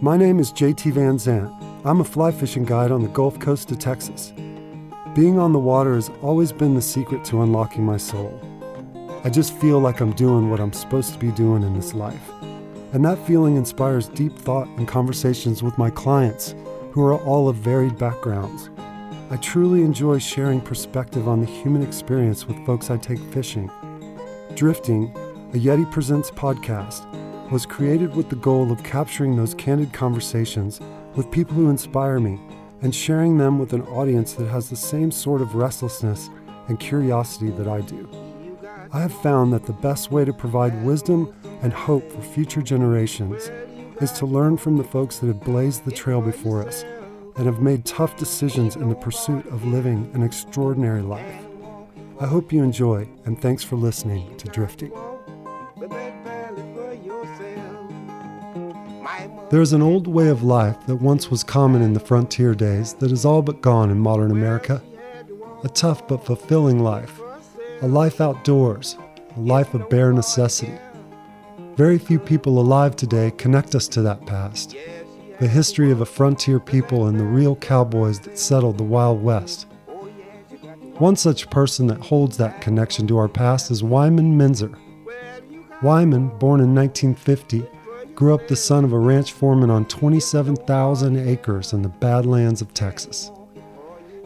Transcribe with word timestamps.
My 0.00 0.16
name 0.16 0.38
is 0.38 0.52
JT 0.52 0.92
Van 0.92 1.16
Zant. 1.16 1.52
I'm 1.84 2.00
a 2.00 2.04
fly 2.04 2.30
fishing 2.30 2.64
guide 2.64 2.92
on 2.92 3.02
the 3.02 3.08
Gulf 3.08 3.40
Coast 3.40 3.72
of 3.72 3.80
Texas. 3.80 4.32
Being 5.12 5.40
on 5.40 5.52
the 5.52 5.58
water 5.58 5.96
has 5.96 6.08
always 6.22 6.52
been 6.52 6.76
the 6.76 6.80
secret 6.80 7.24
to 7.24 7.42
unlocking 7.42 7.82
my 7.82 7.96
soul. 7.96 8.40
I 9.24 9.30
just 9.30 9.56
feel 9.56 9.80
like 9.80 10.00
I'm 10.00 10.12
doing 10.12 10.50
what 10.50 10.60
I'm 10.60 10.72
supposed 10.72 11.14
to 11.14 11.18
be 11.18 11.32
doing 11.32 11.64
in 11.64 11.74
this 11.74 11.94
life. 11.94 12.30
And 12.92 13.04
that 13.04 13.26
feeling 13.26 13.56
inspires 13.56 14.06
deep 14.06 14.38
thought 14.38 14.68
and 14.68 14.86
conversations 14.86 15.64
with 15.64 15.76
my 15.78 15.90
clients, 15.90 16.54
who 16.92 17.04
are 17.04 17.20
all 17.20 17.48
of 17.48 17.56
varied 17.56 17.98
backgrounds. 17.98 18.70
I 19.30 19.36
truly 19.38 19.82
enjoy 19.82 20.20
sharing 20.20 20.60
perspective 20.60 21.26
on 21.26 21.40
the 21.40 21.50
human 21.50 21.82
experience 21.82 22.46
with 22.46 22.64
folks 22.64 22.88
I 22.88 22.98
take 22.98 23.18
fishing. 23.32 23.68
Drifting, 24.54 25.12
a 25.54 25.56
Yeti 25.56 25.90
Presents 25.90 26.30
podcast, 26.30 27.04
was 27.50 27.66
created 27.66 28.14
with 28.14 28.28
the 28.28 28.36
goal 28.36 28.70
of 28.70 28.82
capturing 28.82 29.36
those 29.36 29.54
candid 29.54 29.92
conversations 29.92 30.80
with 31.14 31.30
people 31.30 31.54
who 31.54 31.70
inspire 31.70 32.20
me 32.20 32.38
and 32.82 32.94
sharing 32.94 33.38
them 33.38 33.58
with 33.58 33.72
an 33.72 33.82
audience 33.82 34.34
that 34.34 34.48
has 34.48 34.68
the 34.68 34.76
same 34.76 35.10
sort 35.10 35.40
of 35.40 35.54
restlessness 35.54 36.30
and 36.68 36.78
curiosity 36.78 37.50
that 37.50 37.66
I 37.66 37.80
do. 37.80 38.08
I 38.92 39.00
have 39.00 39.12
found 39.22 39.52
that 39.52 39.64
the 39.64 39.72
best 39.72 40.10
way 40.10 40.24
to 40.24 40.32
provide 40.32 40.84
wisdom 40.84 41.34
and 41.62 41.72
hope 41.72 42.10
for 42.10 42.22
future 42.22 42.62
generations 42.62 43.50
is 44.00 44.12
to 44.12 44.26
learn 44.26 44.56
from 44.56 44.76
the 44.76 44.84
folks 44.84 45.18
that 45.18 45.26
have 45.26 45.40
blazed 45.40 45.84
the 45.84 45.90
trail 45.90 46.20
before 46.20 46.66
us 46.66 46.84
and 47.36 47.46
have 47.46 47.60
made 47.60 47.84
tough 47.84 48.16
decisions 48.16 48.76
in 48.76 48.88
the 48.88 48.94
pursuit 48.94 49.46
of 49.46 49.64
living 49.64 50.10
an 50.14 50.22
extraordinary 50.22 51.02
life. 51.02 51.46
I 52.20 52.26
hope 52.26 52.52
you 52.52 52.62
enjoy, 52.62 53.08
and 53.26 53.40
thanks 53.40 53.62
for 53.62 53.76
listening 53.76 54.36
to 54.38 54.48
Drifting. 54.48 54.92
There 59.50 59.62
is 59.62 59.72
an 59.72 59.80
old 59.80 60.06
way 60.06 60.28
of 60.28 60.42
life 60.42 60.76
that 60.86 60.96
once 60.96 61.30
was 61.30 61.42
common 61.42 61.80
in 61.80 61.94
the 61.94 62.00
frontier 62.00 62.54
days 62.54 62.92
that 62.94 63.10
is 63.10 63.24
all 63.24 63.40
but 63.40 63.62
gone 63.62 63.90
in 63.90 63.98
modern 63.98 64.30
America. 64.30 64.82
A 65.64 65.68
tough 65.70 66.06
but 66.06 66.22
fulfilling 66.22 66.80
life, 66.80 67.18
a 67.80 67.88
life 67.88 68.20
outdoors, 68.20 68.98
a 69.36 69.40
life 69.40 69.72
of 69.72 69.88
bare 69.88 70.12
necessity. 70.12 70.74
Very 71.76 71.96
few 71.96 72.18
people 72.18 72.60
alive 72.60 72.94
today 72.94 73.30
connect 73.38 73.74
us 73.74 73.88
to 73.88 74.02
that 74.02 74.26
past, 74.26 74.76
the 75.40 75.48
history 75.48 75.90
of 75.90 76.02
a 76.02 76.06
frontier 76.06 76.60
people 76.60 77.06
and 77.06 77.18
the 77.18 77.24
real 77.24 77.56
cowboys 77.56 78.20
that 78.20 78.38
settled 78.38 78.76
the 78.76 78.84
Wild 78.84 79.22
West. 79.22 79.66
One 80.98 81.16
such 81.16 81.48
person 81.48 81.86
that 81.86 82.00
holds 82.00 82.36
that 82.36 82.60
connection 82.60 83.06
to 83.06 83.16
our 83.16 83.28
past 83.28 83.70
is 83.70 83.82
Wyman 83.82 84.36
Meinzer. 84.36 84.76
Wyman, 85.82 86.28
born 86.38 86.60
in 86.60 86.74
1950, 86.74 87.66
grew 88.18 88.34
up 88.34 88.48
the 88.48 88.56
son 88.56 88.84
of 88.84 88.92
a 88.92 88.98
ranch 88.98 89.30
foreman 89.30 89.70
on 89.70 89.84
27,000 89.84 91.28
acres 91.28 91.72
in 91.72 91.82
the 91.82 91.88
Badlands 91.88 92.60
of 92.60 92.74
Texas. 92.74 93.30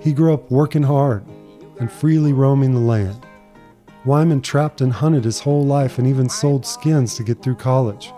He 0.00 0.14
grew 0.14 0.32
up 0.32 0.50
working 0.50 0.82
hard 0.82 1.26
and 1.78 1.92
freely 1.92 2.32
roaming 2.32 2.72
the 2.72 2.80
land. 2.80 3.26
Wyman 4.06 4.40
trapped 4.40 4.80
and 4.80 4.94
hunted 4.94 5.24
his 5.24 5.40
whole 5.40 5.66
life 5.66 5.98
and 5.98 6.06
even 6.06 6.30
sold 6.30 6.64
skins 6.64 7.16
to 7.16 7.22
get 7.22 7.42
through 7.42 7.56
college. 7.56 8.14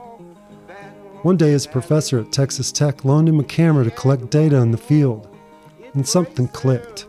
One 1.22 1.36
day, 1.36 1.50
his 1.50 1.66
professor 1.66 2.20
at 2.20 2.30
Texas 2.30 2.70
Tech 2.70 3.04
loaned 3.04 3.28
him 3.28 3.40
a 3.40 3.44
camera 3.44 3.82
to 3.82 3.90
collect 3.90 4.30
data 4.30 4.58
in 4.58 4.70
the 4.70 4.78
field, 4.78 5.36
and 5.94 6.06
something 6.06 6.46
clicked. 6.46 7.08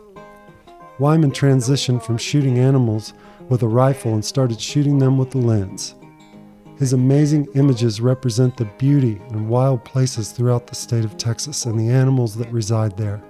Wyman 0.98 1.30
transitioned 1.30 2.02
from 2.02 2.18
shooting 2.18 2.58
animals 2.58 3.14
with 3.48 3.62
a 3.62 3.68
rifle 3.68 4.14
and 4.14 4.24
started 4.24 4.60
shooting 4.60 4.98
them 4.98 5.18
with 5.18 5.30
the 5.30 5.38
lens. 5.38 5.94
His 6.78 6.92
amazing 6.92 7.48
images 7.54 8.02
represent 8.02 8.58
the 8.58 8.66
beauty 8.76 9.18
and 9.30 9.48
wild 9.48 9.82
places 9.82 10.30
throughout 10.30 10.66
the 10.66 10.74
state 10.74 11.06
of 11.06 11.16
Texas 11.16 11.64
and 11.64 11.80
the 11.80 11.88
animals 11.88 12.34
that 12.36 12.52
reside 12.52 12.98
there. 12.98 13.22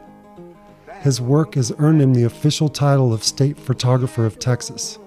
His 1.03 1.21
work 1.21 1.55
has 1.55 1.73
earned 1.79 2.03
him 2.03 2.13
the 2.13 2.25
official 2.25 2.69
title 2.69 3.13
of 3.13 3.23
State 3.23 3.57
Photographer 3.57 4.27
of 4.27 4.41
Texas. 4.41 4.99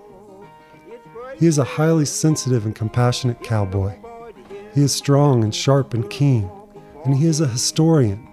He 1.38 1.48
is 1.48 1.58
a 1.58 1.66
highly 1.66 2.06
sensitive 2.06 2.66
and 2.66 2.74
compassionate 2.74 3.44
cowboy. 3.44 3.98
He 4.74 4.84
is 4.84 4.94
strong 4.94 5.44
and 5.44 5.54
sharp 5.54 5.94
and 5.94 6.10
keen, 6.10 6.50
and 7.04 7.18
he 7.18 7.26
is 7.26 7.42
a 7.42 7.48
historian. 7.48 8.26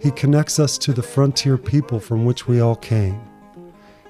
He 0.00 0.12
connects 0.12 0.60
us 0.60 0.78
to 0.78 0.92
the 0.92 1.02
frontier 1.02 1.58
people 1.58 1.98
from 1.98 2.24
which 2.24 2.46
we 2.46 2.60
all 2.60 2.76
came. 2.76 3.20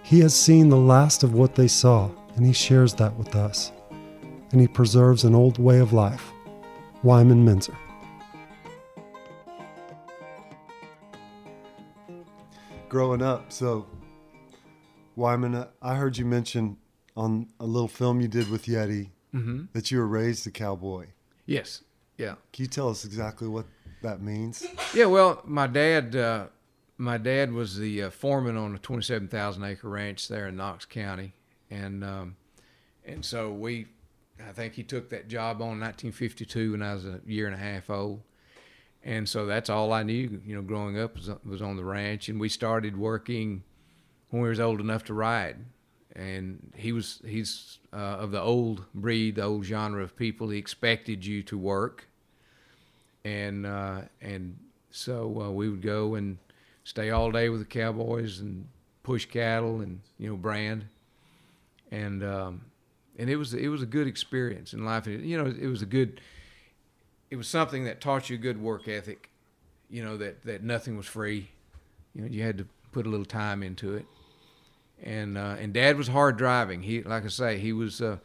He 0.02 0.20
has 0.20 0.34
seen 0.34 0.68
the 0.68 0.76
last 0.76 1.22
of 1.22 1.32
what 1.32 1.54
they 1.54 1.68
saw, 1.68 2.10
and 2.36 2.44
he 2.44 2.52
shares 2.52 2.92
that 2.94 3.16
with 3.16 3.34
us 3.34 3.72
and 4.52 4.60
he 4.60 4.68
preserves 4.68 5.24
an 5.24 5.34
old 5.34 5.58
way 5.58 5.78
of 5.78 5.92
life. 5.92 6.32
Wyman 7.02 7.44
Meinzer. 7.44 7.76
Growing 12.88 13.22
up, 13.22 13.52
so 13.52 13.86
Wyman, 15.14 15.66
I 15.82 15.94
heard 15.94 16.16
you 16.16 16.24
mention 16.24 16.76
on 17.16 17.48
a 17.60 17.66
little 17.66 17.88
film 17.88 18.20
you 18.20 18.28
did 18.28 18.50
with 18.50 18.66
Yeti 18.66 19.10
mm-hmm. 19.34 19.64
that 19.72 19.90
you 19.90 19.98
were 19.98 20.06
raised 20.06 20.46
a 20.46 20.50
cowboy. 20.50 21.08
Yes. 21.44 21.82
Yeah. 22.16 22.34
Can 22.52 22.64
you 22.64 22.66
tell 22.66 22.88
us 22.88 23.04
exactly 23.04 23.48
what 23.48 23.66
that 24.02 24.22
means? 24.22 24.66
Yeah. 24.94 25.06
Well, 25.06 25.42
my 25.44 25.66
dad, 25.66 26.16
uh, 26.16 26.46
my 26.96 27.18
dad 27.18 27.52
was 27.52 27.76
the 27.76 28.04
uh, 28.04 28.10
foreman 28.10 28.56
on 28.56 28.74
a 28.74 28.78
27,000 28.78 29.64
acre 29.64 29.88
ranch 29.88 30.28
there 30.28 30.48
in 30.48 30.56
Knox 30.56 30.84
County, 30.84 31.34
and 31.70 32.02
um, 32.02 32.36
and 33.04 33.24
so 33.24 33.52
we 33.52 33.86
I 34.46 34.52
think 34.52 34.74
he 34.74 34.82
took 34.82 35.10
that 35.10 35.28
job 35.28 35.60
on 35.60 35.74
in 35.74 35.80
1952 35.80 36.72
when 36.72 36.82
I 36.82 36.94
was 36.94 37.04
a 37.04 37.20
year 37.26 37.46
and 37.46 37.54
a 37.54 37.58
half 37.58 37.90
old. 37.90 38.22
And 39.04 39.28
so 39.28 39.46
that's 39.46 39.70
all 39.70 39.92
I 39.92 40.02
knew, 40.02 40.40
you 40.44 40.54
know, 40.54 40.62
growing 40.62 40.98
up 40.98 41.16
was, 41.16 41.30
was 41.44 41.62
on 41.62 41.76
the 41.76 41.84
ranch. 41.84 42.28
And 42.28 42.40
we 42.40 42.48
started 42.48 42.96
working 42.96 43.62
when 44.30 44.42
we 44.42 44.48
was 44.48 44.60
old 44.60 44.80
enough 44.80 45.04
to 45.04 45.14
ride. 45.14 45.56
And 46.14 46.72
he 46.76 46.92
was, 46.92 47.20
he's 47.24 47.78
uh, 47.92 47.96
of 47.96 48.32
the 48.32 48.40
old 48.40 48.84
breed, 48.94 49.36
the 49.36 49.42
old 49.42 49.64
genre 49.64 50.02
of 50.02 50.16
people. 50.16 50.50
He 50.50 50.58
expected 50.58 51.24
you 51.24 51.42
to 51.44 51.56
work. 51.56 52.08
And, 53.24 53.66
uh, 53.66 54.02
and 54.20 54.58
so 54.90 55.42
uh, 55.42 55.50
we 55.50 55.68
would 55.68 55.82
go 55.82 56.14
and 56.14 56.38
stay 56.84 57.10
all 57.10 57.30
day 57.30 57.48
with 57.48 57.60
the 57.60 57.66
cowboys 57.66 58.40
and 58.40 58.66
push 59.02 59.26
cattle 59.26 59.80
and, 59.80 60.00
you 60.18 60.28
know, 60.28 60.36
brand. 60.36 60.86
And, 61.90 62.24
um, 62.24 62.60
and 63.18 63.28
it 63.28 63.36
was 63.36 63.52
it 63.52 63.68
was 63.68 63.82
a 63.82 63.86
good 63.86 64.06
experience 64.06 64.72
in 64.72 64.84
life. 64.84 65.06
You 65.06 65.36
know, 65.36 65.46
it 65.46 65.66
was 65.66 65.82
a 65.82 65.86
good. 65.86 66.20
It 67.30 67.36
was 67.36 67.48
something 67.48 67.84
that 67.84 68.00
taught 68.00 68.30
you 68.30 68.36
a 68.36 68.38
good 68.38 68.62
work 68.62 68.88
ethic. 68.88 69.30
You 69.90 70.04
know 70.04 70.16
that 70.16 70.44
that 70.44 70.62
nothing 70.62 70.96
was 70.96 71.06
free. 71.06 71.50
You 72.14 72.22
know, 72.22 72.28
you 72.28 72.42
had 72.42 72.58
to 72.58 72.66
put 72.92 73.06
a 73.06 73.10
little 73.10 73.26
time 73.26 73.62
into 73.62 73.94
it. 73.94 74.06
And 75.02 75.36
uh, 75.36 75.56
and 75.58 75.72
Dad 75.72 75.96
was 75.96 76.08
hard 76.08 76.36
driving. 76.36 76.82
He, 76.82 77.02
like 77.02 77.24
I 77.24 77.28
say, 77.28 77.58
he 77.58 77.72
was 77.72 78.00
uh, 78.00 78.18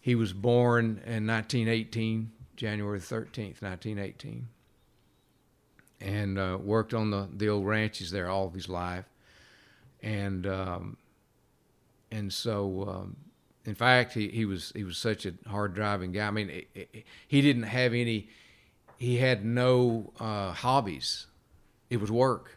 he 0.00 0.14
was 0.14 0.32
born 0.32 1.02
in 1.06 1.26
1918, 1.26 2.30
January 2.56 3.00
13th, 3.00 3.62
1918, 3.62 4.46
and 6.00 6.38
uh, 6.38 6.58
worked 6.60 6.94
on 6.94 7.10
the 7.10 7.28
the 7.34 7.48
old 7.48 7.66
ranches 7.66 8.10
there 8.10 8.28
all 8.28 8.46
of 8.46 8.54
his 8.54 8.68
life. 8.68 9.04
And 10.02 10.46
um, 10.46 10.96
and 12.10 12.30
so 12.32 12.86
um, 12.88 13.16
in 13.66 13.74
fact, 13.74 14.14
he, 14.14 14.28
he 14.28 14.44
was 14.44 14.72
he 14.74 14.84
was 14.84 14.98
such 14.98 15.26
a 15.26 15.34
hard 15.48 15.74
driving 15.74 16.12
guy. 16.12 16.26
I 16.26 16.30
mean, 16.30 16.50
it, 16.50 16.68
it, 16.74 17.04
he 17.26 17.40
didn't 17.40 17.64
have 17.64 17.92
any. 17.94 18.28
He 18.98 19.16
had 19.18 19.44
no 19.44 20.12
uh, 20.18 20.52
hobbies. 20.52 21.26
It 21.90 22.00
was 22.00 22.10
work. 22.10 22.56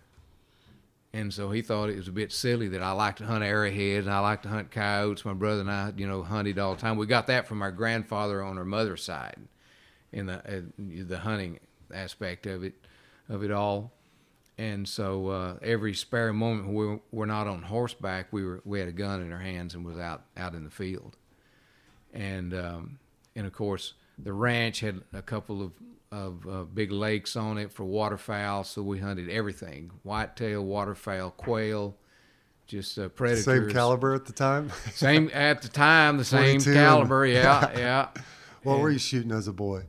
And 1.11 1.33
so 1.33 1.49
he 1.49 1.63
thought 1.63 1.89
it 1.89 1.97
was 1.97 2.07
a 2.07 2.11
bit 2.11 2.31
silly 2.31 2.67
that 2.69 2.83
I 2.83 2.91
like 2.91 3.15
to 3.15 3.25
hunt 3.25 3.43
arrowheads 3.43 4.05
and 4.05 4.13
I 4.13 4.19
like 4.19 4.43
to 4.43 4.49
hunt 4.49 4.69
coyotes. 4.69 5.25
My 5.25 5.33
brother 5.33 5.61
and 5.61 5.71
I, 5.71 5.91
you 5.97 6.07
know, 6.07 6.21
hunted 6.21 6.59
all 6.59 6.75
the 6.75 6.81
time. 6.81 6.97
We 6.97 7.07
got 7.07 7.27
that 7.27 7.47
from 7.47 7.63
our 7.63 7.71
grandfather 7.71 8.43
on 8.43 8.59
our 8.59 8.65
mother's 8.65 9.03
side, 9.03 9.37
in 10.11 10.27
the 10.27 10.37
uh, 10.37 10.61
the 10.77 11.19
hunting 11.19 11.59
aspect 11.93 12.45
of 12.45 12.63
it, 12.63 12.75
of 13.27 13.43
it 13.43 13.51
all 13.51 13.91
and 14.59 14.85
so 14.89 15.29
uh, 15.29 15.57
every 15.61 15.93
spare 15.93 16.33
moment 16.33 16.67
we 16.67 16.99
were 17.11 17.25
not 17.25 17.47
on 17.47 17.61
horseback, 17.61 18.27
we 18.31 18.43
were 18.43 18.61
we 18.65 18.79
had 18.79 18.89
a 18.89 18.91
gun 18.91 19.21
in 19.21 19.31
our 19.31 19.39
hands 19.39 19.73
and 19.73 19.85
was 19.85 19.97
out 19.97 20.23
out 20.35 20.53
in 20.53 20.65
the 20.65 20.69
field, 20.69 21.15
and 22.13 22.53
um, 22.53 22.99
and 23.37 23.47
of 23.47 23.53
course 23.53 23.93
the 24.21 24.33
ranch 24.33 24.81
had 24.81 24.99
a 25.13 25.21
couple 25.21 25.63
of 25.63 25.71
of 26.11 26.45
uh, 26.45 26.63
big 26.63 26.91
lakes 26.91 27.37
on 27.37 27.57
it 27.57 27.71
for 27.71 27.85
waterfowl, 27.85 28.65
so 28.65 28.81
we 28.81 28.99
hunted 28.99 29.29
everything: 29.29 29.91
whitetail, 30.03 30.65
waterfowl, 30.65 31.31
quail, 31.31 31.95
just 32.67 32.99
uh, 32.99 33.07
predators. 33.07 33.45
Same 33.45 33.69
caliber 33.69 34.13
at 34.13 34.25
the 34.25 34.33
time. 34.33 34.73
same 34.91 35.31
at 35.33 35.61
the 35.61 35.69
time, 35.69 36.17
the 36.17 36.25
same 36.25 36.59
caliber. 36.59 37.25
Yeah, 37.25 37.71
yeah. 37.77 38.07
what 38.63 38.73
and, 38.73 38.83
were 38.83 38.89
you 38.89 38.99
shooting 38.99 39.31
as 39.31 39.47
a 39.47 39.53
boy? 39.53 39.83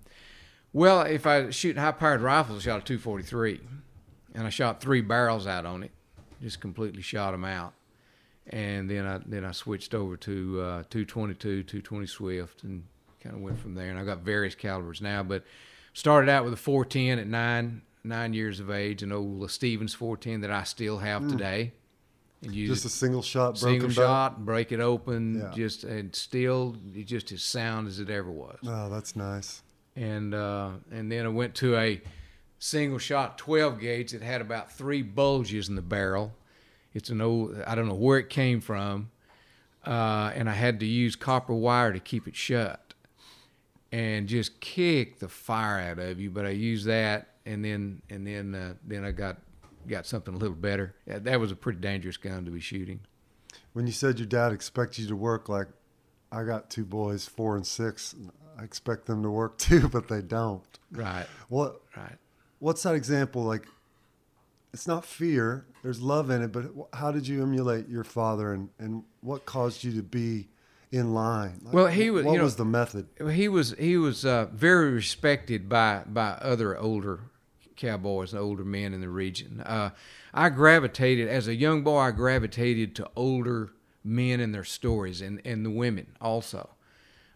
Well, 0.72 1.00
if 1.00 1.26
I 1.26 1.40
was 1.40 1.56
shooting 1.56 1.82
high 1.82 1.90
powered 1.90 2.20
rifles, 2.20 2.58
I 2.64 2.70
shot 2.70 2.82
a 2.82 2.84
243 2.84 3.62
and 4.34 4.46
I 4.46 4.50
shot 4.50 4.80
three 4.80 5.00
barrels 5.00 5.46
out 5.46 5.66
on 5.66 5.82
it, 5.82 5.90
just 6.42 6.60
completely 6.60 7.02
shot 7.02 7.32
them 7.32 7.44
out. 7.44 7.74
And 8.48 8.90
then 8.90 9.06
I 9.06 9.20
then 9.24 9.44
I 9.44 9.52
switched 9.52 9.94
over 9.94 10.16
to 10.18 10.60
uh, 10.60 10.82
222, 10.90 11.62
220 11.62 12.06
Swift, 12.06 12.62
and 12.64 12.84
kind 13.20 13.36
of 13.36 13.42
went 13.42 13.58
from 13.60 13.74
there. 13.74 13.90
And 13.90 13.98
I've 13.98 14.06
got 14.06 14.20
various 14.20 14.54
calibers 14.54 15.00
now, 15.00 15.22
but 15.22 15.44
started 15.92 16.28
out 16.30 16.44
with 16.44 16.52
a 16.52 16.56
410 16.56 17.18
at 17.18 17.26
nine 17.26 17.82
nine 18.02 18.32
years 18.32 18.60
of 18.60 18.70
age, 18.70 19.02
an 19.02 19.12
old 19.12 19.50
Stevens 19.50 19.94
410 19.94 20.40
that 20.40 20.50
I 20.50 20.64
still 20.64 20.98
have 20.98 21.28
today. 21.28 21.72
And 22.42 22.54
use 22.54 22.70
Just 22.70 22.86
a 22.86 22.88
single 22.88 23.20
shot 23.20 23.60
broken 23.60 23.80
single 23.80 23.90
shot, 23.90 24.44
break 24.46 24.72
it 24.72 24.80
open, 24.80 25.40
Yeah. 25.40 25.50
just 25.54 25.84
and 25.84 26.16
still 26.16 26.74
just 27.04 27.30
as 27.32 27.42
sound 27.42 27.86
as 27.86 28.00
it 28.00 28.08
ever 28.08 28.30
was. 28.30 28.58
Oh, 28.66 28.88
that's 28.88 29.14
nice. 29.14 29.62
And 29.94 30.34
uh, 30.34 30.70
and 30.90 31.12
then 31.12 31.26
I 31.26 31.28
went 31.28 31.54
to 31.56 31.76
a 31.76 32.00
single 32.60 32.98
shot 32.98 33.38
12 33.38 33.80
gauge 33.80 34.12
that 34.12 34.22
had 34.22 34.40
about 34.40 34.70
three 34.70 35.02
bulges 35.02 35.68
in 35.68 35.74
the 35.74 35.82
barrel. 35.82 36.32
It's 36.94 37.08
an 37.08 37.20
old 37.20 37.60
I 37.66 37.74
don't 37.74 37.88
know 37.88 37.94
where 37.94 38.18
it 38.18 38.28
came 38.28 38.60
from, 38.60 39.10
uh, 39.84 40.32
and 40.34 40.48
I 40.48 40.52
had 40.52 40.78
to 40.80 40.86
use 40.86 41.16
copper 41.16 41.54
wire 41.54 41.92
to 41.92 42.00
keep 42.00 42.28
it 42.28 42.36
shut, 42.36 42.94
and 43.90 44.28
just 44.28 44.60
kick 44.60 45.18
the 45.20 45.28
fire 45.28 45.78
out 45.78 45.98
of 45.98 46.20
you. 46.20 46.30
But 46.30 46.46
I 46.46 46.50
used 46.50 46.86
that, 46.86 47.28
and 47.46 47.64
then 47.64 48.02
and 48.10 48.26
then 48.26 48.54
uh, 48.54 48.74
then 48.84 49.04
I 49.04 49.12
got 49.12 49.38
got 49.86 50.04
something 50.04 50.34
a 50.34 50.36
little 50.36 50.56
better. 50.56 50.94
That 51.06 51.38
was 51.40 51.52
a 51.52 51.56
pretty 51.56 51.78
dangerous 51.78 52.16
gun 52.16 52.44
to 52.44 52.50
be 52.50 52.60
shooting. 52.60 53.00
When 53.72 53.86
you 53.86 53.92
said 53.92 54.18
your 54.18 54.26
dad 54.26 54.52
expects 54.52 54.98
you 54.98 55.06
to 55.06 55.16
work, 55.16 55.48
like 55.48 55.68
I 56.32 56.42
got 56.42 56.70
two 56.70 56.84
boys, 56.84 57.26
four 57.26 57.54
and 57.56 57.66
six. 57.66 58.16
I 58.58 58.64
expect 58.64 59.06
them 59.06 59.22
to 59.22 59.30
work 59.30 59.58
too, 59.58 59.88
but 59.88 60.08
they 60.08 60.22
don't. 60.22 60.64
Right, 60.90 61.26
What 61.48 61.82
right. 61.96 62.16
What's 62.60 62.82
that 62.84 62.94
example 62.94 63.42
like? 63.42 63.66
It's 64.72 64.86
not 64.86 65.04
fear. 65.04 65.66
There's 65.82 66.00
love 66.00 66.30
in 66.30 66.42
it, 66.42 66.52
but 66.52 66.66
how 66.92 67.10
did 67.10 67.26
you 67.26 67.42
emulate 67.42 67.88
your 67.88 68.04
father, 68.04 68.52
and 68.52 68.68
and 68.78 69.02
what 69.20 69.44
caused 69.44 69.82
you 69.82 69.92
to 69.94 70.02
be 70.02 70.48
in 70.92 71.12
line? 71.12 71.60
Like, 71.64 71.74
Well, 71.74 71.86
he 71.88 72.10
was- 72.10 72.24
What 72.24 72.36
know- 72.36 72.44
was 72.44 72.54
the 72.56 72.64
method? 72.64 73.08
he 73.32 73.48
was 73.48 73.74
he 73.78 73.96
was 73.96 74.24
uh, 74.24 74.46
very 74.52 74.92
respected 74.92 75.68
by 75.68 76.04
by 76.06 76.30
other 76.40 76.78
older 76.78 77.20
cowboys 77.76 78.32
and 78.32 78.40
older 78.40 78.64
men 78.64 78.92
in 78.94 79.00
the 79.00 79.08
region. 79.08 79.60
Uh, 79.62 79.90
I 80.34 80.50
gravitated 80.50 81.26
as 81.28 81.48
a 81.48 81.54
young 81.54 81.82
boy. 81.82 81.98
I 81.98 82.10
gravitated 82.12 82.94
to 82.96 83.10
older 83.16 83.70
men 84.04 84.38
and 84.38 84.54
their 84.54 84.64
stories, 84.64 85.20
and 85.20 85.40
and 85.44 85.64
the 85.66 85.70
women 85.70 86.08
also. 86.20 86.70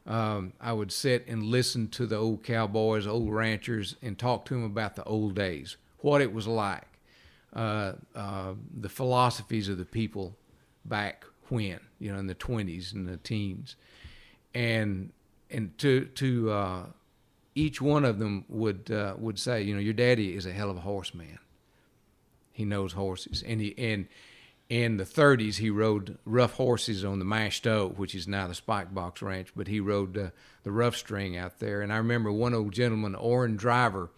Um, 0.07 0.53
I 0.61 0.73
would 0.73 0.93
sit 0.93 1.27
and 1.27 1.45
listen 1.45 1.89
to 1.89 2.07
the 2.07 2.17
old 2.17 2.43
cowboys, 2.43 3.07
old 3.07 3.33
ranchers, 3.33 3.97
and 4.03 4.19
talk 4.19 4.45
to 4.47 4.55
them 4.55 4.65
about 4.65 4.97
the 4.97 5.05
old 5.05 5.35
days, 5.35 5.77
what 5.99 6.21
it 6.21 6.33
was 6.33 6.47
like, 6.47 6.87
uh, 7.55 7.93
uh, 8.15 8.53
the 8.79 8.91
philosophies 8.91 9.69
of 9.69 9.79
the 9.79 9.87
people 9.87 10.37
back 10.85 11.25
when, 11.49 11.81
you 11.99 12.13
know, 12.13 12.19
in 12.19 12.27
the 12.27 12.35
20s 12.35 12.93
and 12.93 13.09
the 13.09 13.17
teens 13.17 13.77
and 14.55 15.13
and 15.51 15.77
to 15.79 16.07
to 16.07 16.51
uh, 16.51 16.87
each 17.55 17.81
one 17.81 18.05
of 18.05 18.19
them 18.19 18.45
would 18.49 18.91
uh, 18.91 19.15
would 19.19 19.39
say, 19.39 19.63
you 19.63 19.75
know, 19.75 19.81
your 19.81 19.93
daddy 19.93 20.35
is 20.35 20.47
a 20.47 20.53
hell 20.53 20.71
of 20.71 20.77
a 20.77 20.81
horseman. 20.81 21.39
He 22.53 22.65
knows 22.65 22.93
horses, 22.93 23.43
and 23.47 23.61
he 23.61 23.75
and 23.77 24.07
in 24.69 24.97
the 24.97 25.05
30s 25.05 25.57
he 25.57 25.71
rode 25.71 26.19
rough 26.25 26.55
horses 26.55 27.05
on 27.05 27.19
the 27.19 27.25
Mashed 27.25 27.67
Oak, 27.67 27.99
which 27.99 28.15
is 28.15 28.27
now 28.27 28.49
the 28.49 28.55
Spike 28.55 28.95
Box 28.95 29.23
Ranch, 29.23 29.49
but 29.55 29.69
he 29.69 29.81
rode 29.81 30.17
uh, 30.17 30.31
the 30.63 30.73
rough 30.73 30.97
string 30.97 31.37
out 31.37 31.59
there. 31.59 31.83
And 31.83 31.93
I 31.93 31.97
remember 31.97 32.33
one 32.33 32.55
old 32.55 32.73
gentleman, 32.73 33.15
Orrin 33.15 33.57
Driver. 33.57 34.11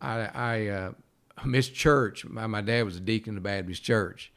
I 0.00 0.28
I 0.34 0.66
uh, 0.68 0.92
missed 1.44 1.74
church. 1.74 2.24
My, 2.24 2.46
my 2.46 2.60
dad 2.60 2.84
was 2.84 2.96
a 2.96 3.00
deacon 3.00 3.30
in 3.30 3.34
the 3.36 3.40
Baptist 3.40 3.82
church. 3.82 4.32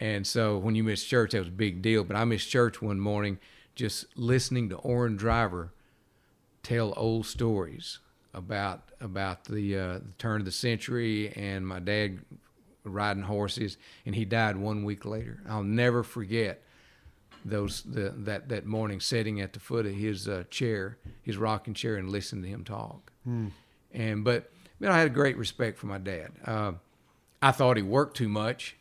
And 0.00 0.26
so 0.26 0.56
when 0.58 0.74
you 0.74 0.84
miss 0.84 1.04
church, 1.04 1.32
that 1.32 1.40
was 1.40 1.48
a 1.48 1.52
big 1.52 1.82
deal. 1.82 2.04
But 2.04 2.16
I 2.16 2.24
missed 2.24 2.48
church 2.48 2.80
one 2.80 3.00
morning 3.00 3.38
just 3.74 4.06
listening 4.16 4.68
to 4.70 4.76
Orrin 4.76 5.16
Driver 5.16 5.72
tell 6.62 6.92
old 6.96 7.26
stories 7.26 7.98
about 8.34 8.90
about 9.00 9.44
the, 9.44 9.76
uh, 9.76 9.92
the 9.98 10.12
turn 10.18 10.40
of 10.40 10.44
the 10.44 10.52
century 10.52 11.32
and 11.34 11.66
my 11.66 11.78
dad 11.78 12.18
riding 12.88 13.24
horses. 13.24 13.76
And 14.06 14.14
he 14.14 14.24
died 14.24 14.56
one 14.56 14.84
week 14.84 15.04
later. 15.04 15.42
I'll 15.48 15.62
never 15.62 16.02
forget 16.02 16.62
those 17.44 17.82
the, 17.82 18.12
that 18.16 18.48
that 18.48 18.66
morning 18.66 19.00
sitting 19.00 19.40
at 19.40 19.52
the 19.52 19.60
foot 19.60 19.86
of 19.86 19.94
his 19.94 20.28
uh, 20.28 20.44
chair, 20.50 20.98
his 21.22 21.36
rocking 21.36 21.74
chair, 21.74 21.96
and 21.96 22.10
listening 22.10 22.42
to 22.42 22.48
him 22.48 22.64
talk. 22.64 23.12
And 23.92 24.24
but 24.24 24.50
know, 24.80 24.90
I 24.90 24.98
had 24.98 25.06
a 25.06 25.10
great 25.10 25.36
respect 25.36 25.78
for 25.78 25.86
my 25.86 25.98
dad. 25.98 26.32
Uh, 26.44 26.72
I 27.42 27.52
thought 27.52 27.76
he 27.76 27.82
worked 27.82 28.16
too 28.16 28.28
much, 28.28 28.76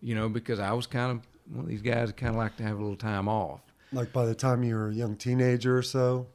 you 0.00 0.14
know, 0.14 0.28
because 0.28 0.60
I 0.60 0.72
was 0.72 0.86
kind 0.86 1.12
of 1.12 1.54
one 1.54 1.64
of 1.64 1.68
these 1.68 1.82
guys 1.82 2.08
that 2.08 2.16
kind 2.16 2.30
of 2.30 2.36
like 2.36 2.56
to 2.56 2.62
have 2.62 2.78
a 2.78 2.80
little 2.80 2.96
time 2.96 3.28
off. 3.28 3.60
Like 3.92 4.12
by 4.12 4.26
the 4.26 4.34
time 4.34 4.62
you 4.62 4.74
were 4.74 4.88
a 4.88 4.94
young 4.94 5.16
teenager 5.16 5.76
or 5.76 5.82
so. 5.82 6.26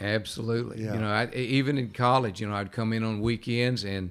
Absolutely. 0.00 0.84
Yeah. 0.84 0.94
You 0.94 1.00
know, 1.00 1.08
I, 1.08 1.30
even 1.34 1.78
in 1.78 1.90
college, 1.90 2.40
you 2.40 2.48
know, 2.48 2.54
I'd 2.54 2.72
come 2.72 2.92
in 2.92 3.02
on 3.02 3.20
weekends 3.20 3.84
and 3.84 4.10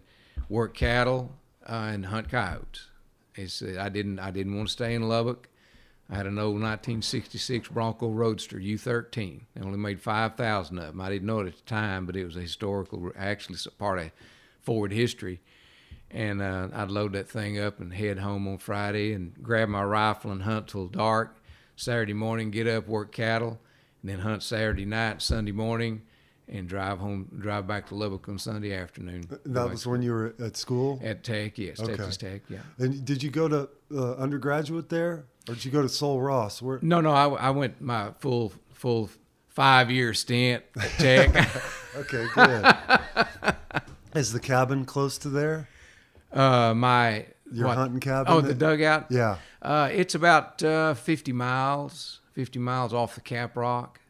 work 0.50 0.74
cattle 0.74 1.32
uh, 1.68 1.90
and 1.94 2.06
hunt 2.08 2.30
coyotes. 2.30 2.90
It's, 3.36 3.62
I 3.62 3.90
didn't 3.90 4.20
I 4.20 4.32
didn't 4.32 4.56
want 4.56 4.70
to 4.70 4.74
stay 4.74 4.94
in 4.94 5.08
Lubbock. 5.08 5.50
I 6.10 6.16
had 6.16 6.28
an 6.28 6.38
old 6.38 6.62
1966 6.62 7.70
Bronco 7.70 8.10
Roadster 8.10 8.58
U13. 8.58 9.42
They 9.56 9.66
only 9.66 9.80
made 9.80 10.00
5,000 10.00 10.78
of 10.78 10.86
them. 10.86 11.02
I 11.02 11.10
didn't 11.10 11.26
know 11.26 11.40
it 11.40 11.48
at 11.48 11.56
the 11.56 11.64
time, 11.64 12.06
but 12.06 12.16
it 12.16 12.26
was 12.26 12.38
a 12.38 12.42
historical, 12.42 13.12
actually 13.18 13.56
it's 13.56 13.66
a 13.66 13.72
part 13.72 13.98
of 14.00 14.12
Ford 14.62 14.92
history. 14.92 15.42
And 16.12 16.44
uh, 16.44 16.68
I'd 16.74 16.92
load 16.92 17.14
that 17.14 17.28
thing 17.28 17.60
up 17.60 17.80
and 17.80 17.92
head 17.92 18.20
home 18.20 18.48
on 18.48 18.60
Friday 18.60 19.14
and 19.14 19.34
grab 19.42 19.68
my 19.68 19.84
rifle 19.84 20.32
and 20.32 20.44
hunt 20.44 20.68
till 20.68 20.88
dark. 20.88 21.38
Saturday 21.76 22.14
morning, 22.14 22.52
get 22.52 22.68
up, 22.68 22.88
work 22.88 23.12
cattle, 23.12 23.60
and 24.02 24.12
then 24.12 24.20
hunt 24.20 24.44
Saturday 24.44 24.86
night, 24.86 25.24
Sunday 25.24 25.52
morning, 25.52 26.04
and 26.48 26.68
drive 26.68 27.00
home, 27.00 27.28
drive 27.40 27.68
back 27.68 27.88
to 27.88 27.96
Lubbock 27.96 28.28
on 28.30 28.38
Sunday 28.38 28.74
afternoon. 28.74 29.28
That 29.46 29.70
was 29.70 29.86
when 29.88 30.02
you 30.02 30.12
were 30.12 30.36
at 30.40 30.56
school. 30.58 31.00
at 31.04 31.24
Tech, 31.24 31.58
yes, 31.58 31.80
Okay. 31.80 31.96
Texas 31.96 32.18
Tech, 32.18 32.42
yeah. 32.50 32.60
And 32.78 33.04
did 33.06 33.24
you 33.24 33.30
go 33.32 33.48
to 33.48 33.70
uh, 33.96 34.14
undergraduate 34.16 34.90
there, 34.90 35.26
or 35.50 35.56
did 35.56 35.66
you 35.66 35.72
go 35.72 35.82
to 35.82 35.90
Sul 35.90 36.22
Ross? 36.22 36.62
Where? 36.62 36.80
No, 36.82 37.02
no, 37.02 37.12
I, 37.12 37.28
I 37.30 37.50
went 37.50 37.82
my 37.82 38.12
full 38.20 38.52
full 38.74 39.10
five 39.50 39.90
year 39.90 40.14
stint 40.14 40.64
at 40.80 40.90
Tech. 41.00 41.50
Okay, 41.98 42.26
good. 42.36 42.76
Is 44.16 44.34
the 44.34 44.40
cabin 44.42 44.84
close 44.86 45.18
to 45.20 45.30
there? 45.30 45.70
uh, 46.34 46.74
my 46.76 47.26
Your 47.52 47.68
what? 47.68 47.78
hunting 47.78 48.02
cabin? 48.02 48.34
Oh, 48.34 48.42
the 48.42 48.54
dugout. 48.54 49.06
Yeah. 49.10 49.38
Uh, 49.62 49.90
it's 49.94 50.14
about 50.14 50.62
uh, 50.62 50.94
50 50.94 51.32
miles, 51.32 52.20
50 52.34 52.60
miles 52.60 52.94
off 52.94 53.16
the 53.16 53.22
Cap 53.22 53.56
Rock. 53.56 54.02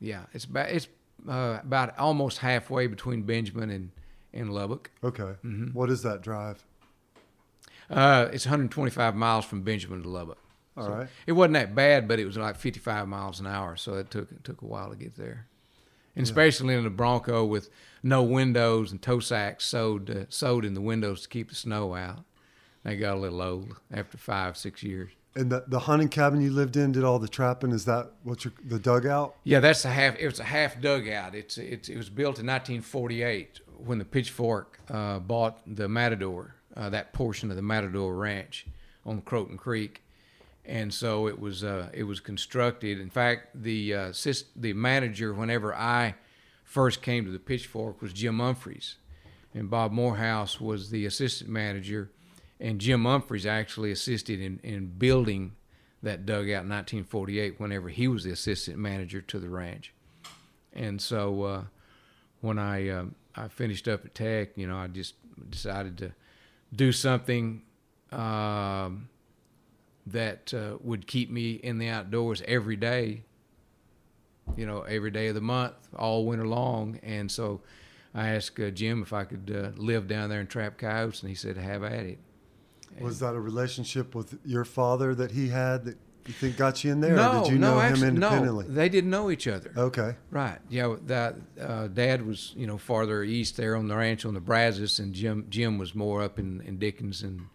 Yeah, 0.00 0.22
it's 0.32 0.46
about 0.46 0.70
it's 0.70 0.88
uh, 1.26 1.58
about 1.62 1.98
almost 1.98 2.38
halfway 2.38 2.86
between 2.86 3.22
Benjamin 3.22 3.70
and 3.70 3.90
and 4.32 4.52
Lubbock. 4.52 4.90
Okay. 5.02 5.22
Mm-hmm. 5.22 5.68
What 5.72 5.90
is 5.90 6.02
that 6.02 6.22
drive? 6.22 6.64
Uh, 7.90 8.28
it's 8.32 8.44
125 8.44 9.14
miles 9.14 9.46
from 9.46 9.62
Benjamin 9.62 10.02
to 10.02 10.08
Lubbock. 10.08 10.38
All 10.76 10.90
right. 10.90 11.08
It 11.26 11.32
wasn't 11.32 11.54
that 11.54 11.74
bad, 11.74 12.06
but 12.06 12.20
it 12.20 12.24
was 12.24 12.36
like 12.36 12.56
55 12.56 13.08
miles 13.08 13.40
an 13.40 13.46
hour, 13.46 13.76
so 13.76 13.94
it 13.94 14.10
took 14.10 14.30
it 14.30 14.44
took 14.44 14.62
a 14.62 14.66
while 14.66 14.90
to 14.90 14.96
get 14.96 15.16
there. 15.16 15.46
And 16.14 16.24
especially 16.24 16.74
in 16.74 16.84
a 16.84 16.90
Bronco 16.90 17.44
with 17.44 17.70
no 18.02 18.22
windows 18.22 18.92
and 18.92 19.00
toe 19.00 19.20
sacks 19.20 19.64
sewed 19.64 20.10
uh, 20.10 20.24
sewed 20.28 20.64
in 20.64 20.74
the 20.74 20.80
windows 20.80 21.22
to 21.22 21.28
keep 21.28 21.48
the 21.48 21.54
snow 21.54 21.94
out. 21.94 22.24
They 22.84 22.96
got 22.96 23.16
a 23.16 23.20
little 23.20 23.42
old 23.42 23.76
after 23.92 24.18
five 24.18 24.56
six 24.56 24.82
years. 24.82 25.10
And 25.38 25.52
the, 25.52 25.64
the 25.68 25.78
hunting 25.78 26.08
cabin 26.08 26.40
you 26.40 26.50
lived 26.50 26.76
in 26.76 26.90
did 26.90 27.04
all 27.04 27.20
the 27.20 27.28
trapping. 27.28 27.70
Is 27.70 27.84
that 27.84 28.10
what 28.24 28.44
your 28.44 28.52
the 28.64 28.80
dugout? 28.80 29.36
Yeah, 29.44 29.60
that's 29.60 29.84
a 29.84 29.90
half. 29.90 30.16
It 30.18 30.26
was 30.26 30.40
a 30.40 30.44
half 30.44 30.80
dugout. 30.80 31.36
It's 31.36 31.58
it's 31.58 31.88
it 31.88 31.96
was 31.96 32.10
built 32.10 32.40
in 32.40 32.46
1948 32.46 33.60
when 33.78 33.98
the 33.98 34.04
Pitchfork 34.04 34.80
uh, 34.90 35.20
bought 35.20 35.60
the 35.64 35.88
Matador, 35.88 36.56
uh, 36.76 36.90
that 36.90 37.12
portion 37.12 37.50
of 37.50 37.56
the 37.56 37.62
Matador 37.62 38.16
Ranch 38.16 38.66
on 39.06 39.20
Croton 39.22 39.56
Creek, 39.56 40.02
and 40.64 40.92
so 40.92 41.28
it 41.28 41.38
was 41.38 41.62
uh, 41.62 41.88
it 41.92 42.02
was 42.02 42.18
constructed. 42.18 42.98
In 42.98 43.08
fact, 43.08 43.62
the 43.62 43.94
uh, 43.94 44.12
sis- 44.12 44.46
the 44.56 44.72
manager 44.72 45.32
whenever 45.32 45.72
I 45.72 46.16
first 46.64 47.00
came 47.00 47.24
to 47.26 47.30
the 47.30 47.38
Pitchfork 47.38 48.02
was 48.02 48.12
Jim 48.12 48.40
Humphreys, 48.40 48.96
and 49.54 49.70
Bob 49.70 49.92
Moorhouse 49.92 50.60
was 50.60 50.90
the 50.90 51.06
assistant 51.06 51.48
manager, 51.48 52.10
and 52.60 52.80
Jim 52.80 53.04
Humphreys 53.04 53.46
actually 53.46 53.90
assisted 53.90 54.40
in 54.40 54.60
in 54.62 54.86
building 54.86 55.52
that 56.02 56.26
dugout 56.26 56.62
in 56.62 56.70
1948 56.70 57.58
whenever 57.58 57.88
he 57.88 58.06
was 58.06 58.24
the 58.24 58.30
assistant 58.30 58.78
manager 58.78 59.20
to 59.20 59.38
the 59.38 59.48
ranch. 59.48 59.92
And 60.72 61.02
so 61.02 61.42
uh, 61.42 61.64
when 62.40 62.58
I 62.58 62.88
um 62.88 63.14
I 63.34 63.48
finished 63.48 63.86
up 63.86 64.04
at 64.04 64.14
Tech, 64.14 64.50
you 64.56 64.66
know, 64.66 64.76
I 64.76 64.88
just 64.88 65.14
decided 65.50 65.98
to 65.98 66.12
do 66.74 66.92
something 66.92 67.62
um, 68.10 69.08
that 70.06 70.52
uh, 70.52 70.76
would 70.80 71.06
keep 71.06 71.30
me 71.30 71.52
in 71.52 71.78
the 71.78 71.88
outdoors 71.88 72.42
every 72.46 72.76
day. 72.76 73.22
You 74.56 74.66
know, 74.66 74.80
every 74.82 75.10
day 75.10 75.28
of 75.28 75.34
the 75.34 75.42
month, 75.42 75.74
all 75.94 76.24
winter 76.24 76.46
long. 76.46 76.98
And 77.02 77.30
so 77.30 77.60
I 78.14 78.30
asked 78.30 78.58
uh, 78.58 78.70
Jim 78.70 79.02
if 79.02 79.12
I 79.12 79.24
could 79.24 79.54
uh, 79.54 79.80
live 79.80 80.08
down 80.08 80.30
there 80.30 80.40
and 80.40 80.48
trap 80.48 80.78
coyotes, 80.78 81.20
and 81.20 81.28
he 81.28 81.34
said, 81.34 81.58
"Have 81.58 81.84
at 81.84 82.06
it." 82.06 82.18
Was 83.00 83.20
that 83.20 83.34
a 83.34 83.40
relationship 83.40 84.14
with 84.14 84.38
your 84.44 84.64
father 84.64 85.14
that 85.14 85.30
he 85.32 85.48
had 85.48 85.84
that 85.86 85.96
You 86.26 86.34
think 86.34 86.56
got 86.56 86.84
you 86.84 86.92
in 86.92 87.00
there? 87.00 87.16
no, 87.16 87.40
or 87.40 87.44
did 87.44 87.52
you 87.52 87.58
no, 87.58 87.74
know 87.74 87.80
actually, 87.80 88.08
him 88.08 88.14
independently? 88.16 88.66
no. 88.68 88.74
They 88.74 88.88
didn't 88.88 89.10
know 89.10 89.30
each 89.30 89.46
other. 89.48 89.72
Okay. 89.76 90.14
Right. 90.30 90.58
Yeah. 90.68 90.96
That 91.06 91.36
uh, 91.60 91.86
Dad 91.88 92.26
was, 92.26 92.52
you 92.56 92.66
know, 92.66 92.76
farther 92.78 93.22
east 93.22 93.56
there 93.56 93.76
on 93.76 93.88
the 93.88 93.96
ranch 93.96 94.24
on 94.24 94.34
the 94.34 94.40
Brazos, 94.40 94.98
and 94.98 95.14
Jim 95.14 95.46
Jim 95.48 95.78
was 95.78 95.94
more 95.94 96.22
up 96.22 96.38
in, 96.38 96.60
in 96.62 96.78
Dickens 96.78 97.22
and 97.22 97.46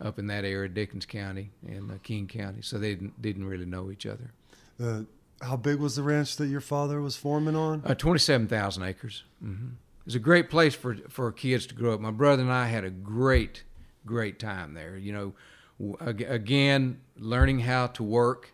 up 0.00 0.18
in 0.18 0.26
that 0.28 0.44
area, 0.44 0.68
Dickens 0.68 1.06
County 1.06 1.50
and 1.66 1.90
uh, 1.90 1.94
King 2.02 2.26
County. 2.26 2.62
So 2.62 2.78
they 2.78 2.94
didn't, 2.94 3.20
didn't 3.22 3.44
really 3.46 3.66
know 3.66 3.90
each 3.90 4.06
other. 4.06 4.32
Uh, 4.82 5.02
how 5.40 5.56
big 5.56 5.78
was 5.78 5.94
the 5.96 6.02
ranch 6.02 6.36
that 6.36 6.46
your 6.48 6.60
father 6.60 7.00
was 7.00 7.16
foreman 7.16 7.54
on? 7.54 7.82
Uh, 7.84 7.94
Twenty-seven 7.94 8.48
thousand 8.48 8.82
acres. 8.84 9.22
hmm 9.40 9.68
It's 10.06 10.14
a 10.14 10.18
great 10.18 10.48
place 10.50 10.74
for 10.74 10.96
for 11.08 11.30
kids 11.32 11.66
to 11.66 11.74
grow 11.74 11.94
up. 11.94 12.00
My 12.00 12.10
brother 12.10 12.42
and 12.42 12.50
I 12.52 12.66
had 12.66 12.84
a 12.84 12.90
great, 12.90 13.64
great 14.06 14.38
time 14.38 14.74
there. 14.74 14.96
You 14.96 15.34
know, 15.80 15.96
again, 16.00 17.00
learning 17.16 17.60
how 17.60 17.88
to 17.88 18.02
work, 18.02 18.52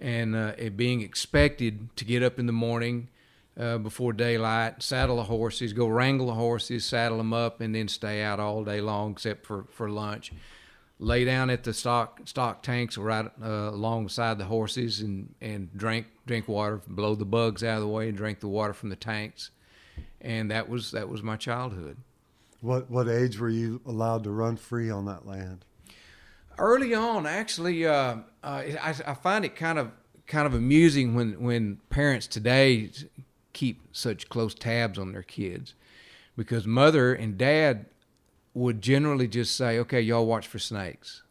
and 0.00 0.34
uh, 0.34 0.52
being 0.76 1.00
expected 1.00 1.88
to 1.96 2.04
get 2.04 2.22
up 2.22 2.38
in 2.38 2.46
the 2.46 2.52
morning 2.52 3.08
uh, 3.58 3.78
before 3.78 4.12
daylight, 4.12 4.82
saddle 4.82 5.16
the 5.16 5.24
horses, 5.24 5.72
go 5.72 5.86
wrangle 5.86 6.26
the 6.26 6.34
horses, 6.34 6.84
saddle 6.84 7.18
them 7.18 7.32
up, 7.32 7.60
and 7.60 7.74
then 7.74 7.88
stay 7.88 8.22
out 8.22 8.40
all 8.40 8.64
day 8.64 8.80
long 8.80 9.12
except 9.12 9.46
for 9.46 9.64
for 9.70 9.88
lunch. 9.88 10.32
Lay 10.98 11.24
down 11.24 11.50
at 11.50 11.64
the 11.64 11.74
stock 11.74 12.20
stock 12.24 12.62
tanks 12.62 12.96
right 12.96 13.26
uh, 13.42 13.70
alongside 13.70 14.38
the 14.38 14.44
horses 14.44 15.00
and 15.00 15.34
and 15.40 15.76
drink 15.76 16.06
drink 16.26 16.48
water, 16.48 16.80
blow 16.86 17.14
the 17.14 17.24
bugs 17.24 17.62
out 17.62 17.76
of 17.76 17.82
the 17.82 17.88
way, 17.88 18.08
and 18.08 18.16
drink 18.16 18.40
the 18.40 18.48
water 18.48 18.72
from 18.72 18.90
the 18.90 18.96
tanks. 18.96 19.50
And 20.20 20.50
that 20.50 20.68
was 20.68 20.92
that 20.92 21.08
was 21.08 21.22
my 21.22 21.36
childhood. 21.36 21.96
What 22.64 22.90
what 22.90 23.08
age 23.08 23.38
were 23.38 23.50
you 23.50 23.82
allowed 23.84 24.24
to 24.24 24.30
run 24.30 24.56
free 24.56 24.90
on 24.90 25.04
that 25.04 25.26
land? 25.26 25.64
early 26.58 26.94
on, 26.94 27.26
actually, 27.26 27.86
uh, 27.86 28.16
uh, 28.42 28.62
I, 28.82 28.94
I 29.06 29.14
find 29.14 29.44
it 29.44 29.56
kind 29.56 29.78
of 29.78 29.90
kind 30.26 30.46
of 30.46 30.54
amusing 30.54 31.14
when 31.14 31.40
when 31.40 31.80
parents 31.90 32.26
today 32.26 32.90
keep 33.52 33.82
such 33.92 34.28
close 34.28 34.54
tabs 34.54 34.98
on 34.98 35.12
their 35.12 35.22
kids, 35.22 35.74
because 36.36 36.66
mother 36.66 37.12
and 37.14 37.36
dad 37.36 37.86
would 38.54 38.80
generally 38.80 39.28
just 39.28 39.56
say, 39.56 39.78
"Okay, 39.78 40.00
y'all 40.00 40.26
watch 40.26 40.46
for 40.46 40.58
snakes," 40.58 41.22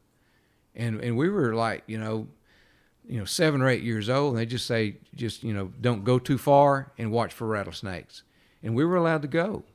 and 0.76 1.00
and 1.02 1.18
we 1.18 1.30
were 1.30 1.56
like, 1.56 1.84
you 1.88 1.98
know. 1.98 2.28
You 3.06 3.20
know, 3.20 3.26
seven 3.26 3.62
or 3.62 3.68
eight 3.68 3.84
years 3.84 4.08
old, 4.08 4.30
and 4.30 4.38
they 4.38 4.46
just 4.46 4.66
say, 4.66 4.96
just 5.14 5.44
you 5.44 5.54
know, 5.54 5.74
don't 5.82 6.06
go 6.06 6.20
too 6.20 6.38
far 6.38 6.94
and 6.98 7.12
watch 7.12 7.34
for 7.34 7.46
rattlesnakes. 7.46 8.24
And 8.64 8.76
we 8.76 8.86
were 8.86 8.96
allowed 8.96 9.24
to 9.24 9.28
go. 9.28 9.66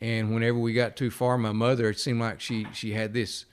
And 0.00 0.32
whenever 0.32 0.58
we 0.58 0.72
got 0.72 0.96
too 0.96 1.10
far, 1.10 1.36
my 1.38 1.52
mother, 1.52 1.88
it 1.90 1.98
seemed 1.98 2.20
like 2.20 2.40
she 2.40 2.66
she 2.72 2.92
had 2.92 3.12
this 3.12 3.44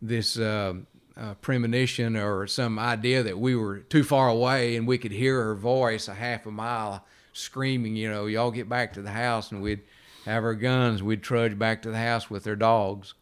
this 0.00 0.38
uh, 0.38 0.74
uh, 1.16 1.34
premonition 1.34 2.16
or 2.16 2.46
some 2.46 2.78
idea 2.78 3.22
that 3.22 3.38
we 3.38 3.54
were 3.54 3.80
too 3.80 4.02
far 4.02 4.28
away 4.28 4.76
and 4.76 4.86
we 4.86 4.96
could 4.96 5.12
hear 5.12 5.42
her 5.44 5.54
voice 5.54 6.08
a 6.08 6.14
half 6.14 6.46
a 6.46 6.50
mile 6.50 7.04
screaming, 7.32 7.94
you 7.96 8.10
know, 8.10 8.26
y'all 8.26 8.50
get 8.50 8.68
back 8.68 8.92
to 8.94 9.02
the 9.02 9.10
house, 9.10 9.52
and 9.52 9.62
we'd 9.62 9.80
have 10.24 10.42
our 10.42 10.54
guns. 10.54 11.02
We'd 11.02 11.22
trudge 11.22 11.58
back 11.58 11.82
to 11.82 11.90
the 11.90 11.98
house 11.98 12.28
with 12.28 12.44
their 12.44 12.56
dogs. 12.56 13.14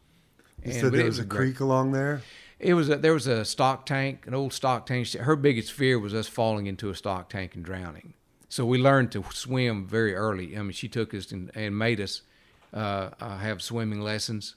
You 0.64 0.72
And- 0.72 0.80
said 0.80 0.92
there 0.92 1.04
was 1.04 1.18
a 1.18 1.24
great- 1.24 1.38
creek 1.38 1.60
along 1.60 1.92
there. 1.92 2.22
It 2.58 2.74
was 2.74 2.88
a, 2.88 2.96
there 2.96 3.12
was 3.14 3.26
a 3.28 3.44
stock 3.44 3.86
tank, 3.86 4.26
an 4.26 4.34
old 4.34 4.52
stock 4.52 4.86
tank. 4.86 5.12
Her 5.12 5.36
biggest 5.36 5.72
fear 5.72 5.98
was 5.98 6.12
us 6.14 6.26
falling 6.26 6.66
into 6.66 6.90
a 6.90 6.94
stock 6.94 7.28
tank 7.28 7.54
and 7.54 7.64
drowning. 7.64 8.14
So 8.48 8.64
we 8.64 8.78
learned 8.78 9.12
to 9.12 9.24
swim 9.32 9.86
very 9.86 10.14
early. 10.14 10.56
I 10.56 10.62
mean, 10.62 10.72
she 10.72 10.88
took 10.88 11.12
us 11.14 11.30
and, 11.30 11.50
and 11.54 11.78
made 11.78 12.00
us 12.00 12.22
uh, 12.72 13.10
have 13.38 13.62
swimming 13.62 14.00
lessons 14.00 14.54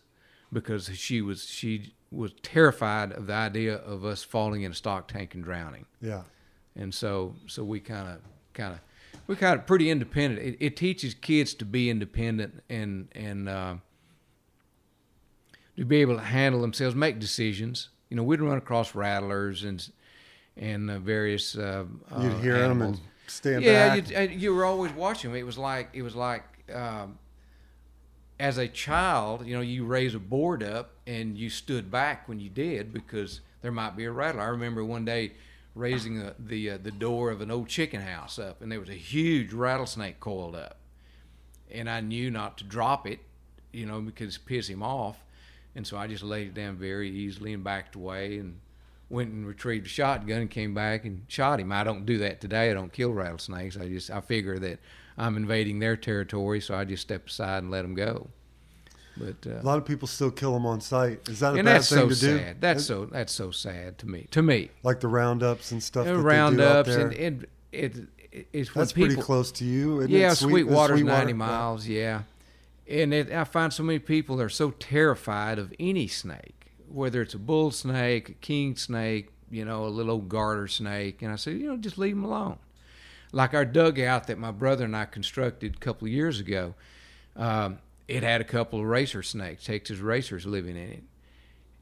because 0.51 0.89
she 0.95 1.21
was 1.21 1.45
she 1.45 1.93
was 2.11 2.33
terrified 2.43 3.13
of 3.13 3.27
the 3.27 3.33
idea 3.33 3.75
of 3.75 4.03
us 4.03 4.23
falling 4.23 4.63
in 4.63 4.71
a 4.71 4.75
stock 4.75 5.07
tank 5.07 5.33
and 5.33 5.43
drowning. 5.43 5.85
Yeah. 6.01 6.23
And 6.75 6.93
so 6.93 7.35
so 7.47 7.63
we 7.63 7.79
kind 7.79 8.07
of 8.09 8.19
kind 8.53 8.73
of 8.73 8.79
we 9.27 9.35
kind 9.35 9.57
of 9.57 9.65
pretty 9.65 9.89
independent. 9.89 10.45
It, 10.45 10.57
it 10.59 10.77
teaches 10.77 11.13
kids 11.13 11.53
to 11.55 11.65
be 11.65 11.89
independent 11.89 12.63
and 12.69 13.07
and 13.13 13.47
uh, 13.47 13.75
to 15.77 15.85
be 15.85 15.97
able 15.97 16.15
to 16.15 16.23
handle 16.23 16.61
themselves, 16.61 16.95
make 16.95 17.19
decisions. 17.19 17.89
You 18.09 18.17
know, 18.17 18.23
we'd 18.23 18.41
run 18.41 18.57
across 18.57 18.93
rattlers 18.93 19.63
and 19.63 19.89
and 20.57 20.89
uh, 20.89 20.99
various. 20.99 21.55
Uh, 21.55 21.85
You'd 22.19 22.33
uh, 22.33 22.37
hear 22.39 22.59
them 22.59 22.81
and 22.81 22.99
stand 23.27 23.63
yeah, 23.63 23.95
back. 23.95 24.09
you, 24.09 24.17
uh, 24.17 24.21
you 24.21 24.53
were 24.53 24.65
always 24.65 24.91
watching 24.91 25.31
them. 25.31 25.39
It 25.39 25.45
was 25.45 25.57
like 25.57 25.89
it 25.93 26.01
was 26.01 26.15
like 26.15 26.43
um, 26.73 27.17
as 28.41 28.57
a 28.57 28.67
child, 28.67 29.45
you 29.45 29.53
know, 29.53 29.61
you 29.61 29.85
raise 29.85 30.15
a 30.15 30.19
board 30.19 30.63
up 30.63 30.93
and 31.05 31.37
you 31.37 31.47
stood 31.47 31.91
back 31.91 32.27
when 32.27 32.39
you 32.39 32.49
did 32.49 32.91
because 32.91 33.39
there 33.61 33.71
might 33.71 33.95
be 33.95 34.05
a 34.05 34.11
rattler. 34.11 34.41
I 34.41 34.47
remember 34.47 34.83
one 34.83 35.05
day 35.05 35.33
raising 35.75 36.17
the 36.17 36.33
the, 36.39 36.71
uh, 36.71 36.77
the 36.81 36.89
door 36.89 37.29
of 37.29 37.41
an 37.41 37.51
old 37.51 37.67
chicken 37.67 38.01
house 38.01 38.39
up, 38.39 38.59
and 38.59 38.71
there 38.71 38.79
was 38.79 38.89
a 38.89 38.93
huge 38.93 39.53
rattlesnake 39.53 40.19
coiled 40.19 40.55
up, 40.55 40.77
and 41.69 41.87
I 41.87 42.01
knew 42.01 42.31
not 42.31 42.57
to 42.57 42.63
drop 42.63 43.05
it, 43.05 43.19
you 43.71 43.85
know, 43.85 44.01
because 44.01 44.39
piss 44.39 44.67
him 44.67 44.81
off, 44.81 45.23
and 45.75 45.85
so 45.85 45.95
I 45.95 46.07
just 46.07 46.23
laid 46.23 46.47
it 46.47 46.53
down 46.55 46.77
very 46.77 47.11
easily 47.11 47.53
and 47.53 47.63
backed 47.63 47.93
away 47.93 48.39
and 48.39 48.59
went 49.07 49.31
and 49.31 49.45
retrieved 49.45 49.85
a 49.85 49.89
shotgun 49.89 50.41
and 50.41 50.49
came 50.49 50.73
back 50.73 51.05
and 51.05 51.25
shot 51.27 51.59
him. 51.59 51.71
I 51.71 51.83
don't 51.83 52.07
do 52.07 52.17
that 52.17 52.41
today. 52.41 52.71
I 52.71 52.73
don't 52.73 52.91
kill 52.91 53.11
rattlesnakes. 53.11 53.77
I 53.77 53.87
just 53.87 54.09
I 54.09 54.19
figure 54.19 54.57
that 54.57 54.79
I'm 55.17 55.37
invading 55.37 55.79
their 55.79 55.95
territory, 55.95 56.61
so 56.61 56.75
I 56.75 56.85
just 56.85 57.01
step 57.03 57.27
aside 57.27 57.63
and 57.63 57.71
let 57.71 57.81
them 57.83 57.93
go. 57.95 58.27
But 59.17 59.45
uh, 59.45 59.59
A 59.59 59.63
lot 59.63 59.77
of 59.77 59.85
people 59.85 60.07
still 60.07 60.31
kill 60.31 60.53
them 60.53 60.65
on 60.65 60.79
sight. 60.81 61.27
Is 61.27 61.41
that 61.41 61.53
a 61.53 61.57
and 61.57 61.65
bad 61.65 61.75
that's 61.81 61.89
thing 61.89 61.99
so 61.99 62.09
to 62.09 62.15
do? 62.15 62.37
sad. 62.39 62.61
That's 62.61 62.85
so 62.85 63.05
that's 63.05 63.33
so 63.33 63.51
sad 63.51 63.97
to 63.99 64.07
me. 64.07 64.27
To 64.31 64.41
me, 64.41 64.69
like 64.83 65.01
the 65.01 65.09
roundups 65.09 65.71
and 65.73 65.83
stuff. 65.83 66.05
That 66.05 66.11
they 66.11 66.15
do 66.15 66.19
out 66.21 66.25
roundups 66.25 66.89
and 66.89 67.13
it, 67.13 67.49
it, 67.71 67.95
it 68.31 68.47
it's 68.53 68.71
That's 68.73 68.93
people 68.93 69.07
pretty 69.09 69.21
close 69.21 69.51
to 69.53 69.65
you. 69.65 70.01
Yeah, 70.07 70.31
it? 70.31 70.35
Sweet- 70.35 70.49
Sweetwater's 70.51 70.99
Sweetwater? 70.99 71.17
ninety 71.19 71.33
miles. 71.33 71.85
Yeah, 71.87 72.21
and 72.87 73.13
it, 73.13 73.31
I 73.31 73.43
find 73.43 73.73
so 73.73 73.83
many 73.83 73.99
people 73.99 74.41
are 74.41 74.47
so 74.49 74.71
terrified 74.71 75.59
of 75.59 75.73
any 75.77 76.07
snake, 76.07 76.71
whether 76.87 77.21
it's 77.21 77.33
a 77.33 77.39
bull 77.39 77.71
snake, 77.71 78.29
a 78.29 78.33
king 78.33 78.77
snake, 78.77 79.29
you 79.51 79.65
know, 79.65 79.85
a 79.85 79.89
little 79.89 80.13
old 80.13 80.29
garter 80.29 80.69
snake, 80.69 81.21
and 81.21 81.33
I 81.33 81.35
say, 81.35 81.51
you 81.51 81.67
know, 81.67 81.75
just 81.75 81.97
leave 81.97 82.15
them 82.15 82.23
alone. 82.23 82.57
Like 83.31 83.53
our 83.53 83.65
dugout 83.65 84.27
that 84.27 84.37
my 84.37 84.51
brother 84.51 84.85
and 84.85 84.95
I 84.95 85.05
constructed 85.05 85.75
a 85.75 85.79
couple 85.79 86.07
of 86.07 86.13
years 86.13 86.39
ago, 86.39 86.75
um, 87.35 87.79
it 88.07 88.23
had 88.23 88.41
a 88.41 88.43
couple 88.43 88.79
of 88.79 88.85
racer 88.85 89.23
snakes, 89.23 89.65
Texas 89.65 89.99
racers 89.99 90.45
living 90.45 90.75
in 90.75 90.89
it. 90.91 91.03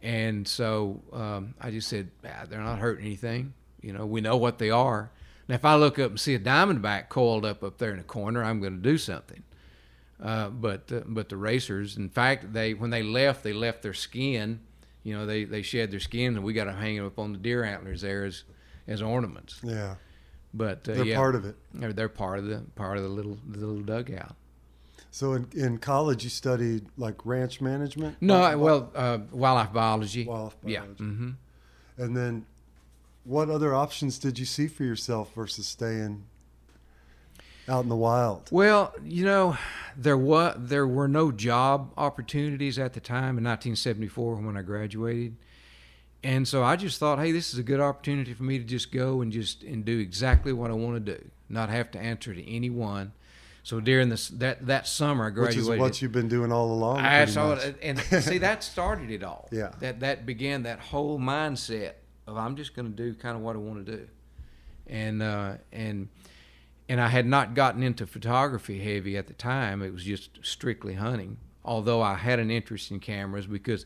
And 0.01 0.47
so 0.47 1.01
um, 1.11 1.55
I 1.59 1.71
just 1.71 1.87
said, 1.87 2.11
ah, 2.25 2.45
they're 2.47 2.61
not 2.61 2.79
hurting 2.79 3.05
anything. 3.05 3.53
You 3.81 3.93
know, 3.93 4.05
we 4.05 4.21
know 4.21 4.37
what 4.37 4.59
they 4.59 4.69
are. 4.69 5.11
Now, 5.47 5.55
if 5.55 5.65
I 5.65 5.75
look 5.75 5.97
up 5.97 6.11
and 6.11 6.19
see 6.19 6.35
a 6.35 6.39
diamondback 6.39 7.09
coiled 7.09 7.45
up 7.45 7.63
up 7.63 7.79
there 7.79 7.91
in 7.91 7.99
a 7.99 8.03
corner, 8.03 8.43
I'm 8.43 8.59
going 8.61 8.75
to 8.75 8.81
do 8.81 8.97
something. 8.97 9.43
Uh, 10.21 10.49
but 10.49 10.91
uh, 10.91 11.01
but 11.05 11.29
the 11.29 11.37
racers, 11.37 11.97
in 11.97 12.09
fact, 12.09 12.53
they 12.53 12.73
when 12.73 12.89
they 12.89 13.01
left, 13.01 13.43
they 13.43 13.53
left 13.53 13.81
their 13.81 13.93
skin. 13.93 14.59
You 15.03 15.17
know, 15.17 15.25
they, 15.25 15.45
they 15.45 15.61
shed 15.61 15.91
their 15.91 16.01
skin, 16.01 16.35
and 16.35 16.43
we 16.43 16.53
got 16.53 16.65
to 16.65 16.73
hang 16.73 16.97
them 16.97 17.05
up 17.05 17.17
on 17.17 17.31
the 17.31 17.37
deer 17.37 17.63
antlers 17.63 18.01
there 18.01 18.25
as 18.25 18.43
as 18.85 19.01
ornaments. 19.01 19.59
Yeah, 19.63 19.95
But 20.53 20.87
uh, 20.89 20.93
they're 20.93 21.05
yeah, 21.05 21.15
part 21.15 21.35
of 21.35 21.45
it. 21.45 21.55
they're, 21.73 21.93
they're 21.93 22.09
part 22.09 22.39
of 22.39 22.45
the 22.45 22.63
part 22.75 22.97
of 22.97 23.03
the 23.03 23.09
little 23.09 23.37
the 23.47 23.59
little 23.59 23.81
dugout. 23.83 24.35
So 25.11 25.33
in, 25.33 25.47
in 25.53 25.77
college, 25.79 26.23
you 26.23 26.29
studied 26.29 26.85
like 26.97 27.25
ranch 27.25 27.61
management. 27.61 28.17
No, 28.21 28.39
Like, 28.39 28.57
well, 28.57 28.91
uh, 28.95 29.19
wildlife 29.31 29.73
biology. 29.73 30.25
Wildlife 30.25 30.55
Yeah. 30.65 30.79
biology. 30.81 31.03
hmm 31.03 31.29
And 31.97 32.15
then, 32.15 32.45
what 33.23 33.49
other 33.49 33.73
options 33.73 34.19
did 34.19 34.37
you 34.39 34.45
see 34.45 34.67
for 34.67 34.83
yourself 34.83 35.33
versus 35.33 35.65
staying 35.67 36.25
out 37.67 37.83
in 37.83 37.89
the 37.89 37.95
wild? 37.95 38.49
Well, 38.51 38.93
you 39.03 39.25
know, 39.25 39.57
there 39.97 40.17
was 40.17 40.55
there 40.59 40.87
were 40.87 41.07
no 41.07 41.31
job 41.31 41.91
opportunities 41.97 42.77
at 42.79 42.93
the 42.93 42.99
time 42.99 43.37
in 43.37 43.43
1974 43.43 44.35
when 44.35 44.57
I 44.57 44.61
graduated, 44.61 45.35
and 46.23 46.47
so 46.47 46.63
I 46.63 46.75
just 46.75 46.99
thought, 46.99 47.19
hey, 47.19 47.31
this 47.31 47.53
is 47.53 47.59
a 47.59 47.63
good 47.63 47.79
opportunity 47.79 48.33
for 48.33 48.43
me 48.43 48.57
to 48.57 48.63
just 48.63 48.91
go 48.91 49.21
and 49.21 49.31
just 49.31 49.63
and 49.63 49.85
do 49.85 49.99
exactly 49.99 50.51
what 50.51 50.69
I 50.69 50.73
want 50.73 51.05
to 51.05 51.15
do, 51.15 51.29
not 51.47 51.69
have 51.69 51.91
to 51.91 51.99
answer 51.99 52.33
to 52.33 52.49
anyone. 52.49 53.13
So 53.63 53.79
during 53.79 54.09
this 54.09 54.29
that 54.29 54.65
that 54.67 54.87
summer, 54.87 55.27
I 55.27 55.29
graduated. 55.29 55.65
Which 55.65 55.75
is 55.75 55.79
what 55.79 56.01
you've 56.01 56.11
been 56.11 56.27
doing 56.27 56.51
all 56.51 56.71
along. 56.71 56.99
I 56.99 57.25
saw 57.25 57.49
much. 57.49 57.63
it, 57.63 57.77
and 57.81 57.99
see 57.99 58.37
that 58.39 58.63
started 58.63 59.11
it 59.11 59.23
all. 59.23 59.47
Yeah. 59.51 59.71
That 59.79 60.01
that 60.01 60.25
began 60.25 60.63
that 60.63 60.79
whole 60.79 61.19
mindset 61.19 61.93
of 62.27 62.37
I'm 62.37 62.55
just 62.55 62.75
going 62.75 62.89
to 62.89 62.95
do 62.95 63.13
kind 63.13 63.35
of 63.35 63.41
what 63.41 63.55
I 63.55 63.59
want 63.59 63.85
to 63.85 63.97
do, 63.97 64.07
and 64.87 65.21
uh, 65.21 65.53
and 65.71 66.09
and 66.89 66.99
I 66.99 67.07
had 67.07 67.27
not 67.27 67.53
gotten 67.53 67.83
into 67.83 68.07
photography 68.07 68.79
heavy 68.79 69.15
at 69.15 69.27
the 69.27 69.33
time. 69.33 69.81
It 69.81 69.93
was 69.93 70.03
just 70.03 70.39
strictly 70.41 70.95
hunting. 70.95 71.37
Although 71.63 72.01
I 72.01 72.15
had 72.15 72.39
an 72.39 72.49
interest 72.49 72.89
in 72.89 72.99
cameras 72.99 73.45
because 73.45 73.85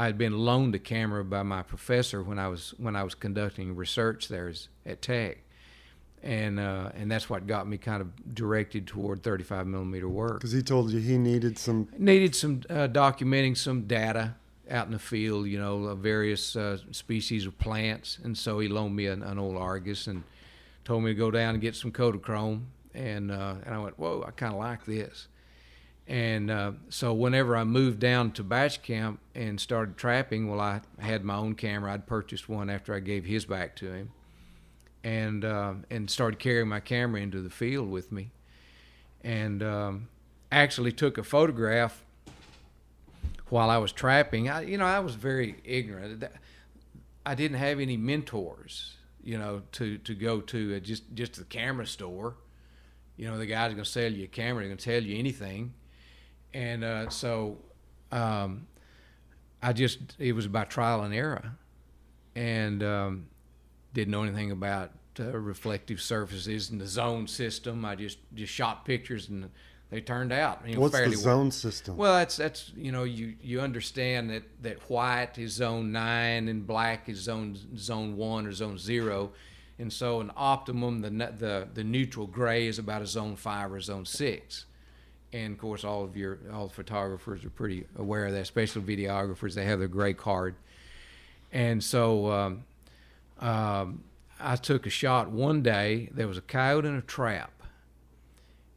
I 0.00 0.06
had 0.06 0.16
been 0.16 0.32
loaned 0.38 0.74
a 0.74 0.78
camera 0.78 1.22
by 1.22 1.42
my 1.42 1.62
professor 1.62 2.22
when 2.22 2.38
I 2.38 2.48
was 2.48 2.72
when 2.78 2.96
I 2.96 3.02
was 3.02 3.14
conducting 3.14 3.76
research 3.76 4.28
there 4.28 4.50
at 4.86 5.02
Tech, 5.02 5.42
and 6.22 6.58
uh, 6.58 6.88
and 6.94 7.10
that's 7.10 7.28
what 7.28 7.46
got 7.46 7.68
me 7.68 7.76
kind 7.76 8.00
of 8.00 8.34
directed 8.34 8.86
toward 8.86 9.22
35 9.22 9.66
millimeter 9.66 10.08
work. 10.08 10.38
Because 10.38 10.52
he 10.52 10.62
told 10.62 10.90
you 10.90 11.00
he 11.00 11.18
needed 11.18 11.58
some. 11.58 11.86
needed 11.98 12.34
some 12.34 12.62
uh, 12.70 12.88
documenting 12.88 13.54
some 13.54 13.82
data 13.82 14.36
out 14.70 14.86
in 14.86 14.92
the 14.92 14.98
field, 14.98 15.46
you 15.48 15.58
know, 15.58 15.84
of 15.84 15.98
various 15.98 16.56
uh, 16.56 16.78
species 16.92 17.44
of 17.44 17.58
plants, 17.58 18.18
and 18.24 18.38
so 18.38 18.58
he 18.58 18.68
loaned 18.68 18.96
me 18.96 19.04
an, 19.04 19.22
an, 19.22 19.38
old 19.38 19.58
Argus 19.58 20.06
and 20.06 20.24
told 20.86 21.04
me 21.04 21.10
to 21.10 21.14
go 21.14 21.30
down 21.30 21.56
and 21.56 21.60
get 21.60 21.76
some 21.76 21.92
Kodachrome, 21.92 22.62
and 22.94 23.30
uh, 23.30 23.56
and 23.66 23.74
I 23.74 23.78
went, 23.78 23.98
whoa, 23.98 24.24
I 24.26 24.30
kind 24.30 24.54
of 24.54 24.60
like 24.60 24.86
this, 24.86 25.28
and 26.10 26.50
uh, 26.50 26.72
so 26.88 27.14
whenever 27.14 27.56
I 27.56 27.62
moved 27.62 28.00
down 28.00 28.32
to 28.32 28.42
Batch 28.42 28.82
Camp 28.82 29.20
and 29.32 29.60
started 29.60 29.96
trapping, 29.96 30.50
well, 30.50 30.60
I 30.60 30.80
had 30.98 31.24
my 31.24 31.36
own 31.36 31.54
camera. 31.54 31.92
I'd 31.92 32.08
purchased 32.08 32.48
one 32.48 32.68
after 32.68 32.92
I 32.92 32.98
gave 32.98 33.24
his 33.24 33.44
back 33.44 33.76
to 33.76 33.92
him, 33.92 34.10
and 35.04 35.44
uh, 35.44 35.74
and 35.88 36.10
started 36.10 36.40
carrying 36.40 36.66
my 36.66 36.80
camera 36.80 37.20
into 37.20 37.40
the 37.40 37.48
field 37.48 37.88
with 37.92 38.10
me, 38.10 38.32
and 39.22 39.62
um, 39.62 40.08
actually 40.50 40.90
took 40.90 41.16
a 41.16 41.22
photograph 41.22 42.02
while 43.48 43.70
I 43.70 43.78
was 43.78 43.92
trapping. 43.92 44.48
I, 44.48 44.62
you 44.62 44.78
know, 44.78 44.86
I 44.86 44.98
was 44.98 45.14
very 45.14 45.58
ignorant. 45.64 46.24
I 47.24 47.36
didn't 47.36 47.58
have 47.58 47.78
any 47.78 47.96
mentors, 47.96 48.96
you 49.22 49.38
know, 49.38 49.62
to 49.72 49.98
to 49.98 50.16
go 50.16 50.40
to 50.40 50.80
just 50.80 51.04
just 51.14 51.34
the 51.34 51.44
camera 51.44 51.86
store. 51.86 52.34
You 53.16 53.30
know, 53.30 53.38
the 53.38 53.46
guy's 53.46 53.76
to 53.76 53.84
sell 53.84 54.10
you 54.10 54.24
a 54.24 54.26
camera. 54.26 54.62
They're 54.62 54.70
going 54.70 54.78
to 54.78 54.84
tell 54.84 55.04
you 55.04 55.16
anything 55.16 55.74
and 56.54 56.84
uh, 56.84 57.08
so 57.08 57.58
um, 58.12 58.66
I 59.62 59.72
just 59.72 59.98
it 60.18 60.32
was 60.32 60.46
about 60.46 60.70
trial 60.70 61.02
and 61.02 61.14
error, 61.14 61.52
and 62.34 62.82
um, 62.82 63.26
didn't 63.92 64.10
know 64.10 64.22
anything 64.22 64.50
about 64.50 64.92
uh, 65.18 65.36
reflective 65.38 66.00
surfaces 66.00 66.70
and 66.70 66.80
the 66.80 66.86
zone 66.86 67.26
system. 67.26 67.84
I 67.84 67.94
just 67.94 68.18
just 68.34 68.52
shot 68.52 68.84
pictures 68.84 69.28
and 69.28 69.50
they 69.90 70.00
turned 70.00 70.32
out. 70.32 70.60
You 70.66 70.74
know, 70.74 70.80
What's 70.82 70.98
the 70.98 71.10
zone 71.16 71.38
well. 71.44 71.50
system? 71.50 71.96
Well, 71.96 72.14
that's 72.14 72.36
that's 72.36 72.72
you 72.76 72.92
know 72.92 73.04
you 73.04 73.34
you 73.42 73.60
understand 73.60 74.30
that 74.30 74.44
that 74.62 74.78
white 74.88 75.36
is 75.36 75.52
zone 75.52 75.92
nine 75.92 76.48
and 76.48 76.66
black 76.66 77.08
is 77.08 77.18
zone 77.18 77.58
zone 77.76 78.16
one 78.16 78.46
or 78.46 78.52
zone 78.52 78.78
zero, 78.78 79.32
and 79.78 79.92
so 79.92 80.20
an 80.20 80.30
optimum 80.36 81.00
the 81.00 81.10
the 81.10 81.68
the 81.74 81.84
neutral 81.84 82.26
gray 82.26 82.66
is 82.66 82.78
about 82.78 83.02
a 83.02 83.06
zone 83.06 83.36
five 83.36 83.72
or 83.72 83.80
zone 83.80 84.06
six 84.06 84.66
and 85.32 85.52
of 85.52 85.58
course 85.58 85.84
all 85.84 86.04
of 86.04 86.16
your 86.16 86.38
all 86.52 86.68
photographers 86.68 87.44
are 87.44 87.50
pretty 87.50 87.86
aware 87.96 88.26
of 88.26 88.32
that 88.32 88.40
especially 88.40 88.82
videographers. 88.82 89.54
They 89.54 89.64
have 89.64 89.78
their 89.78 89.88
gray 89.88 90.14
card. 90.14 90.56
And 91.52 91.82
so 91.82 92.30
um, 92.30 92.64
um, 93.38 94.04
i 94.38 94.56
took 94.56 94.86
a 94.86 94.90
shot 94.90 95.30
one 95.30 95.62
day. 95.62 96.08
There 96.12 96.28
was 96.28 96.38
a 96.38 96.42
coyote 96.42 96.86
in 96.86 96.96
a 96.96 97.02
trap. 97.02 97.52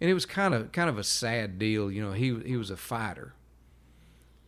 And 0.01 0.10
it 0.10 0.13
was 0.13 0.25
kind 0.25 0.53
of 0.53 0.72
kind 0.72 0.89
of 0.89 0.98
a 0.98 1.03
sad 1.03 1.57
deal. 1.57 1.91
You 1.91 2.03
know 2.03 2.12
he 2.12 2.38
he 2.45 2.57
was 2.57 2.69
a 2.69 2.77
fighter. 2.77 3.33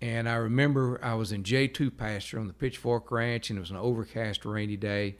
And 0.01 0.29
i 0.29 0.35
remember 0.35 1.00
i 1.01 1.15
was 1.15 1.31
in 1.31 1.43
j2 1.43 1.97
pasture 1.97 2.39
on 2.39 2.47
the 2.47 2.53
pitchfork 2.53 3.09
ranch 3.12 3.50
and 3.50 3.57
it 3.57 3.62
was 3.62 3.71
an 3.71 3.77
overcast 3.77 4.45
rainy 4.45 4.77
day. 4.77 5.15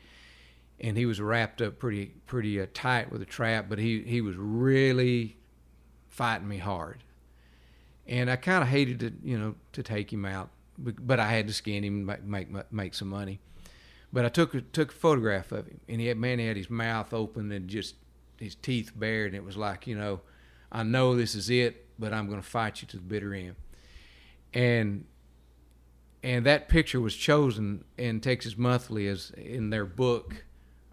And 0.78 0.98
he 0.98 1.06
was 1.06 1.22
wrapped 1.22 1.62
up 1.62 1.80
pretty 1.80 2.12
pretty 2.28 2.60
uh, 2.62 2.68
tight 2.74 3.12
with 3.12 3.22
a 3.22 3.26
trap 3.26 3.68
but 3.70 3.80
he 3.80 4.04
he 4.04 4.22
was 4.22 4.36
really 4.36 5.38
fighting 6.16 6.48
me 6.48 6.58
hard. 6.58 7.04
And 8.08 8.30
I 8.30 8.38
kind 8.38 8.64
of 8.64 8.70
hated 8.70 9.00
to, 9.02 9.12
you 9.22 9.38
know, 9.38 9.56
to 9.74 9.84
take 9.84 10.14
him 10.14 10.26
out, 10.26 10.50
but 10.78 11.20
I 11.20 11.28
had 11.28 11.48
to 11.48 11.54
skin 11.54 11.84
him 11.84 12.08
and 12.10 12.26
make 12.26 12.50
make, 12.50 12.72
make 12.72 12.94
some 12.94 13.10
money. 13.10 13.40
But 14.14 14.24
I 14.24 14.30
took 14.30 14.54
a, 14.54 14.62
took 14.62 14.92
a 14.92 14.96
photograph 14.96 15.52
of 15.52 15.68
him, 15.68 15.82
and 15.90 16.00
he 16.00 16.08
had 16.08 16.18
man 16.18 16.40
he 16.40 16.46
had 16.46 16.56
his 16.56 16.70
mouth 16.70 17.14
open 17.14 17.52
and 17.52 17.68
just 17.68 17.96
his 18.40 18.56
teeth 18.56 18.92
bared, 18.96 19.34
and 19.34 19.36
it 19.36 19.44
was 19.44 19.58
like, 19.58 19.88
you 19.88 19.98
know, 19.98 20.22
I 20.72 20.84
know 20.84 21.16
this 21.16 21.36
is 21.36 21.50
it, 21.50 21.88
but 22.00 22.14
I'm 22.14 22.28
going 22.28 22.42
to 22.42 22.48
fight 22.48 22.82
you 22.82 22.88
to 22.90 22.98
the 22.98 23.04
bitter 23.04 23.34
end. 23.34 23.56
And 24.54 25.06
and 26.24 26.46
that 26.46 26.70
picture 26.70 27.02
was 27.02 27.16
chosen 27.16 27.84
in 27.98 28.22
Texas 28.22 28.58
Monthly 28.58 29.08
as 29.08 29.32
in 29.32 29.70
their 29.70 29.86
book, 29.86 30.46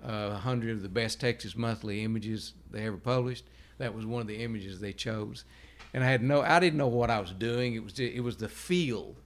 uh, 0.03 0.31
100 0.31 0.73
of 0.73 0.83
the 0.83 0.89
best 0.89 1.21
Texas 1.21 1.55
Monthly 1.55 2.03
images 2.03 2.55
they 2.71 2.87
ever 2.87 2.97
published 2.97 3.45
that 3.83 3.95
was 3.95 4.07
one 4.07 4.21
of 4.21 4.29
the 4.29 4.37
images 4.37 4.79
they 4.79 4.93
chose. 4.93 5.45
And 5.93 6.03
i 6.05 6.07
had 6.07 6.23
no 6.23 6.41
i 6.41 6.61
didn't 6.61 6.79
know 6.79 6.89
what 6.89 7.11
i 7.11 7.21
was 7.21 7.33
doing. 7.33 7.75
It 7.75 7.83
was 7.85 7.99
it 7.99 8.23
was 8.23 8.37
the 8.37 8.49
feel. 8.49 9.17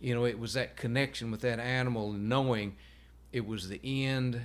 You 0.00 0.14
know 0.14 0.26
it 0.26 0.38
was 0.38 0.52
that 0.52 0.76
connection 0.76 1.30
with 1.30 1.40
that 1.40 1.58
animal 1.58 2.12
and 2.12 2.28
knowing 2.28 2.76
it 3.32 3.46
was 3.46 3.68
the 3.68 3.80
end. 3.82 4.42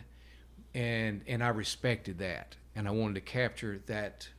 And 0.73 1.21
and 1.27 1.43
i 1.43 1.49
respected 1.49 2.19
that. 2.19 2.55
And 2.75 2.87
i 2.87 2.91
wanted 2.91 3.15
to 3.15 3.21
capture 3.21 3.81
that 3.87 4.29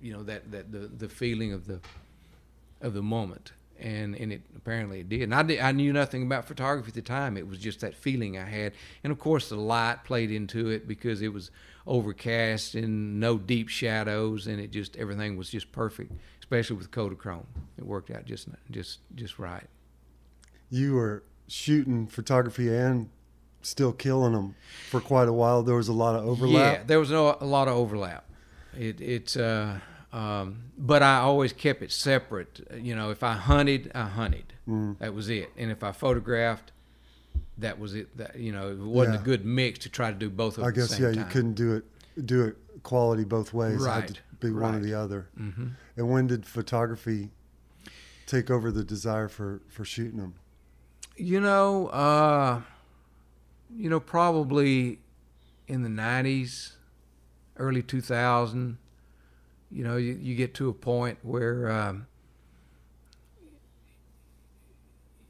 you 0.00 0.12
know 0.12 0.24
that 0.24 0.50
that 0.50 0.72
the 0.72 0.88
the 0.88 1.08
feeling 1.08 1.52
of 1.52 1.66
the 1.66 1.80
of 2.80 2.94
the 2.94 3.02
moment. 3.02 3.52
And 3.78 4.16
and 4.16 4.32
it 4.32 4.42
apparently 4.56 5.00
it 5.00 5.08
did. 5.08 5.22
And 5.22 5.34
I 5.34 5.42
did, 5.44 5.60
I 5.60 5.70
knew 5.70 5.92
nothing 5.92 6.24
about 6.24 6.46
photography 6.46 6.88
at 6.88 6.94
the 6.94 7.02
time. 7.02 7.36
It 7.36 7.46
was 7.46 7.58
just 7.58 7.80
that 7.80 7.94
feeling 7.94 8.36
I 8.38 8.44
had, 8.44 8.72
and 9.04 9.12
of 9.12 9.18
course 9.18 9.48
the 9.48 9.56
light 9.56 10.04
played 10.04 10.30
into 10.30 10.68
it 10.68 10.86
because 10.88 11.22
it 11.22 11.32
was 11.32 11.50
overcast 11.86 12.74
and 12.74 13.20
no 13.20 13.38
deep 13.38 13.68
shadows, 13.68 14.46
and 14.46 14.60
it 14.60 14.70
just 14.70 14.96
everything 14.96 15.36
was 15.36 15.48
just 15.50 15.72
perfect, 15.72 16.12
especially 16.40 16.76
with 16.76 16.90
Kodachrome. 16.90 17.46
It 17.78 17.84
worked 17.84 18.10
out 18.10 18.24
just 18.24 18.48
just 18.70 19.00
just 19.14 19.38
right. 19.38 19.68
You 20.70 20.94
were 20.94 21.22
shooting 21.46 22.06
photography 22.06 22.74
and 22.74 23.10
still 23.62 23.92
killing 23.92 24.32
them 24.32 24.54
for 24.90 25.00
quite 25.00 25.28
a 25.28 25.32
while. 25.32 25.62
There 25.62 25.76
was 25.76 25.88
a 25.88 25.92
lot 25.92 26.16
of 26.16 26.26
overlap. 26.26 26.78
Yeah, 26.78 26.84
there 26.84 26.98
was 26.98 27.10
no, 27.10 27.36
a 27.40 27.46
lot 27.46 27.68
of 27.68 27.74
overlap. 27.74 28.24
It 28.78 29.00
it's. 29.00 29.36
Uh, 29.36 29.80
um, 30.12 30.70
but 30.78 31.02
I 31.02 31.16
always 31.16 31.52
kept 31.52 31.82
it 31.82 31.90
separate. 31.90 32.60
You 32.80 32.94
know, 32.94 33.10
if 33.10 33.24
I 33.24 33.32
hunted, 33.32 33.90
I 33.96 34.04
hunted. 34.04 34.54
Mm. 34.68 34.98
That 35.00 35.12
was 35.12 35.28
it. 35.28 35.50
And 35.56 35.72
if 35.72 35.82
I 35.82 35.90
photographed, 35.90 36.70
that 37.58 37.78
was 37.78 37.94
it. 37.94 38.16
That, 38.16 38.36
you 38.36 38.52
know, 38.52 38.70
it 38.70 38.78
wasn't 38.78 39.16
yeah. 39.16 39.20
a 39.20 39.24
good 39.24 39.44
mix 39.44 39.80
to 39.80 39.88
try 39.88 40.10
to 40.10 40.16
do 40.16 40.30
both 40.30 40.58
of 40.58 40.64
them. 40.64 40.66
I 40.66 40.70
guess 40.70 40.98
yeah, 40.98 41.10
time. 41.10 41.18
you 41.18 41.24
couldn't 41.26 41.54
do 41.54 41.74
it 41.74 41.84
do 42.26 42.44
it 42.44 42.56
quality 42.82 43.24
both 43.24 43.52
ways. 43.52 43.80
Right. 43.80 43.98
It 43.98 44.00
had 44.00 44.14
to 44.14 44.20
be 44.40 44.50
right. 44.50 44.62
one 44.62 44.74
or 44.76 44.80
the 44.80 44.94
other. 44.94 45.28
Mm-hmm. 45.38 45.68
And 45.96 46.10
when 46.10 46.26
did 46.26 46.46
photography 46.46 47.30
take 48.26 48.50
over 48.50 48.70
the 48.70 48.84
desire 48.84 49.28
for 49.28 49.62
for 49.68 49.84
shooting 49.84 50.18
them? 50.18 50.34
You 51.16 51.40
know, 51.40 51.88
uh, 51.88 52.62
you 53.74 53.88
know, 53.88 54.00
probably 54.00 54.98
in 55.68 55.82
the 55.82 55.88
'90s, 55.88 56.72
early 57.56 57.82
2000 57.82 58.78
you 59.74 59.82
know, 59.82 59.96
you, 59.96 60.16
you 60.22 60.36
get 60.36 60.54
to 60.54 60.68
a 60.68 60.72
point 60.72 61.18
where, 61.22 61.68
um, 61.68 62.06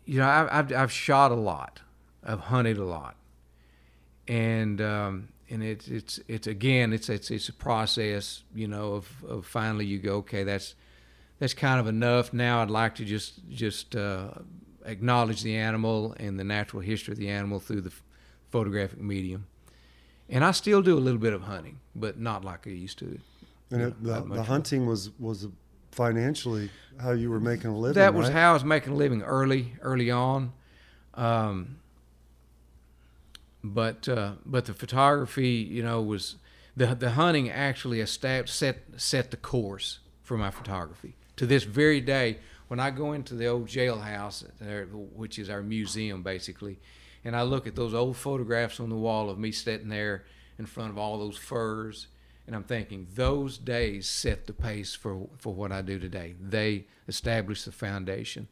you 0.04 0.18
know, 0.18 0.26
I, 0.26 0.58
I've, 0.58 0.70
I've 0.70 0.92
shot 0.92 1.32
a 1.32 1.34
lot, 1.34 1.80
I've 2.24 2.40
hunted 2.40 2.78
a 2.78 2.84
lot, 2.84 3.16
and 4.26 4.80
um, 4.80 5.28
and 5.50 5.62
it's 5.62 5.88
it's 5.88 6.20
it's 6.28 6.46
again 6.46 6.92
it's 6.92 7.08
it's 7.08 7.30
it's 7.30 7.48
a 7.48 7.52
process, 7.52 8.42
you 8.54 8.68
know, 8.68 8.94
of, 8.94 9.24
of 9.28 9.46
finally 9.46 9.86
you 9.86 9.98
go 9.98 10.16
okay 10.16 10.44
that's 10.44 10.74
that's 11.38 11.54
kind 11.54 11.80
of 11.80 11.86
enough. 11.86 12.32
Now 12.32 12.62
I'd 12.62 12.70
like 12.70 12.94
to 12.96 13.04
just 13.04 13.48
just 13.48 13.94
uh, 13.94 14.30
acknowledge 14.84 15.42
the 15.42 15.56
animal 15.56 16.14
and 16.18 16.38
the 16.38 16.44
natural 16.44 16.82
history 16.82 17.12
of 17.12 17.18
the 17.18 17.28
animal 17.28 17.60
through 17.60 17.82
the 17.82 17.92
photographic 18.50 19.00
medium. 19.00 19.46
And 20.28 20.44
I 20.44 20.52
still 20.52 20.80
do 20.80 20.96
a 20.96 21.00
little 21.00 21.20
bit 21.20 21.34
of 21.34 21.42
hunting, 21.42 21.80
but 21.94 22.18
not 22.18 22.44
like 22.44 22.66
I 22.66 22.70
used 22.70 22.98
to. 23.00 23.18
And 23.70 23.82
it, 23.82 24.02
the, 24.02 24.20
the 24.22 24.42
hunting 24.42 24.86
was 24.86 25.10
was 25.18 25.48
financially 25.90 26.70
how 27.00 27.12
you 27.12 27.30
were 27.30 27.40
making 27.40 27.70
a 27.70 27.76
living. 27.76 27.94
That 27.94 28.14
was 28.14 28.26
right? 28.26 28.34
how 28.34 28.50
I 28.50 28.52
was 28.54 28.64
making 28.64 28.92
a 28.92 28.96
living 28.96 29.22
early 29.22 29.74
early 29.82 30.10
on. 30.10 30.52
Um, 31.14 31.76
but 33.64 34.08
uh, 34.08 34.34
but 34.46 34.66
the 34.66 34.74
photography, 34.74 35.48
you 35.48 35.82
know, 35.82 36.00
was 36.00 36.36
the 36.76 36.94
the 36.94 37.10
hunting 37.10 37.50
actually 37.50 38.00
established, 38.00 38.54
set 38.54 38.84
set 38.96 39.30
the 39.30 39.36
course 39.36 39.98
for 40.22 40.36
my 40.36 40.50
photography. 40.50 41.16
To 41.36 41.46
this 41.46 41.64
very 41.64 42.00
day, 42.00 42.38
when 42.68 42.78
I 42.78 42.90
go 42.90 43.12
into 43.12 43.34
the 43.34 43.46
old 43.46 43.66
jailhouse, 43.66 44.44
there, 44.60 44.84
which 44.86 45.38
is 45.38 45.50
our 45.50 45.62
museum 45.62 46.22
basically, 46.22 46.78
and 47.24 47.34
I 47.34 47.42
look 47.42 47.66
at 47.66 47.74
those 47.74 47.94
old 47.94 48.16
photographs 48.16 48.78
on 48.78 48.90
the 48.90 48.96
wall 48.96 49.30
of 49.30 49.38
me 49.38 49.50
sitting 49.50 49.88
there 49.88 50.24
in 50.58 50.66
front 50.66 50.90
of 50.90 50.98
all 50.98 51.18
those 51.18 51.36
furs 51.36 52.06
and 52.46 52.54
I'm 52.54 52.64
thinking 52.64 53.06
those 53.14 53.58
days 53.58 54.06
set 54.06 54.46
the 54.46 54.52
pace 54.52 54.94
for 54.94 55.28
for 55.38 55.54
what 55.54 55.72
I 55.72 55.82
do 55.82 55.98
today. 55.98 56.34
They 56.40 56.86
established 57.08 57.64
the 57.64 57.72
foundation, 57.72 58.48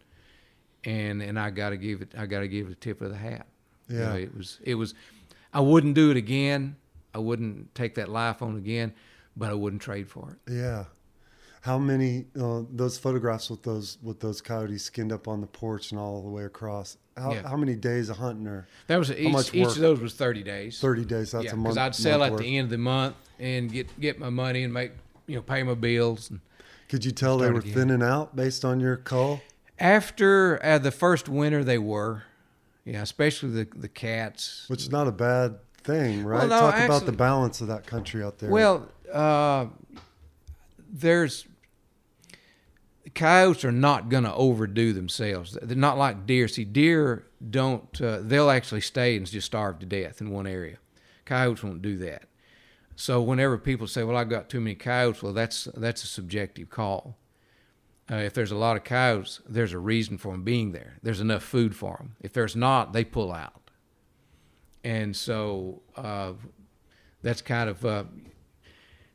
and 0.84 1.22
and 1.22 1.38
I 1.38 1.50
got 1.50 1.70
to 1.70 1.76
give 1.76 2.02
it 2.02 2.14
I 2.16 2.26
got 2.26 2.40
to 2.40 2.48
give 2.48 2.68
it 2.68 2.72
a 2.72 2.76
tip 2.76 3.00
of 3.00 3.10
the 3.10 3.16
hat. 3.16 3.46
Yeah, 3.92 3.98
you 3.98 4.04
know, 4.04 4.16
it 4.16 4.36
was 4.36 4.58
it 4.62 4.74
was. 4.74 4.94
I 5.52 5.60
wouldn't 5.60 5.94
do 5.94 6.10
it 6.10 6.16
again. 6.16 6.76
I 7.14 7.18
wouldn't 7.18 7.74
take 7.74 7.94
that 7.96 8.08
life 8.08 8.42
on 8.42 8.56
again, 8.56 8.94
but 9.36 9.50
I 9.50 9.54
wouldn't 9.54 9.82
trade 9.82 10.08
for 10.08 10.30
it. 10.30 10.52
Yeah. 10.52 10.84
How 11.62 11.78
many 11.78 12.24
uh, 12.40 12.62
those 12.70 12.98
photographs 12.98 13.48
with 13.48 13.62
those 13.62 13.98
with 14.02 14.18
those 14.18 14.40
coyotes 14.40 14.82
skinned 14.82 15.12
up 15.12 15.28
on 15.28 15.40
the 15.40 15.46
porch 15.46 15.92
and 15.92 16.00
all 16.00 16.22
the 16.22 16.28
way 16.28 16.44
across? 16.44 16.96
How, 17.16 17.32
yeah. 17.32 17.46
how 17.46 17.56
many 17.56 17.74
days 17.74 18.08
of 18.08 18.16
hunting 18.16 18.46
or 18.46 18.66
that 18.86 18.96
was 18.96 19.12
each, 19.12 19.54
each 19.54 19.66
of 19.66 19.76
those 19.76 20.00
was 20.00 20.14
30 20.14 20.42
days 20.44 20.80
30 20.80 21.04
days 21.04 21.32
that's 21.32 21.44
yeah, 21.44 21.52
a 21.52 21.56
month 21.56 21.74
because 21.74 21.76
i'd 21.76 21.94
sell 21.94 22.24
at 22.24 22.38
the 22.38 22.56
end 22.56 22.64
of 22.64 22.70
the 22.70 22.78
month 22.78 23.16
and 23.38 23.70
get 23.70 24.00
get 24.00 24.18
my 24.18 24.30
money 24.30 24.62
and 24.62 24.72
make 24.72 24.92
you 25.26 25.36
know 25.36 25.42
pay 25.42 25.62
my 25.62 25.74
bills 25.74 26.30
and 26.30 26.40
could 26.88 27.04
you 27.04 27.10
tell 27.10 27.36
they 27.36 27.50
were 27.50 27.58
again. 27.58 27.74
thinning 27.74 28.02
out 28.02 28.34
based 28.34 28.64
on 28.64 28.80
your 28.80 28.96
call 28.96 29.42
after 29.78 30.58
uh, 30.64 30.78
the 30.78 30.90
first 30.90 31.28
winter 31.28 31.62
they 31.62 31.76
were 31.76 32.22
Yeah, 32.84 33.02
especially 33.02 33.50
the 33.50 33.68
the 33.76 33.88
cats. 33.88 34.64
which 34.68 34.82
is 34.82 34.90
not 34.90 35.06
a 35.06 35.12
bad 35.12 35.58
thing, 35.84 36.24
right? 36.24 36.48
no, 36.48 36.60
Talk 36.60 36.78
about 36.80 37.06
the 37.06 37.12
balance 37.12 37.60
of 37.60 37.68
that 37.68 37.86
country 37.86 38.22
out 38.22 38.38
there. 38.38 38.50
Well, 38.50 38.88
uh, 39.12 39.66
there's 40.90 41.46
coyotes 43.14 43.64
are 43.64 43.72
not 43.72 44.08
going 44.08 44.24
to 44.24 44.34
overdo 44.34 44.92
themselves. 44.92 45.56
They're 45.60 45.76
not 45.76 45.98
like 45.98 46.26
deer. 46.26 46.48
See, 46.48 46.64
deer 46.64 47.26
don't. 47.50 48.00
Uh, 48.00 48.20
they'll 48.22 48.50
actually 48.50 48.80
stay 48.80 49.16
and 49.16 49.26
just 49.26 49.46
starve 49.46 49.78
to 49.80 49.86
death 49.86 50.20
in 50.20 50.30
one 50.30 50.46
area. 50.46 50.78
Coyotes 51.24 51.62
won't 51.62 51.82
do 51.82 51.98
that. 51.98 52.24
So 52.96 53.22
whenever 53.22 53.58
people 53.58 53.86
say, 53.86 54.02
"Well, 54.02 54.16
I've 54.16 54.28
got 54.28 54.48
too 54.48 54.60
many 54.60 54.74
coyotes," 54.74 55.22
well, 55.22 55.32
that's 55.32 55.64
that's 55.74 56.04
a 56.04 56.06
subjective 56.06 56.68
call. 56.70 57.16
Uh, 58.10 58.16
if 58.16 58.34
there's 58.34 58.50
a 58.50 58.56
lot 58.56 58.76
of 58.76 58.84
cows, 58.84 59.40
there's 59.48 59.72
a 59.72 59.78
reason 59.78 60.18
for 60.18 60.32
them 60.32 60.42
being 60.42 60.72
there. 60.72 60.98
There's 61.02 61.20
enough 61.20 61.42
food 61.42 61.74
for 61.74 61.96
them. 61.98 62.16
If 62.20 62.32
there's 62.32 62.56
not, 62.56 62.92
they 62.92 63.04
pull 63.04 63.32
out. 63.32 63.70
And 64.84 65.14
so 65.14 65.82
uh, 65.96 66.32
that's 67.22 67.40
kind 67.40 67.70
of 67.70 67.84
uh, 67.84 68.04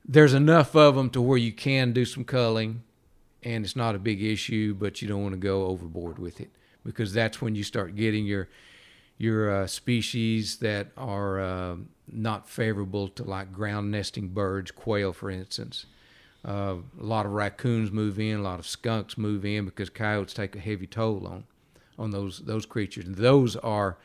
there's 0.07 0.33
enough 0.33 0.75
of 0.75 0.95
them 0.95 1.09
to 1.11 1.21
where 1.21 1.37
you 1.37 1.51
can 1.51 1.91
do 1.91 2.05
some 2.05 2.23
culling, 2.23 2.83
and 3.43 3.65
it's 3.65 3.75
not 3.75 3.93
a 3.93 3.99
big 3.99 4.23
issue. 4.23 4.73
But 4.73 5.01
you 5.01 5.07
don't 5.07 5.21
want 5.21 5.33
to 5.33 5.39
go 5.39 5.65
overboard 5.65 6.17
with 6.17 6.39
it 6.39 6.49
because 6.85 7.13
that's 7.13 7.41
when 7.41 7.53
you 7.55 7.63
start 7.63 7.95
getting 7.95 8.25
your 8.25 8.47
your 9.17 9.63
uh, 9.63 9.67
species 9.67 10.57
that 10.57 10.87
are 10.95 11.39
uh, 11.39 11.75
not 12.09 12.47
favorable 12.47 13.09
to 13.09 13.23
like 13.23 13.51
ground 13.51 13.91
nesting 13.91 14.29
birds, 14.29 14.71
quail, 14.71 15.11
for 15.11 15.29
instance. 15.29 15.85
Uh, 16.47 16.75
a 16.99 17.03
lot 17.03 17.25
of 17.25 17.33
raccoons 17.33 17.91
move 17.91 18.17
in, 18.19 18.37
a 18.37 18.41
lot 18.41 18.57
of 18.57 18.65
skunks 18.65 19.17
move 19.17 19.43
in 19.43 19.65
because 19.65 19.89
coyotes 19.89 20.33
take 20.33 20.55
a 20.55 20.59
heavy 20.59 20.87
toll 20.87 21.27
on 21.27 21.43
on 21.99 22.11
those 22.11 22.39
those 22.39 22.65
creatures. 22.65 23.05
And 23.05 23.15
those 23.15 23.55
are 23.57 23.97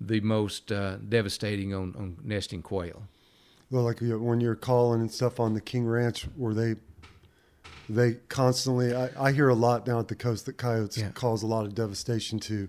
the 0.00 0.20
most 0.20 0.72
uh, 0.72 0.96
devastating 0.96 1.74
on, 1.74 1.94
on 1.96 2.16
nesting 2.24 2.62
quail. 2.62 3.02
Well, 3.70 3.82
like 3.84 4.00
when 4.00 4.40
you're 4.40 4.54
calling 4.54 5.00
and 5.00 5.10
stuff 5.10 5.38
on 5.40 5.54
the 5.54 5.60
King 5.60 5.86
Ranch, 5.86 6.26
were 6.36 6.54
they 6.54 6.76
they 7.88 8.14
constantly? 8.28 8.94
I, 8.94 9.10
I 9.18 9.32
hear 9.32 9.48
a 9.48 9.54
lot 9.54 9.84
down 9.84 9.98
at 9.98 10.08
the 10.08 10.14
coast 10.14 10.46
that 10.46 10.56
coyotes 10.56 10.98
Yeah. 10.98 11.10
cause 11.10 11.42
a 11.42 11.46
lot 11.46 11.66
of 11.66 11.74
devastation 11.74 12.38
to 12.40 12.68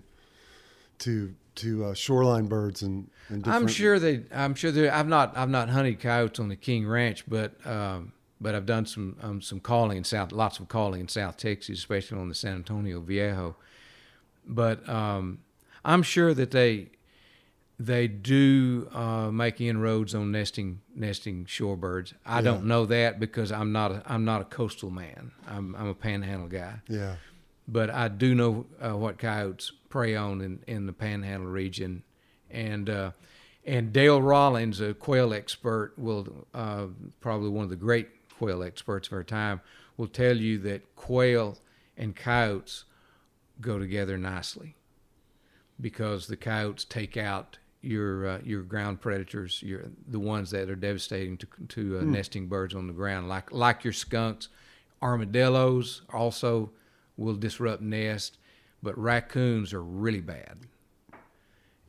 to 0.98 1.34
to 1.56 1.84
uh, 1.86 1.94
shoreline 1.94 2.46
birds 2.46 2.82
and. 2.82 3.10
and 3.28 3.46
I'm 3.46 3.68
sure 3.68 3.98
they. 3.98 4.22
I'm 4.34 4.54
sure 4.54 4.70
they. 4.70 4.88
I've 4.88 5.08
not. 5.08 5.36
I've 5.36 5.50
not 5.50 5.68
hunted 5.70 6.00
coyotes 6.00 6.40
on 6.40 6.48
the 6.48 6.56
King 6.56 6.86
Ranch, 6.86 7.24
but 7.28 7.54
um, 7.66 8.12
but 8.40 8.54
I've 8.54 8.66
done 8.66 8.86
some 8.86 9.16
um, 9.22 9.40
some 9.40 9.60
calling 9.60 9.96
in 9.98 10.04
South. 10.04 10.32
Lots 10.32 10.58
of 10.58 10.68
calling 10.68 11.00
in 11.00 11.08
South 11.08 11.36
Texas, 11.36 11.78
especially 11.78 12.18
on 12.18 12.28
the 12.28 12.34
San 12.34 12.54
Antonio 12.56 13.00
Viejo. 13.00 13.56
But 14.46 14.86
um, 14.88 15.38
I'm 15.84 16.02
sure 16.02 16.34
that 16.34 16.50
they 16.50 16.88
they 17.78 18.06
do 18.06 18.88
uh, 18.92 19.30
make 19.32 19.60
inroads 19.60 20.14
on 20.14 20.30
nesting 20.30 20.80
nesting 20.94 21.44
shorebirds. 21.46 22.12
I 22.24 22.36
Yeah. 22.36 22.42
don't 22.42 22.66
know 22.66 22.86
that 22.86 23.18
because 23.18 23.50
I'm 23.50 23.72
not 23.72 23.90
a 23.92 24.02
I'm 24.06 24.24
not 24.24 24.40
a 24.42 24.44
coastal 24.44 24.90
man. 24.90 25.32
I'm 25.48 25.74
I'm 25.74 25.88
a 25.88 25.94
panhandle 25.94 26.48
guy 26.48 26.80
Yeah. 26.88 27.16
but 27.66 27.90
I 27.90 28.08
do 28.08 28.34
know 28.34 28.66
uh, 28.80 28.96
what 28.96 29.18
coyotes 29.18 29.72
prey 29.88 30.14
on 30.14 30.40
in, 30.40 30.62
in 30.66 30.86
the 30.86 30.92
Panhandle 30.92 31.48
region, 31.50 32.02
and 32.50 32.90
uh, 32.90 33.10
and 33.64 33.92
Dale 33.92 34.20
Rollins, 34.20 34.80
a 34.80 34.92
quail 34.92 35.32
expert, 35.32 35.94
will 35.96 36.46
uh, 36.52 36.86
probably 37.20 37.48
one 37.48 37.64
of 37.64 37.70
the 37.70 37.76
great 37.76 38.08
quail 38.38 38.62
experts 38.62 39.08
of 39.08 39.14
our 39.14 39.24
time, 39.24 39.60
will 39.96 40.08
tell 40.08 40.36
you 40.36 40.58
that 40.58 40.96
quail 40.96 41.58
and 41.96 42.16
coyotes 42.16 42.84
go 43.60 43.78
together 43.78 44.18
nicely 44.18 44.74
because 45.80 46.26
the 46.26 46.36
coyotes 46.36 46.84
take 46.84 47.16
out 47.16 47.58
your 47.80 48.26
uh, 48.26 48.38
your 48.42 48.62
ground 48.62 49.00
predators, 49.00 49.62
your 49.62 49.84
the 50.08 50.18
ones 50.18 50.50
that 50.50 50.70
are 50.70 50.76
devastating 50.76 51.36
to 51.36 51.46
to 51.68 51.98
uh, 51.98 52.02
nesting 52.02 52.46
birds 52.46 52.74
on 52.74 52.86
the 52.86 52.92
ground, 52.92 53.28
like 53.28 53.52
like 53.52 53.84
your 53.84 53.92
skunks, 53.92 54.48
armadillos 55.02 56.02
also 56.12 56.70
will 57.16 57.34
disrupt 57.34 57.82
nests, 57.82 58.38
but 58.82 58.98
raccoons 58.98 59.72
are 59.72 59.82
really 59.82 60.20
bad. 60.20 60.58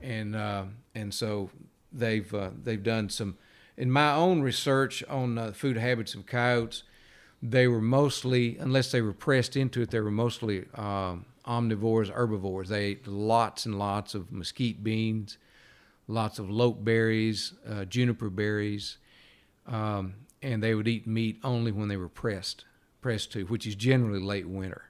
And 0.01 0.35
uh, 0.35 0.65
and 0.93 1.13
so 1.13 1.49
they've 1.93 2.31
uh, 2.33 2.51
they've 2.61 2.83
done 2.83 3.09
some 3.09 3.37
in 3.77 3.91
my 3.91 4.13
own 4.13 4.41
research 4.41 5.03
on 5.09 5.37
uh, 5.37 5.51
food 5.51 5.77
habits 5.77 6.13
of 6.15 6.25
coyotes. 6.25 6.83
They 7.41 7.67
were 7.67 7.81
mostly, 7.81 8.57
unless 8.57 8.91
they 8.91 9.01
were 9.01 9.13
pressed 9.13 9.55
into 9.55 9.81
it, 9.81 9.91
they 9.91 9.99
were 9.99 10.11
mostly 10.11 10.65
um, 10.75 11.25
omnivores, 11.45 12.09
herbivores. 12.09 12.69
They 12.69 12.85
ate 12.85 13.07
lots 13.07 13.65
and 13.65 13.77
lots 13.77 14.15
of 14.15 14.31
mesquite 14.31 14.83
beans, 14.83 15.37
lots 16.07 16.39
of 16.39 16.49
lote 16.49 16.83
berries, 16.83 17.53
uh, 17.69 17.85
juniper 17.85 18.29
berries, 18.29 18.97
um, 19.67 20.15
and 20.41 20.63
they 20.63 20.73
would 20.73 20.87
eat 20.87 21.05
meat 21.05 21.39
only 21.43 21.71
when 21.71 21.87
they 21.87 21.97
were 21.97 22.09
pressed, 22.09 22.65
pressed 23.01 23.31
to, 23.33 23.43
which 23.45 23.67
is 23.67 23.75
generally 23.75 24.21
late 24.21 24.47
winter. 24.47 24.89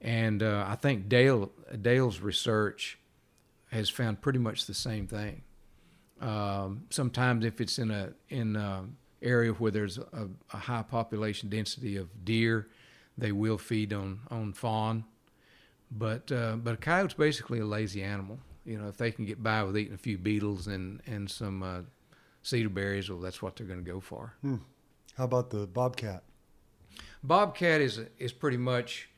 And 0.00 0.42
uh, 0.42 0.64
I 0.68 0.76
think 0.76 1.08
Dale 1.08 1.50
Dale's 1.82 2.20
research 2.20 2.98
has 3.72 3.90
found 3.90 4.22
pretty 4.22 4.38
much 4.38 4.66
the 4.66 4.74
same 4.74 5.06
thing. 5.06 5.42
Um, 6.20 6.84
sometimes, 6.90 7.44
if 7.44 7.60
it's 7.60 7.78
in 7.78 7.90
a 7.90 8.12
in 8.28 8.56
a 8.56 8.84
area 9.22 9.52
where 9.52 9.70
there's 9.70 9.98
a, 9.98 10.28
a 10.52 10.56
high 10.56 10.82
population 10.82 11.48
density 11.48 11.96
of 11.96 12.24
deer, 12.24 12.68
they 13.16 13.32
will 13.32 13.58
feed 13.58 13.92
on 13.92 14.20
on 14.30 14.52
fawn. 14.52 15.04
But 15.90 16.30
uh, 16.30 16.56
but 16.56 16.74
a 16.74 16.76
coyote's 16.76 17.14
basically 17.14 17.60
a 17.60 17.66
lazy 17.66 18.02
animal. 18.02 18.38
You 18.64 18.78
know, 18.78 18.88
if 18.88 18.96
they 18.96 19.10
can 19.10 19.24
get 19.24 19.42
by 19.42 19.62
with 19.62 19.78
eating 19.78 19.94
a 19.94 19.98
few 19.98 20.18
beetles 20.18 20.66
and 20.66 21.00
and 21.06 21.30
some 21.30 21.62
uh, 21.62 21.80
cedar 22.42 22.68
berries, 22.68 23.08
well, 23.10 23.20
that's 23.20 23.40
what 23.40 23.56
they're 23.56 23.66
going 23.66 23.84
to 23.84 23.90
go 23.90 24.00
for. 24.00 24.34
How 25.16 25.24
about 25.24 25.50
the 25.50 25.66
bobcat? 25.66 26.22
Bobcat 27.22 27.80
is 27.80 28.00
is 28.18 28.32
pretty 28.32 28.56
much 28.58 29.08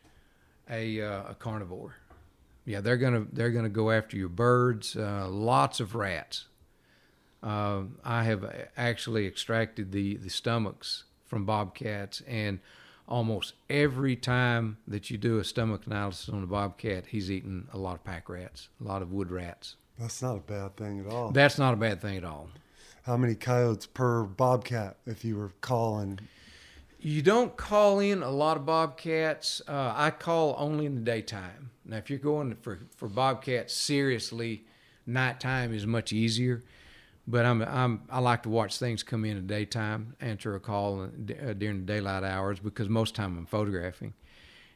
a 0.71 1.01
uh, 1.01 1.31
a 1.31 1.35
carnivore. 1.35 1.97
Yeah, 2.65 2.81
they're 2.81 2.97
gonna 2.97 3.27
they're 3.33 3.51
gonna 3.51 3.69
go 3.69 3.91
after 3.91 4.17
your 4.17 4.29
birds. 4.29 4.97
Uh, 4.97 5.29
lots 5.29 5.81
of 5.81 5.95
rats. 5.95 6.47
Uh, 7.43 7.83
I 8.05 8.25
have 8.25 8.69
actually 8.77 9.27
extracted 9.27 9.93
the 9.93 10.17
the 10.17 10.29
stomachs 10.29 11.05
from 11.27 11.47
bobcats, 11.47 12.21
and 12.23 12.61
almost 13.09 13.55
every 13.69 14.17
time 14.17 14.79
that 14.87 15.11
you 15.11 15.19
do 15.19 15.39
a 15.39 15.45
stomach 15.45 15.87
analysis 15.87 16.29
on 16.29 16.43
a 16.43 16.47
bobcat, 16.47 17.07
he's 17.07 17.31
eaten 17.31 17.69
a 17.73 17.79
lot 17.79 17.97
of 17.97 18.05
pack 18.05 18.29
rats, 18.29 18.69
a 18.81 18.85
lot 18.85 19.03
of 19.03 19.13
wood 19.13 19.31
rats. 19.31 19.77
That's 19.99 20.23
not 20.23 20.37
a 20.37 20.41
bad 20.41 20.77
thing 20.77 21.01
at 21.01 21.13
all. 21.13 21.31
That's 21.31 21.59
not 21.59 21.75
a 21.75 21.77
bad 21.77 22.01
thing 22.01 22.17
at 22.17 22.25
all. 22.25 22.49
How 23.03 23.17
many 23.17 23.35
coyotes 23.35 23.87
per 23.87 24.25
bobcat 24.25 24.97
if 25.07 25.25
you 25.25 25.37
were 25.37 25.53
calling? 25.61 26.21
You 27.01 27.23
don't 27.23 27.57
call 27.57 27.99
in 27.99 28.23
a 28.23 28.31
lot 28.31 28.59
of 28.59 28.67
bobcats. 28.67 29.63
Uh, 29.67 29.95
I 29.97 30.11
call 30.11 30.55
only 30.59 30.85
in 30.85 30.95
the 30.95 31.01
daytime. 31.01 31.71
Now, 31.85 31.97
if 31.97 32.11
you're 32.11 32.19
going 32.19 32.55
for 32.57 32.81
for 32.97 33.09
bobcats 33.09 33.75
seriously, 33.75 34.65
nighttime 35.07 35.75
is 35.75 35.87
much 35.87 36.13
easier. 36.13 36.63
But 37.31 37.47
I'm 37.47 37.63
I'm 37.63 38.03
I 38.11 38.19
like 38.19 38.43
to 38.45 38.49
watch 38.49 38.79
things 38.79 39.03
come 39.03 39.25
in 39.25 39.37
the 39.37 39.43
daytime, 39.43 40.17
answer 40.21 40.55
a 40.55 40.61
call 40.61 41.03
uh, 41.03 41.07
during 41.53 41.81
the 41.81 41.93
daylight 41.93 42.25
hours 42.25 42.59
because 42.59 42.89
most 42.89 43.15
time 43.15 43.39
I'm 43.39 43.47
photographing, 43.47 44.15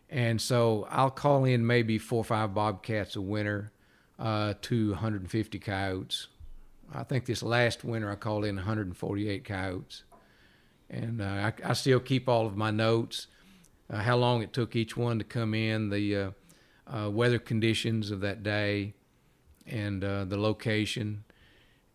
and 0.09 0.41
so 0.41 0.87
I'll 0.91 1.11
call 1.11 1.45
in 1.45 1.67
maybe 1.67 1.99
four 1.99 2.19
or 2.19 2.25
five 2.25 2.55
bobcats 2.55 3.17
a 3.17 3.21
winter, 3.21 3.73
uh, 4.19 4.55
to 4.63 4.91
150 4.91 5.59
coyotes. 5.59 6.29
I 6.93 7.03
think 7.03 7.25
this 7.25 7.43
last 7.43 7.83
winter 7.83 8.11
I 8.11 8.15
called 8.15 8.45
in 8.45 8.57
148 8.57 9.45
coyotes 9.45 10.05
and 10.91 11.21
uh, 11.21 11.25
I, 11.25 11.53
I 11.65 11.73
still 11.73 12.01
keep 12.01 12.29
all 12.29 12.47
of 12.47 12.57
my 12.57 12.71
notes, 12.71 13.27
uh, 13.91 13.99
how 13.99 14.17
long 14.17 14.43
it 14.43 14.53
took 14.53 14.77
each 14.77 14.97
one 14.97 15.19
to 15.19 15.25
come 15.25 15.55
in, 15.55 15.91
the 15.91 16.17
uh, 16.17 16.31
uh, 16.87 17.11
weather 17.11 17.39
conditions 17.39 18.11
of 18.11 18.21
that 18.21 18.43
day, 18.43 18.95
and 19.67 20.05
uh, 20.05 20.25
the 20.25 20.37
location. 20.37 21.25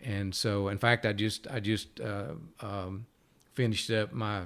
And 0.03 0.33
so, 0.33 0.69
in 0.69 0.77
fact, 0.77 1.05
I 1.05 1.13
just 1.13 1.47
I 1.49 1.59
just 1.59 1.99
uh, 1.99 2.33
um, 2.61 3.05
finished 3.53 3.91
up 3.91 4.13
my 4.13 4.43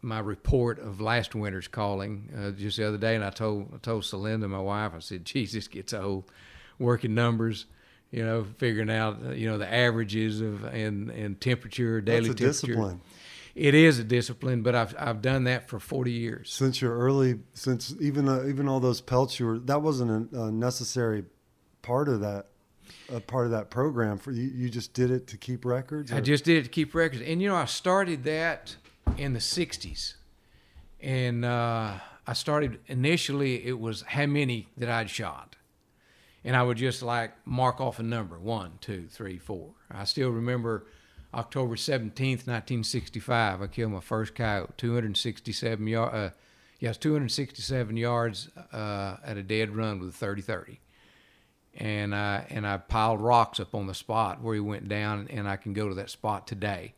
my 0.00 0.18
report 0.18 0.78
of 0.80 1.00
last 1.00 1.34
winter's 1.34 1.68
calling 1.68 2.30
uh, 2.36 2.50
just 2.52 2.76
the 2.76 2.88
other 2.88 2.98
day, 2.98 3.14
and 3.14 3.24
I 3.24 3.30
told 3.30 3.72
I 3.74 3.78
told 3.78 4.02
Celinda, 4.02 4.48
my 4.48 4.58
wife, 4.58 4.92
I 4.96 4.98
said, 4.98 5.24
jesus 5.24 5.68
gets 5.68 5.92
old, 5.92 6.24
working 6.78 7.14
numbers." 7.14 7.66
You 8.10 8.26
know, 8.26 8.44
figuring 8.58 8.90
out 8.90 9.20
uh, 9.24 9.30
you 9.30 9.48
know 9.48 9.56
the 9.56 9.72
averages 9.72 10.42
of 10.42 10.64
and 10.64 11.08
and 11.10 11.40
temperature, 11.40 12.02
daily 12.02 12.28
That's 12.28 12.40
a 12.40 12.44
temperature. 12.44 12.66
discipline. 12.66 13.00
It 13.54 13.74
is 13.74 13.98
a 13.98 14.04
discipline, 14.04 14.62
but 14.62 14.74
I've 14.74 14.94
I've 14.98 15.22
done 15.22 15.44
that 15.44 15.68
for 15.68 15.78
forty 15.78 16.12
years. 16.12 16.50
Since 16.52 16.82
your 16.82 16.94
early, 16.94 17.40
since 17.54 17.94
even 18.00 18.28
uh, 18.28 18.44
even 18.46 18.68
all 18.68 18.80
those 18.80 19.00
pelts 19.00 19.40
you 19.40 19.46
were, 19.46 19.58
that 19.60 19.80
wasn't 19.80 20.30
a, 20.34 20.42
a 20.44 20.52
necessary 20.52 21.24
part 21.80 22.08
of 22.10 22.20
that, 22.20 22.48
a 23.12 23.20
part 23.20 23.44
of 23.46 23.52
that 23.52 23.70
program 23.70 24.18
for 24.18 24.32
you. 24.32 24.44
You 24.44 24.68
just 24.68 24.94
did 24.94 25.10
it 25.10 25.26
to 25.28 25.36
keep 25.36 25.64
records. 25.64 26.12
I 26.12 26.20
just 26.20 26.44
did 26.44 26.58
it 26.58 26.64
to 26.64 26.68
keep 26.68 26.94
records, 26.94 27.22
and 27.22 27.42
you 27.42 27.48
know 27.48 27.56
I 27.56 27.66
started 27.66 28.24
that 28.24 28.76
in 29.16 29.32
the 29.32 29.38
'60s, 29.38 30.14
and 31.00 31.44
uh, 31.44 31.94
I 32.26 32.32
started 32.32 32.80
initially 32.86 33.66
it 33.66 33.78
was 33.78 34.02
how 34.02 34.26
many 34.26 34.68
that 34.76 34.88
I'd 34.88 35.10
shot, 35.10 35.56
and 36.44 36.56
I 36.56 36.62
would 36.62 36.78
just 36.78 37.02
like 37.02 37.32
mark 37.46 37.80
off 37.80 37.98
a 37.98 38.02
number 38.02 38.38
one, 38.38 38.72
two, 38.80 39.06
three, 39.10 39.38
four. 39.38 39.70
I 39.90 40.04
still 40.04 40.30
remember 40.30 40.86
October 41.34 41.76
17th, 41.76 42.46
1965. 42.46 43.62
I 43.62 43.66
killed 43.66 43.92
my 43.92 44.00
first 44.00 44.34
coyote, 44.34 44.72
267 44.76 45.86
yards. 45.86 46.14
Uh, 46.14 46.30
yes, 46.78 46.96
267 46.98 47.96
yards 47.96 48.50
uh, 48.72 49.16
at 49.24 49.36
a 49.36 49.42
dead 49.42 49.74
run 49.74 49.98
with 49.98 50.20
a 50.20 50.24
30-30. 50.26 50.78
And 51.74 52.14
I 52.14 52.46
and 52.50 52.66
I 52.66 52.76
piled 52.76 53.20
rocks 53.20 53.58
up 53.58 53.74
on 53.74 53.86
the 53.86 53.94
spot 53.94 54.42
where 54.42 54.54
he 54.54 54.60
went 54.60 54.88
down, 54.88 55.28
and 55.30 55.48
I 55.48 55.56
can 55.56 55.72
go 55.72 55.88
to 55.88 55.94
that 55.94 56.10
spot 56.10 56.46
today, 56.46 56.94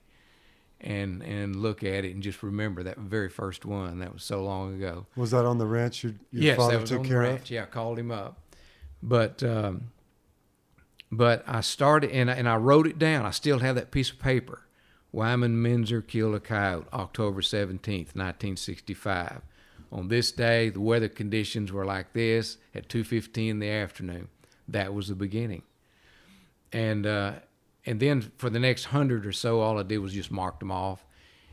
and 0.81 1.23
and 1.23 1.57
look 1.57 1.85
at 1.85 2.05
it 2.05 2.13
and 2.13 2.23
just 2.23 2.43
remember 2.43 2.83
that 2.83 2.99
very 2.99 3.29
first 3.29 3.65
one. 3.65 4.01
That 4.01 4.13
was 4.13 4.25
so 4.25 4.43
long 4.43 4.75
ago. 4.75 5.07
Was 5.15 5.31
that 5.31 5.45
on 5.45 5.59
the 5.59 5.67
ranch 5.67 6.03
your, 6.03 6.15
your 6.33 6.43
yes, 6.43 6.57
father 6.57 6.73
that 6.73 6.81
was 6.81 6.91
took 6.91 6.99
on 6.99 7.03
the 7.05 7.09
care 7.09 7.21
ranch. 7.21 7.51
Yeah, 7.51 7.63
I 7.63 7.67
called 7.67 7.99
him 7.99 8.11
up, 8.11 8.41
but 9.01 9.45
um, 9.45 9.93
but 11.13 11.45
I 11.47 11.61
started 11.61 12.11
and 12.11 12.31
I, 12.31 12.35
and 12.35 12.49
I 12.49 12.57
wrote 12.57 12.87
it 12.87 12.99
down. 12.99 13.25
I 13.25 13.31
still 13.31 13.61
have 13.61 13.77
that 13.77 13.91
piece 13.91 14.11
of 14.11 14.19
paper. 14.19 14.63
Wyman 15.13 15.63
Meinzer 15.63 16.03
killed 16.03 16.35
a 16.35 16.41
coyote 16.41 16.89
October 16.93 17.41
17th, 17.41 18.17
1965. 18.17 19.43
On 19.93 20.09
this 20.09 20.33
day, 20.33 20.71
the 20.71 20.81
weather 20.81 21.09
conditions 21.09 21.71
were 21.71 21.85
like 21.85 22.13
this 22.13 22.59
at 22.75 22.89
2:15 22.89 23.49
in 23.49 23.59
the 23.61 23.71
afternoon. 23.71 24.29
That 24.69 24.95
was 24.95 25.09
the 25.09 25.15
beginning. 25.15 25.63
And 26.73 27.07
uh, 27.07 27.35
and 27.87 28.01
then 28.01 28.33
for 28.39 28.51
the 28.51 28.59
next 28.59 28.87
hundred 28.87 29.27
or 29.27 29.33
so, 29.33 29.61
all 29.61 29.79
I 29.79 29.83
did 29.83 29.99
was 29.99 30.13
just 30.13 30.31
mark 30.31 30.59
them 30.59 30.71
off. 30.73 31.05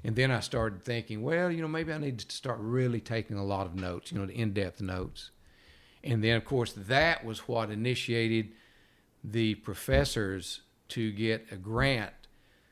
And 0.03 0.15
then 0.15 0.31
I 0.31 0.39
started 0.39 0.83
thinking, 0.83 1.21
well, 1.21 1.51
you 1.51 1.61
know, 1.61 1.67
maybe 1.67 1.93
I 1.93 1.97
need 1.99 2.17
to 2.19 2.35
start 2.35 2.57
really 2.59 2.99
taking 2.99 3.37
a 3.37 3.43
lot 3.45 3.67
of 3.67 3.75
notes, 3.75 4.11
you 4.11 4.17
know, 4.17 4.25
the 4.25 4.33
in-depth 4.33 4.81
notes. 4.81 5.29
And 6.03 6.23
then, 6.23 6.37
of 6.37 6.43
course, 6.45 6.73
that 6.75 7.23
was 7.23 7.47
what 7.47 7.69
initiated 7.69 8.49
the 9.23 9.53
professors 9.55 10.61
to 10.89 11.11
get 11.11 11.45
a 11.51 11.55
grant 11.55 12.13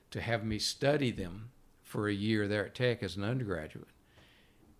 to 0.09 0.21
have 0.21 0.43
me 0.43 0.57
study 0.57 1.11
them 1.11 1.51
for 1.83 2.07
a 2.07 2.13
year 2.13 2.47
there 2.47 2.65
at 2.65 2.73
Tech 2.73 3.03
as 3.03 3.15
an 3.15 3.23
undergraduate. 3.23 3.89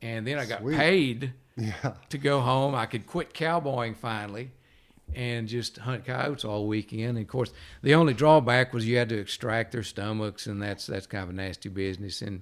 And 0.02 0.26
then 0.26 0.40
I 0.40 0.46
got 0.46 0.62
Sweet. 0.62 0.76
paid 0.78 1.34
Yeah. 1.56 1.94
to 2.10 2.18
go 2.18 2.42
home. 2.42 2.74
I 2.74 2.88
could 2.88 3.06
quit 3.06 3.34
cowboying 3.36 3.94
finally 3.94 4.50
and 5.16 5.48
just 5.48 5.78
hunt 5.78 6.06
coyotes 6.06 6.46
all 6.46 6.68
weekend. 6.68 7.18
And 7.18 7.20
of 7.20 7.28
course, 7.28 7.52
the 7.82 7.96
only 7.96 8.14
drawback 8.14 8.74
was 8.74 8.88
you 8.88 8.98
had 8.98 9.10
to 9.10 9.18
extract 9.18 9.72
their 9.72 9.84
stomachs, 9.84 10.48
and 10.48 10.62
that's 10.62 10.86
that's 10.86 11.08
kind 11.08 11.24
of 11.24 11.30
a 11.30 11.34
nasty 11.34 11.70
business. 11.70 12.22
And 12.22 12.42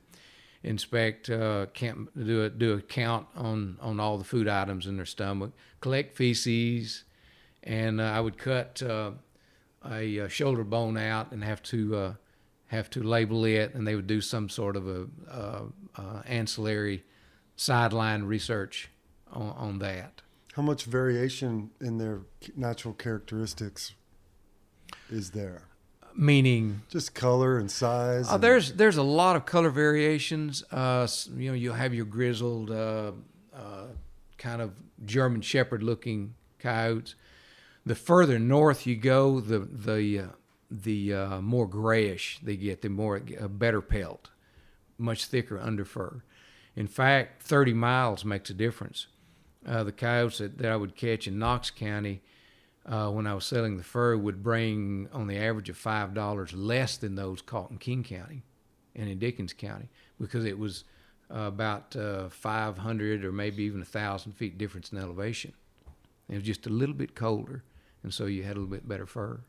inspect, 0.64 1.30
uh, 1.30 1.68
camp, 1.74 2.12
do 2.16 2.44
a 2.44 2.50
do 2.50 2.74
a 2.74 2.82
count 2.82 3.28
on 3.36 3.78
on 3.82 4.00
all 4.00 4.18
the 4.18 4.24
food 4.24 4.48
items 4.48 4.88
in 4.88 4.98
their 4.98 5.06
stomach, 5.06 5.52
collect 5.82 6.16
feces, 6.16 7.04
and 7.64 8.02
uh, 8.02 8.06
I 8.06 8.20
would 8.20 8.38
cut 8.38 8.82
uh, 8.82 9.12
a, 9.90 10.22
uh 10.22 10.28
shoulder 10.28 10.64
bone 10.64 10.98
out 10.98 11.32
and 11.32 11.44
have 11.44 11.62
to 11.64 11.96
uh, 11.96 12.14
have 12.68 12.90
to 12.92 13.04
label 13.04 13.46
it, 13.46 13.74
and 13.74 13.88
they 13.88 13.96
would 13.96 14.08
do 14.08 14.22
some 14.22 14.50
sort 14.50 14.76
of 14.76 14.88
a 14.88 15.08
uh, 15.32 16.22
ancillary 16.26 17.04
sideline 17.56 18.24
research 18.24 18.90
on, 19.32 19.50
on 19.52 19.80
that. 19.80 20.22
How 20.58 20.64
much 20.64 20.86
variation 20.86 21.70
in 21.80 22.00
their 22.00 22.22
natural 22.56 22.96
characteristics 22.96 23.94
is 25.08 25.30
there? 25.30 25.62
Meaning, 26.16 26.82
Just 26.90 27.14
color 27.14 27.60
and 27.60 27.70
size. 27.70 28.28
uh, 28.28 28.34
and- 28.34 28.44
there's 28.44 28.74
there's 28.74 28.98
a 28.98 29.04
lot 29.04 29.36
of 29.36 29.46
color 29.46 29.70
variations. 29.70 30.64
Uh, 30.72 31.08
you 31.36 31.50
know, 31.52 31.54
you'll 31.54 31.76
have 31.76 31.94
your 31.94 32.06
grizzled, 32.06 32.72
uh, 32.72 33.12
uh, 33.54 33.86
kind 34.40 34.64
of 34.64 34.72
German 35.06 35.42
Shepherd 35.42 35.84
looking 35.84 36.34
coyotes. 36.58 37.14
The 37.86 37.94
further 37.94 38.40
north 38.40 38.88
you 38.88 38.96
go, 38.96 39.40
the 39.40 39.60
the 39.60 40.20
uh, 40.22 40.28
the 40.72 41.14
uh, 41.14 41.42
more 41.42 41.68
grayish 41.68 42.40
they 42.42 42.58
get, 42.58 42.82
the 42.82 42.90
more 42.90 43.22
a 43.40 43.48
better 43.48 43.82
pelt, 43.82 44.32
much 44.98 45.26
thicker 45.26 45.60
underfur. 45.60 46.24
In 46.76 46.88
fact, 46.88 47.44
30 47.44 47.74
miles 47.74 48.26
makes 48.26 48.50
a 48.50 48.56
difference. 48.56 49.06
Uh, 49.68 49.84
the 49.84 49.92
coyotes 49.92 50.38
that, 50.38 50.58
that 50.58 50.72
I 50.72 50.76
would 50.76 50.96
catch 50.96 51.28
in 51.28 51.38
Knox 51.38 51.70
County 51.70 52.22
uh, 52.86 53.10
when 53.10 53.28
I 53.28 53.34
was 53.34 53.46
selling 53.46 53.78
the 53.78 53.84
fur 53.84 54.16
would 54.16 54.42
bring 54.42 55.10
on 55.12 55.28
the 55.28 55.38
average 55.38 55.70
of 55.70 55.78
five 55.78 56.14
dollars 56.14 56.54
less 56.54 56.98
than 56.98 57.16
those 57.16 57.42
caught 57.42 57.70
in 57.70 57.78
King 57.78 58.04
County 58.04 58.44
and 58.96 59.10
in 59.10 59.20
Dickens 59.20 59.54
County 59.54 59.90
because 60.20 60.46
it 60.46 60.58
was 60.58 60.86
uh, 61.30 61.40
about 61.40 61.96
uh, 61.96 62.30
500 62.30 63.26
or 63.26 63.32
maybe 63.32 63.64
even 63.64 63.82
a 63.82 63.86
thousand 63.86 64.34
feet 64.34 64.58
difference 64.58 64.92
in 64.92 64.98
elevation. 64.98 65.54
It 66.30 66.36
was 66.36 66.44
just 66.44 66.66
a 66.66 66.70
little 66.70 66.96
bit 66.96 67.16
colder, 67.16 67.64
and 68.04 68.14
so 68.14 68.26
you 68.26 68.44
had 68.44 68.54
a 68.54 68.60
little 68.60 68.68
bit 68.68 68.88
better 68.88 69.06
fur. 69.06 69.42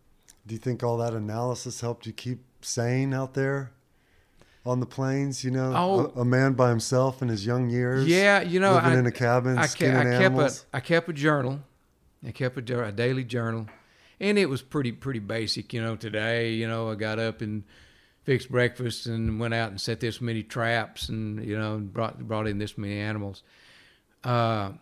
Do 0.47 0.55
you 0.55 0.59
think 0.59 0.83
all 0.83 0.97
that 0.99 1.13
analysis 1.13 1.81
helped 1.81 2.07
you 2.07 2.13
keep 2.13 2.41
sane 2.61 3.15
out 3.15 3.35
there 3.35 3.73
on 4.69 4.81
the 4.81 4.87
plains? 4.87 5.45
You 5.45 5.51
know, 5.51 5.73
Oh. 5.75 6.13
a, 6.17 6.21
a 6.21 6.25
man 6.25 6.53
by 6.53 6.69
himself 6.71 7.23
in 7.23 7.29
his 7.29 7.45
young 7.47 7.71
years. 7.71 8.07
Yeah, 8.07 8.43
you 8.43 8.61
know, 8.61 8.75
living 8.75 8.93
I, 8.93 8.99
in 8.99 9.07
a 9.07 9.13
cabin, 9.13 9.59
I, 9.59 9.67
skinning 9.67 9.97
I 9.97 10.03
kept 10.05 10.23
animals. 10.25 10.67
a 10.73 10.77
I 10.77 10.81
kept 10.81 11.09
a 11.09 11.13
journal. 11.13 11.61
I 12.27 12.31
kept 12.33 12.59
a, 12.71 12.85
a 12.85 12.93
daily 12.93 13.25
journal, 13.25 13.67
and 14.21 14.39
it 14.39 14.47
was 14.49 14.63
pretty 14.63 14.93
pretty 14.93 15.21
basic. 15.21 15.73
You 15.73 15.83
know, 15.83 15.97
today, 15.97 16.53
you 16.53 16.67
know, 16.69 16.91
I 16.91 16.95
got 16.95 17.19
up 17.19 17.41
and 17.41 17.65
fixed 18.25 18.51
breakfast 18.51 19.07
and 19.07 19.41
went 19.41 19.55
out 19.55 19.71
and 19.71 19.81
set 19.81 20.01
this 20.01 20.21
many 20.21 20.43
traps 20.43 21.09
and 21.09 21.45
you 21.45 21.57
know 21.59 21.79
brought 21.79 22.19
brought 22.27 22.47
in 22.47 22.59
this 22.59 22.77
many 22.77 22.99
animals. 22.99 23.43
Uh, 24.25 24.73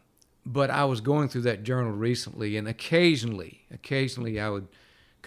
but 0.44 0.70
I 0.70 0.84
was 0.84 1.00
going 1.00 1.28
through 1.28 1.42
that 1.42 1.62
journal 1.62 1.92
recently, 1.92 2.56
and 2.56 2.66
occasionally, 2.68 3.62
occasionally 3.72 4.40
I 4.40 4.48
would 4.48 4.68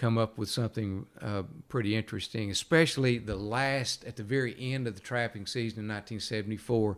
come 0.00 0.16
up 0.16 0.38
with 0.38 0.48
something 0.48 1.04
uh, 1.20 1.42
pretty 1.68 1.94
interesting, 1.94 2.50
especially 2.50 3.18
the 3.18 3.36
last 3.36 4.02
at 4.04 4.16
the 4.16 4.22
very 4.22 4.56
end 4.58 4.88
of 4.88 4.94
the 4.94 5.00
trapping 5.00 5.46
season 5.46 5.80
in 5.80 5.88
1974 5.88 6.96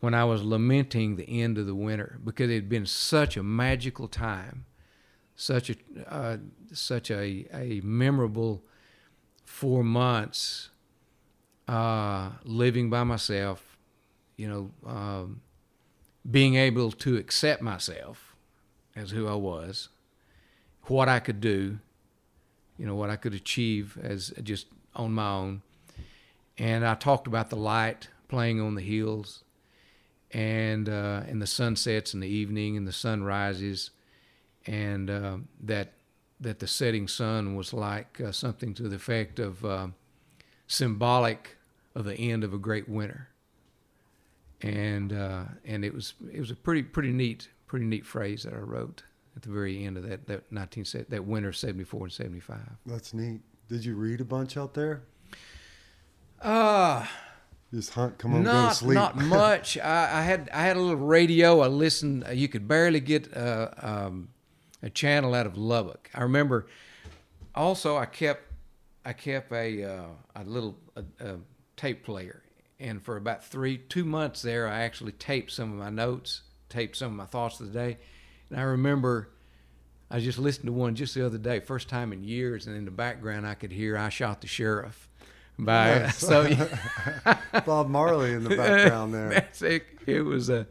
when 0.00 0.14
I 0.14 0.24
was 0.24 0.42
lamenting 0.42 1.14
the 1.14 1.42
end 1.42 1.58
of 1.58 1.66
the 1.66 1.76
winter 1.76 2.18
because 2.24 2.50
it 2.50 2.54
had 2.54 2.68
been 2.68 2.86
such 2.86 3.36
a 3.36 3.42
magical 3.42 4.08
time, 4.08 4.64
such 5.36 5.70
a 5.70 5.76
uh, 6.08 6.36
such 6.72 7.10
a, 7.10 7.46
a 7.52 7.80
memorable 7.84 8.64
four 9.44 9.84
months 9.84 10.70
uh, 11.68 12.30
living 12.42 12.90
by 12.90 13.04
myself, 13.04 13.78
you 14.36 14.48
know, 14.48 14.70
um, 14.84 15.40
being 16.28 16.56
able 16.56 16.90
to 16.90 17.16
accept 17.16 17.62
myself 17.62 18.34
as 18.96 19.12
who 19.12 19.28
I 19.28 19.34
was, 19.34 19.88
what 20.82 21.08
I 21.08 21.20
could 21.20 21.40
do, 21.40 21.78
you 22.78 22.86
know, 22.86 22.94
what 22.94 23.10
I 23.10 23.16
could 23.16 23.34
achieve 23.34 23.98
as 24.02 24.32
just 24.42 24.66
on 24.94 25.12
my 25.12 25.30
own. 25.30 25.62
And 26.56 26.86
I 26.86 26.94
talked 26.94 27.26
about 27.26 27.50
the 27.50 27.56
light 27.56 28.08
playing 28.28 28.60
on 28.60 28.74
the 28.74 28.82
hills 28.82 29.44
and 30.30 30.88
uh, 30.88 31.22
and 31.26 31.40
the 31.40 31.46
sunsets 31.46 32.14
in 32.14 32.20
the 32.20 32.28
evening 32.28 32.76
and 32.76 32.86
the 32.86 32.92
sunrises, 32.92 33.90
and 34.66 35.10
uh, 35.10 35.38
that 35.62 35.92
that 36.40 36.58
the 36.58 36.66
setting 36.66 37.08
sun 37.08 37.56
was 37.56 37.72
like 37.72 38.20
uh, 38.20 38.32
something 38.32 38.74
to 38.74 38.88
the 38.88 38.96
effect 38.96 39.38
of 39.38 39.64
uh, 39.64 39.88
symbolic 40.66 41.56
of 41.94 42.04
the 42.04 42.14
end 42.14 42.44
of 42.44 42.54
a 42.54 42.58
great 42.58 42.88
winter. 42.88 43.28
And 44.60 45.12
uh, 45.12 45.44
and 45.64 45.84
it 45.84 45.94
was 45.94 46.14
it 46.32 46.40
was 46.40 46.50
a 46.50 46.56
pretty 46.56 46.82
pretty 46.82 47.12
neat 47.12 47.48
pretty 47.66 47.86
neat 47.86 48.04
phrase 48.04 48.42
that 48.42 48.54
I 48.54 48.58
wrote 48.58 49.04
at 49.38 49.42
the 49.42 49.50
very 49.50 49.84
end 49.84 49.96
of 49.96 50.02
that 50.08 50.26
that 50.26 50.50
nineteen 50.50 50.84
that 51.08 51.24
winter 51.24 51.52
seventy 51.52 51.84
four 51.84 52.02
and 52.04 52.12
seventy 52.12 52.40
five. 52.40 52.68
That's 52.84 53.14
neat. 53.14 53.40
Did 53.68 53.84
you 53.84 53.94
read 53.94 54.20
a 54.20 54.24
bunch 54.24 54.56
out 54.56 54.74
there? 54.74 55.02
Uh 56.42 57.06
Just 57.72 57.90
hunt, 57.94 58.18
come 58.18 58.32
go 58.32 58.38
to 58.38 58.42
not 58.44 58.76
sleep. 58.76 58.94
not 58.94 59.16
much. 59.40 59.78
I, 59.78 60.18
I 60.18 60.22
had 60.22 60.50
I 60.52 60.62
had 60.62 60.76
a 60.76 60.80
little 60.80 60.96
radio. 60.96 61.60
I 61.60 61.68
listened. 61.68 62.24
uh, 62.26 62.32
You 62.32 62.48
could 62.48 62.66
barely 62.66 62.98
get 63.00 63.34
uh, 63.36 63.68
um, 63.80 64.28
a 64.82 64.90
channel 64.90 65.34
out 65.34 65.46
of 65.46 65.56
Lubbock. 65.56 66.10
I 66.14 66.22
remember. 66.22 66.66
Also, 67.54 67.96
I 67.96 68.06
kept 68.06 68.42
I 69.04 69.12
kept 69.12 69.52
a 69.52 69.84
uh, 69.84 70.02
a 70.34 70.44
little 70.44 70.76
a, 70.96 71.04
a 71.24 71.36
tape 71.76 72.04
player, 72.04 72.42
and 72.80 73.00
for 73.02 73.16
about 73.16 73.44
three 73.44 73.78
two 73.78 74.04
months 74.04 74.42
there, 74.42 74.66
I 74.68 74.80
actually 74.80 75.12
taped 75.12 75.50
some 75.52 75.72
of 75.72 75.78
my 75.78 75.90
notes, 75.90 76.42
taped 76.68 76.96
some 76.96 77.08
of 77.12 77.16
my 77.16 77.26
thoughts 77.26 77.60
of 77.60 77.72
the 77.72 77.78
day, 77.78 77.98
and 78.50 78.58
I 78.60 78.62
remember. 78.62 79.30
I 80.10 80.20
just 80.20 80.38
listened 80.38 80.64
to 80.66 80.72
one 80.72 80.94
just 80.94 81.14
the 81.14 81.26
other 81.26 81.36
day, 81.36 81.60
first 81.60 81.90
time 81.90 82.14
in 82.14 82.24
years, 82.24 82.66
and 82.66 82.74
in 82.74 82.86
the 82.86 82.90
background 82.90 83.46
I 83.46 83.52
could 83.54 83.70
hear 83.72 83.96
"I 83.98 84.08
shot 84.08 84.40
the 84.40 84.46
sheriff." 84.46 85.06
By 85.58 85.88
Yes. 85.88 86.18
so 86.26 86.48
Bob 87.66 87.88
Marley 87.88 88.32
in 88.32 88.44
the 88.44 88.56
background 88.56 89.12
there, 89.12 89.28
That's 89.34 89.60
it. 89.60 89.84
It 90.06 90.22
was 90.22 90.48
uh, 90.48 90.64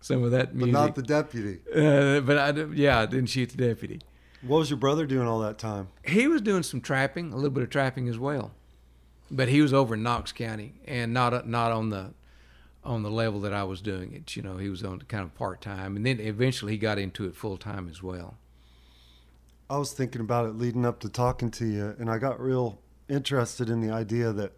some 0.00 0.22
of 0.22 0.30
that 0.32 0.56
but 0.56 0.68
not 0.68 0.94
the 0.94 1.02
deputy. 1.02 1.58
uh, 1.74 2.20
but 2.20 2.38
I, 2.38 2.50
yeah, 2.74 3.00
I 3.00 3.06
didn't 3.06 3.26
shoot 3.26 3.48
the 3.50 3.66
deputy. 3.66 4.02
What 4.42 4.58
was 4.58 4.70
your 4.70 4.78
brother 4.78 5.06
doing 5.06 5.26
all 5.26 5.40
that 5.40 5.58
time? 5.58 5.88
He 6.04 6.28
was 6.28 6.40
doing 6.42 6.62
some 6.62 6.80
trapping, 6.80 7.32
a 7.32 7.36
little 7.36 7.50
bit 7.50 7.64
of 7.64 7.70
trapping 7.70 8.08
as 8.08 8.18
well, 8.18 8.52
but 9.30 9.48
he 9.48 9.60
was 9.62 9.72
over 9.74 9.94
in 9.94 10.04
Knox 10.04 10.30
County 10.30 10.74
and 10.84 11.12
not 11.12 11.48
not 11.48 11.72
on 11.72 11.90
the 11.90 12.12
on 12.86 13.02
the 13.02 13.10
level 13.10 13.40
that 13.40 13.52
I 13.52 13.64
was 13.64 13.80
doing 13.80 14.12
it. 14.12 14.36
You 14.36 14.42
know, 14.42 14.56
he 14.56 14.68
was 14.68 14.82
on 14.82 15.00
kind 15.02 15.24
of 15.24 15.34
part 15.34 15.60
time, 15.60 15.96
and 15.96 16.06
then 16.06 16.20
eventually 16.20 16.72
he 16.72 16.78
got 16.78 16.98
into 16.98 17.24
it 17.26 17.34
full 17.36 17.56
time 17.56 17.88
as 17.88 18.02
well. 18.02 18.38
I 19.68 19.78
was 19.78 19.92
thinking 19.92 20.20
about 20.20 20.46
it 20.46 20.54
leading 20.56 20.86
up 20.86 21.00
to 21.00 21.08
talking 21.08 21.50
to 21.52 21.66
you, 21.66 21.96
and 21.98 22.08
I 22.10 22.18
got 22.18 22.40
real 22.40 22.78
interested 23.08 23.68
in 23.68 23.80
the 23.80 23.90
idea 23.92 24.32
that 24.32 24.52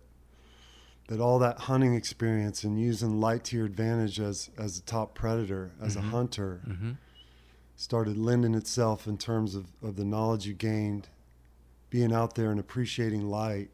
that 1.09 1.21
all 1.21 1.39
that 1.39 1.59
hunting 1.61 1.95
experience 1.95 2.65
and 2.65 2.79
using 2.79 3.19
light 3.19 3.43
to 3.45 3.57
your 3.57 3.65
advantage 3.67 4.21
as 4.21 4.51
as 4.59 4.79
a 4.79 4.83
top 4.83 5.15
predator, 5.15 5.73
as 5.81 5.97
Mm-hmm. 5.97 6.07
a 6.07 6.11
hunter, 6.11 6.61
Mm-hmm. 6.69 6.91
started 7.77 8.19
lending 8.19 8.55
itself 8.55 9.07
in 9.07 9.17
terms 9.17 9.55
of, 9.55 9.67
of 9.83 9.97
the 9.97 10.05
knowledge 10.05 10.47
you 10.47 10.53
gained, 10.53 11.09
being 11.89 12.13
out 12.13 12.35
there 12.35 12.51
and 12.51 12.61
appreciating 12.61 13.23
light. 13.27 13.71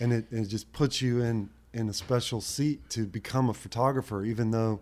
And 0.00 0.12
it, 0.12 0.26
it 0.32 0.46
just 0.46 0.72
puts 0.72 1.02
you 1.02 1.20
in, 1.22 1.50
in 1.74 1.88
a 1.88 1.92
special 1.92 2.40
seat 2.40 2.88
to 2.90 3.04
become 3.04 3.50
a 3.50 3.54
photographer, 3.54 4.24
even 4.24 4.52
though 4.52 4.80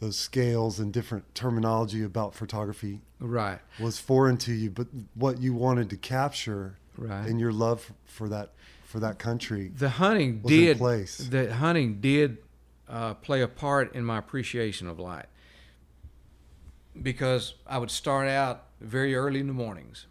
those 0.00 0.16
scales 0.18 0.78
and 0.78 0.92
different 0.92 1.34
terminology 1.34 2.02
about 2.02 2.34
photography 2.34 3.00
Right. 3.18 3.58
was 3.80 3.98
foreign 3.98 4.36
to 4.38 4.52
you, 4.52 4.70
but 4.70 4.86
what 5.14 5.40
you 5.40 5.54
wanted 5.54 5.88
to 5.90 5.96
capture 5.96 6.76
Right. 6.98 7.26
and 7.28 7.40
your 7.40 7.52
love 7.52 7.92
for 8.04 8.28
that 8.28 8.52
for 8.84 9.00
that 9.00 9.18
country. 9.18 9.72
the 9.76 9.88
hunting 9.88 10.40
did 10.40 10.76
place. 10.78 11.16
the 11.18 11.52
hunting 11.54 12.00
did 12.00 12.38
uh, 12.88 13.14
play 13.14 13.40
a 13.42 13.48
part 13.48 13.92
in 13.94 14.04
my 14.04 14.18
appreciation 14.18 14.86
of 14.86 15.00
light 15.00 15.26
because 17.02 17.54
I 17.66 17.78
would 17.78 17.90
start 17.90 18.28
out 18.28 18.66
very 18.80 19.16
early 19.16 19.40
in 19.40 19.48
the 19.48 19.52
mornings, 19.52 20.06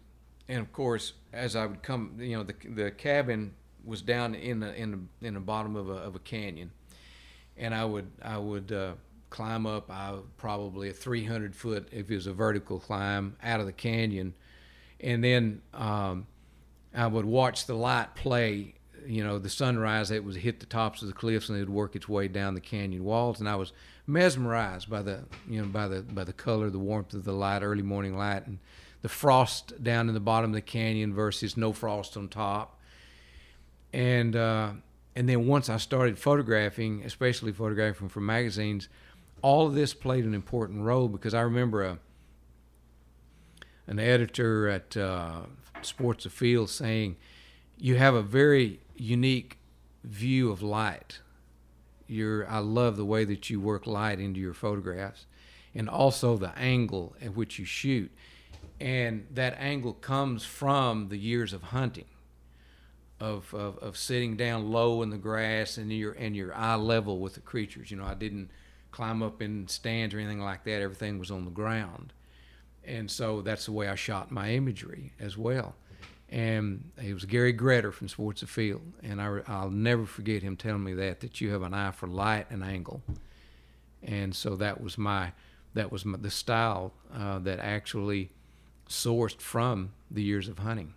and 0.48 0.60
of 0.60 0.70
course, 0.72 1.14
as 1.32 1.56
I 1.56 1.64
would 1.66 1.82
come, 1.82 2.16
you 2.18 2.36
know, 2.36 2.42
the 2.42 2.54
the 2.68 2.90
cabin 2.90 3.54
was 3.84 4.02
down 4.02 4.34
in 4.34 4.60
the 4.60 4.74
in 4.74 4.90
the 4.90 5.26
in 5.26 5.34
the 5.34 5.40
bottom 5.40 5.76
of 5.76 5.88
a 5.88 5.94
of 5.94 6.14
a 6.14 6.20
canyon, 6.20 6.70
and 7.56 7.74
I 7.74 7.84
would 7.84 8.10
I 8.22 8.38
would 8.38 8.72
uh, 8.72 8.92
climb 9.30 9.66
up. 9.66 9.90
I 9.90 10.16
probably 10.36 10.88
a 10.90 10.92
300 10.92 11.54
foot 11.54 11.88
if 11.92 12.10
it 12.10 12.14
was 12.14 12.26
a 12.26 12.32
vertical 12.32 12.78
climb 12.78 13.36
out 13.42 13.60
of 13.60 13.66
the 13.66 13.72
canyon, 13.72 14.34
and 15.00 15.22
then. 15.22 15.62
Um, 15.72 16.26
I 16.94 17.08
would 17.08 17.24
watch 17.24 17.66
the 17.66 17.74
light 17.74 18.14
play. 18.14 18.74
You 19.06 19.22
know, 19.22 19.38
the 19.38 19.50
sunrise. 19.50 20.10
It 20.10 20.24
would 20.24 20.36
hit 20.36 20.60
the 20.60 20.66
tops 20.66 21.02
of 21.02 21.08
the 21.08 21.14
cliffs 21.14 21.50
and 21.50 21.58
it 21.58 21.62
would 21.62 21.68
work 21.68 21.94
its 21.94 22.08
way 22.08 22.26
down 22.26 22.54
the 22.54 22.60
canyon 22.60 23.04
walls. 23.04 23.38
And 23.38 23.48
I 23.48 23.56
was 23.56 23.72
mesmerized 24.06 24.88
by 24.88 25.02
the, 25.02 25.24
you 25.48 25.60
know, 25.60 25.68
by 25.68 25.88
the 25.88 26.02
by 26.02 26.24
the 26.24 26.32
color, 26.32 26.70
the 26.70 26.78
warmth 26.78 27.12
of 27.12 27.24
the 27.24 27.32
light, 27.32 27.62
early 27.62 27.82
morning 27.82 28.16
light, 28.16 28.46
and 28.46 28.60
the 29.02 29.10
frost 29.10 29.82
down 29.82 30.08
in 30.08 30.14
the 30.14 30.20
bottom 30.20 30.50
of 30.50 30.54
the 30.54 30.62
canyon 30.62 31.12
versus 31.12 31.56
no 31.56 31.72
frost 31.72 32.16
on 32.16 32.28
top. 32.28 32.80
And 33.94 34.34
uh, 34.34 34.72
and 35.14 35.28
then 35.28 35.46
once 35.46 35.68
I 35.68 35.76
started 35.76 36.18
photographing, 36.18 37.04
especially 37.04 37.52
photographing 37.52 38.08
for 38.08 38.20
magazines, 38.20 38.88
all 39.40 39.68
of 39.68 39.74
this 39.74 39.94
played 39.94 40.24
an 40.24 40.34
important 40.34 40.82
role 40.82 41.06
because 41.06 41.32
I 41.32 41.42
remember 41.42 41.84
a 41.84 41.98
an 43.86 44.00
editor 44.00 44.68
at 44.68 44.96
uh, 44.96 45.42
Sports 45.82 46.26
Afield 46.26 46.70
saying, 46.70 47.14
"You 47.78 47.94
have 47.94 48.14
a 48.14 48.22
very 48.22 48.80
unique 48.96 49.58
view 50.02 50.50
of 50.50 50.60
light. 50.60 51.20
I 52.10 52.58
love 52.58 52.96
the 52.96 53.04
way 53.04 53.24
that 53.24 53.48
you 53.48 53.60
work 53.60 53.86
light 53.86 54.18
into 54.18 54.40
your 54.40 54.54
photographs, 54.54 55.26
and 55.72 55.88
also 55.88 56.36
the 56.36 56.58
angle 56.58 57.14
at 57.22 57.36
which 57.36 57.60
you 57.60 57.64
shoot, 57.64 58.10
and 58.80 59.28
that 59.30 59.54
angle 59.56 59.92
comes 59.92 60.44
from 60.44 61.10
the 61.10 61.16
years 61.16 61.52
of 61.52 61.62
hunting." 61.62 62.06
Of, 63.24 63.54
of, 63.54 63.78
of 63.78 63.96
sitting 63.96 64.36
down 64.36 64.70
low 64.70 65.02
in 65.02 65.08
the 65.10 65.16
grass 65.16 65.78
and 65.78 65.90
your 65.90 66.12
and 66.12 66.36
your 66.36 66.54
eye 66.54 66.74
level 66.74 67.20
with 67.20 67.34
the 67.34 67.40
creatures. 67.40 67.90
You 67.90 67.96
know, 67.96 68.04
I 68.04 68.14
didn't 68.14 68.50
climb 68.90 69.22
up 69.22 69.40
in 69.40 69.66
stands 69.66 70.14
or 70.14 70.18
anything 70.18 70.40
like 70.40 70.64
that. 70.64 70.82
Everything 70.82 71.18
was 71.18 71.30
on 71.30 71.44
the 71.44 71.50
ground 71.50 72.12
and 72.86 73.10
so 73.10 73.42
that's 73.42 73.66
the 73.66 73.72
way 73.72 73.88
I 73.88 73.94
shot 73.94 74.30
my 74.30 74.50
imagery 74.50 75.12
as 75.18 75.36
well. 75.36 75.74
And 76.28 76.90
it 77.02 77.14
was 77.14 77.24
Gary 77.24 77.54
Gretter 77.54 77.92
from 77.92 78.08
Sports 78.08 78.42
Afield, 78.42 78.82
and 79.02 79.20
I, 79.20 79.28
will 79.62 79.70
never 79.70 80.04
forget 80.04 80.42
him 80.42 80.56
telling 80.56 80.82
me 80.82 80.94
that 80.94 81.20
that 81.20 81.40
you 81.40 81.52
have 81.52 81.62
an 81.62 81.74
eye 81.74 81.92
for 81.92 82.08
light 82.08 82.46
and 82.50 82.64
angle, 82.64 83.02
and 84.02 84.34
so 84.34 84.56
that 84.56 84.80
was 84.80 84.98
my 84.98 85.32
that 85.74 85.92
was 85.92 86.04
my, 86.04 86.18
the 86.18 86.30
style 86.30 86.92
uh, 87.14 87.38
that 87.40 87.60
actually 87.60 88.30
sourced 88.88 89.40
from 89.40 89.92
the 90.10 90.22
years 90.22 90.48
of 90.48 90.58
hunting. 90.58 90.94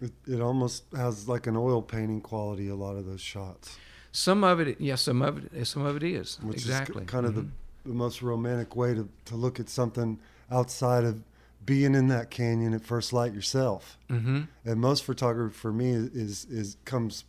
It, 0.00 0.12
it 0.26 0.40
almost 0.40 0.84
has 0.96 1.28
like 1.28 1.46
an 1.46 1.56
oil 1.56 1.80
painting 1.82 2.20
quality. 2.20 2.68
A 2.68 2.74
lot 2.74 2.96
of 2.96 3.06
those 3.06 3.20
shots, 3.20 3.76
Some 4.12 4.44
of 4.44 4.60
it, 4.60 4.80
yeah, 4.80 4.96
some 4.96 5.22
of 5.22 5.52
it, 5.54 5.64
some 5.66 5.84
of 5.84 5.96
it 5.96 6.02
is 6.02 6.38
which 6.42 6.56
exactly 6.56 7.02
is 7.04 7.08
kind 7.08 7.26
of 7.26 7.32
Mhm. 7.32 7.36
the, 7.84 7.88
the 7.90 7.94
most 7.94 8.22
romantic 8.22 8.74
way 8.76 8.94
to, 8.94 9.08
to 9.26 9.36
look 9.36 9.58
at 9.60 9.68
something 9.68 10.18
outside 10.50 11.04
of 11.04 11.22
being 11.64 11.94
in 11.94 12.08
that 12.08 12.30
canyon 12.30 12.74
at 12.74 12.84
first 12.84 13.12
light 13.12 13.32
yourself. 13.34 13.96
Mhm. 14.10 14.48
And 14.64 14.80
most 14.80 15.04
photography 15.04 15.54
for 15.54 15.72
me 15.72 15.92
is 15.92 16.44
is 16.46 16.76
comes 16.84 17.24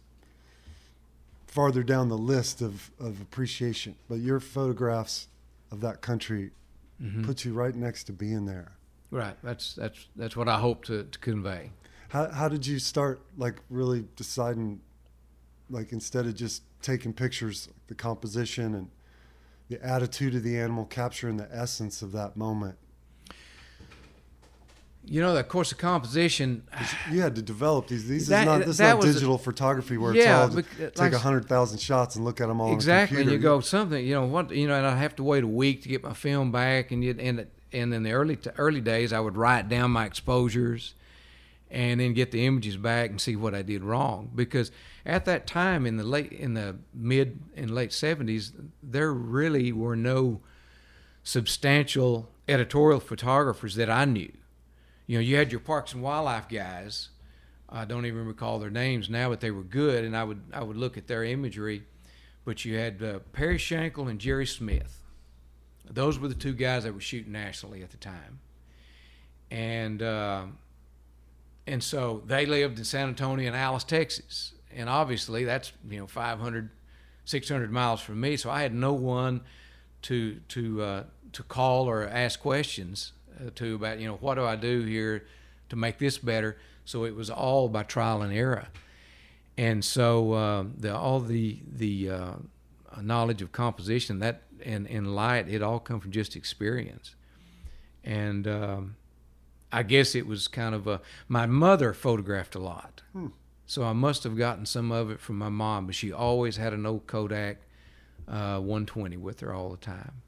farther 1.48 1.84
down 1.84 2.10
the 2.10 2.18
list 2.18 2.62
of, 2.62 2.92
of 3.00 3.22
appreciation. 3.22 3.96
But 4.10 4.16
your 4.20 4.40
photographs 4.40 5.28
of 5.72 5.80
that 5.82 6.02
country 6.02 6.52
Mhm. 7.02 7.26
put 7.26 7.44
you 7.46 7.54
right 7.54 7.76
next 7.76 8.06
to 8.06 8.14
being 8.14 8.46
there. 8.46 8.72
right. 9.12 9.38
That's 9.44 9.74
that's 9.76 10.08
that's 10.16 10.36
what 10.36 10.48
I 10.50 10.60
hope 10.60 10.84
to, 10.86 11.04
to 11.04 11.20
convey. 11.20 11.72
How 12.16 12.30
how 12.32 12.48
did 12.48 12.66
you 12.66 12.80
start 12.80 13.20
like 13.38 13.56
really 13.70 14.06
deciding 14.16 14.80
like 15.70 15.92
instead 15.92 16.26
of 16.26 16.34
just 16.34 16.64
taking 16.82 17.12
pictures, 17.12 17.68
the 17.88 17.96
composition 17.96 18.74
and 18.74 18.88
the 19.68 19.84
attitude 19.86 20.34
of 20.34 20.42
the 20.44 20.58
animal, 20.58 20.86
capturing 20.86 21.36
the 21.36 21.50
essence 21.54 22.02
of 22.02 22.14
that 22.14 22.38
moment? 22.38 22.78
You 25.04 25.20
know, 25.22 25.36
of 25.36 25.48
course, 25.50 25.70
the 25.72 25.76
composition. 25.76 26.64
You 27.12 27.20
had 27.20 27.36
to 27.36 27.42
develop 27.42 27.90
these. 27.90 28.08
These 28.08 28.28
That- 28.28 28.44
is 28.44 28.46
not 28.46 28.60
this 28.60 28.70
is 28.70 28.80
not 28.80 28.98
was 28.98 29.10
a- 29.10 29.14
digital 29.14 29.38
photography 29.38 29.98
where 29.98 30.16
Yeah, 30.16 30.46
it's 30.46 30.56
all 30.56 30.62
bec- 30.62 30.66
just 30.70 30.80
uh, 30.80 30.84
like 30.86 30.94
take 30.94 31.02
I 31.02 31.08
a 31.08 31.16
s- 31.16 31.22
hundred 31.22 31.50
thousand 31.50 31.80
shots 31.80 32.16
and 32.16 32.24
look 32.24 32.40
at 32.40 32.48
them 32.48 32.62
all 32.62 32.72
exactly 32.72 33.24
and 33.24 33.30
you 33.30 33.38
go 33.40 33.60
something 33.60 34.04
you 34.06 34.14
know 34.14 34.26
what 34.26 34.52
you 34.52 34.68
know 34.70 34.76
and 34.76 34.88
i 34.88 34.96
have 34.96 35.16
to 35.18 35.24
wait 35.24 35.44
a 35.44 35.48
week 35.48 35.84
to 35.84 35.90
get 35.90 36.02
my 36.02 36.14
film 36.14 36.52
back 36.54 36.92
and 36.92 37.04
you 37.04 37.14
and 37.20 37.46
and 37.74 37.94
in 37.94 38.04
the 38.04 38.12
early 38.14 38.38
early 38.58 38.82
days 38.82 39.12
i 39.14 39.20
would 39.20 39.36
write 39.38 39.68
down 39.70 39.92
my 39.92 40.06
exposures 40.06 40.96
and 41.76 42.00
then 42.00 42.14
get 42.14 42.32
the 42.32 42.46
images 42.46 42.78
back 42.78 43.10
and 43.10 43.20
see 43.20 43.36
what 43.36 43.54
i 43.54 43.62
did 43.62 43.84
wrong 43.84 44.32
because 44.34 44.72
at 45.06 45.26
that 45.26 45.46
time 45.46 45.86
in 45.86 45.98
the 45.98 46.04
late 46.04 46.32
in 46.32 46.54
the 46.54 46.76
mid 46.94 47.38
and 47.56 47.70
late 47.70 47.90
70s 47.90 48.52
there 48.82 49.14
really 49.14 49.72
were 49.72 49.96
no 49.96 50.40
substantial 51.24 52.30
editorial 52.48 53.02
photographers 53.02 53.76
that 53.76 53.90
i 53.90 54.06
knew 54.06 54.32
you 55.06 55.18
know 55.18 55.22
you 55.22 55.36
had 55.36 55.52
your 55.52 55.60
parks 55.60 55.94
and 55.94 56.02
wildlife 56.02 56.48
guys 56.48 57.10
I 57.68 57.84
don't 57.84 58.06
even 58.06 58.26
recall 58.26 58.60
their 58.60 58.70
names 58.70 59.10
now, 59.10 59.30
but 59.30 59.42
they 59.42 59.52
were 59.52 59.64
good, 59.64 60.06
and 60.06 60.16
I 60.16 60.24
would 60.24 60.42
I 60.54 60.64
would 60.64 60.78
look 60.78 60.98
at 60.98 61.08
their 61.08 61.24
imagery. 61.24 61.84
But 62.46 62.64
you 62.64 62.78
had 62.78 63.02
uh, 63.02 63.20
Perry 63.34 63.58
Shankle 63.58 64.08
and 64.08 64.20
Jerry 64.20 64.46
Smith. 64.46 65.02
Those 65.90 66.20
were 66.20 66.28
the 66.28 66.36
two 66.36 66.54
guys 66.54 66.84
that 66.84 66.94
were 66.94 67.02
shooting 67.02 67.32
nationally 67.32 67.82
at 67.82 67.90
the 67.90 67.98
time, 67.98 68.40
and 69.50 70.02
uh, 70.02 70.46
and 71.68 71.84
so 71.84 72.22
they 72.26 72.46
lived 72.46 72.78
in 72.78 72.86
San 72.86 73.08
Antonio 73.08 73.48
and 73.48 73.56
Alice, 73.56 73.84
Texas, 73.84 74.54
and 74.74 74.90
obviously 74.90 75.44
that's 75.44 75.74
you 75.90 76.00
know 76.00 76.08
500, 76.08 76.70
600 77.26 77.72
miles 77.72 78.02
from 78.02 78.20
me. 78.22 78.38
So 78.38 78.50
I 78.50 78.62
had 78.62 78.74
no 78.74 78.94
one 78.94 79.42
to 80.04 80.40
to 80.50 80.82
uh, 80.82 81.04
to 81.34 81.44
call 81.44 81.90
or 81.90 82.08
ask 82.08 82.40
questions 82.40 83.14
uh, 83.40 83.50
to 83.56 83.76
about 83.76 84.00
you 84.00 84.08
know 84.08 84.16
what 84.16 84.36
do 84.36 84.46
I 84.46 84.56
do 84.56 84.82
here 84.82 85.26
to 85.70 85.76
make 85.76 85.98
this 85.98 86.18
better. 86.18 86.58
So 86.86 87.06
it 87.06 87.16
was 87.16 87.32
all 87.32 87.68
by 87.68 87.84
trial 87.84 88.22
and 88.22 88.32
error, 88.32 88.68
and 89.58 89.84
so 89.84 90.34
uh, 90.34 90.66
the 90.78 90.96
all 90.96 91.20
the 91.20 91.60
the 91.68 92.10
uh, 92.10 92.34
knowledge 93.02 93.42
of 93.42 93.52
composition 93.52 94.20
that 94.20 94.44
and, 94.64 94.88
and 94.88 95.16
light 95.16 95.50
it 95.50 95.64
all 95.64 95.80
come 95.80 96.00
from 96.00 96.12
just 96.12 96.36
experience, 96.36 97.16
and 98.04 98.48
um, 98.48 98.96
I 99.76 99.84
guess 99.84 100.16
it 100.16 100.26
was 100.26 100.48
kind 100.48 100.74
of 100.74 100.88
a 100.88 101.02
my 101.28 101.46
mother 101.46 101.94
photographed 101.94 102.56
a 102.56 102.60
lot, 102.60 103.02
so 103.66 103.84
I 103.84 103.92
must 103.94 104.24
have 104.24 104.38
gotten 104.38 104.66
some 104.66 104.92
of 104.92 105.12
it 105.12 105.20
from 105.20 105.38
my 105.38 105.50
mom, 105.50 105.86
but 105.88 105.96
she 105.96 106.14
always 106.14 106.56
had 106.58 106.72
an 106.72 106.86
old 106.86 107.08
Kodak 107.08 107.58
uh, 108.28 108.60
120 108.60 109.18
with 109.18 109.42
her 109.42 109.54
all 109.54 109.70
the 109.70 109.78
time, 109.78 110.22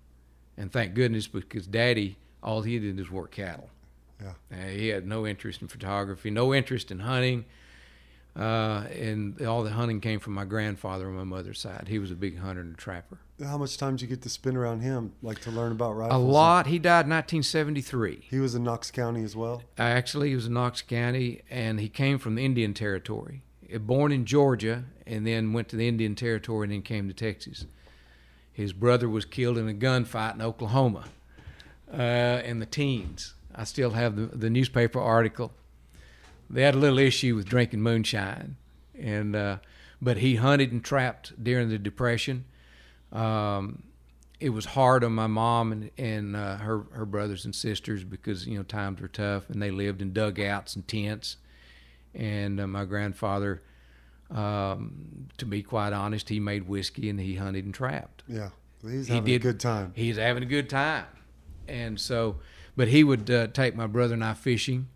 and 0.58 0.72
thank 0.72 0.94
goodness 0.94 1.28
because 1.28 1.66
Daddy 1.66 2.18
all 2.44 2.62
he 2.62 2.78
did 2.78 2.98
was 2.98 3.10
work 3.10 3.32
cattle. 3.32 3.70
Yeah. 4.22 4.34
Uh, 4.52 4.68
he 4.68 4.88
had 4.90 5.08
no 5.08 5.26
interest 5.26 5.62
in 5.62 5.68
photography, 5.68 6.30
no 6.30 6.54
interest 6.54 6.92
in 6.92 7.00
hunting. 7.00 7.46
Uh, 8.38 8.86
and 8.92 9.42
all 9.42 9.64
the 9.64 9.72
hunting 9.72 10.00
came 10.00 10.20
from 10.20 10.34
my 10.34 10.46
grandfather 10.46 11.08
on 11.08 11.16
my 11.16 11.24
mother's 11.24 11.60
side. 11.60 11.88
He 11.88 11.98
was 11.98 12.12
a 12.12 12.16
big 12.16 12.38
hunter 12.38 12.62
and 12.62 12.76
a 12.76 12.78
trapper. 12.78 13.18
How 13.44 13.58
much 13.58 13.78
time 13.78 13.96
did 13.96 14.04
you 14.04 14.08
get 14.08 14.22
to 14.24 14.30
spend 14.30 14.58
around 14.58 14.82
him, 14.82 15.14
like 15.24 15.40
to 15.42 15.52
learn 15.52 15.72
about 15.72 15.94
rifles? 15.94 16.22
A 16.22 16.26
lot. 16.26 16.68
He 16.68 16.78
died 16.78 17.06
in 17.06 17.12
1973. 17.12 18.28
He 18.30 18.40
was 18.40 18.54
in 18.54 18.64
Knox 18.64 18.92
County 18.92 19.24
as 19.24 19.36
well. 19.36 19.64
Actually, 19.78 20.30
he 20.30 20.36
was 20.36 20.46
in 20.46 20.54
Knox 20.54 20.84
County, 20.84 21.42
and 21.50 21.80
he 21.80 21.90
came 21.90 22.20
from 22.20 22.36
the 22.36 22.46
Indian 22.46 22.76
Territory. 22.76 23.42
Born 23.80 24.12
in 24.12 24.26
Georgia, 24.26 24.86
and 25.08 25.26
then 25.26 25.54
went 25.54 25.68
to 25.70 25.76
the 25.76 25.88
Indian 25.88 26.14
Territory, 26.14 26.66
and 26.66 26.74
then 26.74 26.82
came 26.84 27.08
to 27.08 27.14
Texas. 27.14 27.66
His 28.54 28.72
brother 28.72 29.10
was 29.10 29.26
killed 29.26 29.58
in 29.58 29.68
a 29.68 29.74
gunfight 29.74 30.36
in 30.36 30.42
Oklahoma 30.42 31.06
uh, 31.92 32.42
in 32.44 32.60
the 32.60 32.66
teens, 32.66 33.34
I 33.56 33.64
still 33.64 33.92
have 33.92 34.16
the, 34.16 34.26
the 34.26 34.50
newspaper 34.50 35.00
article. 35.00 35.52
They 36.50 36.62
had 36.64 36.76
a 36.76 36.78
little 36.78 37.00
issue 37.00 37.36
with 37.36 37.46
drinking 37.46 37.82
moonshine, 37.82 38.56
and 38.98 39.36
uh, 39.36 39.58
but 40.02 40.18
he 40.18 40.36
hunted 40.36 40.72
and 40.72 40.84
trapped 40.84 41.42
during 41.44 41.70
the 41.70 41.78
Depression. 41.78 42.46
Um, 43.12 43.84
it 44.40 44.50
was 44.50 44.66
hard 44.66 45.04
on 45.04 45.14
my 45.14 45.26
mom 45.28 45.72
and, 45.72 45.92
and 45.98 46.36
uh, 46.36 46.58
her 46.58 46.86
her 46.92 47.06
brothers 47.06 47.44
and 47.46 47.56
sisters 47.56 48.04
because 48.04 48.46
you 48.48 48.58
know 48.58 48.64
times 48.64 49.02
were 49.02 49.08
tough 49.08 49.50
and 49.50 49.62
they 49.62 49.72
lived 49.72 50.02
in 50.02 50.14
dugouts 50.14 50.76
and 50.76 50.88
tents. 50.88 51.38
And 52.14 52.60
uh, 52.60 52.68
my 52.68 52.86
grandfather, 52.86 53.62
um, 54.32 55.28
to 55.38 55.46
be 55.46 55.64
quite 55.64 55.94
honest, 55.94 56.30
he 56.30 56.40
made 56.40 56.68
whiskey 56.68 57.10
and 57.10 57.20
he 57.20 57.36
hunted 57.36 57.66
and 57.66 57.74
trapped. 57.74 58.24
Yeah, 58.28 58.50
he's 58.82 59.08
He 59.08 59.16
having 59.16 59.30
a 59.30 59.34
did- 59.34 59.42
good 59.42 59.60
time. 59.60 59.94
He's 59.96 60.18
having 60.18 60.44
a 60.44 60.48
good 60.48 60.70
time, 60.70 61.06
and 61.68 62.00
so, 62.00 62.38
but 62.76 62.88
he 62.90 63.04
would 63.04 63.30
uh, 63.30 63.48
take 63.48 63.76
my 63.76 63.88
brother 63.88 64.14
and 64.14 64.24
I 64.24 64.34
fishing, 64.34 64.88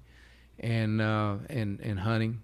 and 0.62 1.02
uh, 1.02 1.36
and 1.50 1.80
and 1.82 2.00
hunting, 2.00 2.42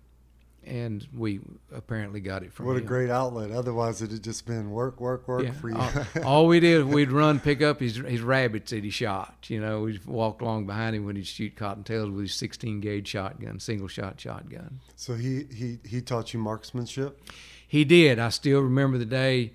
and 0.65 1.07
we 1.15 1.39
apparently 1.73 2.19
got 2.19 2.43
it 2.43 2.51
from 2.51 2.65
What 2.65 2.75
a 2.75 2.81
great 2.81 3.09
outlet. 3.09 3.51
Otherwise, 3.51 4.01
it 4.01 4.11
had 4.11 4.23
just 4.23 4.45
been 4.45 4.71
work, 4.71 4.99
work, 4.99 5.27
work 5.27 5.43
Yeah. 5.45 5.51
for 5.53 5.69
you. 5.69 5.75
All, 5.77 5.91
all 6.25 6.47
we 6.47 6.59
did, 6.59 6.85
we'd 6.85 7.11
run, 7.11 7.39
pick 7.39 7.61
up 7.61 7.79
his 7.79 7.95
his 7.97 8.21
rabbits 8.21 8.71
that 8.71 8.83
he 8.83 8.89
shot. 8.89 9.45
You 9.47 9.61
know, 9.61 9.81
we'd 9.83 10.03
walk 10.05 10.41
along 10.41 10.65
behind 10.65 10.95
him 10.95 11.05
when 11.05 11.15
he'd 11.15 11.27
shoot 11.27 11.55
cottontails 11.55 12.09
with 12.09 12.21
his 12.25 12.33
16 12.33 12.81
gauge 12.81 13.07
shotgun, 13.07 13.59
single 13.59 13.87
shot 13.87 14.19
shotgun. 14.19 14.79
so 14.95 15.13
he, 15.15 15.45
he, 15.53 15.79
he 15.87 16.01
taught 16.01 16.33
you 16.33 16.39
marksmanship? 16.39 17.21
He 17.67 17.85
did. 17.85 18.17
I 18.19 18.29
still 18.29 18.61
remember 18.61 18.97
the 18.97 19.05
day 19.05 19.53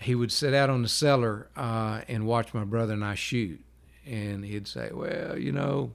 he 0.00 0.14
would 0.14 0.32
sit 0.32 0.52
out 0.52 0.68
on 0.68 0.82
the 0.82 0.88
cellar 0.88 1.48
uh, 1.56 2.00
and 2.08 2.26
watch 2.26 2.52
my 2.52 2.64
brother 2.64 2.92
and 2.94 3.04
I 3.04 3.14
shoot, 3.14 3.62
and 4.04 4.44
he'd 4.44 4.66
say, 4.66 4.90
"Well, 4.92 5.38
you 5.38 5.52
know." 5.52 5.92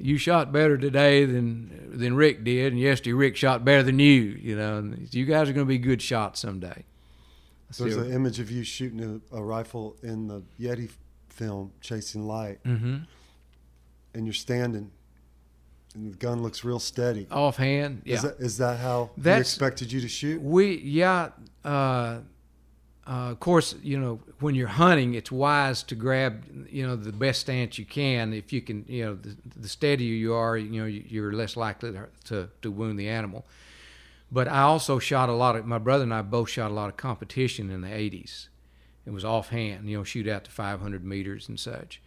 You 0.00 0.16
shot 0.18 0.50
better 0.52 0.78
today 0.78 1.24
than 1.24 1.98
than 1.98 2.14
Rick 2.14 2.44
did, 2.44 2.72
and 2.72 2.80
yesterday 2.80 3.12
Rick 3.12 3.36
shot 3.36 3.64
better 3.64 3.82
than 3.82 3.98
you. 3.98 4.20
You 4.22 4.56
know, 4.56 4.78
and 4.78 5.12
you 5.14 5.26
guys 5.26 5.48
are 5.48 5.52
going 5.52 5.66
to 5.66 5.68
be 5.68 5.78
good 5.78 6.00
shots 6.00 6.40
someday. 6.40 6.84
There's 7.78 7.92
Still- 7.94 8.04
an 8.06 8.12
image 8.12 8.40
of 8.40 8.50
you 8.50 8.64
shooting 8.64 9.22
a, 9.32 9.36
a 9.36 9.42
rifle 9.42 9.96
in 10.02 10.26
the 10.28 10.42
Yeti 10.60 10.88
film, 11.28 11.72
Chasing 11.80 12.26
Light, 12.26 12.58
Mhm. 12.64 13.06
and 14.14 14.26
you're 14.26 14.32
standing, 14.32 14.90
and 15.94 16.12
the 16.12 16.16
gun 16.16 16.42
looks 16.42 16.64
real 16.64 16.80
steady. 16.80 17.26
offhand. 17.30 18.02
Yeah, 18.04 18.16
Is, 18.16 18.22
that, 18.22 18.36
is 18.40 18.58
that 18.58 18.78
how 18.80 19.10
he 19.16 19.22
That's- 19.22 19.46
expected 19.52 19.92
you 19.92 20.00
to 20.00 20.08
shoot? 20.08 20.40
We 20.42 20.78
yeah. 20.78 21.30
Uh, 21.64 22.20
uh, 23.06 23.30
of 23.30 23.40
course, 23.40 23.74
you 23.82 23.98
know 23.98 24.20
when 24.40 24.54
you're 24.54 24.68
hunting, 24.68 25.14
it's 25.14 25.32
wise 25.32 25.82
to 25.84 25.94
grab 25.94 26.44
you 26.70 26.86
know 26.86 26.96
the 26.96 27.12
best 27.12 27.40
stance 27.40 27.78
you 27.78 27.84
can. 27.84 28.32
If 28.32 28.52
you 28.52 28.60
can, 28.60 28.84
you 28.88 29.04
know, 29.04 29.14
the, 29.14 29.36
the 29.56 29.68
steadier 29.68 30.14
you 30.14 30.34
are, 30.34 30.56
you 30.56 30.80
know, 30.80 30.86
you're 30.86 31.32
less 31.32 31.56
likely 31.56 31.98
to, 32.24 32.50
to 32.62 32.70
wound 32.70 32.98
the 32.98 33.08
animal. 33.08 33.46
But 34.30 34.46
I 34.46 34.62
also 34.62 34.98
shot 34.98 35.28
a 35.28 35.32
lot 35.32 35.56
of. 35.56 35.66
My 35.66 35.78
brother 35.78 36.04
and 36.04 36.14
I 36.14 36.22
both 36.22 36.50
shot 36.50 36.70
a 36.70 36.74
lot 36.74 36.88
of 36.88 36.96
competition 36.96 37.70
in 37.70 37.80
the 37.80 37.88
'80s. 37.88 38.48
It 39.06 39.10
was 39.10 39.24
offhand, 39.24 39.88
you 39.88 39.96
know, 39.96 40.04
shoot 40.04 40.28
out 40.28 40.44
to 40.44 40.50
500 40.50 41.02
meters 41.04 41.48
and 41.48 41.58
such, 41.58 42.00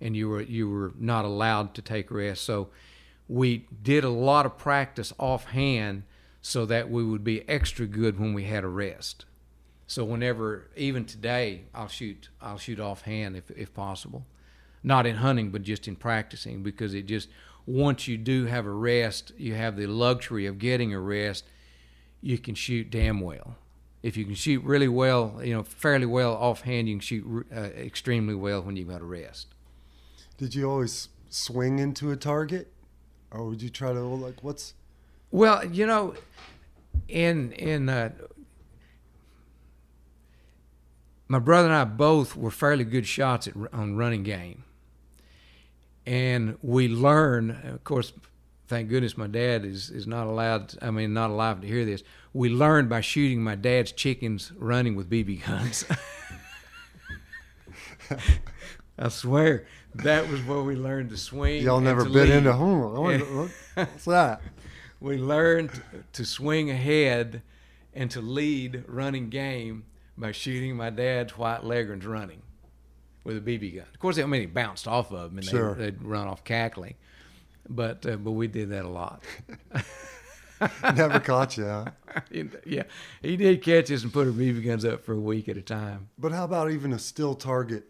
and 0.00 0.16
you 0.16 0.28
were 0.28 0.40
you 0.40 0.70
were 0.70 0.92
not 0.98 1.24
allowed 1.24 1.74
to 1.74 1.82
take 1.82 2.10
rest. 2.10 2.44
So 2.44 2.68
we 3.28 3.66
did 3.82 4.04
a 4.04 4.08
lot 4.08 4.46
of 4.46 4.56
practice 4.56 5.12
offhand 5.18 6.04
so 6.40 6.64
that 6.66 6.88
we 6.88 7.02
would 7.02 7.24
be 7.24 7.46
extra 7.48 7.86
good 7.86 8.18
when 8.20 8.32
we 8.32 8.44
had 8.44 8.62
a 8.62 8.68
rest. 8.68 9.24
So 9.86 10.04
whenever, 10.04 10.68
even 10.76 11.04
today, 11.04 11.64
I'll 11.74 11.88
shoot 11.88 12.28
I'll 12.40 12.58
shoot 12.58 12.80
offhand 12.80 13.36
if 13.36 13.50
if 13.52 13.72
possible, 13.72 14.26
not 14.82 15.06
in 15.06 15.16
hunting 15.16 15.50
but 15.50 15.62
just 15.62 15.86
in 15.86 15.96
practicing 15.96 16.62
because 16.62 16.94
it 16.94 17.06
just 17.06 17.28
once 17.66 18.06
you 18.06 18.16
do 18.16 18.46
have 18.46 18.66
a 18.66 18.70
rest, 18.70 19.32
you 19.36 19.54
have 19.54 19.76
the 19.76 19.86
luxury 19.86 20.46
of 20.46 20.58
getting 20.58 20.94
a 20.94 21.00
rest. 21.00 21.44
You 22.20 22.38
can 22.38 22.54
shoot 22.54 22.90
damn 22.90 23.20
well. 23.20 23.56
If 24.02 24.16
you 24.16 24.24
can 24.24 24.34
shoot 24.34 24.62
really 24.62 24.88
well, 24.88 25.40
you 25.42 25.52
know, 25.52 25.62
fairly 25.64 26.06
well 26.06 26.34
offhand, 26.34 26.88
you 26.88 26.94
can 26.94 27.00
shoot 27.00 27.46
uh, 27.54 27.60
extremely 27.60 28.34
well 28.34 28.62
when 28.62 28.76
you've 28.76 28.88
got 28.88 29.00
a 29.00 29.04
rest. 29.04 29.48
Did 30.38 30.54
you 30.54 30.70
always 30.70 31.08
swing 31.28 31.78
into 31.78 32.10
a 32.10 32.16
target, 32.16 32.72
or 33.30 33.44
would 33.48 33.62
you 33.62 33.68
try 33.68 33.92
to 33.92 34.00
like 34.00 34.42
what's? 34.42 34.74
Well, 35.30 35.64
you 35.64 35.86
know, 35.86 36.14
in 37.08 37.52
in 37.52 37.88
uh, 37.88 38.12
my 41.28 41.38
brother 41.38 41.68
and 41.68 41.76
I 41.76 41.84
both 41.84 42.36
were 42.36 42.50
fairly 42.50 42.84
good 42.84 43.06
shots 43.06 43.46
at, 43.48 43.54
on 43.72 43.96
running 43.96 44.22
game, 44.22 44.64
and 46.06 46.56
we 46.62 46.88
learned, 46.88 47.50
Of 47.64 47.84
course, 47.84 48.12
thank 48.68 48.88
goodness 48.88 49.16
my 49.16 49.26
dad 49.26 49.64
is 49.64 49.90
is 49.90 50.06
not 50.06 50.26
allowed. 50.26 50.74
I 50.82 50.90
mean, 50.90 51.12
not 51.14 51.30
alive 51.30 51.60
to 51.62 51.66
hear 51.66 51.84
this. 51.84 52.02
We 52.32 52.48
learned 52.50 52.88
by 52.88 53.00
shooting 53.00 53.42
my 53.42 53.54
dad's 53.54 53.92
chickens 53.92 54.52
running 54.56 54.94
with 54.94 55.08
BB 55.10 55.44
guns. 55.46 55.84
I 58.98 59.08
swear 59.08 59.66
that 59.96 60.28
was 60.28 60.42
where 60.44 60.62
we 60.62 60.74
learned 60.76 61.10
to 61.10 61.16
swing. 61.16 61.62
Y'all 61.62 61.80
never 61.80 62.04
bit 62.04 62.28
lead. 62.28 62.30
into 62.30 62.52
home. 62.52 62.96
I 62.96 62.98
wonder, 63.00 63.24
what- 63.36 63.50
What's 63.74 64.04
that? 64.06 64.40
we 65.00 65.18
learned 65.18 65.70
to 66.14 66.24
swing 66.24 66.70
ahead 66.70 67.42
and 67.92 68.10
to 68.10 68.20
lead 68.22 68.84
running 68.88 69.28
game 69.28 69.84
by 70.18 70.32
shooting 70.32 70.76
my 70.76 70.90
dad's 70.90 71.36
white 71.36 71.64
leghorns 71.64 72.06
running 72.06 72.42
with 73.24 73.36
a 73.36 73.40
BB 73.40 73.76
gun. 73.76 73.86
Of 73.92 73.98
course, 73.98 74.18
I 74.18 74.26
mean, 74.26 74.40
he 74.42 74.46
bounced 74.46 74.86
off 74.86 75.12
of 75.12 75.30
them 75.30 75.38
and 75.38 75.46
Sure. 75.46 75.74
they, 75.74 75.86
they'd 75.90 76.02
run 76.02 76.28
off 76.28 76.44
cackling. 76.44 76.94
But 77.68 78.06
uh, 78.06 78.16
but 78.16 78.32
we 78.32 78.46
did 78.46 78.70
that 78.70 78.84
a 78.84 78.88
lot. 78.88 79.24
Never 80.96 81.20
caught 81.20 81.56
you. 81.56 81.64
Huh? 81.64 81.86
yeah, 82.64 82.84
he 83.20 83.36
did 83.36 83.62
catch 83.62 83.90
us 83.90 84.04
and 84.04 84.12
put 84.12 84.26
our 84.26 84.32
BB 84.32 84.64
guns 84.64 84.84
up 84.84 85.04
for 85.04 85.12
a 85.12 85.20
week 85.20 85.48
at 85.48 85.56
a 85.56 85.62
time. 85.62 86.08
But 86.16 86.32
how 86.32 86.44
about 86.44 86.70
even 86.70 86.92
a 86.92 86.98
still 86.98 87.34
target 87.34 87.84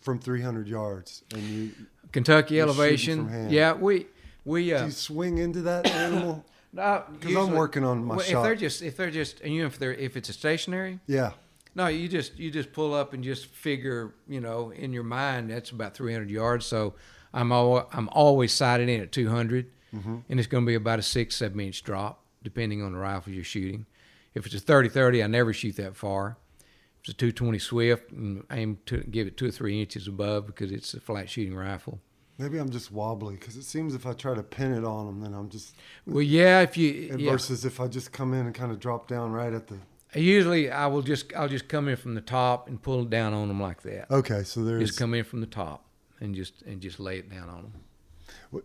from 0.00 0.18
300 0.18 0.68
yards, 0.68 1.22
and 1.32 1.42
you 1.42 1.70
Kentucky 2.12 2.60
elevation. 2.60 3.48
Yeah, 3.50 3.72
we 3.74 4.06
we 4.44 4.68
do 4.68 4.76
uh, 4.76 4.84
you 4.86 4.90
swing 4.90 5.38
into 5.38 5.62
that 5.62 5.86
animal? 5.86 6.44
Because 6.78 7.36
I'm 7.36 7.52
working 7.52 7.84
on 7.84 8.04
my 8.04 8.16
well, 8.16 8.24
shot. 8.24 8.38
If 8.38 8.42
they're 8.44 8.54
just 8.56 8.82
if 8.82 8.96
they're 8.96 9.10
just 9.10 9.40
and 9.40 9.52
you 9.52 9.62
know 9.62 9.66
if 9.66 9.78
they're 9.78 9.94
if 9.94 10.16
it's 10.16 10.28
a 10.28 10.32
stationary, 10.32 11.00
Yeah. 11.06 11.32
No, 11.74 11.86
you 11.86 12.08
just 12.08 12.38
you 12.38 12.50
just 12.50 12.72
pull 12.72 12.94
up 12.94 13.12
and 13.12 13.22
just 13.22 13.46
figure, 13.46 14.14
you 14.26 14.40
know, 14.40 14.70
in 14.70 14.92
your 14.92 15.04
mind 15.04 15.50
that's 15.50 15.70
about 15.70 15.94
300 15.94 16.30
yards. 16.30 16.66
So 16.66 16.94
I'm 17.32 17.52
al- 17.52 17.88
I'm 17.92 18.08
always 18.10 18.52
sighted 18.52 18.88
in 18.88 19.00
at 19.00 19.12
200, 19.12 19.70
mm-hmm. 19.94 20.16
and 20.28 20.40
it's 20.40 20.48
going 20.48 20.64
to 20.64 20.66
be 20.66 20.74
about 20.74 20.98
a 20.98 21.02
six 21.02 21.36
seven 21.36 21.60
inch 21.60 21.84
drop 21.84 22.24
depending 22.42 22.82
on 22.82 22.92
the 22.92 22.98
rifle 22.98 23.32
you're 23.32 23.44
shooting. 23.44 23.86
If 24.34 24.46
it's 24.46 24.54
a 24.54 24.60
30-30, 24.60 25.24
I 25.24 25.26
never 25.26 25.52
shoot 25.52 25.76
that 25.76 25.96
far. 25.96 26.36
If 26.60 27.00
it's 27.00 27.08
a 27.10 27.12
220 27.14 27.58
Swift, 27.58 28.12
and 28.12 28.44
aim 28.50 28.78
to 28.86 28.98
give 28.98 29.26
it 29.26 29.36
two 29.36 29.46
or 29.46 29.50
three 29.50 29.80
inches 29.80 30.06
above 30.06 30.46
because 30.46 30.70
it's 30.70 30.94
a 30.94 31.00
flat 31.00 31.28
shooting 31.28 31.54
rifle. 31.54 32.00
Maybe 32.38 32.58
I'm 32.58 32.70
just 32.70 32.92
wobbly 32.92 33.34
because 33.34 33.56
it 33.56 33.64
seems 33.64 33.94
if 33.96 34.06
I 34.06 34.12
try 34.12 34.32
to 34.34 34.44
pin 34.44 34.72
it 34.72 34.84
on 34.84 35.06
them, 35.06 35.20
then 35.20 35.34
I'm 35.34 35.48
just. 35.48 35.74
Well, 36.06 36.22
yeah, 36.22 36.60
if 36.60 36.76
you 36.76 37.16
yeah. 37.18 37.32
Versus 37.32 37.64
if 37.64 37.80
I 37.80 37.88
just 37.88 38.12
come 38.12 38.32
in 38.32 38.46
and 38.46 38.54
kind 38.54 38.70
of 38.70 38.78
drop 38.78 39.08
down 39.08 39.32
right 39.32 39.52
at 39.52 39.66
the. 39.66 39.76
usually 40.14 40.70
I 40.70 40.86
will 40.86 41.02
just 41.02 41.34
I'll 41.34 41.48
just 41.48 41.66
come 41.68 41.88
in 41.88 41.96
from 41.96 42.14
the 42.14 42.20
top 42.20 42.68
and 42.68 42.80
pull 42.80 43.02
it 43.02 43.10
down 43.10 43.34
on 43.34 43.48
them 43.48 43.60
like 43.60 43.82
that. 43.82 44.08
Okay, 44.10 44.44
so 44.44 44.62
there's. 44.64 44.86
Just 44.88 44.98
come 44.98 45.14
in 45.14 45.24
from 45.24 45.40
the 45.40 45.46
top 45.48 45.84
and 46.20 46.32
just 46.34 46.62
and 46.62 46.80
just 46.80 47.00
lay 47.00 47.18
it 47.18 47.28
down 47.28 47.48
on 47.48 47.62
them. 47.62 48.62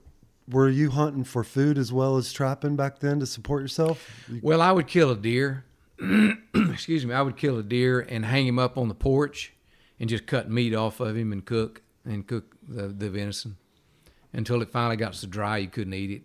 Were 0.50 0.70
you 0.70 0.90
hunting 0.92 1.24
for 1.24 1.44
food 1.44 1.78
as 1.78 1.92
well 1.94 2.18
as 2.18 2.34
trapping 2.34 2.76
back 2.76 3.00
then 3.00 3.20
to 3.22 3.26
support 3.26 3.62
yourself? 3.62 4.10
You- 4.30 4.42
Well, 4.44 4.62
I 4.62 4.72
would 4.74 4.88
kill 4.88 5.10
a 5.10 5.16
deer. 5.16 5.64
Excuse 6.54 7.06
me. 7.06 7.14
I 7.14 7.22
would 7.22 7.38
kill 7.38 7.58
a 7.58 7.64
deer 7.64 8.02
and 8.02 8.26
hang 8.26 8.46
him 8.46 8.60
up 8.60 8.78
on 8.78 8.90
the 8.90 8.94
porch 8.94 9.54
and 10.00 10.10
just 10.10 10.26
cut 10.28 10.52
meat 10.52 10.76
off 10.76 11.00
of 11.00 11.16
him 11.16 11.32
and 11.32 11.46
cook 11.46 11.82
and 12.04 12.28
cook 12.28 12.56
the, 12.68 12.88
the 12.90 13.10
venison 13.10 13.56
until 14.34 14.62
it 14.62 14.70
finally 14.70 14.98
got 14.98 15.16
so 15.16 15.28
dry 15.28 15.58
you 15.58 15.68
couldn't 15.68 15.94
eat 15.94 16.12
it. 16.12 16.22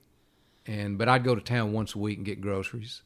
And 0.67 0.99
but 0.99 1.09
I'd 1.09 1.25
go 1.25 1.35
to 1.35 1.41
town 1.41 1.73
once 1.73 1.95
a 1.95 1.99
week 1.99 2.17
and 2.17 2.27
get 2.27 2.41
groceries. 2.41 3.03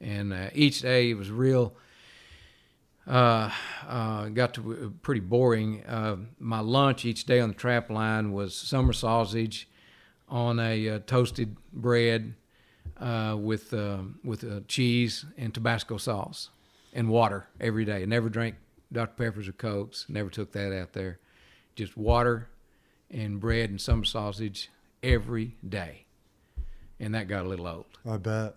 And 0.00 0.32
uh, 0.32 0.50
each 0.54 0.80
day 0.80 1.10
it 1.10 1.14
was 1.14 1.30
real. 1.30 1.74
Uh, 3.06 3.50
uh, 3.86 4.28
got 4.28 4.54
to 4.54 4.60
be 4.60 4.88
pretty 5.02 5.20
boring. 5.20 5.84
Uh, 5.84 6.16
my 6.38 6.60
lunch 6.60 7.04
each 7.04 7.26
day 7.26 7.40
on 7.40 7.50
the 7.50 7.54
trap 7.54 7.90
line 7.90 8.32
was 8.32 8.54
summer 8.54 8.92
sausage 8.92 9.68
on 10.28 10.58
a 10.58 10.88
uh, 10.88 10.98
toasted 11.06 11.56
bread 11.72 12.34
uh, 12.98 13.36
with 13.38 13.74
uh, 13.74 13.98
with 14.22 14.44
uh, 14.44 14.60
cheese 14.68 15.24
and 15.36 15.52
Tabasco 15.52 15.96
sauce 15.96 16.50
and 16.92 17.08
water 17.08 17.46
every 17.60 17.84
day. 17.84 18.02
I 18.02 18.04
never 18.06 18.28
drank 18.28 18.56
Dr 18.92 19.14
Peppers 19.16 19.48
or 19.48 19.52
Cokes. 19.52 20.06
Never 20.08 20.30
took 20.30 20.52
that 20.52 20.72
out 20.72 20.92
there. 20.92 21.18
Just 21.76 21.96
water 21.96 22.48
and 23.10 23.40
bread 23.40 23.70
and 23.70 23.80
summer 23.80 24.04
sausage 24.04 24.70
every 25.02 25.56
day, 25.66 26.04
and 26.98 27.14
that 27.14 27.28
got 27.28 27.44
a 27.44 27.48
little 27.48 27.66
old. 27.66 27.86
I 28.08 28.16
bet. 28.16 28.54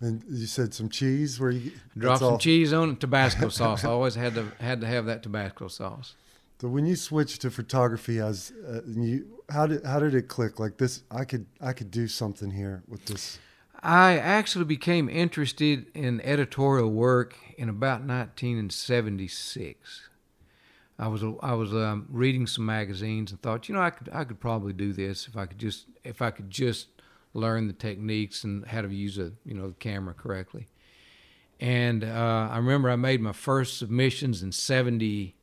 And 0.00 0.24
you 0.28 0.46
said 0.46 0.74
some 0.74 0.88
cheese 0.88 1.38
where 1.38 1.52
you 1.52 1.72
Drop 1.96 2.18
some 2.18 2.32
all- 2.32 2.38
cheese 2.38 2.72
on 2.72 2.90
it, 2.90 3.00
Tabasco 3.00 3.48
sauce. 3.50 3.84
I 3.84 3.88
always 3.88 4.14
had 4.16 4.34
to 4.34 4.46
had 4.60 4.80
to 4.80 4.86
have 4.86 5.06
that 5.06 5.22
Tabasco 5.22 5.68
sauce. 5.68 6.14
So 6.60 6.68
when 6.68 6.86
you 6.86 6.96
switched 6.96 7.40
to 7.42 7.50
photography, 7.50 8.20
as 8.20 8.52
uh, 8.68 8.80
you, 8.86 9.26
how 9.50 9.66
did 9.66 9.84
how 9.84 9.98
did 10.00 10.14
it 10.14 10.28
click? 10.28 10.58
Like 10.60 10.76
this, 10.78 11.02
I 11.10 11.24
could 11.24 11.46
I 11.60 11.72
could 11.72 11.90
do 11.90 12.08
something 12.08 12.50
here 12.50 12.82
with 12.88 13.04
this. 13.06 13.38
I 13.84 14.16
actually 14.16 14.64
became 14.64 15.08
interested 15.08 15.86
in 15.94 16.20
editorial 16.20 16.90
work 16.90 17.36
in 17.58 17.68
about 17.68 18.02
1976. 18.02 20.08
I 21.02 21.08
was 21.08 21.24
I 21.40 21.54
was 21.54 21.74
um, 21.74 22.06
reading 22.10 22.46
some 22.46 22.64
magazines 22.64 23.32
and 23.32 23.42
thought, 23.42 23.68
you 23.68 23.74
know, 23.74 23.80
I 23.80 23.90
could 23.90 24.08
I 24.12 24.22
could 24.22 24.38
probably 24.38 24.72
do 24.72 24.92
this 24.92 25.26
if 25.26 25.36
I 25.36 25.46
could 25.46 25.58
just 25.58 25.86
if 26.04 26.22
I 26.22 26.30
could 26.30 26.48
just 26.48 26.86
learn 27.34 27.66
the 27.66 27.72
techniques 27.72 28.44
and 28.44 28.64
how 28.64 28.82
to 28.82 28.88
use 28.88 29.18
a 29.18 29.32
you 29.44 29.52
know 29.52 29.66
the 29.66 29.74
camera 29.74 30.14
correctly. 30.14 30.68
And 31.58 32.04
uh, 32.04 32.48
I 32.52 32.56
remember 32.56 32.88
I 32.88 32.94
made 32.94 33.20
my 33.20 33.32
first 33.32 33.78
submissions 33.78 34.44
in 34.44 34.52
70, 34.52 35.34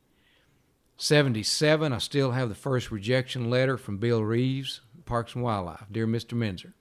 77. 0.96 1.92
I 1.92 1.98
still 1.98 2.30
have 2.30 2.48
the 2.48 2.54
first 2.54 2.90
rejection 2.90 3.50
letter 3.50 3.76
from 3.76 3.98
Bill 3.98 4.24
Reeves, 4.24 4.80
Parks 5.04 5.34
and 5.34 5.44
Wildlife. 5.44 5.84
Dear 5.92 6.06
Mr. 6.06 6.32
Meinzer, 6.32 6.72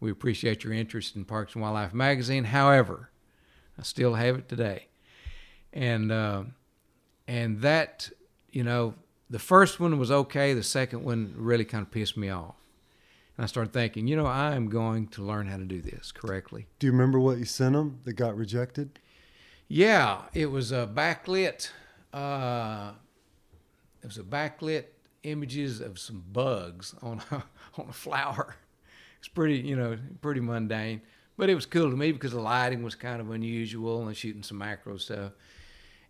we 0.00 0.10
appreciate 0.10 0.64
your 0.64 0.72
interest 0.72 1.14
in 1.14 1.24
Parks 1.24 1.54
and 1.54 1.62
Wildlife 1.62 1.94
magazine. 1.94 2.44
However, 2.44 3.10
I 3.78 3.82
still 3.82 4.14
have 4.14 4.36
it 4.36 4.48
today. 4.48 4.88
And 5.72 6.10
uh, 6.10 6.44
and 7.26 7.60
that, 7.62 8.10
you 8.50 8.62
know, 8.62 8.94
the 9.30 9.38
first 9.38 9.80
one 9.80 9.98
was 9.98 10.10
okay. 10.10 10.54
The 10.54 10.62
second 10.62 11.04
one 11.04 11.34
really 11.36 11.64
kind 11.64 11.82
of 11.82 11.90
pissed 11.90 12.16
me 12.16 12.30
off. 12.30 12.56
And 13.36 13.44
I 13.44 13.46
started 13.46 13.72
thinking, 13.72 14.06
you 14.06 14.16
know, 14.16 14.26
I 14.26 14.54
am 14.54 14.68
going 14.68 15.08
to 15.08 15.22
learn 15.22 15.48
how 15.48 15.56
to 15.56 15.64
do 15.64 15.80
this 15.80 16.12
correctly. 16.12 16.66
Do 16.78 16.86
you 16.86 16.92
remember 16.92 17.18
what 17.18 17.38
you 17.38 17.44
sent 17.44 17.74
them 17.74 18.00
that 18.04 18.12
got 18.12 18.36
rejected? 18.36 19.00
Yeah, 19.66 20.22
it 20.34 20.46
was 20.46 20.70
a 20.70 20.88
backlit. 20.92 21.70
Uh, 22.12 22.92
it 24.02 24.06
was 24.06 24.18
a 24.18 24.22
backlit 24.22 24.84
images 25.24 25.80
of 25.80 25.98
some 25.98 26.22
bugs 26.32 26.94
on 27.02 27.22
a, 27.30 27.42
on 27.80 27.88
a 27.88 27.92
flower. 27.92 28.56
It's 29.18 29.28
pretty, 29.28 29.56
you 29.56 29.74
know, 29.74 29.98
pretty 30.20 30.40
mundane, 30.40 31.00
but 31.36 31.48
it 31.48 31.54
was 31.54 31.66
cool 31.66 31.90
to 31.90 31.96
me 31.96 32.12
because 32.12 32.32
the 32.32 32.40
lighting 32.40 32.82
was 32.82 32.94
kind 32.94 33.20
of 33.20 33.30
unusual 33.30 34.06
and 34.06 34.16
shooting 34.16 34.42
some 34.42 34.58
macro 34.58 34.98
stuff. 34.98 35.32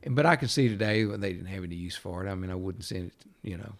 But 0.07 0.27
I 0.27 0.37
can 0.37 0.49
see 0.49 0.69
today 0.69 1.05
they 1.05 1.33
didn't 1.33 1.47
have 1.47 1.65
any 1.65 1.77
use 1.77 1.97
for 1.97 2.25
it. 2.25 2.31
I 2.31 2.35
mean, 2.35 2.51
I 2.51 2.55
wouldn't 2.55 2.85
send 2.85 3.07
it, 3.07 3.15
you 3.43 3.57
know, 3.57 3.73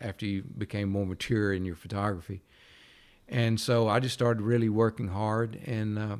after 0.00 0.26
you 0.26 0.42
became 0.42 0.90
more 0.90 1.06
mature 1.06 1.52
in 1.52 1.64
your 1.64 1.76
photography. 1.76 2.42
And 3.28 3.58
so 3.58 3.88
I 3.88 4.00
just 4.00 4.14
started 4.14 4.42
really 4.42 4.68
working 4.68 5.08
hard 5.08 5.58
and 5.64 5.98
uh, 5.98 6.16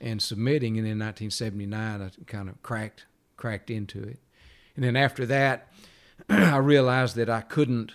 and 0.00 0.22
submitting. 0.22 0.78
And 0.78 0.86
in 0.86 0.98
1979, 0.98 2.02
I 2.02 2.10
kind 2.26 2.48
of 2.48 2.62
cracked 2.62 3.06
cracked 3.36 3.70
into 3.70 4.02
it. 4.02 4.18
And 4.76 4.84
then 4.84 4.96
after 4.96 5.26
that, 5.26 5.68
I 6.28 6.56
realized 6.56 7.16
that 7.16 7.28
I 7.28 7.42
couldn't 7.42 7.92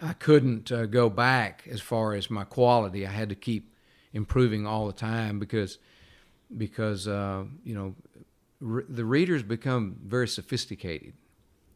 I 0.00 0.12
couldn't 0.12 0.70
uh, 0.70 0.86
go 0.86 1.10
back 1.10 1.66
as 1.70 1.80
far 1.80 2.14
as 2.14 2.30
my 2.30 2.44
quality. 2.44 3.06
I 3.06 3.10
had 3.10 3.28
to 3.30 3.34
keep 3.34 3.74
improving 4.12 4.66
all 4.66 4.86
the 4.86 4.92
time 4.92 5.38
because 5.38 5.78
because 6.56 7.06
uh, 7.06 7.44
you 7.64 7.74
know 7.74 7.94
re- 8.60 8.84
the 8.88 9.04
readers 9.04 9.42
become 9.42 9.96
very 10.04 10.28
sophisticated. 10.28 11.14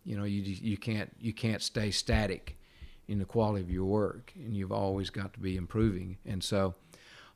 You 0.04 0.16
know, 0.16 0.24
you 0.24 0.42
you 0.42 0.76
can't 0.76 1.10
you 1.18 1.32
can't 1.32 1.62
stay 1.62 1.90
static 1.90 2.56
in 3.08 3.18
the 3.18 3.24
quality 3.24 3.62
of 3.62 3.70
your 3.70 3.84
work, 3.84 4.32
and 4.36 4.56
you've 4.56 4.72
always 4.72 5.10
got 5.10 5.32
to 5.34 5.40
be 5.40 5.56
improving. 5.56 6.18
And 6.26 6.42
so, 6.42 6.74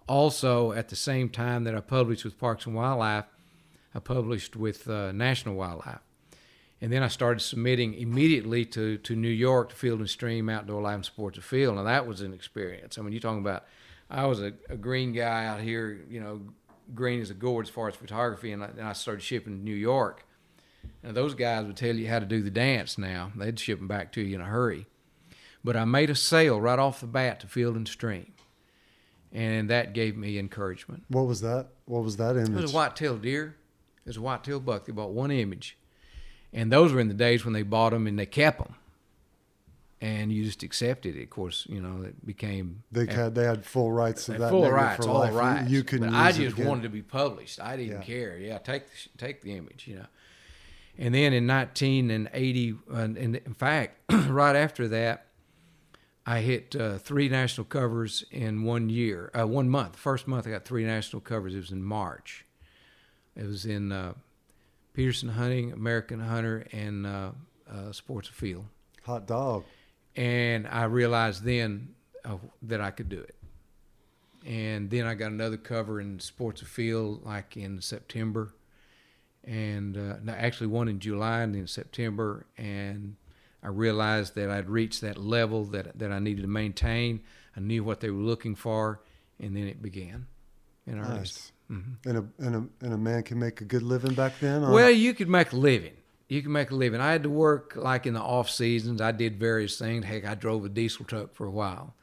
also 0.06 0.72
at 0.72 0.88
the 0.88 0.96
same 0.96 1.28
time 1.28 1.64
that 1.64 1.74
I 1.74 1.80
published 1.80 2.24
with 2.24 2.38
Parks 2.38 2.66
and 2.66 2.74
Wildlife, 2.74 3.24
I 3.94 3.98
published 3.98 4.56
with 4.56 4.88
uh, 4.88 5.12
National 5.12 5.54
Wildlife, 5.54 6.00
and 6.80 6.92
then 6.92 7.02
I 7.02 7.08
started 7.08 7.40
submitting 7.40 7.94
immediately 7.94 8.66
to 8.66 8.98
to 8.98 9.16
New 9.16 9.28
York 9.28 9.70
to 9.70 9.76
Field 9.76 10.00
and 10.00 10.10
Stream 10.10 10.48
Outdoor 10.50 10.82
Life 10.82 10.94
and 10.96 11.04
Sports 11.04 11.38
Afield, 11.38 11.78
and 11.78 11.86
that 11.86 12.06
was 12.06 12.20
an 12.20 12.34
experience. 12.34 12.98
I 12.98 13.02
mean, 13.02 13.12
you're 13.12 13.20
talking 13.20 13.40
about 13.40 13.64
I 14.10 14.26
was 14.26 14.40
a, 14.40 14.52
a 14.68 14.76
green 14.76 15.12
guy 15.12 15.46
out 15.46 15.60
here, 15.60 16.04
you 16.08 16.20
know, 16.20 16.40
green 16.94 17.20
as 17.20 17.30
a 17.30 17.34
gourd 17.34 17.66
as 17.66 17.70
far 17.70 17.88
as 17.88 17.94
photography, 17.94 18.52
and 18.52 18.62
I, 18.62 18.66
and 18.66 18.82
I 18.82 18.92
started 18.92 19.22
shipping 19.22 19.58
to 19.58 19.62
New 19.62 19.74
York. 19.74 20.24
And 21.02 21.16
those 21.16 21.34
guys 21.34 21.66
would 21.66 21.76
tell 21.76 21.94
you 21.94 22.08
how 22.08 22.18
to 22.18 22.26
do 22.26 22.42
the 22.42 22.50
dance 22.50 22.98
now. 22.98 23.32
They'd 23.36 23.58
ship 23.58 23.78
them 23.78 23.88
back 23.88 24.12
to 24.12 24.20
you 24.20 24.34
in 24.34 24.40
a 24.40 24.46
hurry. 24.46 24.86
But 25.62 25.76
I 25.76 25.84
made 25.84 26.10
a 26.10 26.14
sale 26.14 26.60
right 26.60 26.78
off 26.78 27.00
the 27.00 27.06
bat 27.06 27.40
to 27.40 27.46
Field 27.46 27.76
and 27.76 27.86
Stream, 27.86 28.32
and 29.32 29.68
that 29.70 29.92
gave 29.92 30.16
me 30.16 30.38
encouragement. 30.38 31.04
What 31.08 31.26
was 31.26 31.40
that? 31.40 31.68
What 31.84 32.04
was 32.04 32.16
that 32.16 32.36
image? 32.36 32.50
It 32.50 32.62
was 32.62 32.72
a 32.72 32.76
white-tailed 32.76 33.22
deer. 33.22 33.56
It 34.04 34.08
was 34.08 34.16
a 34.16 34.22
white-tailed 34.22 34.64
buck. 34.64 34.86
They 34.86 34.92
bought 34.92 35.10
one 35.10 35.30
image, 35.30 35.76
and 36.52 36.72
those 36.72 36.92
were 36.92 37.00
in 37.00 37.08
the 37.08 37.14
days 37.14 37.44
when 37.44 37.54
they 37.54 37.62
bought 37.62 37.90
them 37.90 38.06
and 38.06 38.18
they 38.18 38.26
kept 38.26 38.58
them, 38.58 38.76
and 40.00 40.30
you 40.32 40.44
just 40.44 40.62
accepted 40.62 41.16
it. 41.16 41.22
Of 41.24 41.30
course, 41.30 41.66
you 41.68 41.80
know 41.80 42.02
it 42.02 42.24
became 42.26 42.82
they 42.92 43.06
had 43.06 43.34
they 43.34 43.44
had 43.44 43.64
full 43.64 43.90
rights 43.92 44.26
to 44.26 44.32
that. 44.32 44.50
full 44.50 44.70
rights, 44.70 45.04
for 45.04 45.10
all 45.10 45.18
life. 45.20 45.34
rights. 45.34 45.70
You 45.70 45.82
couldn't. 45.84 46.10
But 46.10 46.16
I 46.16 46.32
just 46.32 46.56
wanted 46.58 46.82
to 46.84 46.88
be 46.88 47.02
published. 47.02 47.60
I 47.60 47.76
didn't 47.76 47.98
Yeah. 47.98 48.02
care. 48.02 48.38
Yeah, 48.38 48.58
take 48.58 48.86
the, 48.86 48.92
take 49.18 49.40
the 49.42 49.52
image, 49.56 49.86
you 49.88 49.96
know. 49.96 50.06
And 51.00 51.14
then 51.14 51.32
in 51.32 51.46
1980, 51.46 52.74
uh, 52.92 52.96
and 52.96 53.16
in 53.36 53.54
fact, 53.54 54.00
right 54.28 54.56
after 54.56 54.88
that, 54.88 55.26
I 56.26 56.40
hit 56.40 56.74
uh, 56.76 56.98
three 56.98 57.28
national 57.28 57.64
covers 57.66 58.24
in 58.30 58.64
one 58.64 58.88
year, 58.90 59.30
uh, 59.38 59.46
one 59.46 59.68
month. 59.68 59.96
First 59.96 60.26
month 60.26 60.46
I 60.46 60.50
got 60.50 60.64
three 60.64 60.84
national 60.84 61.20
covers. 61.22 61.54
It 61.54 61.58
was 61.58 61.70
in 61.70 61.82
March. 61.82 62.44
It 63.36 63.46
was 63.46 63.64
in 63.64 63.92
uh, 63.92 64.14
Petersen 64.92 65.30
Hunting, 65.30 65.72
American 65.72 66.20
Hunter, 66.20 66.66
and 66.72 67.06
uh, 67.06 67.30
uh, 67.70 67.92
Sports 67.92 68.28
Afield. 68.28 68.66
hot 69.04 69.26
dog. 69.26 69.64
And 70.18 70.66
I 70.66 70.82
realized 70.84 71.44
then 71.44 71.94
uh, 72.24 72.38
that 72.62 72.80
I 72.80 72.90
could 72.90 73.08
do 73.08 73.20
it. 73.20 73.36
And 74.44 74.90
then 74.90 75.06
I 75.06 75.14
got 75.14 75.30
another 75.30 75.56
cover 75.56 76.00
in 76.00 76.18
Sports 76.18 76.60
Afield 76.60 77.24
like 77.24 77.56
in 77.56 77.80
September. 77.80 78.52
And 79.44 79.96
uh, 79.96 80.16
no, 80.24 80.32
actually 80.32 80.66
one 80.66 80.88
in 80.88 80.98
July 80.98 81.42
and 81.42 81.54
then 81.54 81.68
September. 81.68 82.46
And 82.56 83.14
I 83.62 83.68
realized 83.68 84.34
that 84.34 84.50
I'd 84.50 84.68
reached 84.68 85.02
that 85.02 85.18
level 85.18 85.64
that, 85.66 85.96
that 86.00 86.10
I 86.10 86.18
needed 86.18 86.42
to 86.42 86.48
maintain. 86.48 87.20
I 87.56 87.60
knew 87.60 87.84
what 87.84 88.00
they 88.00 88.10
were 88.10 88.20
looking 88.20 88.56
for. 88.56 89.00
And 89.38 89.56
then 89.56 89.68
it 89.68 89.80
began 89.80 90.26
in 90.84 90.98
earnest. 90.98 91.52
Nice. 91.70 91.86
And 92.06 92.16
a 92.16 92.24
and 92.38 92.56
a 92.56 92.84
and 92.84 92.94
a 92.94 92.98
man 92.98 93.22
can 93.22 93.38
make 93.38 93.60
a 93.60 93.64
good 93.64 93.82
living 93.82 94.14
back 94.14 94.40
then. 94.40 94.62
Well, 94.62 94.90
you 94.90 95.14
could 95.14 95.28
make 95.28 95.52
a 95.52 95.56
living. 95.56 95.92
You 96.28 96.42
can 96.42 96.52
make 96.52 96.70
a 96.70 96.74
living. 96.74 97.00
I 97.00 97.12
had 97.12 97.22
to 97.22 97.30
work 97.30 97.74
like 97.74 98.06
in 98.06 98.14
the 98.14 98.20
off 98.20 98.50
seasons. 98.50 99.00
I 99.00 99.12
did 99.12 99.38
various 99.38 99.78
things. 99.78 100.04
Heck, 100.04 100.26
I 100.26 100.34
drove 100.34 100.64
a 100.64 100.68
diesel 100.68 101.04
truck 101.04 101.34
for 101.34 101.46
a 101.46 101.50
while. 101.50 101.94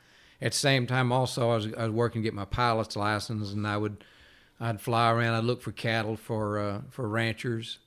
At 0.42 0.52
the 0.52 0.58
same 0.58 0.88
time, 0.88 1.12
also, 1.12 1.52
I 1.52 1.56
was, 1.56 1.74
I 1.78 1.84
was 1.84 1.92
working 1.92 2.22
to 2.22 2.24
get 2.24 2.34
my 2.34 2.46
pilot's 2.46 2.96
license, 2.96 3.52
and 3.52 3.68
I 3.68 3.78
would 3.78 4.04
I'd 4.60 4.82
fly 4.82 5.12
around. 5.12 5.36
I'd 5.36 5.44
look 5.44 5.62
for 5.62 5.72
cattle 5.72 6.18
for 6.18 6.60
uh, 6.60 6.82
for 6.90 7.08
ranchers, 7.08 7.80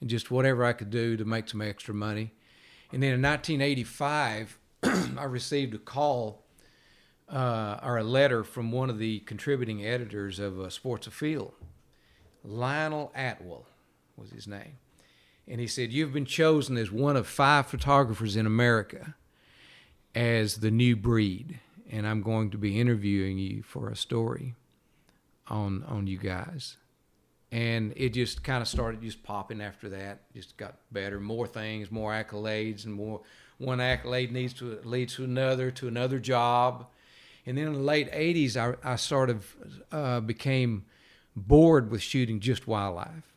and 0.00 0.10
just 0.10 0.30
whatever 0.30 0.64
I 0.64 0.72
could 0.72 0.90
do 0.90 1.16
to 1.16 1.24
make 1.24 1.48
some 1.48 1.62
extra 1.62 1.94
money. 1.94 2.32
And 2.92 3.02
then 3.02 3.14
in 3.14 3.22
1985, 3.22 4.58
I 5.18 5.24
received 5.24 5.74
a 5.74 5.78
call 5.78 6.44
uh, 7.28 7.78
or 7.82 7.98
a 7.98 8.04
letter 8.04 8.44
from 8.44 8.70
one 8.70 8.90
of 8.90 8.98
the 8.98 9.20
contributing 9.20 9.84
editors 9.84 10.38
of 10.38 10.60
uh, 10.60 10.68
Sports 10.68 11.06
Afield, 11.06 11.54
Lionel 12.44 13.12
Atwill 13.16 13.64
was 14.16 14.30
his 14.30 14.46
name. 14.46 14.78
And 15.46 15.60
he 15.60 15.66
said, 15.66 15.92
You've 15.92 16.12
been 16.12 16.24
chosen 16.24 16.76
as 16.76 16.90
one 16.90 17.16
of 17.16 17.26
five 17.26 17.66
photographers 17.66 18.36
in 18.36 18.46
America 18.46 19.14
as 20.14 20.56
the 20.56 20.70
new 20.70 20.96
breed. 20.96 21.60
And 21.90 22.06
I'm 22.06 22.22
going 22.22 22.50
to 22.50 22.58
be 22.58 22.80
interviewing 22.80 23.38
you 23.38 23.62
for 23.62 23.88
a 23.88 23.96
story 23.96 24.54
on 25.48 25.84
on 25.84 26.06
you 26.06 26.18
guys. 26.18 26.76
And 27.52 27.92
it 27.94 28.08
just 28.10 28.42
kind 28.42 28.62
of 28.62 28.68
started 28.68 29.00
just 29.00 29.22
popping 29.22 29.60
after 29.60 29.88
that. 29.90 30.22
Just 30.32 30.56
got 30.56 30.76
better, 30.90 31.20
more 31.20 31.46
things, 31.46 31.90
more 31.90 32.10
accolades, 32.10 32.84
and 32.84 32.94
more. 32.94 33.20
One 33.58 33.80
accolade 33.80 34.32
needs 34.32 34.54
to 34.54 34.80
leads 34.82 35.14
to 35.16 35.24
another, 35.24 35.70
to 35.72 35.86
another 35.86 36.18
job, 36.18 36.86
and 37.46 37.56
then 37.56 37.68
in 37.68 37.72
the 37.74 37.78
late 37.78 38.10
'80s, 38.10 38.56
I, 38.56 38.92
I 38.92 38.96
sort 38.96 39.30
of 39.30 39.56
uh, 39.92 40.20
became 40.20 40.86
bored 41.36 41.90
with 41.90 42.02
shooting 42.02 42.40
just 42.40 42.66
wildlife. 42.66 43.33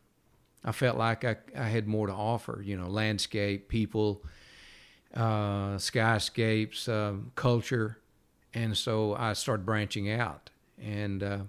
I 0.63 0.71
felt 0.71 0.97
like 0.97 1.23
I, 1.23 1.37
I 1.55 1.69
had 1.69 1.87
more 1.87 2.07
to 2.07 2.13
offer, 2.13 2.61
you 2.63 2.77
know, 2.77 2.87
landscape, 2.87 3.69
people, 3.69 4.23
uh, 5.13 5.77
skyscapes, 5.77 6.89
um, 6.89 7.31
culture, 7.35 7.99
and 8.53 8.77
so 8.77 9.15
I 9.15 9.33
started 9.33 9.65
branching 9.65 10.09
out, 10.09 10.49
and 10.81 11.23
uh, 11.23 11.39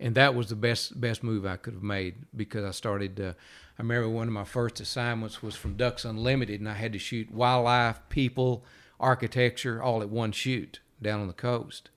and 0.00 0.14
that 0.14 0.34
was 0.34 0.48
the 0.48 0.56
best 0.56 1.00
best 1.00 1.22
move 1.22 1.46
I 1.46 1.56
could 1.56 1.74
have 1.74 1.82
made 1.82 2.14
because 2.36 2.64
I 2.64 2.70
started. 2.70 3.20
Uh, 3.20 3.32
I 3.78 3.82
remember 3.82 4.08
one 4.08 4.26
of 4.26 4.32
my 4.32 4.44
first 4.44 4.80
assignments 4.80 5.40
was 5.40 5.54
from 5.54 5.74
Ducks 5.74 6.04
Unlimited, 6.04 6.58
and 6.58 6.68
I 6.68 6.74
had 6.74 6.92
to 6.94 6.98
shoot 6.98 7.30
wildlife, 7.30 8.00
people, 8.08 8.64
architecture, 8.98 9.80
all 9.80 10.02
at 10.02 10.08
one 10.08 10.32
shoot 10.32 10.80
down 11.00 11.20
on 11.20 11.28
the 11.28 11.32
coast, 11.32 11.90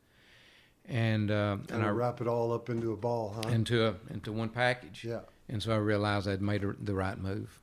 and 0.86 1.32
uh, 1.32 1.58
and 1.72 1.84
I 1.84 1.89
wrap 1.89 2.22
it 2.22 2.28
all 2.28 2.54
up 2.54 2.70
into 2.70 2.91
a 2.91 2.97
ball, 2.97 3.36
huh? 3.36 3.49
into 3.49 3.88
a 3.88 3.95
into 4.14 4.32
one 4.32 4.49
package. 4.49 5.04
yeah. 5.04 5.22
And 5.52 5.62
so 5.62 5.74
I 5.74 5.78
realized 5.78 6.28
I'd 6.28 6.41
made 6.41 6.64
a, 6.64 6.74
the 6.82 6.95
right 6.95 7.18
move. 7.18 7.60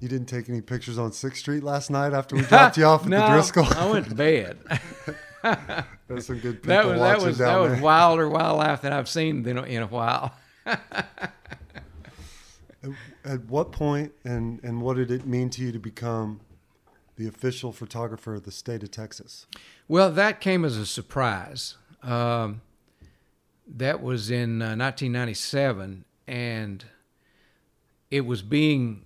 You 0.00 0.08
didn't 0.08 0.26
take 0.26 0.48
any 0.48 0.60
pictures 0.60 0.98
on 0.98 1.12
Sixth 1.12 1.40
Street 1.40 1.62
last 1.62 1.90
night 1.90 2.12
after 2.12 2.34
we 2.34 2.42
dropped 2.42 2.76
you 2.76 2.84
off 2.84 3.02
at 3.02 3.08
no, 3.10 3.20
the 3.20 3.34
Driscoll. 3.34 3.66
I 3.74 3.90
went 3.90 4.08
to 4.08 4.14
bed. 4.14 4.58
There's 6.08 6.26
some 6.26 6.38
good 6.38 6.62
people 6.62 6.74
that 6.74 6.86
was 6.86 6.98
that 6.98 7.00
watching 7.00 7.26
was 7.26 7.38
that 7.38 7.46
down 7.46 7.70
was 7.70 7.80
wilder 7.80 8.28
wildlife 8.28 8.82
than 8.82 8.92
I've 8.92 9.08
seen 9.08 9.46
in 9.46 9.56
a, 9.56 9.62
in 9.62 9.82
a 9.82 9.86
while. 9.86 10.34
At 13.24 13.44
what 13.46 13.72
point 13.72 14.12
and 14.24 14.60
and 14.62 14.82
what 14.82 14.96
did 14.96 15.10
it 15.10 15.26
mean 15.26 15.50
to 15.50 15.62
you 15.62 15.72
to 15.72 15.78
become 15.78 16.40
the 17.16 17.26
official 17.26 17.72
photographer 17.72 18.34
of 18.34 18.44
the 18.44 18.50
state 18.50 18.82
of 18.82 18.90
Texas? 18.90 19.46
Well, 19.88 20.10
that 20.12 20.40
came 20.40 20.64
as 20.64 20.76
a 20.76 20.86
surprise. 20.86 21.76
Um, 22.02 22.62
that 23.66 24.02
was 24.02 24.30
in 24.30 24.62
uh, 24.62 24.76
1997, 24.76 26.04
and 26.30 26.84
it 28.08 28.20
was 28.20 28.40
being 28.40 29.04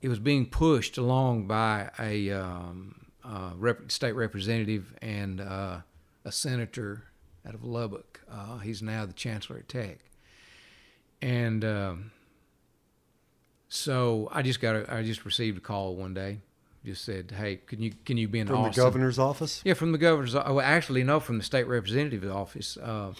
it 0.00 0.08
was 0.08 0.18
being 0.18 0.46
pushed 0.46 0.96
along 0.96 1.46
by 1.46 1.90
a 1.98 2.30
um, 2.30 3.06
uh, 3.22 3.50
rep- 3.56 3.90
state 3.92 4.12
representative 4.12 4.94
and 5.02 5.40
uh, 5.40 5.80
a 6.24 6.32
senator 6.32 7.04
out 7.46 7.54
of 7.54 7.64
Lubbock. 7.64 8.20
Uh, 8.30 8.58
he's 8.58 8.80
now 8.80 9.04
the 9.04 9.12
chancellor 9.12 9.58
at 9.58 9.68
Tech, 9.68 9.98
and 11.20 11.64
um, 11.64 12.12
so 13.68 14.28
I 14.32 14.40
just 14.42 14.60
got 14.60 14.74
a, 14.74 14.92
I 14.92 15.02
just 15.02 15.26
received 15.26 15.58
a 15.58 15.60
call 15.60 15.96
one 15.96 16.14
day. 16.14 16.40
Just 16.82 17.04
said, 17.04 17.30
"Hey, 17.36 17.56
can 17.56 17.82
you 17.82 17.92
can 18.06 18.16
you 18.16 18.26
be 18.26 18.38
in 18.38 18.46
From 18.46 18.56
Austin?" 18.56 18.82
the 18.82 18.86
governor's 18.86 19.18
office? 19.18 19.60
Yeah, 19.64 19.74
from 19.74 19.92
the 19.92 19.98
governor's. 19.98 20.34
Oh, 20.34 20.60
actually, 20.60 21.04
no, 21.04 21.20
from 21.20 21.36
the 21.36 21.44
state 21.44 21.66
representative's 21.66 22.28
office. 22.28 22.78
Uh, 22.78 23.12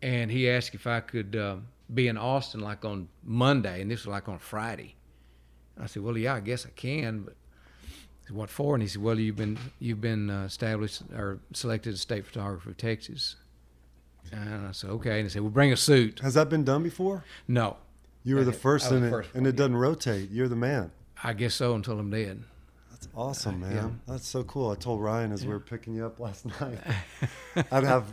and 0.00 0.30
he 0.30 0.48
asked 0.48 0.74
if 0.74 0.86
I 0.86 1.00
could 1.00 1.34
uh, 1.34 1.56
be 1.92 2.08
in 2.08 2.16
Austin 2.18 2.60
like 2.60 2.84
on 2.84 3.08
Monday, 3.24 3.80
and 3.82 3.90
this 3.90 4.00
was 4.00 4.08
like 4.12 4.28
on 4.28 4.38
Friday. 4.38 4.94
And 5.74 5.84
I 5.84 5.86
said, 5.86 6.02
"Well, 6.02 6.16
yeah, 6.18 6.34
I 6.34 6.40
guess 6.40 6.66
I 6.66 6.70
can, 6.70 7.20
but 7.20 7.34
I 7.84 8.26
said, 8.28 8.36
what 8.36 8.50
for?" 8.50 8.74
And 8.74 8.82
he 8.82 8.88
said, 8.88 9.02
"Well, 9.02 9.18
you've 9.18 9.36
been 9.36 9.58
you've 9.78 10.00
been 10.00 10.30
uh, 10.30 10.44
established 10.44 11.02
or 11.14 11.38
selected 11.52 11.94
as 11.94 12.00
state 12.00 12.26
photographer 12.26 12.70
of 12.70 12.76
Texas." 12.76 13.36
And 14.32 14.66
I 14.66 14.72
said, 14.72 14.90
"Okay." 14.90 15.18
And 15.20 15.24
he 15.26 15.28
said, 15.30 15.42
"Well, 15.42 15.50
bring 15.50 15.72
a 15.72 15.76
suit." 15.76 16.20
Has 16.20 16.34
that 16.34 16.48
been 16.48 16.64
done 16.64 16.82
before? 16.82 17.24
No, 17.46 17.76
You 18.24 18.34
were 18.36 18.44
the 18.44 18.52
first 18.52 18.90
in 18.90 19.00
the 19.02 19.06
it, 19.06 19.10
first 19.10 19.30
and 19.34 19.42
one, 19.44 19.50
it 19.50 19.56
doesn't 19.56 19.76
rotate. 19.76 20.30
You're 20.30 20.48
the 20.48 20.56
man. 20.56 20.90
I 21.22 21.32
guess 21.32 21.54
so 21.54 21.74
until 21.74 21.98
I'm 21.98 22.10
dead. 22.10 22.42
That's 22.90 23.08
awesome, 23.14 23.60
man. 23.60 23.72
yeah. 23.74 23.88
That's 24.06 24.26
so 24.26 24.42
cool. 24.44 24.70
I 24.70 24.74
told 24.74 25.00
Ryan 25.02 25.30
as 25.32 25.44
we 25.44 25.52
were 25.52 25.60
picking 25.60 25.94
you 25.94 26.06
up 26.06 26.18
last 26.18 26.46
night, 26.60 26.78
I'd 27.70 27.84
have, 27.84 28.06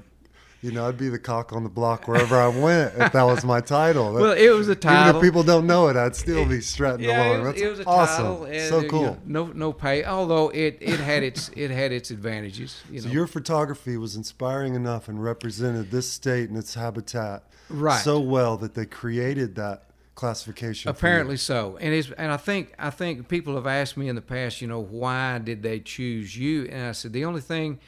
you 0.63 0.71
know, 0.71 0.87
I'd 0.87 0.97
be 0.97 1.09
the 1.09 1.19
cock 1.19 1.51
on 1.51 1.63
the 1.63 1.69
block 1.69 2.07
wherever 2.07 2.37
I 2.37 2.47
went 2.47 2.93
if 2.97 3.11
that 3.11 3.23
was 3.23 3.43
my 3.43 3.59
title. 3.59 4.13
Well, 4.23 4.31
it 4.31 4.49
was 4.49 4.69
a 4.69 4.75
title. 4.75 5.09
Even 5.09 5.15
if 5.17 5.21
people 5.21 5.43
don't 5.43 5.67
know 5.67 5.89
it, 5.89 5.97
I'd 5.97 6.15
still 6.15 6.45
be 6.45 6.61
strutting 6.61 7.05
yeah, 7.05 7.27
along. 7.27 7.35
It 7.35 7.37
was, 7.39 7.45
That's 7.47 7.61
it 7.61 7.69
was 7.69 7.79
a 7.81 7.85
awesome. 7.85 8.45
title. 8.45 8.69
So 8.69 8.77
uh, 8.77 8.81
you 8.81 8.89
cool. 8.89 9.03
know, 9.03 9.19
no, 9.25 9.45
no 9.47 9.73
pay. 9.73 10.05
Although 10.05 10.49
it, 10.49 10.77
it 10.79 10.99
had 10.99 11.23
its 11.23 11.49
it 11.55 11.69
had 11.69 11.91
its 11.91 12.09
advantages. 12.11 12.81
You 12.89 13.01
So 13.01 13.09
your 13.09 13.27
photography 13.27 13.97
was 13.97 14.15
inspiring 14.15 14.75
enough 14.75 15.09
and 15.09 15.21
represented 15.21 15.91
this 15.91 16.09
state 16.09 16.49
and 16.49 16.57
its 16.57 16.75
habitat 16.75 17.43
Right. 17.69 18.01
so 18.01 18.19
well 18.19 18.55
that 18.57 18.73
they 18.73 18.85
created 18.85 19.55
that 19.55 19.89
classification. 20.15 20.89
Apparently 20.89 21.37
so, 21.37 21.77
and 21.81 21.93
it's 21.93 22.11
and 22.11 22.31
I 22.31 22.37
think 22.37 22.73
I 22.79 22.89
think 22.89 23.27
people 23.27 23.55
have 23.55 23.67
asked 23.67 23.97
me 23.97 24.07
in 24.07 24.15
the 24.15 24.21
past, 24.21 24.61
you 24.61 24.67
know, 24.67 24.79
why 24.79 25.39
did 25.39 25.63
they 25.63 25.79
choose 25.79 26.37
you? 26.37 26.65
And 26.65 26.87
I 26.87 26.91
said 26.93 27.11
the 27.13 27.25
only 27.25 27.41
thing 27.41 27.79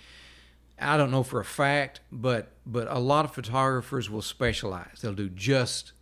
I 0.79 0.97
don't 0.97 1.11
know 1.11 1.23
for 1.23 1.39
a 1.39 1.45
fact, 1.45 2.01
but 2.11 2.51
but 2.65 2.87
a 2.89 2.99
lot 2.99 3.25
of 3.25 3.33
photographers 3.33 4.09
will 4.09 4.21
specialize. 4.21 4.99
They'll 5.01 5.13
do 5.13 5.29
just 5.29 5.93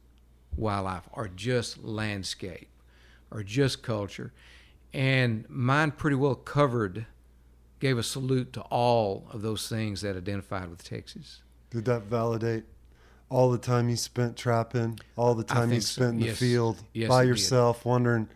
wildlife 0.55 1.03
or 1.13 1.27
just 1.27 1.83
landscape 1.83 2.69
or 3.31 3.43
just 3.43 3.83
culture, 3.83 4.33
and 4.93 5.45
mine 5.49 5.91
pretty 5.91 6.15
well 6.15 6.35
covered. 6.35 7.05
Gave 7.79 7.97
a 7.97 8.03
salute 8.03 8.53
to 8.53 8.61
all 8.61 9.27
of 9.31 9.41
those 9.41 9.67
things 9.67 10.01
that 10.01 10.15
identified 10.15 10.69
with 10.69 10.85
Texas. 10.85 11.41
Did 11.69 11.83
that 11.85 12.03
validate 12.03 12.63
all 13.29 13.51
the 13.51 13.57
time 13.57 13.89
you 13.89 13.97
spent 13.97 14.37
trapping, 14.37 14.99
all 15.17 15.35
the 15.35 15.43
time 15.43 15.63
you 15.69 15.75
think 15.75 15.83
so. 15.83 16.01
spent 16.01 16.13
in 16.13 16.19
the 16.21 16.25
Yes. 16.27 16.39
field 16.39 16.81
Yes, 16.93 17.09
by 17.09 17.23
it 17.23 17.25
did. 17.25 17.29
yourself, 17.31 17.83
wondering 17.83 18.29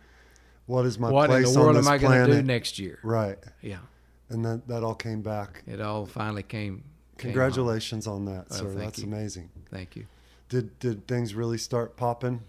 what 0.66 0.84
is 0.84 0.98
my 0.98 1.10
what 1.10 1.24
in 1.24 1.30
place 1.30 1.50
the 1.54 1.58
world 1.60 1.76
on 1.76 1.82
this 1.82 1.86
am 1.86 1.92
I 1.94 1.96
going 1.96 2.26
to 2.28 2.34
do 2.36 2.42
next 2.42 2.78
year? 2.78 2.98
Right, 3.02 3.38
Yeah, 3.62 3.78
and 4.30 4.44
that 4.44 4.66
that 4.68 4.82
all 4.84 4.94
came 4.94 5.22
back. 5.22 5.62
it 5.66 5.80
all 5.80 6.06
finally 6.06 6.42
came. 6.42 6.76
came. 7.16 7.30
Congratulations 7.32 8.06
on 8.06 8.24
that, 8.26 8.50
Well, 8.50 8.58
sir. 8.60 8.70
That's 8.74 8.98
you. 9.00 9.06
amazing. 9.06 9.48
Thank 9.70 9.96
you. 9.96 10.06
Did 10.48 10.78
did 10.78 11.06
things 11.06 11.34
really 11.34 11.58
start 11.58 11.96
popping? 11.96 12.42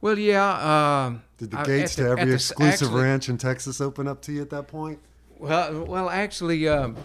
Well, 0.00 0.18
yeah. 0.18 1.04
Um, 1.06 1.22
Did 1.38 1.50
the 1.50 1.62
gates 1.62 1.92
at 1.92 1.96
to 1.96 2.02
the- 2.04 2.10
at 2.12 2.18
every 2.20 2.30
the- 2.30 2.34
exclusive 2.36 2.88
actually- 2.88 3.02
ranch 3.02 3.28
in 3.28 3.36
Texas 3.38 3.80
open 3.80 4.08
up 4.08 4.22
to 4.22 4.32
you 4.32 4.40
at 4.42 4.50
that 4.50 4.66
point? 4.66 4.98
Well, 5.38 5.84
well, 5.84 6.08
actually, 6.10 6.66
um, 6.68 6.96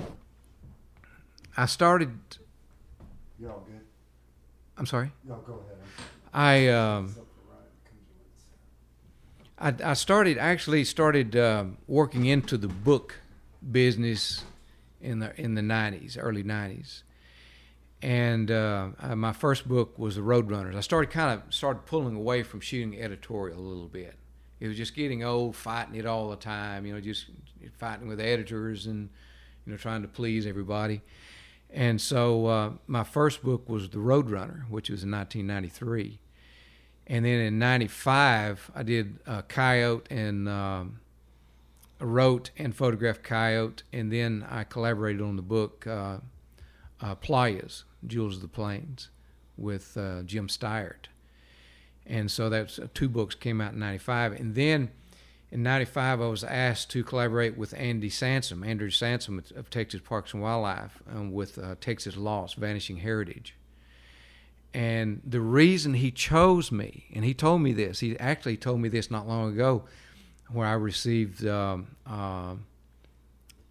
I 1.57 1.65
started. 1.67 2.11
Yeah, 3.39 3.49
all 3.49 3.63
good. 3.67 3.81
I'm 4.77 4.85
sorry. 4.85 5.11
No, 5.25 5.35
go 5.45 5.53
ahead. 5.53 5.77
I 6.33 6.67
um, 6.69 7.15
I, 9.57 9.73
I 9.83 9.93
started 9.93 10.37
actually 10.37 10.83
started 10.83 11.35
um, 11.35 11.77
working 11.87 12.25
into 12.25 12.57
the 12.57 12.67
book 12.67 13.15
business 13.69 14.43
in 15.01 15.19
the 15.19 15.39
in 15.39 15.55
the 15.55 15.61
'90s, 15.61 16.17
early 16.19 16.43
'90s, 16.43 17.03
and 18.01 18.51
uh, 18.51 18.89
my 19.15 19.33
first 19.33 19.67
book 19.67 19.97
was 19.97 20.15
the 20.15 20.21
Roadrunners. 20.21 20.75
I 20.75 20.81
started 20.81 21.11
kind 21.11 21.39
of 21.39 21.53
started 21.53 21.85
pulling 21.85 22.15
away 22.15 22.43
from 22.43 22.59
shooting 22.59 22.99
editorial 22.99 23.59
a 23.59 23.61
little 23.61 23.87
bit. 23.87 24.15
It 24.59 24.67
was 24.67 24.77
just 24.77 24.95
getting 24.95 25.23
old, 25.23 25.55
fighting 25.55 25.95
it 25.95 26.05
all 26.05 26.29
the 26.29 26.35
time. 26.35 26.85
You 26.85 26.93
know, 26.93 27.01
just 27.01 27.25
fighting 27.77 28.07
with 28.07 28.19
editors 28.19 28.85
and 28.85 29.09
you 29.65 29.71
know 29.71 29.77
trying 29.77 30.01
to 30.01 30.07
please 30.07 30.45
everybody. 30.45 31.01
And 31.69 31.99
so 31.99 32.45
uh, 32.45 32.71
my 32.87 33.03
first 33.03 33.43
book 33.43 33.67
was 33.67 33.89
The 33.89 33.97
Roadrunner, 33.97 34.69
which 34.69 34.89
was 34.89 35.03
in 35.03 35.11
1993. 35.11 36.19
And 37.07 37.25
then 37.25 37.39
in 37.39 37.59
95, 37.59 38.71
I 38.73 38.83
did 38.83 39.19
uh, 39.27 39.41
Coyote 39.43 40.07
and 40.09 40.47
um, 40.47 40.99
wrote 41.99 42.51
and 42.57 42.75
photographed 42.75 43.23
Coyote. 43.23 43.83
And 43.93 44.11
then 44.11 44.45
I 44.49 44.63
collaborated 44.63 45.21
on 45.21 45.35
the 45.35 45.41
book 45.41 45.85
uh, 45.87 46.17
uh, 47.01 47.15
Playas, 47.15 47.83
Jewels 48.05 48.37
of 48.37 48.41
the 48.41 48.47
Plains, 48.47 49.09
with 49.57 49.97
uh, 49.97 50.23
Jim 50.23 50.47
Steiert. 50.47 51.07
And 52.05 52.29
so 52.29 52.49
that's 52.49 52.77
uh, 52.77 52.87
two 52.93 53.09
books 53.09 53.35
came 53.35 53.61
out 53.61 53.73
in 53.73 53.79
95. 53.79 54.33
And 54.33 54.55
then 54.55 54.91
in 55.51 55.63
95, 55.63 56.21
I 56.21 56.27
was 56.27 56.43
asked 56.43 56.91
to 56.91 57.03
collaborate 57.03 57.57
with 57.57 57.73
Andy 57.75 58.09
Sansom, 58.09 58.63
Andrew 58.63 58.89
Sansom 58.89 59.39
of- 59.39 59.51
of 59.55 59.69
Texas 59.69 60.01
Parks 60.03 60.33
and 60.33 60.41
Wildlife, 60.41 61.01
um, 61.09 61.31
with 61.31 61.57
uh, 61.57 61.75
Texas 61.79 62.17
Lost, 62.17 62.55
Vanishing 62.55 62.97
Heritage. 62.97 63.55
And 64.73 65.21
the 65.25 65.39
reason 65.39 65.93
he 65.93 66.11
chose 66.11 66.69
me, 66.69 67.05
and 67.13 67.23
he 67.23 67.33
told 67.33 67.61
me 67.61 67.71
this, 67.71 68.01
he 68.01 68.19
actually 68.19 68.57
told 68.57 68.81
me 68.81 68.89
this 68.89 69.09
not 69.09 69.25
long 69.25 69.53
ago, 69.53 69.85
where 70.51 70.67
I 70.67 70.73
received 70.73 71.45
um, 71.45 71.87
um, 72.05 72.65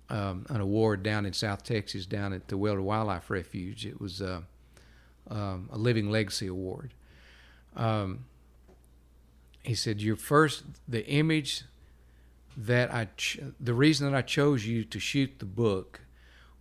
um, 0.08 0.46
an 0.48 0.60
award 0.60 1.02
down 1.02 1.26
in 1.26 1.32
South 1.32 1.62
Texas, 1.62 2.06
down 2.06 2.32
at 2.32 2.48
the 2.48 2.56
Welder 2.56 2.82
Wildlife 2.82 3.30
Refuge. 3.30 3.86
It 3.86 4.00
was 4.00 4.20
uh, 4.20 4.40
um, 5.30 5.68
a 5.72 5.78
Living 5.78 6.10
Legacy 6.10 6.46
Award. 6.46 6.92
Um, 7.76 8.26
he 9.62 9.74
said, 9.74 10.00
"Your 10.00 10.16
first, 10.16 10.64
the 10.86 11.06
image 11.06 11.64
that 12.56 12.92
I, 12.92 13.08
ch- 13.16 13.40
the 13.58 13.74
reason 13.74 14.10
that 14.10 14.16
I 14.16 14.22
chose 14.22 14.66
you 14.66 14.84
to 14.84 15.00
shoot 15.00 15.38
the 15.38 15.46
book 15.46 16.02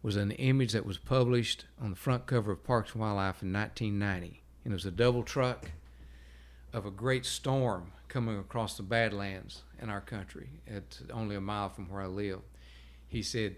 was 0.01 0.15
an 0.15 0.31
image 0.31 0.73
that 0.73 0.85
was 0.85 0.97
published 0.97 1.65
on 1.81 1.91
the 1.91 1.95
front 1.95 2.25
cover 2.25 2.51
of 2.51 2.63
Parks 2.63 2.93
and 2.93 3.01
Wildlife 3.01 3.41
in 3.41 3.53
1990, 3.53 4.41
and 4.63 4.73
it 4.73 4.75
was 4.75 4.85
a 4.85 4.91
double 4.91 5.23
truck 5.23 5.71
of 6.73 6.85
a 6.85 6.91
great 6.91 7.25
storm 7.25 7.91
coming 8.07 8.37
across 8.37 8.75
the 8.75 8.83
Badlands 8.83 9.63
in 9.81 9.89
our 9.89 10.01
country, 10.01 10.49
at 10.67 10.99
only 11.11 11.35
a 11.35 11.41
mile 11.41 11.69
from 11.69 11.89
where 11.89 12.01
I 12.01 12.07
live." 12.07 12.41
He 13.07 13.21
said, 13.21 13.57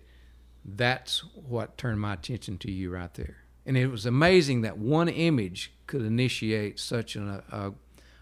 "That's 0.63 1.23
what 1.33 1.77
turned 1.77 2.01
my 2.01 2.13
attention 2.13 2.57
to 2.59 2.71
you 2.71 2.91
right 2.91 3.13
there." 3.13 3.37
And 3.65 3.77
it 3.77 3.87
was 3.87 4.05
amazing 4.05 4.61
that 4.61 4.77
one 4.77 5.09
image 5.09 5.73
could 5.87 6.03
initiate 6.03 6.79
such 6.79 7.15
an 7.15 7.41
uh, 7.51 7.71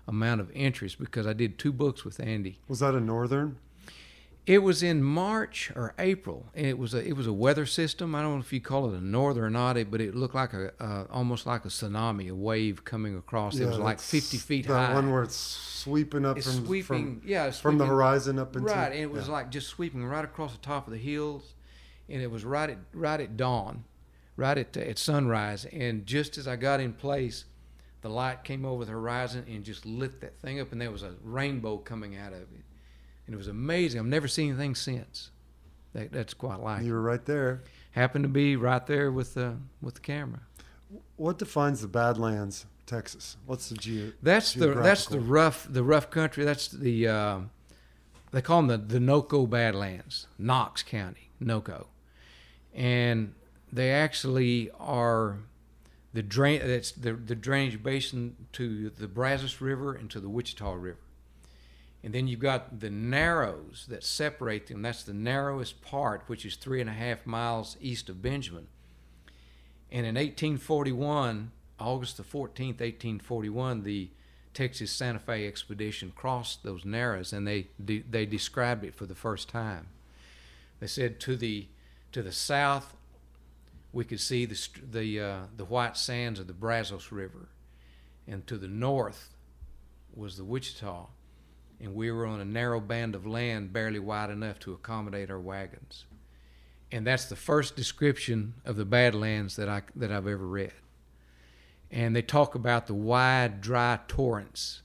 amount 0.08 0.42
of 0.42 0.52
interest 0.52 1.00
because 1.00 1.28
I 1.28 1.34
did 1.34 1.58
two 1.58 1.74
books 1.74 2.06
with 2.06 2.20
Andy. 2.20 2.60
Was 2.68 2.80
that 2.80 2.96
a 2.96 3.00
northern? 3.00 3.58
It 4.46 4.60
was 4.60 4.84
in 4.84 5.02
March 5.02 5.72
or 5.74 5.94
April. 5.98 6.48
And 6.54 6.66
it 6.66 6.78
was 6.78 6.94
a 6.94 7.06
it 7.06 7.16
was 7.16 7.28
a 7.28 7.34
weather 7.34 7.66
system. 7.66 8.14
I 8.14 8.22
don't 8.22 8.36
know 8.36 8.42
if 8.42 8.52
you 8.52 8.60
call 8.60 8.92
it 8.92 8.98
a 8.98 9.02
northern 9.02 9.44
or 9.44 9.50
not, 9.50 9.78
but 9.90 10.02
it 10.02 10.16
looked 10.16 10.36
like 10.36 10.54
a 10.54 10.74
uh, 10.80 11.06
almost 11.10 11.46
like 11.46 11.64
a 11.66 11.70
tsunami, 11.70 12.30
a 12.30 12.36
wave 12.36 12.84
coming 12.84 13.16
across. 13.18 13.58
it 13.58 13.66
was 13.66 13.78
like 13.78 14.00
50 14.00 14.38
feet 14.38 14.68
that 14.68 14.90
high. 14.90 14.94
one 14.94 15.12
where 15.12 15.24
it's 15.24 15.36
sweeping 15.36 16.26
up 16.26 16.38
it's 16.38 16.48
from 16.48 16.66
sweeping, 16.66 17.20
from, 17.20 17.22
yeah, 17.26 17.46
it's 17.46 17.60
from 17.60 17.78
the 17.78 17.86
horizon 17.86 18.40
up 18.40 18.56
into 18.56 18.68
right, 18.68 18.92
and 18.92 19.02
it 19.02 19.12
was 19.12 19.28
yeah. 19.28 19.34
like 19.34 19.50
just 19.50 19.68
sweeping 19.68 20.06
right 20.06 20.26
across 20.26 20.52
the 20.52 20.62
top 20.62 20.88
of 20.88 20.94
the 20.94 21.00
hills, 21.00 21.54
and 22.10 22.22
it 22.22 22.30
was 22.30 22.44
right 22.44 22.70
at 22.70 22.78
right 22.94 23.22
at 23.22 23.38
dawn, 23.38 23.86
right 24.36 24.58
at 24.58 24.76
at 24.76 24.98
sunrise, 24.98 25.66
and 25.66 26.06
just 26.06 26.38
as 26.38 26.48
I 26.48 26.58
got 26.58 26.80
in 26.80 26.94
place, 26.94 27.46
the 28.02 28.10
light 28.10 28.44
came 28.44 28.66
over 28.66 28.84
the 28.84 28.92
horizon 28.92 29.46
and 29.48 29.64
just 29.64 29.86
lit 29.86 30.20
that 30.22 30.38
thing 30.40 30.60
up, 30.60 30.72
and 30.74 30.82
there 30.82 30.92
was 30.92 31.04
a 31.04 31.16
rainbow 31.24 31.78
coming 31.78 32.18
out 32.18 32.34
of 32.34 32.42
it. 32.42 32.63
And 33.26 33.34
it 33.34 33.38
was 33.38 33.48
amazing. 33.48 34.00
I've 34.00 34.06
never 34.06 34.28
seen 34.28 34.50
anything 34.50 34.76
since. 34.76 35.32
That, 35.94 36.12
that's 36.12 36.34
quite 36.34 36.60
like. 36.60 36.84
You 36.84 36.94
were 36.94 37.02
right 37.02 37.24
there. 37.26 37.62
Happened 37.92 38.24
to 38.24 38.30
be 38.30 38.56
right 38.56 38.86
there 38.88 39.12
with 39.12 39.36
the 39.36 39.58
with 39.82 39.96
the 39.96 40.02
camera. 40.02 40.42
What 41.16 41.38
defines 41.38 41.82
the 41.82 41.88
Badlands, 41.88 42.66
Texas? 42.86 43.38
What's 43.46 43.70
the 43.70 43.76
geo? 43.76 44.12
That's 44.22 44.54
the 44.54 44.68
that's 44.74 45.06
the 45.06 45.20
rough 45.20 45.68
the 45.70 45.84
rough 45.84 46.10
country. 46.10 46.44
That's 46.44 46.68
the 46.68 47.08
uh, 47.08 47.40
they 48.32 48.42
call 48.42 48.64
them 48.64 48.68
the 48.68 49.00
the 49.00 49.00
Noco 49.00 49.48
Badlands, 49.48 50.28
Knox 50.40 50.82
County, 50.82 51.30
Noco, 51.42 51.86
and 52.74 53.36
they 53.72 53.92
actually 53.92 54.72
are 54.80 55.38
the 56.14 56.24
drain. 56.24 56.62
That's 56.66 56.92
the 56.92 57.14
the 57.14 57.36
drainage 57.36 57.84
basin 57.84 58.36
to 58.54 58.90
the 58.90 59.08
Brazos 59.08 59.62
River 59.62 59.94
and 59.94 60.10
to 60.10 60.20
the 60.20 60.30
Wichita 60.30 60.74
River, 60.74 60.98
and 62.04 62.14
then 62.14 62.28
you've 62.28 62.40
got 62.40 62.82
the 62.82 62.90
narrows 62.90 63.86
that 63.88 64.04
separate 64.04 64.68
them. 64.68 64.82
That's 64.82 65.04
the 65.04 65.14
narrowest 65.14 65.82
part, 65.82 66.24
which 66.28 66.46
is 66.46 66.56
three 66.56 66.82
and 66.82 66.90
a 66.90 66.94
half 66.94 67.26
miles 67.26 67.78
east 67.80 68.10
of 68.10 68.22
Benjamin. 68.22 68.68
And 69.90 70.06
in 70.06 70.16
1841, 70.16 71.52
August 71.80 72.18
the 72.18 72.24
14th, 72.24 72.80
1841, 72.82 73.84
the 73.84 74.10
Texas 74.54 74.92
Santa 74.92 75.20
Fe 75.20 75.48
expedition 75.48 76.12
crossed 76.16 76.64
those 76.64 76.86
narrows, 76.86 77.32
and 77.34 77.48
they 77.48 77.68
de- 77.84 78.04
they 78.10 78.26
described 78.26 78.84
it 78.84 78.94
for 78.94 79.06
the 79.06 79.16
first 79.16 79.50
time. 79.50 79.88
They 80.80 80.88
said 80.88 81.20
to 81.22 81.36
the 81.36 81.68
to 82.12 82.22
the 82.22 82.32
south, 82.32 82.96
we 83.92 84.04
could 84.04 84.20
see 84.20 84.46
the 84.46 84.68
the 84.92 85.20
uh, 85.20 85.40
the 85.56 85.66
white 85.66 85.98
sands 85.98 86.40
of 86.40 86.48
the 86.48 86.54
Brazos 86.54 87.12
River, 87.12 87.50
and 88.28 88.46
to 88.48 88.58
the 88.58 88.68
north 88.68 89.36
was 90.16 90.38
the 90.38 90.44
Wichita, 90.44 91.08
and 91.84 91.94
we 91.94 92.10
were 92.12 92.26
on 92.26 92.40
a 92.40 92.46
narrow 92.46 92.80
band 92.80 93.14
of 93.14 93.28
land 93.28 93.74
barely 93.74 94.00
wide 94.00 94.30
enough 94.30 94.58
to 94.58 94.72
accommodate 94.72 95.30
our 95.30 95.40
wagons. 95.40 96.06
And 96.92 97.06
that's 97.06 97.26
the 97.26 97.36
first 97.36 97.76
description 97.76 98.54
of 98.64 98.78
the 98.78 98.86
Badlands 98.86 99.58
that 99.58 99.68
I 99.68 99.82
that 99.96 100.12
I've 100.12 100.28
ever 100.28 100.48
read. 100.48 100.74
And 101.92 102.16
they 102.16 102.22
talk 102.22 102.56
about 102.56 102.88
the 102.88 102.94
wide, 102.94 103.60
dry 103.60 104.00
torrents, 104.08 104.82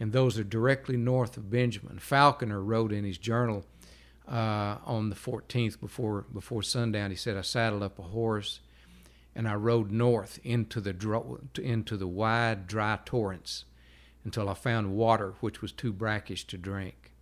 and 0.00 0.12
those 0.12 0.38
are 0.38 0.44
directly 0.44 0.96
north 0.96 1.36
of 1.36 1.50
Benjamin. 1.50 1.98
Falconer 1.98 2.62
wrote 2.62 2.92
in 2.92 3.04
his 3.04 3.18
journal 3.18 3.64
uh, 4.26 4.78
on 4.86 5.10
the 5.10 5.16
14th 5.16 5.78
before 5.78 6.22
before 6.32 6.62
sundown. 6.62 7.10
He 7.10 7.16
said, 7.16 7.36
"I 7.36 7.42
saddled 7.42 7.82
up 7.82 7.98
a 7.98 8.02
horse, 8.02 8.60
and 9.34 9.46
I 9.46 9.54
rode 9.54 9.90
north 9.90 10.38
into 10.44 10.80
the 10.80 10.92
into 11.62 11.96
the 11.98 12.08
wide, 12.08 12.66
dry 12.66 13.00
torrents." 13.04 13.66
Until 14.28 14.50
I 14.50 14.52
found 14.52 14.94
water 14.94 15.32
which 15.40 15.62
was 15.62 15.72
too 15.72 15.90
brackish 15.90 16.46
to 16.48 16.58
drink. 16.58 17.12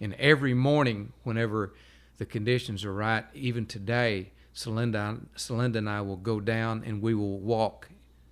And 0.00 0.12
every 0.14 0.54
morning, 0.54 1.12
whenever 1.22 1.72
the 2.18 2.26
conditions 2.26 2.84
are 2.84 2.92
right, 2.92 3.24
even 3.32 3.64
today, 3.64 4.32
Celinda, 4.52 5.76
and 5.76 5.88
I 5.88 6.00
will 6.00 6.16
go 6.16 6.40
down 6.40 6.82
and 6.84 7.00
we 7.00 7.14
will 7.14 7.38
walk 7.38 7.90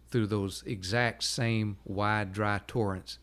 through 0.08 0.26
those 0.26 0.64
exact 0.66 1.22
same 1.22 1.76
wide, 1.84 2.32
dry 2.32 2.60
torrents 2.66 3.18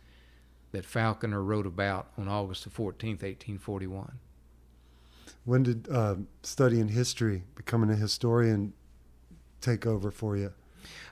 that 0.71 0.85
Falconer 0.85 1.43
wrote 1.43 1.67
about 1.67 2.07
on 2.17 2.29
August 2.29 2.63
the 2.63 2.69
14th, 2.69 3.23
1841. 3.23 4.19
When 5.43 5.63
did 5.63 5.89
uh, 5.89 6.15
studying 6.43 6.87
history, 6.87 7.43
becoming 7.55 7.89
a 7.89 7.95
historian, 7.97 8.71
take 9.59 9.85
over 9.85 10.11
for 10.11 10.37
you? 10.37 10.53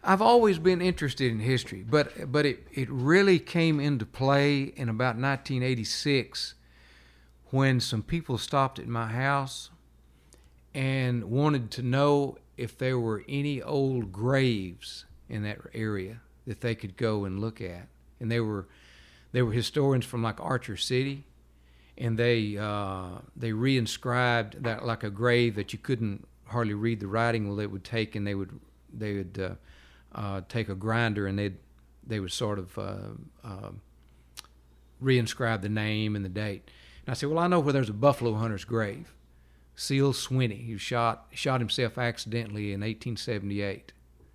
I've 0.04 0.22
always 0.22 0.60
been 0.60 0.82
interested 0.82 1.32
in 1.32 1.40
history, 1.40 1.84
but 1.88 2.32
but 2.32 2.46
it, 2.46 2.68
it 2.72 2.90
really 2.90 3.40
came 3.40 3.80
into 3.80 4.06
play 4.06 4.64
in 4.76 4.90
about 4.90 5.16
1986 5.16 6.54
when 7.50 7.80
some 7.80 8.04
people 8.04 8.38
stopped 8.38 8.80
at 8.80 8.88
my 8.88 9.08
house 9.08 9.70
and 10.74 11.24
wanted 11.26 11.72
to 11.72 11.82
know 11.82 12.38
if 12.58 12.78
there 12.78 13.00
were 13.00 13.24
any 13.28 13.62
old 13.62 14.12
graves 14.12 15.06
in 15.30 15.44
that 15.44 15.60
area 15.74 16.22
that 16.46 16.62
they 16.62 16.76
could 16.76 16.98
go 16.98 17.26
and 17.26 17.40
look 17.40 17.62
at. 17.62 17.88
And 18.20 18.32
they 18.32 18.40
were 18.40 18.68
they 19.32 19.42
were 19.42 19.52
historians 19.52 20.06
from 20.06 20.24
like 20.24 20.40
Archer 20.40 20.78
City, 20.78 21.24
and 21.98 22.18
they 22.18 22.58
uh, 22.58 23.20
they 23.36 23.52
reinscribed 23.52 24.64
that 24.64 24.86
like 24.86 25.04
a 25.04 25.10
grave 25.10 25.56
that 25.56 25.74
you 25.74 25.80
couldn't 25.80 26.28
hardly 26.46 26.74
read 26.74 27.00
the 27.00 27.08
writing. 27.08 27.48
Well, 27.48 27.60
it 27.60 27.72
would 27.72 27.84
take 27.84 28.16
and 28.16 28.26
they 28.26 28.36
would 28.36 28.60
they 29.00 29.14
would 29.14 29.39
uh, 29.39 30.18
uh, 30.18 30.41
take 30.48 30.70
a 30.70 30.76
grinder 30.76 31.28
and 31.28 31.38
they 31.38 31.54
they 32.08 32.20
would 32.20 32.32
sort 32.32 32.60
of 32.60 32.78
uh, 32.78 33.70
reinscribe 35.02 35.62
the 35.62 35.70
name 35.70 36.16
and 36.16 36.24
the 36.24 36.30
date. 36.30 36.70
And 37.06 37.12
I 37.12 37.14
said, 37.14 37.30
well, 37.30 37.39
I 37.39 37.48
know 37.48 37.60
where 37.60 37.74
there's 37.74 37.89
a 37.89 37.93
buffalo 37.93 38.34
hunter's 38.34 38.66
grave. 38.66 39.14
Seal 39.76 40.14
Swinney, 40.14 40.68
who 40.68 40.78
shot 40.78 41.28
shot 41.32 41.60
himself 41.60 41.98
accidentally 41.98 42.72
in 42.72 42.80
1878. 42.80 43.91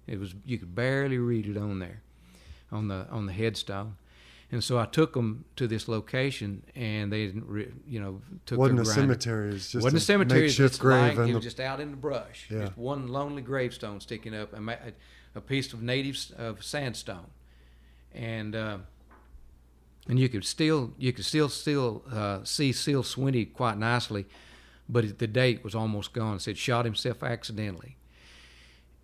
It 0.07 0.21
was 0.21 0.35
you 0.45 0.59
could 0.59 0.75
barely 0.75 1.19
read 1.19 1.47
it 1.47 1.57
on 1.57 1.79
there, 1.79 2.03
on 2.71 2.89
the 2.89 3.07
on 3.11 3.27
the 3.27 3.33
headstone. 3.33 3.97
And 4.53 4.65
so 4.65 4.79
I 4.79 4.87
took 4.87 5.13
them 5.13 5.45
to 5.57 5.69
this 5.69 5.87
location, 5.87 6.65
and 6.75 7.13
they 7.13 7.27
didn't, 7.27 7.47
re, 7.47 7.69
you 7.87 8.01
know, 8.01 8.21
took 8.47 8.59
wasn't 8.59 8.79
their 8.79 8.91
a 8.91 8.95
cemetery. 8.95 9.55
It's 9.55 9.71
just 9.71 9.85
wasn't 9.85 10.03
a 10.03 10.05
cemetery. 10.05 10.47
It's 10.47 10.59
makeshift 10.59 10.73
just 10.73 10.81
grave. 10.81 11.19
in 11.19 11.29
it 11.29 11.35
was 11.35 11.45
just 11.45 11.61
out 11.61 11.79
in 11.79 11.93
the 11.93 11.97
brush. 11.97 12.49
Yeah. 12.51 12.63
Just 12.63 12.77
one 12.77 13.07
lonely 13.07 13.43
gravestone 13.43 14.01
sticking 14.01 14.35
up, 14.35 14.53
a, 14.53 14.93
a 15.37 15.41
piece 15.41 15.73
of 15.73 15.83
native 15.83 16.33
of 16.37 16.65
sandstone, 16.65 17.29
and 18.13 18.57
uh, 18.57 18.79
and 20.09 20.19
you 20.19 20.29
could 20.29 20.45
still 20.45 20.93
you 20.99 21.13
could 21.13 21.25
still 21.25 21.49
still 21.49 22.03
uh, 22.13 22.41
see 22.43 22.73
Seal 22.73 23.05
Swinney 23.05 23.53
quite 23.53 23.79
nicely, 23.79 24.27
but 24.89 25.21
the 25.21 25.29
date 25.29 25.63
was 25.63 25.77
almost 25.77 26.13
gone. 26.13 26.37
It 26.37 26.43
said 26.43 26.59
shot 26.59 26.85
himself 26.85 27.23
accidentally, 27.23 27.97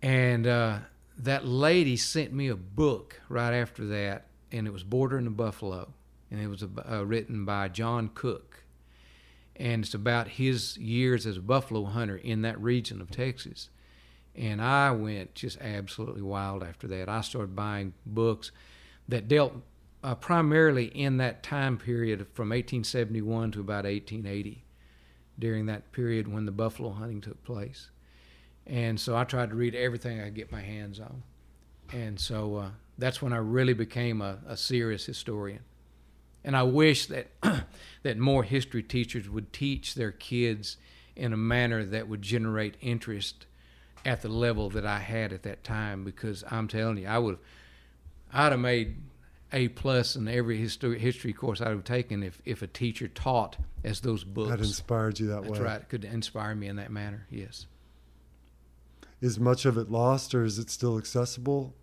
and 0.01 0.45
uh, 0.45 0.79
that 1.17 1.45
lady 1.45 1.95
sent 1.95 2.33
me 2.33 2.49
a 2.49 2.55
book 2.55 3.21
right 3.29 3.53
after 3.53 3.85
that, 3.87 4.26
and 4.51 4.67
it 4.67 4.73
was 4.73 4.83
Border 4.83 5.17
and 5.17 5.27
the 5.27 5.31
Buffalo, 5.31 5.93
and 6.31 6.41
it 6.41 6.47
was 6.47 6.63
uh, 6.63 7.05
written 7.05 7.45
by 7.45 7.67
John 7.67 8.09
Cook, 8.13 8.63
and 9.55 9.83
it's 9.83 9.93
about 9.93 10.27
his 10.27 10.77
years 10.77 11.25
as 11.25 11.37
a 11.37 11.41
buffalo 11.41 11.85
hunter 11.85 12.17
in 12.17 12.41
that 12.43 12.61
region 12.61 13.01
of 13.01 13.09
Texas. 13.09 13.69
And 14.35 14.61
I 14.61 14.91
went 14.91 15.33
just 15.33 15.59
absolutely 15.59 16.21
wild 16.21 16.63
after 16.63 16.87
that. 16.89 17.09
I 17.09 17.21
started 17.21 17.55
buying 17.55 17.93
books 18.05 18.51
that 19.07 19.27
dealt 19.27 19.53
uh, 20.03 20.13
primarily 20.13 20.85
in 20.85 21.17
that 21.17 21.41
time 21.41 21.77
period 21.77 22.19
from 22.33 22.49
1871 22.49 23.51
to 23.53 23.59
about 23.59 23.85
1880, 23.85 24.63
during 25.39 25.65
that 25.65 25.91
period 25.91 26.27
when 26.31 26.45
the 26.45 26.51
buffalo 26.51 26.91
hunting 26.91 27.21
took 27.21 27.43
place. 27.43 27.89
And 28.65 28.99
so 28.99 29.15
I 29.15 29.23
tried 29.23 29.49
to 29.49 29.55
read 29.55 29.75
everything 29.75 30.19
I 30.19 30.25
could 30.25 30.35
get 30.35 30.51
my 30.51 30.61
hands 30.61 30.99
on. 30.99 31.23
And 31.91 32.19
so 32.19 32.57
uh, 32.57 32.69
that's 32.97 33.21
when 33.21 33.33
I 33.33 33.37
really 33.37 33.73
became 33.73 34.21
a, 34.21 34.39
a 34.47 34.57
serious 34.57 35.05
historian. 35.05 35.59
And 36.43 36.55
I 36.55 36.63
wish 36.63 37.07
that 37.07 37.27
that 38.03 38.17
more 38.17 38.43
history 38.43 38.83
teachers 38.83 39.29
would 39.29 39.51
teach 39.51 39.95
their 39.95 40.11
kids 40.11 40.77
in 41.15 41.33
a 41.33 41.37
manner 41.37 41.83
that 41.83 42.07
would 42.07 42.21
generate 42.21 42.75
interest 42.81 43.45
at 44.05 44.21
the 44.21 44.29
level 44.29 44.69
that 44.69 44.85
I 44.85 44.99
had 44.99 45.33
at 45.33 45.43
that 45.43 45.63
time. 45.63 46.03
Because 46.03 46.43
I'm 46.49 46.67
telling 46.67 46.97
you, 46.97 47.07
I 47.07 47.17
would, 47.17 47.37
I'd 48.31 48.51
have 48.51 48.61
made 48.61 48.97
A 49.51 49.67
plus 49.69 50.15
in 50.15 50.27
every 50.27 50.57
history 50.57 50.99
history 50.99 51.33
course 51.33 51.59
I'd 51.61 51.69
have 51.69 51.83
taken 51.83 52.23
if 52.23 52.41
if 52.45 52.61
a 52.61 52.67
teacher 52.67 53.07
taught 53.07 53.57
as 53.83 53.99
those 54.01 54.23
books. 54.23 54.49
that 54.49 54.59
inspired 54.59 55.19
you 55.19 55.27
that 55.27 55.43
That's 55.43 55.59
way. 55.59 55.65
right. 55.65 55.89
Could 55.89 56.05
inspire 56.05 56.55
me 56.55 56.67
in 56.67 56.77
that 56.77 56.91
manner. 56.91 57.27
Yes. 57.29 57.65
Is 59.19 59.39
much 59.39 59.65
of 59.65 59.77
it 59.77 59.89
lost, 59.89 60.35
or 60.35 60.43
is 60.43 60.59
it 60.59 60.69
still 60.69 60.97
accessible? 60.97 61.73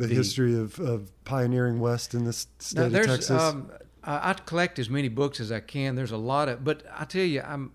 The, 0.00 0.06
The- 0.08 0.14
history 0.14 0.58
of, 0.58 0.78
of 0.80 1.12
pioneering 1.24 1.78
west 1.80 2.14
in 2.14 2.24
this 2.24 2.46
state 2.58 2.86
of 2.86 2.92
Texas. 2.92 3.30
Um, 3.30 3.70
I, 4.02 4.30
I 4.30 4.32
collect 4.34 4.78
as 4.78 4.88
many 4.88 5.08
books 5.08 5.40
as 5.40 5.52
I 5.52 5.60
can. 5.60 5.94
There's 5.94 6.10
a 6.12 6.16
lot 6.16 6.48
of, 6.48 6.64
but 6.64 6.82
I 6.96 7.04
tell 7.04 7.22
you, 7.24 7.42
I'm, 7.42 7.72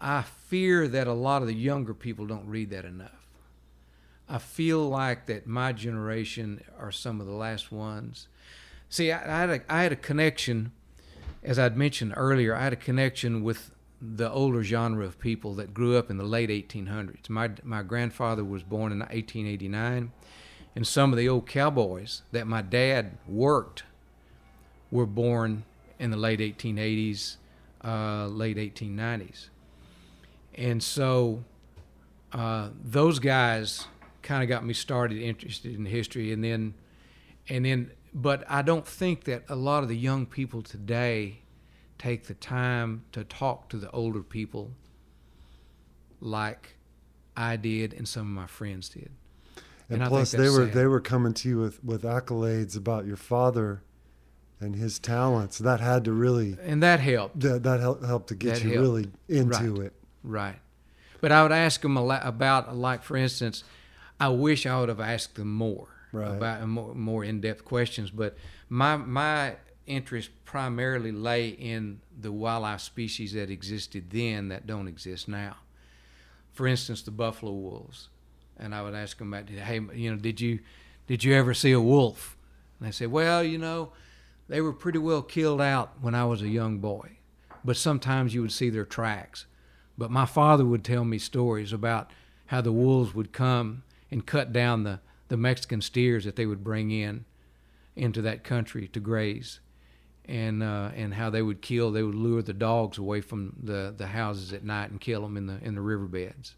I 0.00 0.22
fear 0.22 0.88
that 0.88 1.06
a 1.06 1.12
lot 1.12 1.42
of 1.42 1.48
the 1.48 1.54
younger 1.54 1.92
people 1.94 2.26
don't 2.26 2.46
read 2.46 2.70
that 2.70 2.84
enough. 2.84 3.12
I 4.28 4.38
feel 4.38 4.88
like 4.88 5.26
that 5.26 5.46
my 5.46 5.72
generation 5.72 6.62
are 6.78 6.92
some 6.92 7.20
of 7.20 7.26
the 7.26 7.32
last 7.32 7.72
ones. 7.72 8.28
See, 8.88 9.10
I, 9.12 9.18
I 9.18 9.40
had 9.40 9.50
a, 9.50 9.72
I 9.72 9.82
had 9.82 9.92
a 9.92 9.96
connection, 9.96 10.72
as 11.42 11.58
I'd 11.58 11.76
mentioned 11.76 12.14
earlier. 12.16 12.54
I 12.54 12.62
had 12.64 12.72
a 12.72 12.76
connection 12.76 13.42
with 13.42 13.70
the 14.00 14.30
older 14.30 14.62
genre 14.62 15.04
of 15.04 15.18
people 15.18 15.54
that 15.56 15.74
grew 15.74 15.96
up 15.96 16.08
in 16.10 16.18
the 16.18 16.24
late 16.24 16.50
1800s. 16.50 17.28
My 17.28 17.50
my 17.64 17.82
grandfather 17.82 18.44
was 18.44 18.62
born 18.62 18.92
in 18.92 19.00
1889, 19.00 20.12
and 20.74 20.86
some 20.86 21.12
of 21.12 21.18
the 21.18 21.28
old 21.28 21.46
cowboys 21.46 22.22
that 22.32 22.46
my 22.46 22.62
dad 22.62 23.18
worked 23.26 23.84
were 24.90 25.06
born 25.06 25.64
in 25.98 26.10
the 26.10 26.16
late 26.16 26.40
1880s, 26.40 27.36
uh, 27.84 28.26
late 28.26 28.56
1890s. 28.56 29.48
And 30.54 30.82
so 30.82 31.44
uh, 32.32 32.70
those 32.82 33.18
guys 33.18 33.86
kind 34.22 34.42
of 34.42 34.48
got 34.48 34.64
me 34.64 34.74
started 34.74 35.18
interested 35.18 35.74
in 35.74 35.86
history. 35.86 36.32
And 36.32 36.42
then, 36.42 36.74
and 37.48 37.64
then, 37.64 37.90
but 38.12 38.44
I 38.48 38.62
don't 38.62 38.86
think 38.86 39.24
that 39.24 39.44
a 39.48 39.56
lot 39.56 39.82
of 39.82 39.88
the 39.88 39.96
young 39.96 40.26
people 40.26 40.62
today 40.62 41.40
take 41.98 42.26
the 42.26 42.34
time 42.34 43.04
to 43.12 43.24
talk 43.24 43.68
to 43.70 43.76
the 43.76 43.90
older 43.90 44.22
people 44.22 44.70
like 46.20 46.76
I 47.36 47.56
did 47.56 47.92
and 47.92 48.08
some 48.08 48.22
of 48.22 48.28
my 48.28 48.46
friends 48.46 48.88
did. 48.88 49.10
And, 49.90 50.02
And 50.02 50.08
plus, 50.10 50.32
they 50.32 50.50
were 50.50 50.66
they 50.66 50.86
were 50.86 51.00
coming 51.00 51.32
to 51.34 51.48
you 51.48 51.58
with, 51.58 51.82
with 51.82 52.02
accolades 52.02 52.76
about 52.76 53.06
your 53.06 53.16
father 53.16 53.82
and 54.60 54.74
his 54.76 54.98
talents. 54.98 55.58
That 55.58 55.80
had 55.80 56.04
to 56.04 56.12
really 56.12 56.56
And 56.62 56.82
that 56.82 57.00
helped. 57.00 57.40
that 57.40 57.62
that 57.62 57.80
helped, 57.80 58.04
helped 58.04 58.28
to 58.28 58.34
get 58.34 58.54
That 58.56 58.64
you 58.64 58.70
helped. 58.70 58.82
really 58.82 59.10
into 59.28 59.74
Right. 59.74 59.86
it. 59.86 59.92
Right. 60.22 60.58
But 61.20 61.32
I 61.32 61.42
would 61.42 61.52
ask 61.52 61.80
them 61.80 61.96
about, 61.96 62.76
like, 62.76 63.02
for 63.02 63.16
instance, 63.16 63.64
I 64.20 64.28
wish 64.28 64.66
I 64.66 64.78
would 64.78 64.88
have 64.88 65.00
asked 65.00 65.34
them 65.36 65.52
more 65.52 65.88
Right. 66.12 66.36
about 66.36 66.66
more, 66.68 66.94
more 66.94 67.24
in-depth 67.24 67.64
questions. 67.64 68.10
But 68.10 68.36
my 68.68 68.96
my 68.96 69.56
interest 69.86 70.28
primarily 70.44 71.12
lay 71.12 71.48
in 71.48 72.00
the 72.20 72.30
wildlife 72.30 72.80
species 72.82 73.32
that 73.32 73.48
existed 73.50 74.10
then 74.10 74.48
that 74.48 74.66
don't 74.66 74.86
exist 74.86 75.28
now. 75.28 75.56
For 76.52 76.66
instance, 76.66 77.00
the 77.02 77.10
buffalo 77.10 77.52
wolves, 77.52 78.08
and 78.58 78.74
I 78.74 78.82
would 78.82 78.94
ask 78.94 79.18
them 79.18 79.32
about, 79.32 79.48
hey, 79.48 79.80
you 79.94 80.10
know, 80.10 80.16
did 80.16 80.40
you 80.40 80.60
did 81.06 81.24
you 81.24 81.34
ever 81.34 81.54
see 81.54 81.72
a 81.72 81.80
wolf? 81.80 82.36
And 82.78 82.88
they 82.88 82.92
say, 82.92 83.06
well, 83.06 83.42
you 83.42 83.58
know, 83.58 83.92
they 84.48 84.60
were 84.60 84.72
pretty 84.72 84.98
well 84.98 85.22
killed 85.22 85.60
out 85.60 85.92
when 86.00 86.14
I 86.14 86.24
was 86.24 86.42
a 86.42 86.48
young 86.48 86.78
boy, 86.78 87.18
but 87.64 87.76
sometimes 87.76 88.34
you 88.34 88.42
would 88.42 88.52
see 88.52 88.70
their 88.70 88.84
tracks. 88.84 89.46
But 89.96 90.10
my 90.10 90.26
father 90.26 90.64
would 90.64 90.84
tell 90.84 91.04
me 91.04 91.18
stories 91.18 91.72
about 91.72 92.12
how 92.46 92.60
the 92.60 92.72
wolves 92.72 93.14
would 93.14 93.32
come 93.32 93.82
and 94.10 94.24
cut 94.24 94.52
down 94.52 94.84
the, 94.84 95.00
the 95.28 95.36
Mexican 95.36 95.82
steers 95.82 96.24
that 96.24 96.36
they 96.36 96.46
would 96.46 96.64
bring 96.64 96.90
in 96.90 97.24
into 97.96 98.22
that 98.22 98.44
country 98.44 98.88
to 98.88 99.00
graze, 99.00 99.60
and 100.24 100.62
uh, 100.62 100.90
and 100.94 101.14
how 101.14 101.30
they 101.30 101.42
would 101.42 101.60
kill, 101.60 101.90
they 101.90 102.02
would 102.02 102.14
lure 102.14 102.42
the 102.42 102.52
dogs 102.52 102.96
away 102.96 103.20
from 103.20 103.56
the, 103.62 103.92
the 103.96 104.06
houses 104.06 104.52
at 104.52 104.62
night 104.62 104.90
and 104.90 105.00
kill 105.00 105.22
them 105.22 105.36
in 105.36 105.46
the 105.46 105.58
in 105.62 105.74
the 105.74 105.80
riverbeds, 105.80 106.54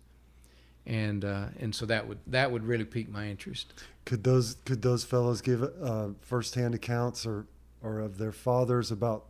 and 0.86 1.24
uh, 1.24 1.46
and 1.58 1.74
so 1.74 1.86
that 1.86 2.06
would 2.06 2.18
that 2.26 2.50
would 2.50 2.64
really 2.64 2.84
pique 2.84 3.10
my 3.10 3.28
interest. 3.28 3.72
Could 4.04 4.24
those 4.24 4.56
could 4.64 4.82
those 4.82 5.04
fellows 5.04 5.40
give 5.40 5.62
uh, 5.62 6.08
firsthand 6.20 6.74
accounts 6.74 7.26
or 7.26 7.46
or 7.82 8.00
of 8.00 8.18
their 8.18 8.32
fathers 8.32 8.90
about 8.90 9.26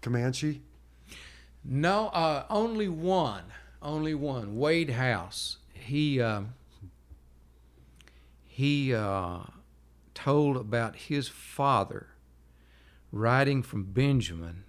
Comanche? 0.00 0.62
No, 1.64 2.08
uh, 2.08 2.44
only 2.48 2.88
one. 2.88 3.44
Only 3.82 4.14
one. 4.14 4.56
Wade 4.56 4.90
House. 4.90 5.58
He 5.72 6.20
um, 6.20 6.54
he 8.46 8.94
uh, 8.94 9.40
told 10.14 10.56
about 10.56 10.96
his 10.96 11.28
father 11.28 12.08
riding 13.12 13.62
from 13.62 13.84
Benjamin 13.84 14.64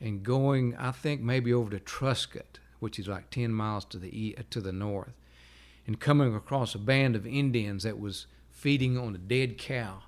and 0.00 0.22
going, 0.22 0.76
I 0.76 0.92
think 0.92 1.20
maybe 1.20 1.52
over 1.52 1.70
to 1.70 1.80
Truscott, 1.80 2.58
which 2.84 2.98
is 2.98 3.08
like 3.08 3.30
ten 3.30 3.50
miles 3.50 3.84
to 3.86 3.98
the 3.98 4.08
e- 4.16 4.36
to 4.50 4.60
the 4.60 4.70
north, 4.72 5.14
and 5.86 5.98
coming 5.98 6.34
across 6.36 6.74
a 6.74 6.78
band 6.78 7.16
of 7.16 7.26
Indians 7.26 7.82
that 7.82 7.98
was 7.98 8.26
feeding 8.50 8.98
on 8.98 9.14
a 9.14 9.18
dead 9.18 9.56
cow, 9.56 10.02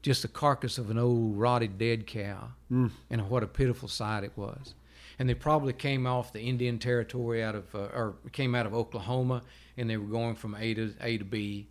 just 0.00 0.22
the 0.22 0.28
carcass 0.28 0.78
of 0.78 0.90
an 0.90 0.96
old 0.98 1.36
rotted 1.36 1.76
dead 1.78 2.06
cow 2.06 2.50
Mm. 2.70 2.90
and 3.10 3.28
what 3.28 3.42
a 3.42 3.46
pitiful 3.48 3.88
sight 3.88 4.22
it 4.24 4.32
was. 4.36 4.74
And 5.18 5.28
they 5.28 5.34
probably 5.34 5.72
came 5.72 6.06
off 6.06 6.32
the 6.32 6.40
Indian 6.40 6.78
territory 6.78 7.42
out 7.42 7.54
of, 7.54 7.74
uh, 7.74 7.78
or 7.92 8.14
came 8.32 8.54
out 8.54 8.64
of 8.66 8.72
Oklahoma, 8.74 9.42
and 9.76 9.90
they 9.90 9.96
were 9.96 10.06
going 10.06 10.34
from 10.36 10.54
A 10.54 10.72
to 10.74 10.94
A 11.00 11.18
to 11.18 11.24
B. 11.24 11.66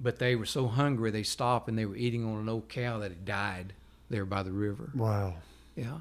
But 0.00 0.18
they 0.18 0.34
were 0.36 0.46
so 0.46 0.66
hungry 0.68 1.10
they 1.10 1.22
stopped 1.24 1.68
and 1.68 1.76
they 1.78 1.86
were 1.86 1.96
eating 1.96 2.24
on 2.24 2.38
an 2.38 2.48
old 2.48 2.68
cow 2.68 2.98
that 2.98 3.10
had 3.10 3.24
died 3.24 3.74
there 4.10 4.24
by 4.24 4.42
the 4.42 4.52
river. 4.52 4.90
Wow. 4.94 5.34
Yeah. 5.76 6.00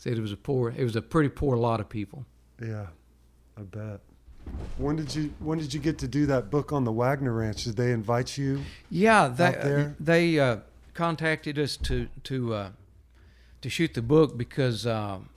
Said 0.00 0.16
it 0.16 0.20
was 0.22 0.32
a 0.32 0.36
poor, 0.38 0.72
it 0.74 0.82
was 0.82 0.96
a 0.96 1.02
pretty 1.02 1.28
poor 1.28 1.58
lot 1.58 1.78
of 1.78 1.90
people. 1.90 2.24
Yeah, 2.58 2.86
I 3.54 3.60
bet. 3.60 4.00
When 4.78 4.96
did 4.96 5.14
you 5.14 5.34
when 5.40 5.58
did 5.58 5.74
you 5.74 5.78
get 5.78 5.98
to 5.98 6.08
do 6.08 6.24
that 6.24 6.50
book 6.50 6.72
on 6.72 6.84
the 6.84 6.90
Waggoner 6.90 7.34
Ranch? 7.34 7.64
Did 7.64 7.76
they 7.76 7.92
invite 7.92 8.38
you? 8.38 8.62
Yeah, 8.88 9.28
they 9.28 9.92
they 10.00 10.40
uh, 10.40 10.60
contacted 10.94 11.58
us 11.58 11.76
to 11.76 12.08
to 12.24 12.54
uh, 12.54 12.70
to 13.60 13.68
shoot 13.68 13.92
the 13.92 14.00
book 14.00 14.38
because 14.38 14.86
um, 14.86 15.28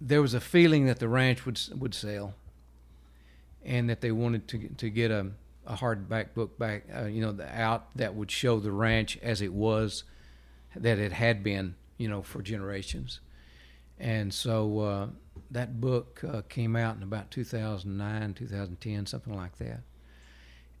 there 0.00 0.22
was 0.22 0.32
a 0.32 0.40
feeling 0.40 0.86
that 0.86 0.98
the 0.98 1.08
ranch 1.08 1.44
would 1.44 1.60
would 1.78 1.92
sell, 1.92 2.32
and 3.62 3.90
that 3.90 4.00
they 4.00 4.12
wanted 4.12 4.48
to 4.48 4.68
to 4.78 4.88
get 4.88 5.10
a 5.10 5.32
a 5.66 5.76
hardback 5.76 6.32
book 6.34 6.58
back, 6.58 6.84
uh, 6.96 7.04
you 7.04 7.20
know, 7.20 7.32
the 7.32 7.46
out 7.60 7.94
that 7.96 8.14
would 8.14 8.30
show 8.30 8.58
the 8.58 8.72
ranch 8.72 9.18
as 9.22 9.42
it 9.42 9.52
was, 9.52 10.04
that 10.74 10.98
it 10.98 11.12
had 11.12 11.44
been, 11.44 11.74
you 11.98 12.08
know, 12.08 12.22
for 12.22 12.40
generations, 12.42 13.20
and 13.98 14.32
so 14.32 14.78
uh, 14.80 15.06
that 15.50 15.80
book 15.80 16.22
uh, 16.28 16.42
came 16.48 16.76
out 16.76 16.96
in 16.96 17.02
about 17.02 17.30
2009, 17.30 18.34
2010, 18.34 19.06
something 19.06 19.36
like 19.36 19.58
that, 19.58 19.80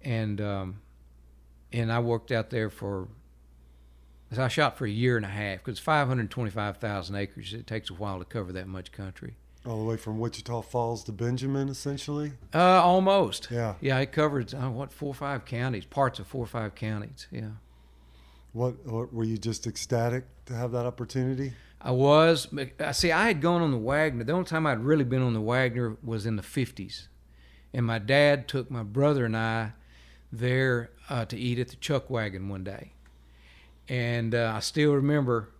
and. 0.02 0.40
Um, 0.40 0.80
and 1.72 1.92
I 1.92 1.98
worked 2.00 2.30
out 2.30 2.50
there 2.50 2.70
for. 2.70 3.08
I 4.36 4.48
shot 4.48 4.78
for 4.78 4.86
a 4.86 4.90
year 4.90 5.18
and 5.18 5.26
a 5.26 5.28
half 5.28 5.58
because 5.58 5.78
525,000 5.78 7.16
acres. 7.16 7.52
It 7.52 7.66
takes 7.66 7.90
a 7.90 7.94
while 7.94 8.18
to 8.18 8.24
cover 8.24 8.50
that 8.52 8.66
much 8.66 8.90
country. 8.90 9.34
All 9.66 9.78
the 9.78 9.84
way 9.84 9.98
from 9.98 10.18
Wichita 10.18 10.62
Falls 10.62 11.04
to 11.04 11.12
Benjamin, 11.12 11.68
essentially. 11.68 12.32
Uh, 12.54 12.82
almost. 12.82 13.48
Yeah. 13.50 13.74
Yeah, 13.82 13.98
it 13.98 14.10
covered 14.10 14.54
uh, 14.54 14.70
what 14.70 14.90
four 14.90 15.10
or 15.10 15.14
five 15.14 15.44
counties, 15.44 15.84
parts 15.84 16.18
of 16.18 16.26
four 16.26 16.44
or 16.44 16.46
five 16.46 16.74
counties. 16.74 17.26
Yeah. 17.30 17.50
What, 18.54 18.86
what 18.86 19.12
were 19.12 19.24
you 19.24 19.36
just 19.36 19.66
ecstatic 19.66 20.24
to 20.46 20.54
have 20.54 20.72
that 20.72 20.86
opportunity? 20.86 21.52
I 21.82 21.90
was. 21.90 22.48
uh, 22.78 22.92
See, 22.92 23.10
I 23.10 23.26
had 23.26 23.40
gone 23.40 23.60
on 23.60 23.72
the 23.72 23.78
Waggoner. 23.78 24.24
The 24.24 24.32
only 24.32 24.44
time 24.44 24.66
I'd 24.66 24.80
really 24.84 25.04
been 25.04 25.22
on 25.22 25.34
the 25.34 25.40
Waggoner 25.40 25.96
was 26.02 26.26
in 26.26 26.36
the 26.36 26.42
50s. 26.42 27.08
And 27.74 27.84
my 27.84 27.98
dad 27.98 28.46
took 28.46 28.70
my 28.70 28.82
brother 28.82 29.24
and 29.24 29.36
I 29.36 29.72
there 30.30 30.90
uh, 31.10 31.24
to 31.26 31.36
eat 31.36 31.58
at 31.58 31.68
the 31.68 31.76
Chuck 31.76 32.08
Wagon 32.08 32.48
one 32.48 32.62
day. 32.62 32.92
And 33.88 34.34
uh, 34.34 34.52
I 34.56 34.60
still 34.60 34.92
remember, 34.92 35.50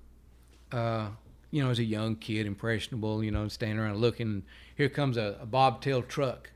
uh, 0.70 1.08
you 1.50 1.62
know, 1.62 1.70
as 1.70 1.78
a 1.80 1.84
young 1.84 2.16
kid, 2.16 2.46
impressionable, 2.46 3.24
you 3.24 3.30
know, 3.30 3.48
standing 3.48 3.78
around 3.78 3.96
looking. 3.96 4.44
Here 4.76 4.88
comes 4.88 5.16
a, 5.16 5.38
a 5.40 5.46
bobtail 5.46 6.02
truck 6.02 6.50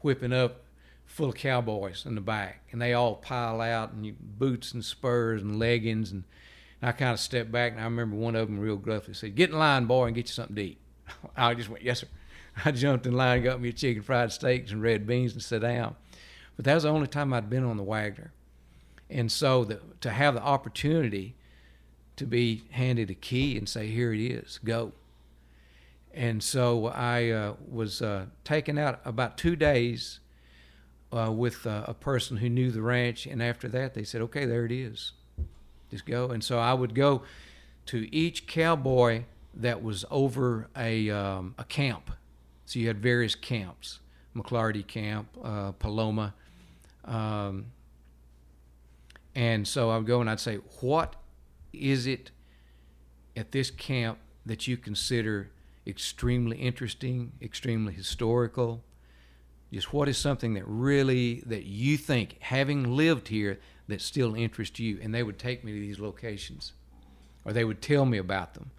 whipping 0.00 0.32
up 0.32 0.62
full 1.06 1.28
of 1.28 1.34
cowboys 1.36 2.04
in 2.06 2.16
the 2.16 2.20
back. 2.20 2.64
And 2.72 2.82
they 2.82 2.92
all 2.92 3.14
pile 3.14 3.60
out 3.60 3.92
and 3.92 4.16
boots 4.38 4.72
and 4.72 4.84
spurs 4.84 5.42
and 5.42 5.58
leggings. 5.58 6.10
And 6.10 6.24
and 6.82 6.88
I 6.88 6.92
kind 6.92 7.12
of 7.12 7.20
stepped 7.20 7.52
back, 7.52 7.72
and 7.72 7.80
I 7.80 7.84
remember 7.84 8.16
one 8.16 8.34
of 8.34 8.48
them 8.48 8.58
real 8.58 8.76
gruffly 8.76 9.14
said, 9.14 9.36
"Get 9.36 9.50
in 9.50 9.58
line, 9.58 9.86
boy, 9.86 10.06
and 10.06 10.14
get 10.14 10.26
you 10.26 10.32
something 10.32 10.56
to 10.56 10.62
eat." 10.62 10.78
I 11.36 11.54
just 11.54 11.68
went, 11.68 11.84
"Yes, 11.84 12.00
sir." 12.00 12.08
I 12.64 12.72
jumped 12.72 13.06
in 13.06 13.14
line, 13.14 13.42
got 13.42 13.60
me 13.60 13.70
a 13.70 13.72
chicken 13.72 14.02
fried 14.02 14.32
steaks 14.32 14.72
and 14.72 14.82
red 14.82 15.06
beans, 15.06 15.32
and 15.32 15.42
sat 15.42 15.62
down. 15.62 15.94
But 16.56 16.66
that 16.66 16.74
was 16.74 16.82
the 16.82 16.90
only 16.90 17.06
time 17.06 17.32
I'd 17.32 17.48
been 17.48 17.64
on 17.64 17.76
the 17.76 17.84
Waggoner, 17.84 18.32
and 19.08 19.30
so 19.30 19.64
the, 19.64 19.80
to 20.00 20.10
have 20.10 20.34
the 20.34 20.42
opportunity 20.42 21.36
to 22.16 22.26
be 22.26 22.64
handed 22.72 23.10
a 23.10 23.14
key 23.14 23.56
and 23.56 23.68
say, 23.68 23.86
"Here 23.86 24.12
it 24.12 24.20
is, 24.20 24.58
go." 24.64 24.92
And 26.12 26.42
so 26.42 26.88
I 26.88 27.30
uh, 27.30 27.54
was 27.70 28.02
uh, 28.02 28.26
taken 28.44 28.76
out 28.76 29.00
about 29.06 29.38
two 29.38 29.56
days 29.56 30.20
uh, 31.10 31.32
with 31.32 31.66
uh, 31.66 31.84
a 31.86 31.94
person 31.94 32.38
who 32.38 32.50
knew 32.50 32.70
the 32.70 32.82
ranch, 32.82 33.24
and 33.24 33.40
after 33.40 33.68
that, 33.68 33.94
they 33.94 34.02
said, 34.02 34.20
"Okay, 34.20 34.46
there 34.46 34.64
it 34.64 34.72
is." 34.72 35.12
Just 35.92 36.06
go. 36.06 36.30
And 36.30 36.42
so 36.42 36.58
I 36.58 36.74
would 36.74 36.94
go 36.94 37.22
to 37.86 38.12
each 38.14 38.46
cowboy 38.48 39.24
that 39.54 39.82
was 39.82 40.04
over 40.10 40.68
a 40.76 41.10
um, 41.10 41.54
a 41.58 41.64
camp. 41.64 42.10
So 42.64 42.78
you 42.78 42.88
had 42.88 43.00
various 43.00 43.34
camps, 43.34 44.00
McClarty 44.34 44.86
Camp, 44.86 45.28
uh, 45.44 45.72
Paloma, 45.72 46.34
um, 47.04 47.66
and 49.34 49.68
so 49.68 49.90
I 49.90 49.98
would 49.98 50.06
go 50.06 50.20
and 50.20 50.30
I'd 50.30 50.40
say, 50.40 50.56
what 50.80 51.16
is 51.72 52.06
it 52.06 52.30
at 53.36 53.52
this 53.52 53.70
camp 53.70 54.18
that 54.46 54.66
you 54.66 54.76
consider 54.76 55.50
extremely 55.86 56.58
interesting, 56.58 57.32
extremely 57.40 57.92
historical? 57.92 58.82
Just 59.72 59.92
what 59.92 60.08
is 60.08 60.18
something 60.18 60.54
that 60.54 60.64
really 60.66 61.42
that 61.46 61.64
you 61.64 61.96
think, 61.96 62.36
having 62.40 62.96
lived 62.96 63.28
here, 63.28 63.58
that 63.92 64.00
still 64.00 64.34
interest 64.34 64.78
you? 64.78 64.98
And 65.00 65.14
they 65.14 65.22
would 65.22 65.38
take 65.38 65.62
me 65.62 65.72
to 65.72 65.78
these 65.78 66.00
locations, 66.00 66.72
or 67.44 67.52
they 67.52 67.64
would 67.64 67.80
tell 67.80 68.04
me 68.04 68.18
about 68.18 68.54
them, 68.54 68.70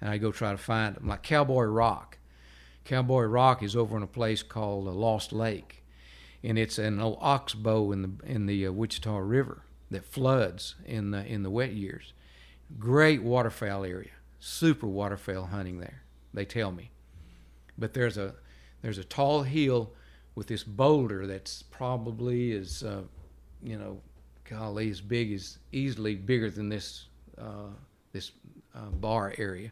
and 0.00 0.08
I'd 0.08 0.20
go 0.20 0.32
try 0.32 0.52
to 0.52 0.58
find 0.58 0.96
them. 0.96 1.08
Like 1.08 1.22
Cowboy 1.22 1.64
Rock. 1.64 2.18
Cowboy 2.84 3.22
Rock 3.24 3.62
is 3.62 3.76
over 3.76 3.96
in 3.96 4.02
a 4.02 4.08
place 4.08 4.42
called 4.42 4.88
uh, 4.88 4.92
Lost 4.92 5.32
Lake, 5.32 5.84
and 6.42 6.58
it's 6.58 6.78
an 6.78 7.00
old 7.00 7.18
oxbow 7.20 7.92
in 7.92 8.02
the 8.02 8.10
in 8.26 8.46
the 8.46 8.66
uh, 8.66 8.72
Wichita 8.72 9.18
River 9.18 9.62
that 9.90 10.04
floods 10.04 10.76
in 10.86 11.10
the 11.10 11.24
in 11.26 11.42
the 11.42 11.50
wet 11.50 11.72
years. 11.72 12.12
Great 12.78 13.22
waterfowl 13.22 13.84
area, 13.84 14.12
super 14.38 14.86
waterfowl 14.86 15.46
hunting 15.46 15.80
there. 15.80 16.02
They 16.32 16.44
tell 16.44 16.70
me, 16.72 16.90
but 17.76 17.92
there's 17.92 18.16
a 18.16 18.34
there's 18.82 18.98
a 18.98 19.04
tall 19.04 19.42
hill 19.42 19.92
with 20.34 20.46
this 20.46 20.62
boulder 20.64 21.26
that's 21.26 21.62
probably 21.62 22.52
is 22.52 22.82
uh, 22.82 23.02
you 23.62 23.78
know, 23.78 24.00
golly, 24.50 24.90
as 24.90 25.00
big 25.00 25.32
as 25.32 25.58
easily 25.72 26.14
bigger 26.16 26.50
than 26.50 26.68
this 26.68 27.06
uh, 27.38 27.70
this 28.12 28.32
uh, 28.74 28.90
bar 28.90 29.32
area, 29.38 29.70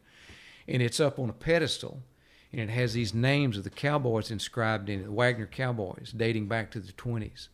and 0.69 0.81
it's 0.81 1.01
up 1.01 1.19
on 1.19 1.29
a 1.29 1.33
pedestal, 1.33 2.01
and 2.53 2.61
it 2.61 2.71
has 2.71 2.93
these 2.95 3.13
names 3.13 3.57
of 3.59 3.65
the 3.65 3.71
cowboys 3.71 4.31
inscribed 4.31 4.89
in 4.89 5.01
it, 5.01 5.05
the 5.05 5.13
Waggoner 5.13 5.47
Cowboys, 5.47 6.13
dating 6.17 6.47
back 6.47 6.71
to 6.71 6.81
the 6.81 6.93
20s. 6.93 7.49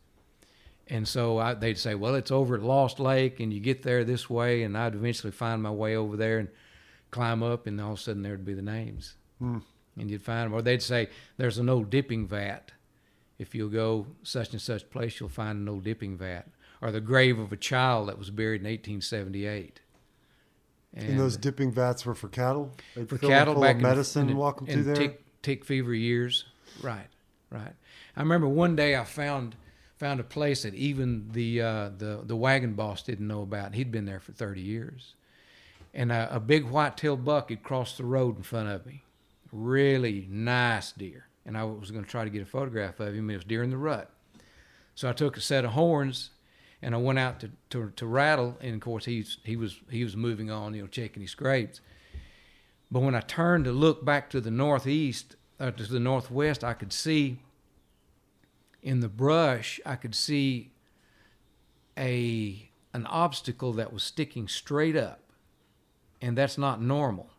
And 0.87 1.09
so 1.09 1.39
I, 1.39 1.55
they'd 1.55 1.79
say, 1.79 1.95
well, 1.95 2.15
it's 2.15 2.31
over 2.31 2.57
at 2.57 2.63
Lost 2.63 3.01
Lake, 3.01 3.41
and 3.41 3.51
you 3.53 3.59
get 3.61 3.83
there 3.83 4.05
this 4.05 4.29
way, 4.29 4.63
and 4.63 4.77
I'd 4.77 4.95
eventually 4.95 5.31
find 5.33 5.63
my 5.63 5.71
way 5.71 5.97
over 5.97 6.17
there 6.17 6.39
and 6.39 6.49
climb 7.11 7.43
up, 7.43 7.67
and 7.67 7.81
all 7.81 7.93
of 7.93 7.99
a 7.99 8.03
sudden 8.03 8.23
there'd 8.23 8.45
be 8.45 8.53
the 8.55 8.61
names, 8.63 9.15
Hmm. 9.39 9.59
and 9.99 10.11
you'd 10.11 10.23
find 10.23 10.45
them. 10.47 10.53
Or 10.53 10.61
they'd 10.61 10.83
say, 10.83 11.09
there's 11.39 11.57
an 11.59 11.71
old 11.71 11.89
dipping 11.89 12.27
vat. 12.27 12.73
If 13.39 13.55
you'll 13.55 13.71
go 13.71 14.07
such 14.23 14.53
and 14.53 14.61
such 14.61 14.91
place, 14.91 15.19
you'll 15.19 15.31
find 15.31 15.59
an 15.59 15.69
old 15.69 15.85
dipping 15.85 16.19
vat, 16.19 16.49
or 16.81 16.91
the 16.91 17.01
grave 17.01 17.39
of 17.39 17.53
a 17.53 17.57
child 17.57 18.09
that 18.09 18.19
was 18.19 18.31
buried 18.31 18.61
in 18.61 18.67
1878. 18.67 19.81
And, 20.97 21.19
those 21.19 21.37
dipping 21.37 21.73
vats 21.73 22.07
were 22.07 22.15
for 22.15 22.29
cattle. 22.29 22.73
They'd 22.95 23.09
for 23.09 23.19
cattle 23.19 23.61
back 23.61 23.77
in- 23.77 23.83
medicine 23.83 24.31
in, 24.31 24.37
walk 24.37 24.59
them 24.59 24.69
in 24.69 24.75
through 24.75 24.85
there. 24.85 24.95
tick, 24.95 25.25
tick 25.43 25.65
fever 25.65 25.93
years. 25.93 26.45
Right, 26.83 27.09
right. 27.51 27.73
I 28.17 28.21
remember 28.21 28.47
one 28.47 28.77
day 28.77 28.97
I 28.97 29.05
found 29.05 29.57
found 29.97 30.21
a 30.21 30.25
place 30.25 30.63
that 30.63 30.75
even 30.75 31.29
the 31.33 31.61
uh, 31.61 31.91
the 31.97 32.21
the 32.25 32.37
wagon 32.37 32.75
boss 32.75 33.03
didn't 33.03 33.27
know 33.27 33.43
about. 33.43 33.75
He'd 33.75 33.91
been 33.91 34.05
there 34.05 34.21
for 34.21 34.33
thirty 34.33 34.61
years, 34.61 35.15
and 35.93 36.13
a, 36.13 36.37
a 36.37 36.41
big 36.41 36.65
white-tailed 36.65 37.25
buck 37.25 37.51
had 37.51 37.63
crossed 37.63 37.99
the 37.99 38.05
road 38.05 38.37
in 38.37 38.43
front 38.43 38.69
of 38.69 38.87
me. 38.87 39.03
Really 39.51 40.29
nice 40.31 40.93
deer, 40.93 41.27
and 41.45 41.57
I 41.57 41.65
was 41.65 41.91
going 41.91 42.05
to 42.05 42.11
try 42.11 42.25
to 42.25 42.31
get 42.31 42.43
a 42.43 42.47
photograph 42.47 43.01
of 43.01 43.15
him. 43.15 43.31
It 43.31 43.37
was 43.37 43.45
during 43.45 43.71
the 43.71 43.79
rut, 43.79 44.11
so 44.95 45.09
I 45.09 45.13
took 45.13 45.37
a 45.37 45.41
set 45.41 45.65
of 45.65 45.73
horns 45.73 46.31
and 46.85 46.95
I 46.95 46.99
went 46.99 47.19
out 47.19 47.41
to, 47.41 47.51
to, 47.71 47.91
to 47.97 48.07
rattle, 48.07 48.59
and 48.61 48.75
of 48.75 48.81
course 48.83 49.07
he's 49.07 49.39
he 49.43 49.57
was 49.57 49.81
he 49.91 50.05
was 50.05 50.17
moving 50.17 50.51
on, 50.51 50.75
you 50.75 50.83
know, 50.83 50.87
checking 50.87 51.23
his 51.23 51.31
scrapes. 51.31 51.81
But 52.91 53.01
when 53.01 53.15
I 53.15 53.21
turned 53.21 53.65
to 53.65 53.73
look 53.73 54.05
back 54.05 54.29
to 54.31 54.41
the 54.41 54.51
northeast, 54.51 55.37
uh, 55.59 55.71
to 55.71 55.85
the 55.85 55.99
northwest, 55.99 56.63
I 56.63 56.75
could 56.75 56.93
see 56.93 57.39
in 58.83 59.01
the 59.01 59.09
brush, 59.09 59.81
I 59.87 59.97
could 59.97 60.15
see 60.15 60.73
a 61.97 62.69
an 62.93 63.07
obstacle 63.07 63.73
that 63.73 63.91
was 63.91 64.03
sticking 64.03 64.47
straight 64.47 64.95
up, 64.95 65.23
and 66.21 66.37
that's 66.37 66.59
not 66.59 66.83
normal. 66.83 67.31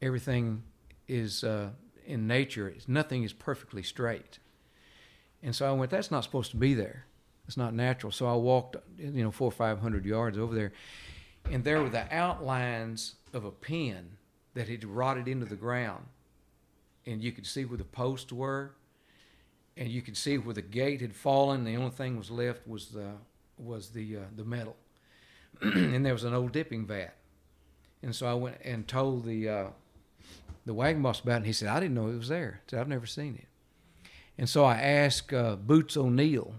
Everything 0.00 0.62
is 1.08 1.42
uh, 1.42 1.70
in 2.06 2.28
nature; 2.28 2.72
nothing 2.86 3.24
is 3.24 3.32
perfectly 3.32 3.82
straight. 3.82 4.38
And 5.42 5.52
so 5.52 5.68
I 5.68 5.72
went, 5.72 5.90
"That's 5.90 6.12
not 6.12 6.22
supposed 6.22 6.52
to 6.52 6.56
be 6.56 6.74
there. 6.74 7.06
It's 7.46 7.56
not 7.56 7.74
natural." 7.74 8.12
So 8.12 8.26
I 8.26 8.34
walked, 8.34 8.76
you 8.98 9.22
know, 9.22 9.30
four 9.30 9.48
or 9.48 9.52
five 9.52 9.80
hundred 9.80 10.04
yards 10.04 10.38
over 10.38 10.54
there, 10.54 10.72
and 11.50 11.64
there 11.64 11.82
were 11.82 11.88
the 11.88 12.12
outlines 12.14 13.16
of 13.32 13.44
a 13.44 13.50
pin 13.50 14.16
that 14.54 14.68
had 14.68 14.84
rotted 14.84 15.28
into 15.28 15.46
the 15.46 15.56
ground, 15.56 16.04
and 17.04 17.22
you 17.22 17.32
could 17.32 17.46
see 17.46 17.64
where 17.64 17.78
the 17.78 17.84
posts 17.84 18.32
were, 18.32 18.72
and 19.76 19.88
you 19.88 20.02
could 20.02 20.16
see 20.16 20.38
where 20.38 20.54
the 20.54 20.62
gate 20.62 21.00
had 21.00 21.14
fallen. 21.14 21.64
The 21.64 21.76
only 21.76 21.90
thing 21.90 22.16
was 22.16 22.30
left 22.30 22.66
was 22.66 22.88
the 22.88 23.12
was 23.58 23.90
the 23.90 24.16
uh, 24.16 24.20
the 24.34 24.44
metal, 24.44 24.76
and 25.60 26.04
there 26.04 26.12
was 26.12 26.24
an 26.24 26.34
old 26.34 26.52
dipping 26.52 26.86
vat. 26.86 27.14
And 28.02 28.14
so 28.14 28.26
I 28.26 28.34
went 28.34 28.58
and 28.62 28.86
told 28.86 29.24
the 29.24 29.48
uh, 29.48 29.66
the 30.64 30.74
wagon 30.74 31.02
boss 31.02 31.20
about 31.20 31.32
it. 31.32 31.36
And 31.36 31.46
he 31.46 31.52
said, 31.52 31.68
"I 31.68 31.80
didn't 31.80 31.94
know 31.94 32.08
it 32.08 32.16
was 32.16 32.28
there. 32.28 32.60
I 32.72 32.78
I've 32.78 32.88
never 32.88 33.06
seen 33.06 33.36
it." 33.36 33.48
And 34.38 34.48
so 34.48 34.64
I 34.64 34.76
asked 34.76 35.32
uh, 35.32 35.56
Boots 35.56 35.96
O'Neal, 35.96 36.54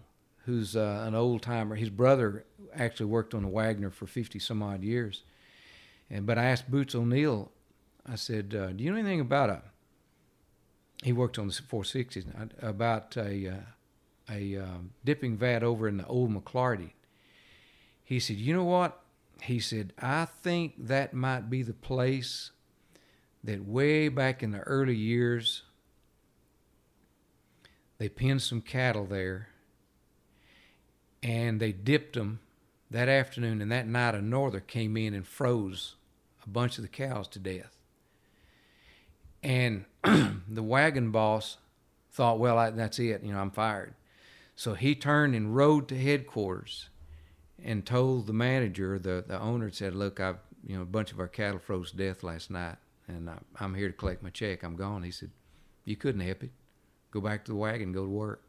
who's 0.47 0.77
uh, 0.77 1.03
an 1.05 1.13
old 1.13 1.41
timer. 1.41 1.75
His 1.75 1.89
brother 1.89 2.45
actually 2.73 3.07
worked 3.07 3.33
on 3.33 3.43
the 3.43 3.49
Waggoner 3.49 3.91
for 3.91 4.07
fifty 4.07 4.39
some 4.39 4.63
odd 4.63 4.81
years. 4.81 5.23
And 6.09 6.25
but 6.25 6.37
I 6.37 6.45
asked 6.45 6.71
Boots 6.71 6.95
O'Neal. 6.95 7.51
I 8.09 8.15
said, 8.15 8.55
uh, 8.55 8.71
"Do 8.71 8.83
you 8.83 8.89
know 8.89 8.97
anything 8.97 9.19
about 9.19 9.49
a?" 9.49 9.61
He 11.03 11.11
worked 11.11 11.37
on 11.37 11.47
the 11.47 11.53
Four 11.53 11.83
Sixes 11.83 12.25
about 12.61 13.15
a 13.17 13.49
uh, 13.49 14.33
a 14.33 14.55
um, 14.55 14.91
dipping 15.03 15.37
vat 15.37 15.63
over 15.63 15.87
in 15.87 15.97
the 15.97 16.07
old 16.07 16.33
McClarty. 16.33 16.91
He 18.03 18.19
said, 18.19 18.37
"You 18.37 18.55
know 18.55 18.63
what?" 18.63 19.01
He 19.41 19.59
said, 19.59 19.91
"I 20.01 20.25
think 20.25 20.87
that 20.87 21.13
might 21.13 21.49
be 21.49 21.61
the 21.61 21.73
place 21.73 22.51
that 23.43 23.67
way 23.67 24.07
back 24.07 24.41
in 24.41 24.51
the 24.51 24.61
early 24.61 24.95
years 24.95 25.63
they 27.97 28.09
pinned 28.09 28.41
some 28.41 28.61
cattle 28.61 29.05
there 29.05 29.49
and 31.23 31.59
they 31.59 31.71
dipped 31.71 32.15
them 32.15 32.39
that 32.89 33.09
afternoon 33.09 33.61
and 33.61 33.71
that 33.71 33.87
night 33.87 34.15
a 34.15 34.21
norther 34.21 34.59
came 34.59 34.95
in 34.95 35.13
and 35.13 35.27
froze 35.27 35.95
a 36.45 36.49
bunch 36.49 36.77
of 36.77 36.83
the 36.83 36.87
cows 36.87 37.27
to 37.29 37.39
death. 37.39 37.75
And 39.43 39.85
the 40.03 40.63
wagon 40.63 41.11
boss 41.11 41.57
thought 42.11 42.39
well 42.39 42.57
I, 42.57 42.69
that's 42.71 42.99
it 42.99 43.23
you 43.23 43.31
know 43.31 43.39
i'm 43.39 43.51
fired. 43.51 43.93
So 44.55 44.73
he 44.73 44.95
turned 44.95 45.35
and 45.35 45.55
rode 45.55 45.87
to 45.89 45.97
headquarters 45.97 46.89
and 47.63 47.85
told 47.85 48.27
the 48.27 48.33
manager 48.33 48.97
the, 48.97 49.23
the 49.27 49.39
owner 49.39 49.69
said 49.71 49.93
look 49.93 50.19
i've 50.19 50.39
you 50.65 50.75
know 50.75 50.81
a 50.81 50.85
bunch 50.85 51.11
of 51.11 51.19
our 51.19 51.27
cattle 51.27 51.59
froze 51.59 51.91
to 51.91 51.97
death 51.97 52.23
last 52.23 52.49
night 52.49 52.77
and 53.07 53.29
I, 53.29 53.37
i'm 53.59 53.75
here 53.75 53.87
to 53.87 53.93
collect 53.93 54.23
my 54.23 54.29
check. 54.29 54.63
I'm 54.63 54.75
gone. 54.75 55.03
He 55.03 55.11
said 55.11 55.31
you 55.85 55.95
couldn't 55.95 56.21
help 56.21 56.43
it. 56.43 56.51
Go 57.11 57.21
back 57.21 57.45
to 57.45 57.51
the 57.51 57.57
wagon 57.57 57.91
go 57.91 58.03
to 58.03 58.09
work. 58.09 58.43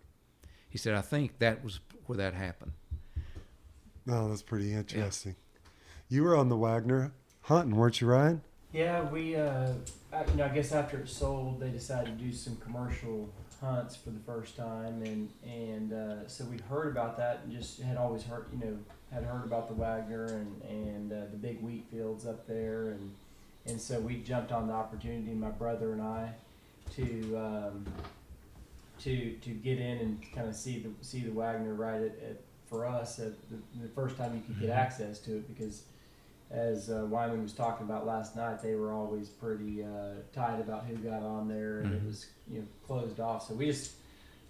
He 0.68 0.78
said 0.78 0.94
i 0.94 1.00
think 1.00 1.38
that 1.40 1.64
was 1.64 1.80
where 2.08 2.16
that 2.18 2.34
happened 2.34 2.72
No, 4.06 4.28
that's 4.28 4.42
pretty 4.42 4.72
interesting. 4.72 5.36
You 6.08 6.24
were 6.24 6.34
on 6.36 6.48
the 6.48 6.56
Waggoner 6.56 7.12
hunting, 7.42 7.76
weren't 7.76 8.00
you, 8.00 8.06
Ryan? 8.06 8.40
Yeah, 8.72 9.02
we, 9.10 9.36
uh, 9.36 9.72
I, 10.12 10.24
you 10.24 10.34
know, 10.36 10.44
I 10.44 10.48
guess 10.48 10.72
after 10.72 10.98
it 10.98 11.08
sold, 11.08 11.60
they 11.60 11.68
decided 11.70 12.18
to 12.18 12.24
do 12.24 12.32
some 12.32 12.56
commercial 12.56 13.28
hunts 13.60 13.96
for 13.96 14.10
the 14.10 14.20
first 14.20 14.56
time, 14.56 15.02
and 15.02 15.28
and 15.44 15.92
uh, 15.92 16.28
so 16.28 16.44
we 16.44 16.58
heard 16.68 16.88
about 16.92 17.16
that 17.18 17.40
and 17.44 17.52
just 17.52 17.80
had 17.80 17.96
always 17.96 18.22
heard, 18.22 18.46
you 18.52 18.58
know, 18.64 18.78
had 19.12 19.24
heard 19.24 19.44
about 19.44 19.68
the 19.68 19.74
Waggoner 19.74 20.26
and 20.26 20.62
and 20.62 21.12
uh, 21.12 21.16
the 21.30 21.36
big 21.36 21.60
wheat 21.62 21.84
fields 21.90 22.26
up 22.26 22.46
there, 22.46 22.90
and 22.90 23.14
and 23.66 23.80
so 23.80 24.00
we 24.00 24.16
jumped 24.22 24.52
on 24.52 24.66
the 24.66 24.72
opportunity, 24.74 25.32
my 25.32 25.50
brother 25.50 25.92
and 25.92 26.02
I, 26.02 26.32
to 26.96 27.36
um, 27.36 27.86
to 29.00 29.32
to 29.32 29.50
get 29.50 29.78
in 29.78 29.98
and 29.98 30.32
kind 30.34 30.48
of 30.48 30.54
see 30.54 30.78
the 30.80 30.90
see 31.04 31.20
the 31.20 31.30
Waggoner 31.32 31.74
right 31.74 32.02
at, 32.02 32.18
at 32.28 32.40
for 32.66 32.84
us 32.86 33.18
at 33.18 33.32
the, 33.50 33.56
the 33.80 33.88
first 33.88 34.16
time 34.18 34.34
you 34.34 34.42
could 34.46 34.60
get 34.60 34.70
access 34.70 35.18
to 35.20 35.36
it 35.36 35.48
because 35.48 35.84
as 36.50 36.88
uh, 36.90 37.06
Wyman 37.08 37.42
was 37.42 37.52
talking 37.52 37.86
about 37.86 38.06
last 38.06 38.34
night, 38.36 38.62
they 38.62 38.74
were 38.74 38.92
always 38.92 39.28
pretty 39.28 39.84
uh, 39.84 40.14
tight 40.32 40.60
about 40.60 40.84
who 40.86 40.96
got 40.96 41.22
on 41.22 41.46
there, 41.48 41.80
and 41.80 41.92
Mhm. 41.92 41.96
it 41.96 42.06
was 42.06 42.26
you 42.50 42.60
know 42.60 42.66
closed 42.86 43.20
off. 43.20 43.46
So 43.46 43.54
we 43.54 43.66
just 43.66 43.92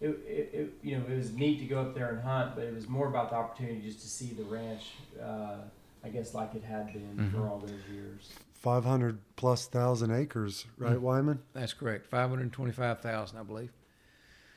it, 0.00 0.10
it, 0.26 0.50
it 0.52 0.72
you 0.82 0.96
know 0.98 1.04
it 1.08 1.16
was 1.16 1.32
neat 1.32 1.58
to 1.60 1.64
go 1.64 1.80
up 1.80 1.94
there 1.94 2.10
and 2.10 2.20
hunt, 2.20 2.54
but 2.54 2.64
it 2.64 2.74
was 2.74 2.88
more 2.88 3.08
about 3.08 3.30
the 3.30 3.36
opportunity 3.36 3.80
just 3.82 4.00
to 4.02 4.06
see 4.08 4.32
the 4.32 4.44
ranch. 4.44 4.92
Uh, 5.20 5.56
I 6.04 6.08
guess 6.10 6.32
like 6.34 6.54
it 6.54 6.62
had 6.62 6.92
been 6.92 7.28
for 7.32 7.38
Mhm. 7.38 7.50
all 7.50 7.58
those 7.58 7.80
years. 7.92 8.32
500 8.54 9.18
plus 9.36 9.66
thousand 9.66 10.10
acres, 10.12 10.66
right, 10.78 10.96
Mm. 10.96 11.00
Wyman? 11.00 11.38
that's 11.52 11.72
correct 11.72 12.06
525000 12.06 13.38
i 13.38 13.42
believe 13.42 13.72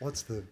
What's 0.02 0.24
the 0.24 0.44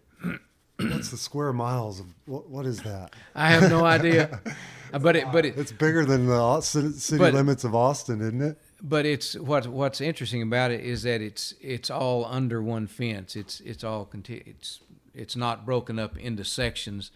what's 0.77 1.09
the 1.09 1.17
square 1.17 1.51
miles 1.51 1.99
of 1.99 2.05
what, 2.25 2.49
what 2.49 2.65
is 2.65 2.81
that? 2.83 3.13
i 3.35 3.49
have 3.49 3.69
no 3.69 3.83
idea 3.83 4.39
but 5.01 5.15
it 5.15 5.25
but 5.31 5.43
it 5.45 5.57
It's 5.57 5.71
bigger 5.73 6.05
than 6.05 6.25
the 6.27 6.61
city, 6.61 6.91
city 6.91 7.17
But- 7.17 7.33
limits 7.33 7.63
of 7.63 7.73
Austin, 7.75 8.21
isn't 8.21 8.41
it? 8.41 8.57
but 8.81 9.05
it's 9.05 9.35
what 9.35 9.65
what's 9.67 9.99
interesting 10.01 10.41
about 10.43 10.69
it 10.71 10.81
is 10.81 11.03
that 11.03 11.19
it's 11.19 11.53
it's 11.61 11.89
all 11.89 12.25
under 12.25 12.61
one 12.61 12.85
fence. 12.87 13.35
It's 13.35 13.59
it's 13.61 13.83
all 13.83 14.05
conti- 14.05 14.43
it's 14.45 14.79
it's 15.13 15.35
not 15.35 15.65
broken 15.65 15.97
up 15.99 16.15
into 16.17 16.45
sections. 16.45 17.11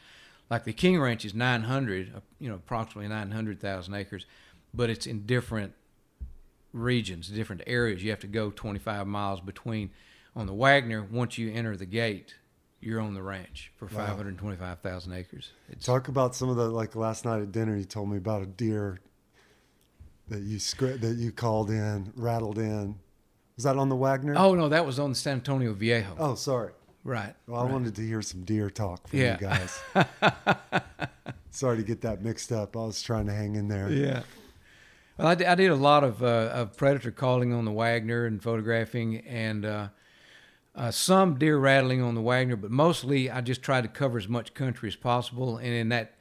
Like 0.50 0.64
the 0.66 0.74
King 0.74 1.00
Ranch 1.00 1.24
is 1.24 1.34
900, 1.34 2.14
uh, 2.16 2.20
you 2.40 2.50
know, 2.50 2.56
approximately 2.56 3.08
900,000 3.08 3.94
acres, 3.94 4.26
but 4.74 4.90
it's 4.90 5.08
in 5.08 5.26
different 5.26 5.74
regions, 6.74 7.30
different 7.30 7.62
areas. 7.66 8.04
You 8.04 8.10
have 8.10 8.20
to 8.22 8.28
go 8.28 8.50
25 8.52 9.08
miles 9.08 9.40
between. 9.40 9.92
On 10.36 10.46
the 10.48 10.54
Waggoner, 10.54 11.04
once 11.04 11.38
you 11.38 11.52
enter 11.52 11.76
the 11.78 11.86
gate, 11.86 12.36
you're 12.82 13.00
on 13.00 13.14
the 13.14 13.22
ranch 13.22 13.72
for 13.78 13.86
Wow. 13.86 14.08
525,000 14.08 15.14
acres. 15.14 15.52
It's 15.70 15.86
Talk 15.86 16.08
about 16.08 16.36
some 16.36 16.50
of 16.50 16.56
the 16.56 16.70
like 16.70 16.96
last 16.96 17.24
night 17.26 17.42
at 17.42 17.52
dinner. 17.52 17.78
You 17.78 17.86
told 17.86 18.10
me 18.10 18.18
about 18.18 18.42
a 18.42 18.46
deer 18.48 19.00
that 20.30 20.42
you 20.42 20.58
that 20.98 21.16
you 21.18 21.32
called 21.32 21.70
in, 21.70 22.12
rattled 22.16 22.58
in. 22.58 22.96
Was 23.56 23.66
that 23.66 23.78
on 23.78 23.90
the 23.90 23.96
Waggoner? 23.96 24.34
oh 24.36 24.56
no, 24.56 24.70
that 24.70 24.86
was 24.86 24.98
on 25.00 25.12
the 25.12 25.16
San 25.16 25.34
Antonio 25.36 25.74
Viejo. 25.74 26.16
Oh, 26.18 26.34
sorry. 26.36 26.72
right. 27.04 27.36
Well, 27.48 27.62
I 27.62 27.66
right. 27.66 27.72
wanted 27.72 27.96
to 27.96 28.02
hear 28.02 28.22
some 28.24 28.44
deer 28.44 28.70
talk 28.72 29.08
from 29.08 29.20
Yeah. 29.20 29.38
you 29.40 29.48
guys. 29.48 29.82
Sorry 31.52 31.78
to 31.78 31.84
get 31.84 32.02
that 32.02 32.24
mixed 32.24 32.52
up. 32.52 32.76
I 32.76 32.80
was 32.80 33.04
trying 33.04 33.28
to 33.28 33.34
hang 33.34 33.54
in 33.56 33.68
there. 33.68 33.88
Yeah. 33.92 34.24
Well, 35.20 35.28
I 35.28 35.36
did, 35.36 35.46
I 35.46 35.54
did 35.54 35.70
a 35.70 35.76
lot 35.76 36.04
of, 36.04 36.24
uh, 36.24 36.50
of 36.52 36.76
predator 36.76 37.12
calling 37.12 37.54
on 37.54 37.64
the 37.64 37.72
Waggoner 37.72 38.26
and 38.26 38.42
photographing, 38.42 39.18
and 39.20 39.64
uh, 39.64 39.88
uh, 40.76 40.92
some 40.92 41.38
deer 41.38 41.58
rattling 41.58 42.02
on 42.02 42.16
the 42.16 42.22
Waggoner, 42.22 42.56
but 42.56 42.72
mostly 42.72 43.30
I 43.30 43.42
just 43.42 43.62
tried 43.62 43.82
to 43.82 43.88
cover 43.88 44.18
as 44.18 44.28
much 44.28 44.54
country 44.54 44.90
as 44.90 44.96
possible, 44.96 45.58
and 45.58 45.68
in 45.68 45.90
that 45.90 46.16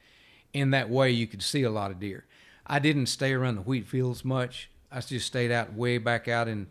in 0.53 0.69
that 0.69 0.89
way 0.89 1.09
you 1.09 1.25
could 1.25 1.41
see 1.41 1.63
a 1.63 1.71
lot 1.71 1.89
of 1.89 1.99
deer. 1.99 2.25
I 2.65 2.79
didn't 2.79 3.07
stay 3.07 3.33
around 3.33 3.55
the 3.55 3.61
wheat 3.61 3.87
fields 3.87 4.23
much. 4.23 4.69
I 4.91 5.01
just 5.01 5.25
stayed 5.25 5.51
out 5.51 5.73
way 5.73 5.97
back 5.97 6.27
out 6.27 6.47
in 6.47 6.67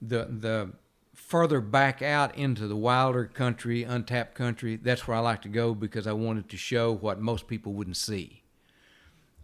the 0.00 0.26
the 0.30 0.70
further 1.14 1.60
back 1.60 2.00
out 2.00 2.34
into 2.38 2.66
the 2.66 2.76
wilder 2.76 3.26
country, 3.26 3.82
untapped 3.82 4.34
country. 4.34 4.76
That's 4.76 5.06
where 5.06 5.16
I 5.16 5.20
like 5.20 5.42
to 5.42 5.48
go 5.48 5.74
because 5.74 6.06
I 6.06 6.12
wanted 6.12 6.48
to 6.48 6.56
show 6.56 6.92
what 6.92 7.20
most 7.20 7.46
people 7.46 7.74
wouldn't 7.74 7.98
see. 7.98 8.42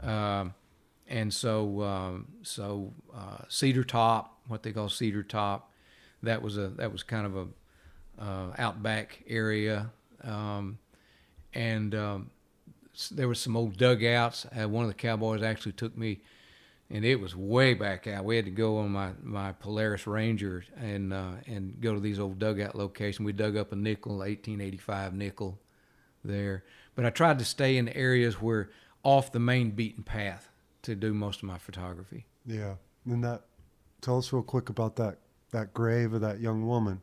Um, 0.00 0.54
and 1.06 1.32
so 1.32 1.82
um, 1.82 2.28
so 2.42 2.94
uh, 3.14 3.44
Cedar 3.48 3.84
Top, 3.84 4.40
what 4.48 4.62
they 4.62 4.72
call 4.72 4.88
Cedar 4.88 5.22
Top, 5.22 5.70
that 6.22 6.40
was 6.40 6.56
a 6.56 6.68
that 6.68 6.90
was 6.90 7.02
kind 7.02 7.26
of 7.26 7.36
a 7.36 7.46
uh, 8.18 8.48
outback 8.58 9.22
area, 9.26 9.90
um, 10.22 10.78
and 11.52 11.94
um, 11.94 12.30
there 13.10 13.28
was 13.28 13.40
some 13.40 13.56
old 13.56 13.76
dugouts. 13.76 14.46
Uh, 14.46 14.68
one 14.68 14.84
of 14.84 14.90
the 14.90 14.94
cowboys 14.94 15.42
actually 15.42 15.72
took 15.72 15.96
me, 15.96 16.20
and 16.90 17.04
it 17.04 17.16
was 17.20 17.34
way 17.34 17.74
back 17.74 18.06
out. 18.06 18.24
We 18.24 18.36
had 18.36 18.44
to 18.44 18.50
go 18.50 18.78
on 18.78 18.90
my, 18.90 19.10
my 19.22 19.52
Polaris 19.52 20.06
Ranger 20.06 20.64
and 20.76 21.12
uh, 21.12 21.32
and 21.46 21.80
go 21.80 21.94
to 21.94 22.00
these 22.00 22.18
old 22.18 22.38
dugout 22.38 22.74
locations. 22.74 23.24
We 23.24 23.32
dug 23.32 23.56
up 23.56 23.72
a 23.72 23.76
nickel, 23.76 24.18
1885 24.18 25.14
nickel, 25.14 25.58
there. 26.24 26.64
But 26.94 27.04
I 27.04 27.10
tried 27.10 27.38
to 27.40 27.44
stay 27.44 27.76
in 27.76 27.88
areas 27.88 28.40
where 28.40 28.70
off 29.02 29.32
the 29.32 29.38
main 29.40 29.70
beaten 29.70 30.02
path 30.02 30.48
to 30.82 30.94
do 30.94 31.12
most 31.12 31.42
of 31.42 31.44
my 31.44 31.58
photography. 31.58 32.26
Yeah. 32.46 32.74
And 33.06 33.22
that, 33.24 33.42
tell 34.00 34.18
us 34.18 34.32
real 34.32 34.42
quick 34.42 34.68
about 34.68 34.96
that, 34.96 35.18
that 35.50 35.74
grave 35.74 36.12
of 36.14 36.20
that 36.22 36.40
young 36.40 36.66
woman. 36.66 37.02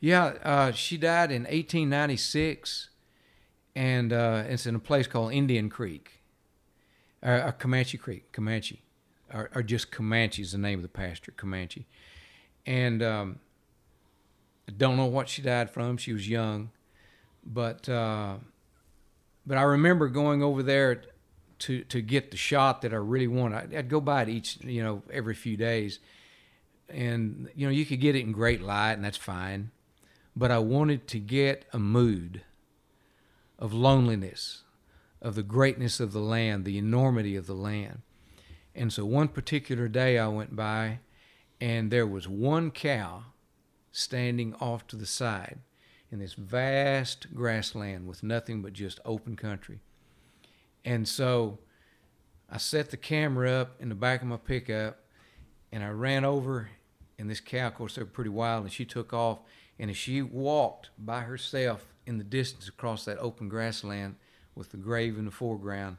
Yeah, 0.00 0.34
uh, 0.42 0.72
she 0.72 0.98
died 0.98 1.30
in 1.30 1.42
1896, 1.42 2.90
and 3.74 4.12
uh, 4.12 4.44
it's 4.46 4.66
in 4.66 4.74
a 4.74 4.78
place 4.78 5.06
called 5.06 5.32
Indian 5.32 5.70
Creek, 5.70 6.22
uh, 7.22 7.26
uh, 7.26 7.52
Comanche 7.52 7.96
Creek, 7.96 8.30
Comanche, 8.32 8.82
or, 9.32 9.50
or 9.54 9.62
just 9.62 9.90
Comanche 9.90 10.42
is 10.42 10.52
the 10.52 10.58
name 10.58 10.78
of 10.78 10.82
the 10.82 10.88
pasture, 10.88 11.32
Comanche. 11.32 11.86
And 12.66 13.02
um, 13.02 13.38
I 14.68 14.72
don't 14.72 14.98
know 14.98 15.06
what 15.06 15.28
she 15.30 15.40
died 15.40 15.70
from. 15.70 15.96
She 15.96 16.12
was 16.12 16.28
young, 16.28 16.70
but 17.44 17.88
uh, 17.88 18.34
but 19.46 19.56
I 19.56 19.62
remember 19.62 20.08
going 20.08 20.42
over 20.42 20.62
there 20.62 21.04
to 21.60 21.84
to 21.84 22.02
get 22.02 22.30
the 22.32 22.36
shot 22.36 22.82
that 22.82 22.92
I 22.92 22.96
really 22.96 23.28
wanted. 23.28 23.74
I'd 23.74 23.88
go 23.88 24.02
by 24.02 24.22
it 24.22 24.28
each, 24.28 24.58
you 24.62 24.82
know, 24.82 25.02
every 25.10 25.34
few 25.34 25.56
days, 25.56 26.00
and 26.90 27.48
you 27.54 27.66
know 27.66 27.72
you 27.72 27.86
could 27.86 28.00
get 28.00 28.14
it 28.14 28.20
in 28.20 28.32
great 28.32 28.60
light, 28.60 28.92
and 28.92 29.04
that's 29.04 29.16
fine 29.16 29.70
but 30.36 30.50
I 30.50 30.58
wanted 30.58 31.08
to 31.08 31.18
get 31.18 31.64
a 31.72 31.78
mood 31.78 32.42
of 33.58 33.72
loneliness, 33.72 34.64
of 35.22 35.34
the 35.34 35.42
greatness 35.42 35.98
of 35.98 36.12
the 36.12 36.20
land, 36.20 36.64
the 36.64 36.76
enormity 36.76 37.36
of 37.36 37.46
the 37.46 37.54
land. 37.54 38.02
And 38.74 38.92
so 38.92 39.06
one 39.06 39.28
particular 39.28 39.88
day 39.88 40.18
I 40.18 40.28
went 40.28 40.54
by 40.54 40.98
and 41.58 41.90
there 41.90 42.06
was 42.06 42.28
one 42.28 42.70
cow 42.70 43.24
standing 43.90 44.54
off 44.60 44.86
to 44.88 44.96
the 44.96 45.06
side 45.06 45.60
in 46.12 46.18
this 46.18 46.34
vast 46.34 47.34
grassland 47.34 48.06
with 48.06 48.22
nothing 48.22 48.60
but 48.60 48.74
just 48.74 49.00
open 49.06 49.36
country. 49.36 49.80
And 50.84 51.08
so 51.08 51.60
I 52.50 52.58
set 52.58 52.90
the 52.90 52.98
camera 52.98 53.50
up 53.52 53.80
in 53.80 53.88
the 53.88 53.94
back 53.94 54.20
of 54.20 54.28
my 54.28 54.36
pickup 54.36 54.98
and 55.72 55.82
I 55.82 55.88
ran 55.88 56.26
over 56.26 56.68
and 57.18 57.30
this 57.30 57.40
cow, 57.40 57.68
of 57.68 57.74
course, 57.74 57.94
they 57.94 58.02
were 58.02 58.06
pretty 58.06 58.30
wild, 58.30 58.64
and 58.64 58.72
she 58.72 58.84
took 58.84 59.12
off. 59.12 59.38
And 59.78 59.90
as 59.90 59.96
she 59.96 60.22
walked 60.22 60.90
by 60.98 61.20
herself 61.22 61.94
in 62.06 62.18
the 62.18 62.24
distance 62.24 62.68
across 62.68 63.04
that 63.04 63.18
open 63.18 63.48
grassland 63.48 64.16
with 64.54 64.70
the 64.70 64.76
grave 64.76 65.18
in 65.18 65.24
the 65.26 65.30
foreground, 65.30 65.98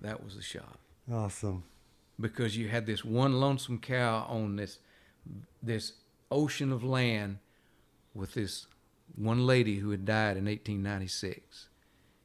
that 0.00 0.22
was 0.22 0.36
the 0.36 0.42
shot. 0.42 0.78
Awesome. 1.10 1.64
Because 2.20 2.56
you 2.56 2.68
had 2.68 2.86
this 2.86 3.04
one 3.04 3.40
lonesome 3.40 3.78
cow 3.78 4.26
on 4.28 4.56
this 4.56 4.78
this 5.62 5.92
ocean 6.30 6.72
of 6.72 6.82
land 6.84 7.38
with 8.14 8.34
this 8.34 8.66
one 9.14 9.46
lady 9.46 9.76
who 9.78 9.90
had 9.90 10.04
died 10.04 10.36
in 10.36 10.44
1896. 10.44 11.68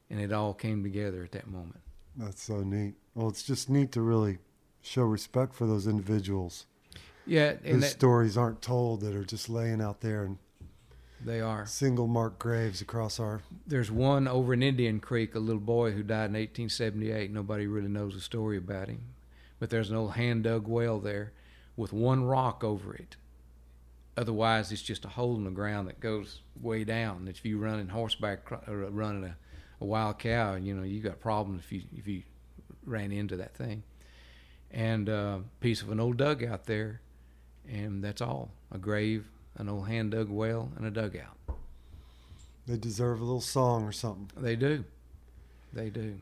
And 0.09 0.19
it 0.19 0.31
all 0.31 0.53
came 0.53 0.84
together 0.84 1.23
at 1.23 1.31
that 1.31 1.47
moment. 1.47 1.79
That's 2.15 2.43
so 2.43 2.61
neat. 2.61 2.95
Well, 3.15 3.29
it's 3.29 3.43
just 3.43 3.69
neat 3.69 3.91
to 3.93 4.01
really 4.01 4.39
show 4.81 5.03
respect 5.03 5.55
for 5.55 5.65
those 5.65 5.88
individuals 5.88 6.65
Yeah, 7.25 7.53
whose 7.63 7.81
that, 7.81 7.89
stories 7.89 8.38
aren't 8.38 8.61
told 8.61 9.01
that 9.01 9.15
are 9.15 9.23
just 9.23 9.49
laying 9.49 9.81
out 9.81 10.01
there 10.01 10.25
in 10.25 10.38
they 11.26 11.41
are. 11.41 11.65
single 11.65 12.07
marked 12.07 12.39
graves 12.39 12.82
across 12.82 13.19
our. 13.19 13.41
There's 13.65 13.91
one 13.91 14.28
over 14.28 14.53
in 14.53 14.63
Indian 14.63 14.99
Creek, 14.99 15.36
a 15.36 15.39
little 15.39 15.61
boy 15.61 15.91
who 15.91 16.03
died 16.03 16.30
in 16.30 16.34
1878. 16.34 17.32
Nobody 17.32 17.67
really 17.67 17.88
knows 17.88 18.13
the 18.13 18.21
story 18.21 18.57
about 18.57 18.89
him. 18.89 19.01
But 19.59 19.69
there's 19.69 19.89
an 19.89 19.95
old 19.95 20.13
hand 20.13 20.43
dug 20.43 20.67
well 20.67 20.99
there 20.99 21.32
with 21.76 21.93
one 21.93 22.24
rock 22.24 22.63
over 22.63 22.93
it. 22.93 23.15
Otherwise, 24.15 24.71
it's 24.71 24.82
just 24.82 25.05
a 25.05 25.09
hole 25.09 25.36
in 25.36 25.43
the 25.43 25.49
ground 25.49 25.88
that 25.88 25.99
goes 25.99 26.41
way 26.61 26.84
down. 26.84 27.28
If 27.28 27.43
you 27.43 27.57
running 27.57 27.88
horseback 27.88 28.51
or 28.67 28.78
running 28.91 29.24
a, 29.24 29.36
a 29.82 29.86
wild 29.86 30.19
cow, 30.19 30.55
you 30.55 30.76
know 30.76 30.84
you 30.84 30.99
got 30.99 31.19
problems 31.19 31.63
if 31.65 31.71
you 31.71 31.82
if 31.97 32.07
you 32.07 32.24
ran 32.86 33.11
into 33.11 33.38
that 33.38 33.55
thing. 33.55 33.84
And 34.69 35.09
a 35.09 35.41
piece 35.61 35.82
of 35.82 35.91
an 35.91 35.99
old 35.99 36.17
dugout 36.17 36.65
there, 36.65 37.01
and 37.67 38.03
that's 38.03 38.21
all. 38.21 38.51
A 38.71 38.78
grave, 38.78 39.28
an 39.56 39.70
old 39.70 39.88
hand 39.88 40.12
dug 40.12 40.30
well, 40.30 40.72
and 40.78 40.86
a 40.86 40.91
dugout. 40.91 41.38
They 42.68 42.78
deserve 42.78 43.20
a 43.20 43.24
little 43.24 43.41
song 43.41 43.84
or 43.84 43.91
something, 43.91 44.30
They 44.41 44.56
do. 44.56 44.86
They 45.74 45.89
do. 45.89 46.20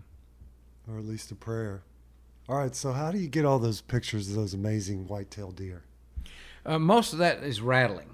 or 0.90 0.98
at 0.98 1.06
least 1.06 1.32
a 1.32 1.36
prayer. 1.36 1.84
All 2.50 2.58
right, 2.58 2.76
so 2.76 2.92
how 2.92 3.12
do 3.12 3.18
you 3.20 3.28
get 3.28 3.46
all 3.46 3.60
those 3.60 3.82
pictures 3.82 4.30
of 4.30 4.36
those 4.36 4.54
amazing 4.54 5.08
white-tailed 5.08 5.56
deer? 5.56 5.84
Uh, 6.66 6.80
most 6.80 7.14
of 7.14 7.20
that 7.20 7.44
is 7.44 7.62
rattling. 7.62 8.10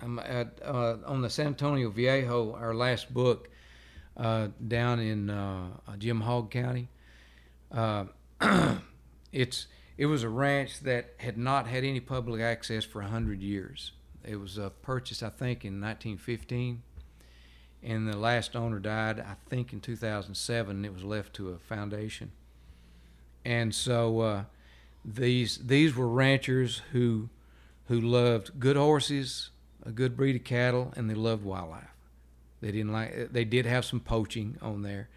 Um, 0.00 0.18
at, 0.18 0.58
uh, 0.64 0.96
on 1.06 1.22
the 1.22 1.30
San 1.30 1.48
Antonio 1.48 1.90
Viejo, 1.90 2.54
our 2.54 2.74
last 2.74 3.12
book, 3.12 3.48
uh, 4.16 4.48
down 4.66 5.00
in 5.00 5.30
uh, 5.30 5.68
Jim 5.98 6.20
Hogg 6.20 6.50
County, 6.50 6.88
uh, 7.70 8.04
it's 9.32 9.66
it 9.96 10.06
was 10.06 10.22
a 10.22 10.28
ranch 10.28 10.80
that 10.80 11.14
had 11.18 11.36
not 11.38 11.66
had 11.66 11.84
any 11.84 12.00
public 12.00 12.40
access 12.40 12.84
for 12.84 13.00
hundred 13.02 13.40
years. 13.42 13.92
It 14.24 14.36
was 14.36 14.58
uh, 14.58 14.70
purchased, 14.82 15.22
I 15.22 15.28
think, 15.28 15.64
in 15.64 15.80
1915, 15.80 16.82
and 17.82 18.08
the 18.08 18.16
last 18.16 18.54
owner 18.54 18.78
died, 18.78 19.20
I 19.20 19.36
think, 19.48 19.72
in 19.72 19.80
2007. 19.80 20.76
And 20.76 20.86
it 20.86 20.92
was 20.92 21.04
left 21.04 21.34
to 21.34 21.50
a 21.50 21.58
foundation, 21.58 22.32
and 23.44 23.74
so 23.74 24.20
uh, 24.20 24.44
these 25.04 25.58
these 25.58 25.94
were 25.94 26.08
ranchers 26.08 26.82
who 26.92 27.28
who 27.88 28.00
loved 28.00 28.58
good 28.58 28.76
horses, 28.76 29.50
a 29.84 29.90
good 29.90 30.16
breed 30.16 30.36
of 30.36 30.44
cattle, 30.44 30.92
and 30.96 31.10
they 31.10 31.14
loved 31.14 31.44
wildlife. 31.44 31.88
They 32.60 32.70
didn't 32.70 32.92
like. 32.92 33.32
They 33.32 33.44
did 33.44 33.66
have 33.66 33.84
some 33.84 34.00
poaching 34.00 34.56
on 34.62 34.82
there, 34.82 35.08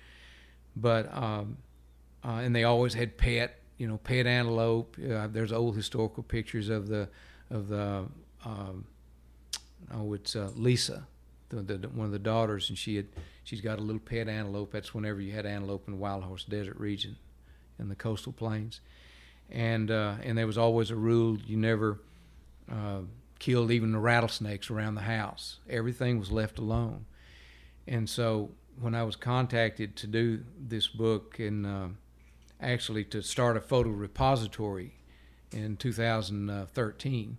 but 0.76 1.16
um, 1.16 1.58
uh, 2.24 2.40
and 2.40 2.56
they 2.56 2.64
always 2.64 2.96
had 2.96 3.18
pet, 3.18 3.60
you 3.78 3.88
know, 3.88 3.98
pet 3.98 4.26
antelope. 4.26 4.98
Uh, 4.98 5.28
there's 5.28 5.52
old 5.52 5.76
historical 5.76 6.24
pictures 6.24 6.70
of 6.70 6.88
the 6.88 7.08
of 7.52 7.68
the 7.68 8.06
um, 8.44 8.86
oh, 9.94 10.14
it's 10.14 10.36
uh, 10.36 10.52
Lisa, 10.56 11.08
the, 11.50 11.62
the 11.62 11.90
one 11.90 12.06
of 12.06 12.12
the 12.12 12.20
daughters, 12.20 12.70
and 12.70 12.78
she 12.78 12.96
had 12.96 13.08
she's 13.44 13.62
got 13.62 13.80
a 13.80 13.82
little 13.82 14.00
pet 14.00 14.28
antelope. 14.28 14.72
That's 14.72 14.94
whenever 14.94 15.22
you 15.22 15.34
had 15.34 15.46
antelope 15.46 15.84
in 15.88 15.94
the 15.94 16.00
Wild 16.00 16.24
Horse 16.24 16.44
Desert 16.44 16.78
region, 16.78 17.18
in 17.80 17.90
the 17.90 17.96
coastal 17.96 18.34
plains, 18.34 18.82
and 19.50 19.92
uh, 19.92 20.16
and 20.24 20.38
there 20.38 20.48
was 20.48 20.58
always 20.58 20.92
a 20.92 20.96
rule 20.96 21.38
you 21.46 21.58
never 21.58 22.00
uh, 22.72 23.02
killed 23.40 23.72
even 23.72 23.92
the 23.92 24.00
rattlesnakes 24.00 24.70
around 24.70 24.96
the 24.96 25.02
house. 25.02 25.60
Everything 25.70 26.20
was 26.20 26.32
left 26.32 26.58
alone. 26.58 27.06
And 27.88 28.10
so 28.10 28.52
when 28.80 28.96
I 28.96 29.04
was 29.04 29.16
contacted 29.16 29.96
to 29.98 30.08
do 30.08 30.44
this 30.60 30.88
book 30.88 31.40
and 31.40 31.66
uh, 31.66 31.88
actually 32.60 33.04
to 33.06 33.22
start 33.22 33.58
a 33.58 33.62
photo 33.62 33.90
repository 33.90 34.96
in 35.52 35.78
2013, 35.78 37.38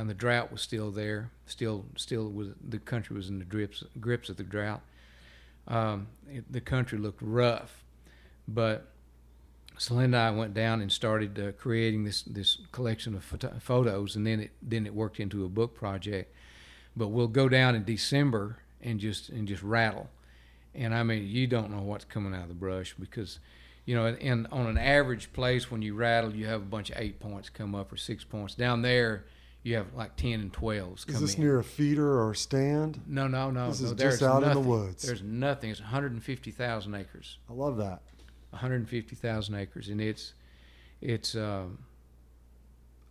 and 0.00 0.08
the 0.08 0.14
drought 0.14 0.50
was 0.50 0.62
still 0.62 0.90
there, 0.90 1.30
still 1.46 1.84
still 1.96 2.28
was 2.30 2.48
the 2.66 2.78
country 2.78 3.14
was 3.14 3.28
in 3.28 3.38
the 3.38 3.44
grips 3.44 3.84
grips 4.00 4.28
of 4.28 4.36
the 4.36 4.42
drought. 4.42 4.80
Um, 5.68 6.08
it, 6.28 6.50
the 6.50 6.60
country 6.60 6.98
looked 6.98 7.20
rough, 7.22 7.84
but 8.48 8.88
Celinda 9.78 10.04
and 10.04 10.16
I 10.16 10.30
went 10.30 10.54
down 10.54 10.80
and 10.80 10.90
started 10.90 11.38
uh, 11.38 11.52
creating 11.52 12.04
this 12.04 12.22
this 12.22 12.58
collection 12.72 13.14
of 13.14 13.22
photo- 13.24 13.54
photos, 13.60 14.16
and 14.16 14.26
then 14.26 14.40
it 14.40 14.50
then 14.62 14.86
it 14.86 14.94
worked 14.94 15.20
into 15.20 15.44
a 15.44 15.48
book 15.48 15.74
project. 15.74 16.34
But 16.96 17.08
we'll 17.08 17.28
go 17.28 17.48
down 17.48 17.74
in 17.74 17.84
December 17.84 18.58
and 18.80 18.98
just 18.98 19.28
and 19.28 19.46
just 19.46 19.62
rattle, 19.62 20.08
and 20.74 20.94
I 20.94 21.02
mean 21.02 21.26
you 21.26 21.46
don't 21.46 21.70
know 21.70 21.82
what's 21.82 22.04
coming 22.06 22.34
out 22.34 22.42
of 22.42 22.48
the 22.48 22.54
brush 22.54 22.94
because, 22.98 23.40
you 23.84 23.94
know, 23.94 24.06
and 24.06 24.46
on 24.50 24.66
an 24.66 24.78
average 24.78 25.32
place 25.32 25.70
when 25.70 25.82
you 25.82 25.94
rattle, 25.94 26.34
you 26.34 26.46
have 26.46 26.62
a 26.62 26.64
bunch 26.64 26.90
of 26.90 26.96
eight 26.98 27.20
points 27.20 27.50
come 27.50 27.74
up 27.74 27.92
or 27.92 27.96
six 27.96 28.24
points. 28.24 28.54
Down 28.54 28.82
there, 28.82 29.24
you 29.62 29.76
have 29.76 29.94
like 29.94 30.16
ten 30.16 30.40
and 30.40 30.52
twelves 30.52 31.02
Is 31.06 31.14
come 31.14 31.20
this 31.22 31.34
in. 31.34 31.42
near 31.42 31.58
a 31.58 31.64
feeder 31.64 32.18
or 32.18 32.32
a 32.32 32.36
stand? 32.36 33.00
no, 33.06 33.28
no, 33.28 33.50
no. 33.50 33.68
This 33.68 33.80
no, 33.80 33.88
is 33.88 33.94
just 33.94 34.22
out 34.22 34.42
in 34.42 34.52
the 34.52 34.60
woods. 34.60 35.02
There's 35.04 35.22
nothing. 35.22 35.70
It's 35.70 35.80
150,000 35.80 36.94
acres. 36.94 37.38
I 37.48 37.52
love 37.52 37.76
that. 37.78 38.02
150,000 38.50 39.54
acres, 39.54 39.88
and 39.88 40.00
it's 40.00 40.34
it's 41.00 41.34
um, 41.34 41.78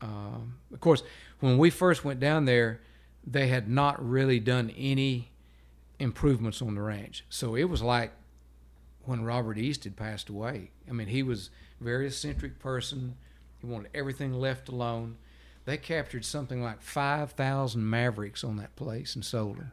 Um, 0.02 0.56
of 0.74 0.80
course, 0.80 1.04
when 1.40 1.58
we 1.58 1.70
first 1.70 2.04
went 2.04 2.20
down 2.20 2.46
there, 2.46 2.82
they 3.26 3.48
had 3.48 3.70
not 3.70 4.04
really 4.04 4.40
done 4.40 4.72
any 4.78 5.32
improvements 6.00 6.62
on 6.62 6.74
the 6.76 6.82
ranch. 6.82 7.24
So 7.30 7.56
it 7.56 7.66
was 7.66 7.82
like 7.82 8.12
when 9.06 9.24
Robert 9.24 9.58
East 9.58 9.84
had 9.84 9.96
passed 9.96 10.30
away. 10.30 10.72
I 10.90 10.92
mean, 10.94 11.08
he 11.08 11.22
was 11.24 11.50
a 11.80 11.84
very 11.84 12.08
eccentric 12.08 12.60
person. 12.60 13.16
He 13.60 13.68
wanted 13.68 13.92
everything 13.94 14.34
left 14.34 14.70
alone. 14.70 15.18
They 15.72 15.78
captured 15.78 16.26
something 16.26 16.62
like 16.62 16.82
5,000 16.82 17.90
Mavericks 17.90 18.44
on 18.44 18.58
that 18.58 18.76
place 18.76 19.16
and 19.16 19.24
sold 19.24 19.58
them. 19.58 19.72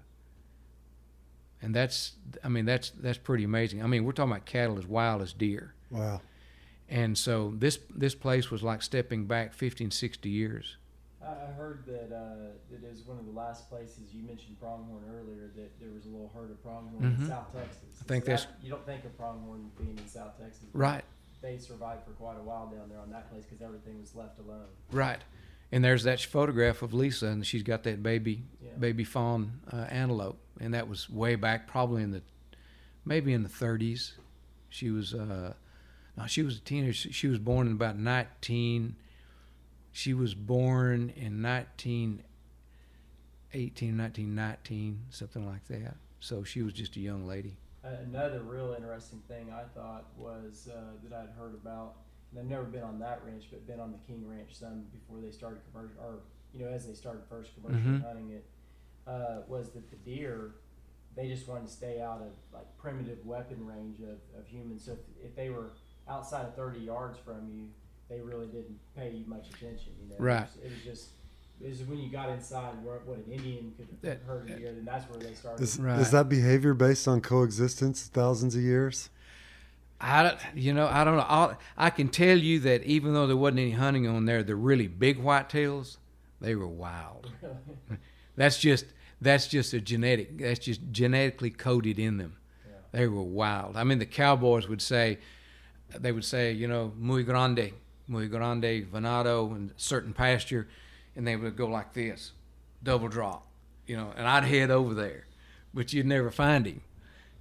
And 1.60 1.74
that's, 1.74 2.12
I 2.44 2.48
mean, 2.48 2.66
that's 2.66 2.90
that's 2.90 3.18
pretty 3.18 3.42
amazing. 3.42 3.82
I 3.82 3.88
mean, 3.88 4.04
we're 4.04 4.12
talking 4.12 4.30
about 4.30 4.44
cattle 4.44 4.78
as 4.78 4.86
wild 4.86 5.22
as 5.22 5.32
deer. 5.32 5.74
Wow. 5.90 6.20
And 6.88 7.18
so 7.18 7.52
this 7.58 7.80
this 7.92 8.14
place 8.14 8.48
was 8.48 8.62
like 8.62 8.80
stepping 8.80 9.24
back 9.26 9.52
50 9.52 9.82
and 9.84 9.92
60 9.92 10.28
years. 10.28 10.76
I 11.20 11.30
I 11.32 11.46
heard 11.56 11.82
that 11.86 12.14
uh, 12.14 12.52
that 12.70 12.84
it 12.86 12.90
was 12.92 13.02
one 13.02 13.18
of 13.18 13.26
the 13.26 13.32
last 13.32 13.68
places 13.68 14.14
you 14.14 14.22
mentioned 14.22 14.56
pronghorn 14.60 15.02
earlier. 15.12 15.50
That 15.56 15.80
there 15.80 15.90
was 15.92 16.04
a 16.06 16.10
little 16.10 16.30
herd 16.32 16.52
of 16.52 16.62
pronghorn 16.62 17.02
Mhm. 17.02 17.22
in 17.22 17.26
South 17.26 17.52
Texas. 17.52 17.98
I 18.00 18.04
think 18.04 18.24
So 18.24 18.30
that's- 18.30 18.46
that- 18.46 18.62
you 18.64 18.70
don't 18.70 18.86
think 18.86 19.04
of 19.04 19.16
pronghorn 19.18 19.68
being 19.76 19.98
in 19.98 20.06
South 20.06 20.38
Texas. 20.40 20.62
Right, 20.72 21.04
They 21.42 21.58
survived 21.58 22.04
for 22.04 22.12
quite 22.12 22.36
a 22.38 22.42
while 22.44 22.68
down 22.68 22.88
there 22.88 23.00
on 23.00 23.10
that 23.10 23.28
place 23.32 23.42
because 23.46 23.62
everything 23.62 23.98
was 24.00 24.14
left 24.14 24.38
alone. 24.38 24.68
right. 24.92 25.18
And 25.70 25.84
there's 25.84 26.04
that 26.04 26.20
photograph 26.20 26.82
of 26.82 26.94
Lisa, 26.94 27.26
and 27.26 27.46
she's 27.46 27.62
got 27.62 27.82
that 27.84 28.02
baby 28.02 28.42
Yeah. 28.62 28.70
baby 28.78 29.04
fawn 29.04 29.60
uh, 29.72 29.86
antelope, 29.90 30.38
and 30.60 30.72
that 30.74 30.88
was 30.88 31.08
way 31.10 31.34
back, 31.34 31.66
probably 31.66 32.02
in 32.02 32.10
the 32.10 32.22
maybe 33.04 33.32
in 33.32 33.42
the 33.42 33.48
30s. 33.48 34.12
She 34.70 34.90
was 34.90 35.14
uh, 35.14 35.54
no, 36.16 36.26
she 36.26 36.42
was 36.42 36.58
a 36.58 36.60
teenager. 36.60 37.12
She- 37.12 37.28
was 37.28 37.38
born 37.38 37.66
in 37.66 37.72
about 37.74 37.98
19. 37.98 38.96
She 39.92 40.14
was 40.14 40.34
born 40.34 41.10
in 41.16 41.42
1918, 41.42 43.96
1919, 43.96 45.00
something 45.10 45.46
like 45.46 45.66
that. 45.68 45.96
So 46.20 46.44
she 46.44 46.62
was 46.62 46.72
just 46.72 46.96
a 46.96 47.00
young 47.00 47.26
lady. 47.26 47.56
Another 47.84 48.40
real 48.42 48.74
interesting 48.76 49.20
thing 49.28 49.50
I 49.52 49.64
thought 49.78 50.06
was 50.16 50.68
uh, 50.72 50.80
that 51.08 51.16
I'd 51.16 51.30
heard 51.38 51.54
about, 51.54 51.94
I've 52.36 52.44
never 52.44 52.64
been 52.64 52.82
on 52.82 52.98
that 53.00 53.22
ranch, 53.24 53.44
but 53.50 53.66
been 53.66 53.80
on 53.80 53.92
the 53.92 53.98
King 54.06 54.24
Ranch 54.28 54.54
some 54.54 54.84
before 54.92 55.20
they 55.20 55.30
started 55.30 55.60
commercial, 55.72 55.96
or 56.00 56.18
you 56.52 56.64
know, 56.64 56.70
as 56.70 56.86
they 56.86 56.94
started 56.94 57.22
first 57.28 57.50
commercially 57.54 57.98
Mhm. 57.98 58.02
hunting 58.02 58.30
it, 58.30 58.44
uh, 59.06 59.42
was 59.48 59.70
that 59.70 59.90
the 59.90 59.96
deer, 59.96 60.52
they 61.16 61.28
just 61.28 61.46
wanted 61.48 61.66
to 61.66 61.72
stay 61.72 62.00
out 62.00 62.20
of 62.22 62.32
like 62.52 62.66
primitive 62.78 63.24
weapon 63.26 63.64
range 63.66 64.00
of, 64.00 64.18
of 64.38 64.46
humans. 64.46 64.84
So 64.84 64.92
if, 64.92 64.98
if 65.26 65.36
they 65.36 65.50
were 65.50 65.72
outside 66.08 66.44
of 66.46 66.54
thirty 66.54 66.80
yards 66.80 67.18
from 67.18 67.48
you, 67.48 67.68
they 68.08 68.20
really 68.20 68.46
didn't 68.46 68.78
pay 68.96 69.10
you 69.10 69.24
much 69.26 69.48
attention. 69.48 69.92
You 70.02 70.10
know, 70.10 70.16
Right. 70.18 70.42
It 70.42 70.48
was, 70.54 70.56
it 70.64 70.70
was 70.74 70.82
just. 70.84 71.08
It 71.60 71.68
was 71.70 71.82
when 71.82 71.98
you 71.98 72.08
got 72.08 72.28
inside 72.28 72.84
where 72.84 72.98
what 73.00 73.18
an 73.18 73.24
Indian 73.32 73.74
could 73.76 73.88
That- 74.02 74.22
hurt 74.22 74.48
a 74.48 74.56
deer, 74.56 74.72
then 74.72 74.84
that's 74.84 75.10
where 75.10 75.18
they 75.18 75.34
started. 75.34 75.60
Is, 75.64 75.76
Right. 75.80 75.98
is 75.98 76.12
that 76.12 76.28
behavior 76.28 76.72
based 76.72 77.08
on 77.08 77.20
coexistence 77.20 78.06
thousands 78.06 78.54
of 78.54 78.62
years? 78.62 79.10
I 80.00 80.22
don't, 80.22 80.38
you 80.54 80.72
know, 80.72 80.86
I 80.86 81.02
don't 81.04 81.16
know. 81.16 81.26
I'll, 81.28 81.58
I 81.76 81.90
can 81.90 82.08
tell 82.08 82.38
you 82.38 82.60
that 82.60 82.84
even 82.84 83.14
though 83.14 83.26
there 83.26 83.36
wasn't 83.36 83.60
any 83.60 83.72
hunting 83.72 84.06
on 84.06 84.26
there, 84.26 84.42
the 84.42 84.54
really 84.54 84.86
big 84.86 85.18
whitetails, 85.18 85.96
they 86.40 86.54
were 86.54 86.68
wild. 86.68 87.32
That's 88.36 88.58
just 88.58 88.84
that's 89.20 89.48
just 89.48 89.74
a 89.74 89.80
genetic. 89.80 90.38
That's 90.38 90.60
just 90.60 90.80
genetically 90.92 91.50
coded 91.50 91.98
in 91.98 92.18
them. 92.18 92.36
Yeah. 92.64 92.76
They 92.92 93.06
were 93.08 93.22
wild. 93.22 93.76
I 93.76 93.82
mean, 93.82 93.98
the 93.98 94.06
cowboys 94.06 94.68
would 94.68 94.80
say, 94.80 95.18
they 95.98 96.12
would 96.12 96.24
say, 96.24 96.52
you 96.52 96.68
know, 96.68 96.92
muy 96.96 97.24
grande, 97.24 97.72
muy 98.06 98.28
grande 98.28 98.86
venado 98.88 99.50
in 99.56 99.72
certain 99.76 100.12
pasture, 100.12 100.68
and 101.16 101.26
they 101.26 101.34
would 101.34 101.56
go 101.56 101.66
like 101.66 101.94
this, 101.94 102.30
double 102.84 103.08
drop, 103.08 103.44
you 103.88 103.96
know, 103.96 104.12
and 104.16 104.28
I'd 104.28 104.44
head 104.44 104.70
over 104.70 104.94
there, 104.94 105.26
but 105.74 105.92
you'd 105.92 106.06
never 106.06 106.30
find 106.30 106.64
him 106.64 106.82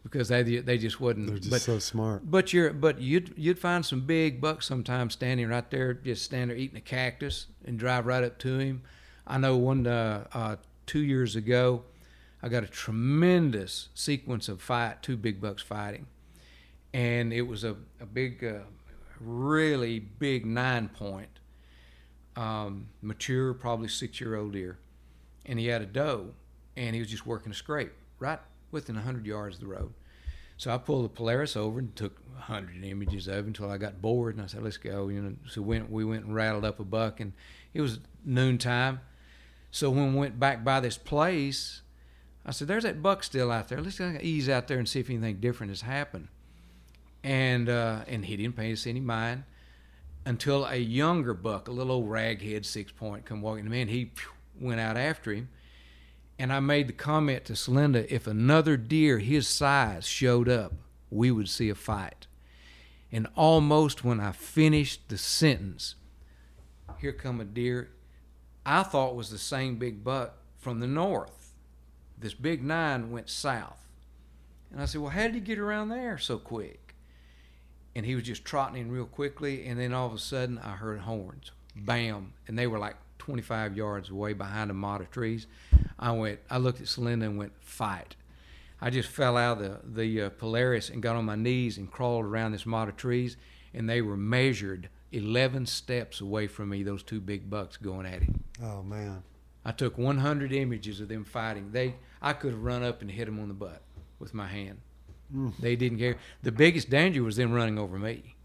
because 0.10 0.30
they 0.30 0.44
they 0.44 0.78
just 0.78 1.02
wouldn't. 1.02 1.28
They're 1.28 1.38
just 1.38 1.50
but 1.50 1.62
so 1.62 1.80
smart. 1.80 2.30
but 2.30 2.54
you're 2.54 2.72
but 2.72 3.02
you'd 3.02 3.34
you'd 3.36 3.60
find 3.60 3.86
some 3.86 4.02
big 4.02 4.40
bucks 4.40 4.66
sometimes 4.66 5.14
standing 5.14 5.48
right 5.48 5.70
there, 5.70 5.94
just 5.94 6.24
standing 6.24 6.50
there 6.50 6.58
eating 6.58 6.78
a 6.78 6.82
cactus 6.82 7.48
and 7.66 7.78
drive 7.78 8.06
right 8.06 8.24
up 8.24 8.38
to 8.40 8.58
him. 8.58 8.84
I 9.26 9.38
know 9.38 9.58
one 9.58 9.86
uh, 9.86 10.26
uh, 10.34 10.56
two 10.86 11.02
years 11.02 11.36
ago, 11.36 11.84
I 12.42 12.48
got 12.48 12.64
a 12.64 12.68
tremendous 12.68 13.90
sequence 13.94 14.48
of 14.48 14.62
fight, 14.62 15.04
two 15.04 15.18
big 15.18 15.42
bucks 15.42 15.62
fighting, 15.62 16.08
and 16.94 17.34
it 17.34 17.44
was 17.44 17.64
a 17.64 17.76
a 18.00 18.06
big, 18.06 18.44
uh, 18.44 18.60
really 19.20 20.00
big 20.00 20.46
nine 20.46 20.88
point, 20.88 21.40
um, 22.36 22.88
mature, 23.02 23.54
probably 23.54 23.90
six 23.90 24.22
year 24.22 24.36
old 24.36 24.54
deer, 24.54 24.78
and 25.46 25.60
he 25.60 25.68
had 25.68 25.82
a 25.82 25.86
doe, 25.86 26.30
and 26.78 26.96
he 26.96 27.02
was 27.02 27.10
just 27.10 27.26
working 27.26 27.52
a 27.52 27.56
scrape 27.56 27.92
right 28.20 28.40
within 28.72 28.96
hundred 28.96 29.26
yards 29.26 29.56
of 29.56 29.62
the 29.62 29.68
road. 29.68 29.94
So 30.58 30.74
I 30.74 30.78
pulled 30.78 31.06
the 31.06 31.10
Polaris 31.10 31.56
over 31.56 31.80
and 31.80 31.96
took 31.96 32.20
a 32.38 32.42
hundred 32.42 32.84
images 32.84 33.28
of 33.28 33.46
until 33.46 33.70
I 33.70 33.78
got 33.78 34.02
bored, 34.02 34.36
and 34.36 34.44
I 34.44 34.48
said, 34.48 34.64
"Let's 34.64 34.78
go." 34.78 35.08
You 35.08 35.22
know, 35.22 35.36
so 35.48 35.62
went 35.62 35.92
we 35.92 36.04
went 36.04 36.26
and 36.26 36.34
rattled 36.36 36.66
up 36.66 36.80
a 36.80 36.84
buck, 36.84 37.20
and 37.20 37.34
it 37.74 37.82
was 37.82 38.00
noontime. 38.26 39.00
So 39.70 39.90
when 39.90 40.14
we 40.14 40.20
went 40.20 40.40
back 40.40 40.64
by 40.64 40.80
this 40.80 40.98
place, 40.98 41.82
I 42.46 42.52
said, 42.52 42.68
"There's 42.68 42.84
that 42.84 43.04
buck 43.04 43.24
still 43.24 43.52
out 43.52 43.68
there. 43.68 43.82
Let's 43.82 44.02
ease 44.02 44.50
out 44.50 44.68
there 44.68 44.80
and 44.80 44.90
see 44.90 45.00
if 45.00 45.10
anything 45.10 45.40
different 45.40 45.70
has 45.72 45.82
happened." 45.82 46.30
And 47.24 47.70
uh, 47.70 48.02
and 48.08 48.26
he 48.26 48.36
didn't 48.36 48.56
pay 48.56 48.72
us 48.72 48.88
any 48.88 49.00
mind 49.00 49.44
until 50.26 50.66
a 50.66 50.76
younger 50.76 51.34
buck, 51.34 51.68
a 51.68 51.72
little 51.72 51.94
old 51.94 52.10
raghead 52.10 52.66
six 52.66 52.92
point, 52.92 53.26
come 53.26 53.42
walking 53.42 53.70
me, 53.70 53.82
and 53.82 53.90
he 53.90 54.12
went 54.60 54.80
out 54.80 54.98
after 54.98 55.34
him. 55.34 55.50
And 56.40 56.54
I 56.54 56.60
made 56.60 56.88
the 56.88 56.94
comment 56.94 57.46
to 57.46 57.54
Celinda, 57.54 58.06
if 58.10 58.28
another 58.28 58.78
deer 58.78 59.20
his 59.20 59.48
size 59.48 60.06
showed 60.06 60.48
up, 60.48 60.74
we 61.10 61.32
would 61.32 61.50
see 61.50 61.70
a 61.70 61.76
fight. 61.76 62.28
And 63.12 63.28
almost 63.36 64.04
when 64.04 64.20
I 64.20 64.32
finished 64.34 65.10
the 65.10 65.18
sentence, 65.18 65.96
here 67.00 67.14
come 67.14 67.40
a 67.40 67.46
deer 67.46 67.90
I 68.68 68.84
thought 68.84 69.16
was 69.16 69.30
the 69.30 69.38
same 69.38 69.78
big 69.78 70.04
buck 70.04 70.34
from 70.58 70.82
the 70.82 70.88
north. 70.88 71.54
This 72.20 72.34
big 72.34 72.62
nine 72.62 73.12
went 73.12 73.30
south. 73.30 73.88
And 74.70 74.82
I 74.82 74.86
said, 74.86 75.00
Well, 75.00 75.12
how 75.12 75.24
did 75.24 75.36
he 75.36 75.40
get 75.40 75.58
around 75.58 75.88
there 75.88 76.18
so 76.18 76.38
quick? 76.38 76.94
And 77.96 78.06
he 78.06 78.14
was 78.14 78.26
just 78.26 78.44
trotting 78.44 78.82
in 78.82 78.92
real 78.92 79.06
quickly, 79.06 79.66
and 79.66 79.80
then 79.80 79.94
all 79.94 80.06
of 80.06 80.14
a 80.14 80.20
sudden 80.20 80.60
I 80.60 80.72
heard 80.72 81.00
horns. 81.00 81.52
Bam. 81.78 82.34
And 82.46 82.60
they 82.60 82.68
were 82.68 82.78
like 82.78 82.98
25 83.28 83.76
yards 83.76 84.10
away 84.10 84.32
behind 84.32 84.72
a 84.72 84.74
mott 84.74 85.02
of 85.02 85.12
trees. 85.12 85.48
I 86.00 86.14
went, 86.14 86.40
I 86.50 86.60
looked 86.60 86.80
at 86.80 86.88
Celinda 86.88 87.24
and 87.26 87.38
went, 87.38 87.52
fight. 87.60 88.16
I 88.80 88.90
just 88.90 89.10
fell 89.10 89.36
out 89.36 89.62
of 89.62 89.84
the, 89.94 90.04
the 90.04 90.22
uh, 90.22 90.30
Polaris 90.30 90.90
and 90.90 91.04
got 91.04 91.18
on 91.18 91.26
my 91.26 91.36
knees 91.36 91.78
and 91.78 91.92
crawled 91.92 92.24
around 92.24 92.54
this 92.54 92.66
mott 92.66 92.88
of 92.88 92.96
trees, 92.96 93.36
and 93.74 93.90
they 93.90 94.02
were 94.02 94.16
measured 94.16 94.88
11 95.12 95.66
steps 95.66 96.22
away 96.22 96.48
from 96.48 96.70
me, 96.70 96.84
those 96.84 97.04
two 97.04 97.20
big 97.20 97.50
bucks 97.50 97.76
going 97.76 98.06
at 98.06 98.24
him. 98.24 98.46
Oh 98.64 98.82
man. 98.82 99.24
I 99.66 99.74
took 99.74 99.98
100 99.98 100.54
images 100.54 101.02
of 101.02 101.10
them 101.10 101.26
fighting. 101.26 101.74
They, 101.74 101.96
I 102.22 102.32
could 102.32 102.52
have 102.52 102.64
run 102.64 102.82
up 102.82 103.02
and 103.02 103.12
hit 103.12 103.26
them 103.26 103.42
on 103.42 103.50
the 103.50 103.54
butt 103.54 103.82
with 104.20 104.34
my 104.34 104.48
hand. 104.48 104.78
Mm. 105.36 105.52
They 105.60 105.76
didn't 105.76 105.98
care. 105.98 106.16
The 106.44 106.54
biggest 106.54 106.90
danger 106.90 107.24
was 107.24 107.36
them 107.36 107.52
running 107.52 107.78
over 107.78 108.00
me. 108.00 108.36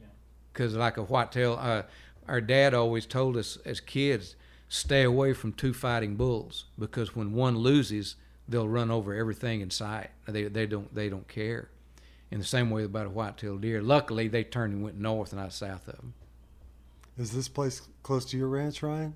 Yeah. 0.00 0.08
Because 0.52 0.74
like 0.74 0.96
a 0.96 1.04
whitetail, 1.04 1.56
uh, 1.60 1.82
our 2.28 2.40
dad 2.40 2.74
always 2.74 3.06
told 3.06 3.36
us 3.36 3.56
as 3.64 3.80
kids, 3.80 4.36
stay 4.68 5.02
away 5.02 5.32
from 5.32 5.52
two 5.52 5.72
fighting 5.72 6.14
bulls 6.16 6.66
because 6.78 7.16
when 7.16 7.32
one 7.32 7.56
loses, 7.58 8.16
they'll 8.48 8.68
run 8.68 8.90
over 8.90 9.14
everything 9.14 9.60
in 9.60 9.70
sight. 9.70 10.10
They 10.26 10.44
they 10.44 10.66
don't 10.66 10.94
they 10.94 11.08
don't 11.08 11.26
care. 11.28 11.70
In 12.30 12.38
the 12.38 12.44
same 12.44 12.68
way 12.68 12.84
about 12.84 13.06
a 13.06 13.10
whitetail 13.10 13.56
deer. 13.56 13.80
Luckily, 13.80 14.28
they 14.28 14.44
turned 14.44 14.74
and 14.74 14.82
went 14.84 14.98
north 14.98 15.32
and 15.32 15.40
not 15.40 15.52
south 15.54 15.88
of 15.88 15.96
them. 15.96 16.12
Is 17.16 17.30
this 17.32 17.48
place 17.48 17.80
close 18.02 18.26
to 18.26 18.36
your 18.36 18.48
ranch, 18.48 18.82
Ryan? 18.82 19.14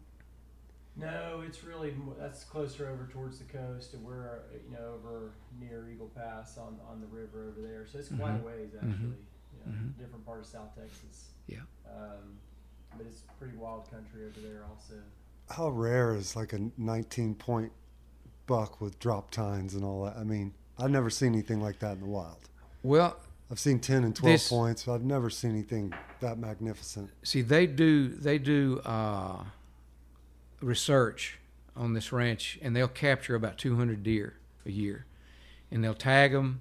No, 0.97 1.43
it's 1.47 1.63
really 1.63 1.95
that's 2.19 2.45
closer 2.45 2.89
over 2.89 3.07
towards 3.13 3.39
the 3.39 3.45
coast, 3.45 3.95
and 3.95 4.03
we're 4.05 4.29
uh, 4.29 4.57
you 4.67 4.75
know 4.75 4.95
over 4.95 5.33
near 5.61 5.89
Eagle 5.93 6.11
Pass 6.15 6.57
on 6.59 6.79
on 6.91 7.01
the 7.01 7.07
river 7.07 7.49
over 7.51 7.61
there. 7.67 7.87
So 7.87 7.99
it's 7.99 8.09
quite 8.09 8.33
Mhm. 8.33 8.41
a 8.43 8.47
ways 8.47 8.71
Mhm. 8.73 8.77
actually. 8.91 9.17
You 9.53 9.61
know, 9.67 9.73
Mhm. 9.73 9.99
different 9.99 10.25
part 10.27 10.41
of 10.41 10.47
South 10.47 10.75
Texas. 10.75 11.31
Yeah. 11.47 11.61
Um, 11.87 12.39
but 12.97 13.07
it's 13.07 13.23
pretty 13.39 13.57
wild 13.57 13.91
country 13.91 14.23
over 14.25 14.41
there 14.41 14.65
also. 14.71 14.95
How 15.51 15.69
rare 15.69 16.15
is 16.15 16.35
like 16.37 16.53
a 16.53 16.71
19 16.79 17.35
point 17.35 17.73
buck 18.47 18.81
with 18.81 18.99
drop 18.99 19.31
tines 19.31 19.75
and 19.75 19.85
all 19.85 20.05
that? 20.05 20.17
I 20.17 20.25
mean, 20.25 20.55
I've 20.79 20.91
never 20.91 21.11
seen 21.11 21.33
anything 21.33 21.61
like 21.61 21.79
that 21.81 21.93
in 21.95 22.01
the 22.01 22.07
wild. 22.07 22.49
Well, 22.83 23.17
I've 23.51 23.59
seen 23.59 23.81
10 23.81 24.05
and 24.05 24.17
12 24.17 24.33
This- 24.35 24.49
points, 24.49 24.85
but 24.85 24.95
I've 24.95 25.05
never 25.05 25.29
seen 25.31 25.51
anything 25.51 25.93
that 26.21 26.39
magnificent. 26.39 27.11
See, 27.23 27.43
they 27.43 27.67
do 27.67 28.09
they 28.09 28.39
do 28.39 28.81
uh, 28.85 29.45
research 30.61 31.39
on 31.77 31.95
this 31.95 32.13
ranch, 32.13 32.59
and 32.63 32.75
they'll 32.77 32.89
capture 32.89 33.35
about 33.35 33.59
200 33.59 34.03
deer 34.03 34.35
a 34.67 34.71
year, 34.71 35.07
and 35.71 35.83
they'll 35.83 35.95
tag 35.95 36.33
them. 36.33 36.61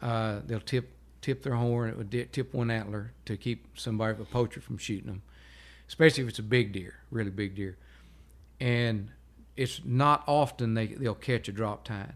Uh, 0.00 0.40
they'll 0.46 0.60
tip 0.60 0.90
tip 1.20 1.42
their 1.42 1.54
horn, 1.54 1.88
it 1.88 1.96
would 1.96 2.10
di- 2.10 2.26
tip 2.26 2.52
one 2.52 2.70
antler 2.70 3.12
to 3.24 3.34
keep 3.38 3.66
somebody 3.78 4.20
a 4.20 4.24
poacher 4.26 4.60
from 4.60 4.76
shooting 4.76 5.06
them. 5.06 5.22
Especially 5.88 6.22
if 6.22 6.28
it's 6.30 6.38
a 6.38 6.42
big 6.42 6.72
deer, 6.72 6.96
really 7.10 7.30
big 7.30 7.54
deer. 7.54 7.76
And 8.60 9.10
it's 9.56 9.80
not 9.84 10.24
often 10.26 10.74
they 10.74 10.86
they'll 10.86 11.14
catch 11.14 11.48
a 11.48 11.52
drop 11.52 11.84
tine. 11.84 12.14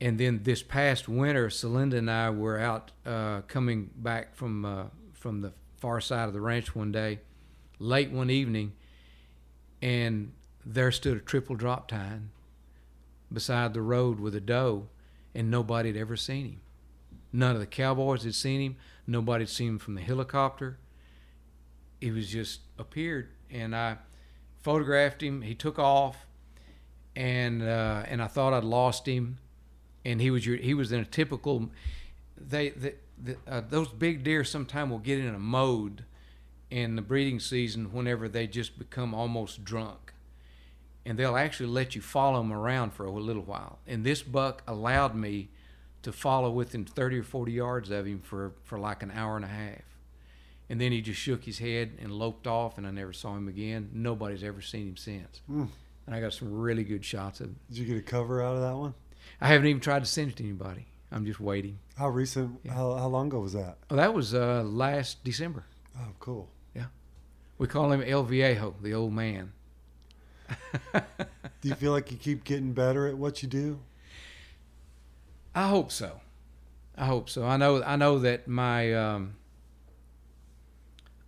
And 0.00 0.18
then 0.18 0.42
this 0.42 0.62
past 0.62 1.08
winter, 1.08 1.48
Celinda 1.48 1.94
and 1.94 2.10
I 2.10 2.30
were 2.30 2.58
out 2.58 2.92
uh, 3.04 3.40
coming 3.42 3.90
back 3.96 4.34
from 4.34 4.64
uh, 4.64 4.84
from 5.12 5.40
the 5.40 5.52
far 5.78 6.00
side 6.00 6.28
of 6.28 6.34
the 6.34 6.40
ranch 6.40 6.74
one 6.74 6.92
day, 6.92 7.20
late 7.78 8.10
one 8.10 8.30
evening, 8.30 8.72
and 9.80 10.32
there 10.64 10.90
stood 10.90 11.16
a 11.16 11.20
triple 11.20 11.56
drop 11.56 11.88
tine 11.88 12.30
beside 13.32 13.74
the 13.74 13.82
road 13.82 14.20
with 14.20 14.34
a 14.34 14.40
doe, 14.40 14.88
and 15.34 15.50
nobody 15.50 15.90
had 15.90 15.96
ever 15.96 16.16
seen 16.16 16.46
him. 16.46 16.60
None 17.32 17.54
of 17.54 17.60
the 17.60 17.66
cowboys 17.66 18.24
had 18.24 18.34
seen 18.34 18.60
him. 18.60 18.76
Nobody 19.06 19.42
had 19.42 19.50
seen 19.50 19.68
him 19.68 19.78
from 19.78 19.94
the 19.94 20.00
helicopter. 20.00 20.78
He 22.00 22.10
was 22.10 22.28
just 22.28 22.60
appeared, 22.78 23.28
and 23.50 23.74
I 23.74 23.96
photographed 24.62 25.22
him. 25.22 25.42
He 25.42 25.54
took 25.54 25.78
off, 25.78 26.26
and 27.14 27.62
uh, 27.62 28.04
and 28.06 28.22
I 28.22 28.26
thought 28.26 28.52
I'd 28.52 28.64
lost 28.64 29.06
him, 29.06 29.38
and 30.04 30.20
he 30.20 30.30
was 30.30 30.46
your, 30.46 30.56
he 30.56 30.74
was 30.74 30.92
in 30.92 31.00
a 31.00 31.04
typical. 31.04 31.70
They 32.36 32.70
the, 32.70 32.94
the, 33.22 33.36
uh, 33.48 33.62
those 33.68 33.88
big 33.88 34.24
deer 34.24 34.44
sometime 34.44 34.90
will 34.90 34.98
get 34.98 35.18
in 35.18 35.34
a 35.34 35.38
mode 35.38 36.04
in 36.70 36.96
the 36.96 37.02
breeding 37.02 37.40
season 37.40 37.92
whenever 37.92 38.28
they 38.28 38.46
just 38.46 38.78
become 38.78 39.14
almost 39.14 39.64
drunk 39.64 40.06
and 41.06 41.16
they'll 41.16 41.36
actually 41.36 41.68
let 41.68 41.94
you 41.94 42.00
follow 42.00 42.42
them 42.42 42.52
around 42.52 42.92
for 42.92 43.06
a 43.06 43.10
little 43.10 43.44
while. 43.44 43.78
And 43.86 44.04
this 44.04 44.22
buck 44.22 44.62
allowed 44.66 45.14
me 45.14 45.48
to 46.02 46.10
follow 46.10 46.50
within 46.50 46.84
30 46.84 47.20
or 47.20 47.22
40 47.22 47.52
yards 47.52 47.90
of 47.90 48.06
him 48.06 48.20
for, 48.20 48.54
for 48.64 48.76
like 48.76 49.04
an 49.04 49.12
hour 49.12 49.36
and 49.36 49.44
a 49.44 49.48
half. 49.48 49.82
And 50.68 50.80
then 50.80 50.90
he 50.90 51.00
just 51.00 51.20
shook 51.20 51.44
his 51.44 51.58
head 51.58 51.92
and 52.00 52.12
loped 52.12 52.46
off, 52.46 52.76
and 52.76 52.86
I 52.86 52.90
never 52.90 53.12
saw 53.12 53.36
him 53.36 53.46
again. 53.46 53.90
Nobody's 53.92 54.42
ever 54.42 54.60
seen 54.60 54.88
him 54.88 54.96
since. 54.96 55.40
Mm. 55.50 55.68
And 56.06 56.14
I 56.14 56.20
got 56.20 56.32
some 56.32 56.52
really 56.52 56.84
good 56.84 57.04
shots 57.04 57.40
of 57.40 57.46
him. 57.46 57.56
Did 57.68 57.78
you 57.78 57.84
get 57.86 57.98
a 57.98 58.02
cover 58.02 58.42
out 58.42 58.56
of 58.56 58.62
that 58.62 58.76
one? 58.76 58.94
I 59.40 59.48
haven't 59.48 59.68
even 59.68 59.80
tried 59.80 60.00
to 60.00 60.10
send 60.10 60.30
it 60.30 60.36
to 60.36 60.44
anybody. 60.44 60.86
I'm 61.12 61.24
just 61.24 61.40
waiting. 61.40 61.78
How 61.96 62.08
recent? 62.08 62.58
Yeah. 62.64 62.74
How, 62.74 62.94
how 62.94 63.06
long 63.06 63.28
ago 63.28 63.40
was 63.40 63.52
that? 63.52 63.78
Oh, 63.90 63.96
that 63.96 64.12
was 64.12 64.34
uh, 64.34 64.62
last 64.64 65.22
December. 65.24 65.64
Oh, 65.98 66.12
cool. 66.18 66.48
Yeah, 66.74 66.86
we 67.58 67.66
call 67.66 67.92
him 67.92 68.02
El 68.04 68.24
Viejo, 68.24 68.74
the 68.82 68.94
old 68.94 69.12
man. 69.12 69.52
Do 70.92 71.68
you 71.68 71.74
feel 71.74 71.92
like 71.92 72.10
you 72.10 72.18
keep 72.18 72.44
getting 72.44 72.72
better 72.72 73.06
at 73.06 73.16
what 73.16 73.42
you 73.42 73.48
do? 73.48 73.80
I 75.54 75.68
hope 75.68 75.90
so. 75.90 76.20
I 76.96 77.06
hope 77.06 77.28
so. 77.30 77.44
I 77.44 77.56
know. 77.56 77.82
I 77.82 77.96
know 77.96 78.18
that 78.20 78.46
my. 78.46 78.92
Um, 78.94 79.36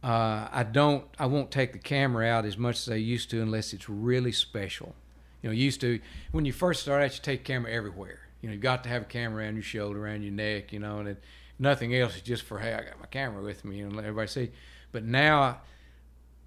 uh, 0.02 0.48
I 0.52 0.62
don't. 0.62 1.04
I 1.18 1.26
won't 1.26 1.50
take 1.50 1.72
the 1.72 1.78
camera 1.78 2.26
out 2.26 2.44
as 2.44 2.56
much 2.56 2.76
as 2.76 2.88
I 2.88 2.96
used 2.96 3.30
to 3.30 3.42
unless 3.42 3.72
it's 3.72 3.88
really 3.88 4.32
special. 4.32 4.94
You 5.42 5.50
know, 5.50 5.54
used 5.54 5.80
to 5.80 6.00
when 6.30 6.44
you 6.44 6.52
first 6.52 6.82
start 6.82 7.02
out, 7.02 7.14
you 7.14 7.20
take 7.22 7.44
camera 7.44 7.72
everywhere. 7.72 8.20
You 8.40 8.48
know, 8.48 8.54
you 8.54 8.60
got 8.60 8.84
to 8.84 8.88
have 8.90 9.02
a 9.02 9.06
camera 9.06 9.42
around 9.42 9.54
your 9.54 9.64
shoulder, 9.64 10.04
around 10.04 10.22
your 10.22 10.32
neck. 10.32 10.72
You 10.72 10.78
know, 10.78 11.00
and 11.00 11.08
it, 11.08 11.24
nothing 11.58 11.94
else. 11.96 12.14
is 12.14 12.22
just 12.22 12.44
for 12.44 12.60
hey, 12.60 12.74
I 12.74 12.84
got 12.84 13.00
my 13.00 13.06
camera 13.06 13.42
with 13.42 13.64
me 13.64 13.80
and 13.80 13.94
let 13.96 14.04
everybody 14.04 14.28
see. 14.28 14.50
But 14.92 15.04
now, 15.04 15.62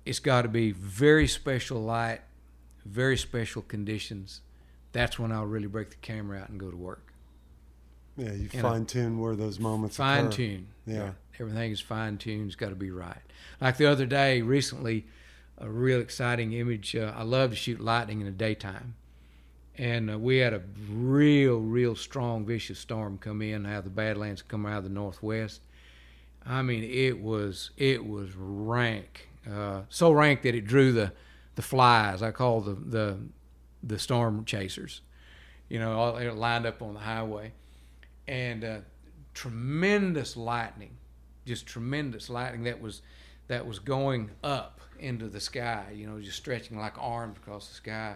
it's 0.06 0.19
got 0.19 0.44
to 0.44 0.48
be 0.48 0.72
very 0.72 1.28
special 1.28 1.82
light, 1.82 2.22
very 2.86 3.18
special 3.18 3.61
conditions. 3.61 4.41
That's 4.94 5.19
when 5.19 5.32
I'll 5.32 5.45
really 5.45 5.68
break 5.68 5.90
the 5.90 5.98
camera 5.98 6.40
out 6.40 6.49
and 6.49 6.60
go 6.60 6.72
to 6.72 6.78
work. 6.78 7.10
Yeah, 8.17 8.31
you, 8.33 8.49
You 8.51 8.61
know, 8.61 8.69
fine 8.69 8.85
tune 8.85 9.19
where 9.19 9.35
those 9.35 9.59
moments 9.59 9.99
are. 9.99 10.03
fine 10.03 10.25
occur. 10.25 10.31
tune. 10.35 10.67
Yeah. 10.85 11.11
Everything 11.39 11.71
is 11.71 11.79
fine 11.79 12.17
tuned. 12.17 12.47
It's 12.47 12.55
got 12.55 12.69
to 12.69 12.75
be 12.75 12.91
right. 12.91 13.17
Like 13.59 13.77
the 13.77 13.85
other 13.88 14.05
day, 14.05 14.41
recently, 14.41 15.05
a 15.57 15.69
real 15.69 15.99
exciting 15.99 16.53
image. 16.53 16.95
Uh, 16.95 17.13
I 17.15 17.23
love 17.23 17.51
to 17.51 17.55
shoot 17.55 17.79
lightning 17.79 18.19
in 18.19 18.25
the 18.25 18.31
daytime. 18.31 18.95
And 19.77 20.11
uh, 20.11 20.19
we 20.19 20.38
had 20.38 20.53
a 20.53 20.61
real, 20.89 21.57
real 21.59 21.95
strong, 21.95 22.45
vicious 22.45 22.77
storm 22.77 23.17
come 23.17 23.41
in 23.41 23.65
out 23.65 23.79
of 23.79 23.83
the 23.85 23.89
Badlands, 23.89 24.41
come 24.41 24.65
out 24.65 24.79
of 24.79 24.83
the 24.83 24.89
northwest. 24.89 25.61
I 26.45 26.61
mean, 26.61 26.83
it 26.83 27.19
was 27.21 27.71
it 27.77 28.05
was 28.05 28.31
rank, 28.35 29.29
uh, 29.49 29.81
so 29.89 30.11
rank 30.11 30.41
that 30.41 30.55
it 30.55 30.65
drew 30.65 30.91
the 30.91 31.13
the 31.55 31.61
flies. 31.61 32.21
I 32.23 32.31
call 32.31 32.61
the 32.61 32.73
the 32.73 33.17
the 33.83 33.99
storm 33.99 34.43
chasers. 34.45 35.01
You 35.69 35.79
know, 35.79 35.93
all 35.93 36.13
they 36.15 36.29
lined 36.29 36.65
up 36.65 36.81
on 36.81 36.95
the 36.95 36.99
highway, 36.99 37.53
and 38.27 38.64
uh, 38.64 38.77
tremendous 39.34 40.38
lightning, 40.38 40.98
just 41.45 41.65
tremendous 41.65 42.30
lightning 42.30 42.64
that 42.64 42.81
was 42.81 43.02
that 43.48 43.65
was 43.65 43.80
going 43.80 44.31
up 44.43 44.80
into 44.99 45.27
the 45.27 45.39
sky. 45.39 45.85
You 45.93 46.07
know, 46.07 46.19
just 46.19 46.38
stretching 46.38 46.77
like 46.77 46.93
arms 46.98 47.38
across 47.38 47.68
the 47.68 47.76
sky. 47.76 48.15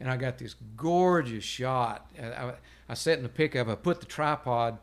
And 0.00 0.10
I 0.10 0.16
got 0.16 0.38
this 0.38 0.54
gorgeous 0.76 1.44
shot. 1.44 2.10
I, 2.20 2.26
I, 2.26 2.54
I 2.88 2.94
sat 2.94 3.18
in 3.18 3.22
the 3.22 3.28
pickup. 3.28 3.68
I 3.68 3.76
put 3.76 4.00
the 4.00 4.06
tripod 4.06 4.78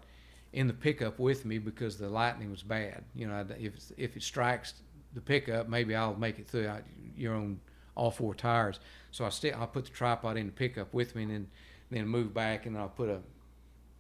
in 0.54 0.68
the 0.68 0.74
pickup 0.74 1.20
with 1.20 1.46
me 1.46 1.58
because 1.58 1.98
the 1.98 2.10
lightning 2.10 2.52
was 2.52 2.64
bad. 2.64 3.04
You 3.14 3.28
know, 3.28 3.46
if 3.60 3.92
if 3.98 4.16
it 4.16 4.24
strikes 4.24 4.74
the 5.14 5.22
pickup, 5.22 5.68
maybe 5.70 5.96
I'll 5.96 6.16
make 6.16 6.40
it 6.40 6.48
through. 6.48 6.68
I, 6.68 6.82
you're 7.16 7.36
on 7.36 7.60
all 7.96 8.12
four 8.12 8.34
tires, 8.34 8.80
so 9.12 9.26
I 9.26 9.30
still 9.30 9.56
I'll 9.60 9.68
put 9.68 9.86
the 9.86 9.92
tripod 9.92 10.38
in 10.38 10.46
the 10.46 10.52
pickup 10.52 10.94
with 10.94 11.16
me, 11.16 11.24
and 11.24 11.32
then 11.32 11.48
then 11.92 12.08
move 12.08 12.34
back, 12.34 12.66
and 12.66 12.78
I'll 12.78 12.90
put 12.90 13.10
a 13.10 13.20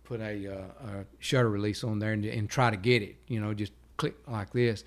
put 0.10 0.19
a, 0.19 0.52
uh, 0.52 0.88
a 0.88 1.06
shutter 1.19 1.49
release 1.49 1.84
on 1.84 1.99
there 1.99 2.14
and, 2.14 2.26
and 2.26 2.49
try 2.49 2.72
to 2.72 2.77
get 2.77 3.03
it. 3.03 3.15
You 3.27 3.40
know, 3.40 3.53
just 3.53 3.72
click 3.95 4.15
like 4.27 4.52
this, 4.52 4.84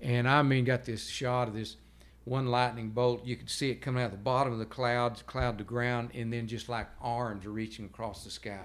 and 0.00 0.28
I 0.28 0.42
mean, 0.42 0.64
got 0.64 0.84
this 0.84 1.08
shot 1.08 1.48
of 1.48 1.54
this 1.54 1.76
one 2.24 2.46
lightning 2.46 2.90
bolt. 2.90 3.24
You 3.26 3.36
could 3.36 3.50
see 3.50 3.70
it 3.70 3.82
coming 3.82 4.02
out 4.02 4.12
the 4.12 4.16
bottom 4.16 4.52
of 4.52 4.60
the 4.60 4.64
clouds, 4.64 5.22
cloud 5.22 5.58
to 5.58 5.64
ground, 5.64 6.10
and 6.14 6.32
then 6.32 6.46
just 6.46 6.68
like 6.68 6.86
arms 7.02 7.46
reaching 7.46 7.84
across 7.84 8.24
the 8.24 8.30
sky. 8.30 8.60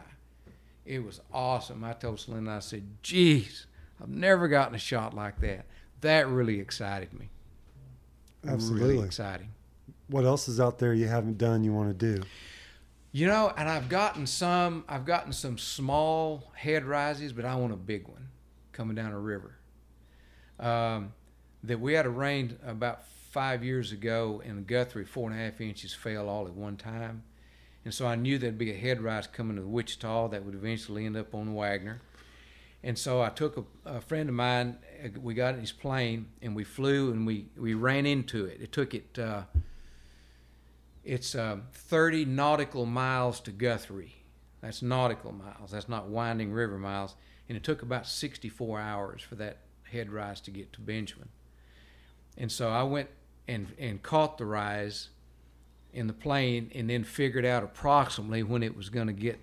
It 0.85 1.03
was 1.03 1.19
awesome. 1.33 1.83
I 1.83 1.93
told 1.93 2.17
Celinda, 2.17 2.57
I 2.57 2.59
said, 2.59 2.83
geez, 3.03 3.65
I've 4.01 4.09
never 4.09 4.47
gotten 4.47 4.75
a 4.75 4.79
shot 4.79 5.13
like 5.13 5.41
that. 5.41 5.65
That 6.01 6.27
really 6.27 6.59
excited 6.59 7.13
me. 7.13 7.29
Absolutely. 8.47 8.93
Really 8.93 9.05
exciting. 9.05 9.49
What 10.07 10.23
else 10.23 10.47
is 10.47 10.59
out 10.59 10.79
there 10.79 10.93
you 10.93 11.07
haven't 11.07 11.37
done 11.37 11.63
you 11.63 11.73
want 11.73 11.89
to 11.89 12.15
do? 12.15 12.23
You 13.11 13.25
know, 13.25 13.51
and 13.57 13.67
I've 13.67 13.89
gotten 13.89 14.27
some 14.27 14.83
I've 14.87 15.05
gotten 15.05 15.33
some 15.33 15.57
small 15.57 16.51
head 16.53 16.85
rises, 16.85 17.33
but 17.33 17.43
I 17.45 17.55
want 17.55 17.73
a 17.73 17.77
big 17.77 18.07
one 18.07 18.27
coming 18.71 18.95
down 18.95 19.11
a 19.11 19.19
river. 19.19 19.55
Um, 20.59 21.13
that 21.63 21.79
we 21.79 21.93
had 21.93 22.05
a 22.05 22.09
rain 22.09 22.57
about 22.65 23.03
five 23.31 23.63
years 23.63 23.91
ago 23.91 24.41
in 24.45 24.63
Guthrie, 24.63 25.05
four 25.05 25.29
and 25.29 25.39
a 25.39 25.43
half 25.43 25.59
inches 25.61 25.93
fell 25.93 26.29
all 26.29 26.45
at 26.45 26.53
one 26.53 26.77
time. 26.77 27.23
And 27.85 27.93
so 27.93 28.05
I 28.05 28.15
knew 28.15 28.37
there'd 28.37 28.57
be 28.57 28.71
a 28.71 28.77
head 28.77 29.01
rise 29.01 29.27
coming 29.27 29.57
to 29.57 29.63
Wichita 29.63 30.29
that 30.29 30.45
would 30.45 30.55
eventually 30.55 31.05
end 31.05 31.17
up 31.17 31.33
on 31.33 31.55
Waggoner. 31.55 32.01
And 32.83 32.97
so 32.97 33.21
I 33.21 33.29
took 33.29 33.57
a, 33.57 33.63
a 33.85 34.01
friend 34.01 34.29
of 34.29 34.35
mine, 34.35 34.77
uh, 35.03 35.09
we 35.21 35.33
got 35.33 35.55
in 35.55 35.61
his 35.61 35.71
plane 35.71 36.27
and 36.41 36.55
we 36.55 36.63
flew 36.63 37.11
and 37.11 37.25
we, 37.25 37.45
we 37.57 37.73
ran 37.73 38.05
into 38.05 38.45
it. 38.45 38.61
It 38.61 38.71
took 38.71 38.93
it, 38.93 39.19
uh, 39.19 39.43
it's 41.09 41.33
uh, 41.33 41.57
30 41.73 42.25
nautical 42.25 42.85
miles 42.85 43.39
to 43.41 43.51
Guthrie. 43.51 44.13
That's 44.61 44.83
nautical 44.83 45.31
miles, 45.31 45.71
that's 45.71 45.89
not 45.89 46.07
winding 46.07 46.51
river 46.51 46.77
miles. 46.77 47.15
And 47.47 47.57
it 47.57 47.63
took 47.63 47.81
about 47.81 48.05
64 48.05 48.79
hours 48.79 49.21
for 49.23 49.33
that 49.35 49.57
head 49.91 50.11
rise 50.11 50.39
to 50.41 50.51
get 50.51 50.71
to 50.73 50.81
Benjamin. 50.81 51.29
And 52.37 52.51
so 52.51 52.69
I 52.69 52.83
went 52.83 53.09
and, 53.47 53.73
and 53.79 54.03
caught 54.03 54.37
the 54.37 54.45
rise 54.45 55.09
in 55.91 56.05
the 56.05 56.13
plane 56.13 56.71
and 56.75 56.87
then 56.87 57.03
figured 57.03 57.45
out 57.45 57.63
approximately 57.63 58.43
when 58.43 58.61
it 58.61 58.77
was 58.77 58.89
going 58.89 59.07
to 59.07 59.13
get 59.13 59.39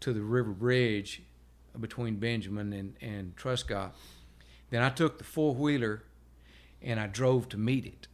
to 0.00 0.14
the 0.14 0.22
river 0.22 0.52
bridge 0.52 1.22
between 1.78 2.16
Benjamin 2.16 2.72
and, 2.72 2.96
and 3.02 3.36
Truscott. 3.36 3.92
Then 4.70 4.80
I 4.80 4.88
took 4.88 5.18
the 5.18 5.24
four 5.24 5.54
wheeler 5.54 6.04
and 6.80 6.98
I 6.98 7.08
drove 7.08 7.50
to 7.50 7.58
meet 7.58 7.84
it. 7.84 8.06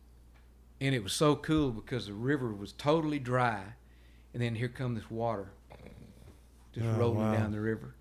And 0.81 0.94
it 0.94 1.02
was 1.02 1.12
so 1.12 1.36
cool 1.36 1.70
because 1.70 2.07
the 2.07 2.12
river 2.15 2.52
was 2.52 2.73
totally 2.73 3.19
dry. 3.19 3.62
And 4.32 4.43
then 4.43 4.55
here 4.55 4.69
come 4.69 4.94
this 4.94 5.11
water 5.11 5.51
just 6.73 6.86
Oh, 6.86 6.93
rolling 6.98 7.19
wow. 7.19 7.32
down 7.35 7.52
the 7.52 7.61
river. 7.61 7.94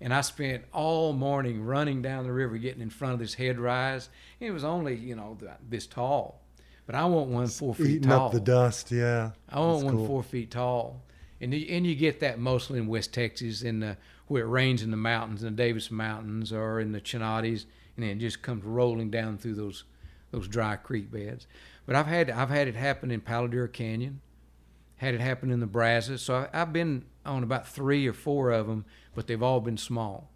And 0.00 0.12
I 0.14 0.20
spent 0.20 0.64
all 0.72 1.12
morning 1.12 1.64
running 1.64 2.02
down 2.02 2.24
the 2.24 2.32
river, 2.32 2.56
getting 2.58 2.82
in 2.82 2.90
front 2.90 3.14
of 3.14 3.18
this 3.20 3.34
head 3.34 3.58
rise. 3.58 4.08
It 4.40 4.50
was 4.50 4.62
only, 4.62 4.94
you 4.94 5.16
know, 5.16 5.36
this 5.68 5.86
tall. 5.86 6.40
But 6.86 6.94
I 6.94 7.04
want 7.06 7.30
one 7.30 7.48
four 7.48 7.74
feet 7.74 7.86
Eating 7.86 8.10
tall. 8.10 8.26
up 8.26 8.32
the 8.32 8.40
dust, 8.40 8.92
yeah. 8.92 9.32
I 9.48 9.58
want 9.58 9.72
That's 9.78 9.84
one 9.86 9.96
cool. 9.96 10.06
four 10.06 10.22
feet 10.22 10.50
tall, 10.52 11.02
and 11.40 11.52
you, 11.52 11.66
and 11.74 11.84
you 11.84 11.96
get 11.96 12.20
that 12.20 12.38
mostly 12.38 12.78
in 12.78 12.86
West 12.86 13.12
Texas, 13.12 13.62
in 13.62 13.80
the 13.80 13.96
where 14.28 14.44
it 14.44 14.48
rains 14.48 14.82
in 14.82 14.92
the 14.92 14.96
mountains, 14.96 15.42
in 15.42 15.56
the 15.56 15.62
Davis 15.62 15.90
Mountains 15.90 16.52
or 16.52 16.78
in 16.78 16.92
the 16.92 17.00
Chinatis, 17.00 17.64
and 17.96 18.04
then 18.04 18.10
it 18.10 18.18
just 18.18 18.40
comes 18.42 18.62
rolling 18.64 19.10
down 19.10 19.36
through 19.38 19.54
those 19.54 19.82
those 20.30 20.46
dry 20.46 20.76
creek 20.76 21.10
beds. 21.10 21.48
But 21.86 21.96
I've 21.96 22.06
had 22.06 22.30
I've 22.30 22.50
had 22.50 22.68
it 22.68 22.74
happen 22.76 23.10
in 23.10 23.20
Palo 23.20 23.46
Duro 23.46 23.68
Canyon, 23.68 24.20
had 24.96 25.14
it 25.14 25.20
happen 25.20 25.50
in 25.50 25.60
the 25.60 25.66
Brazos. 25.66 26.20
So 26.22 26.48
I, 26.52 26.62
I've 26.62 26.72
been 26.72 27.04
on 27.24 27.42
about 27.42 27.66
three 27.68 28.06
or 28.06 28.12
four 28.12 28.50
of 28.50 28.66
them, 28.66 28.84
but 29.14 29.26
they've 29.26 29.42
all 29.42 29.60
been 29.60 29.76
small. 29.76 30.30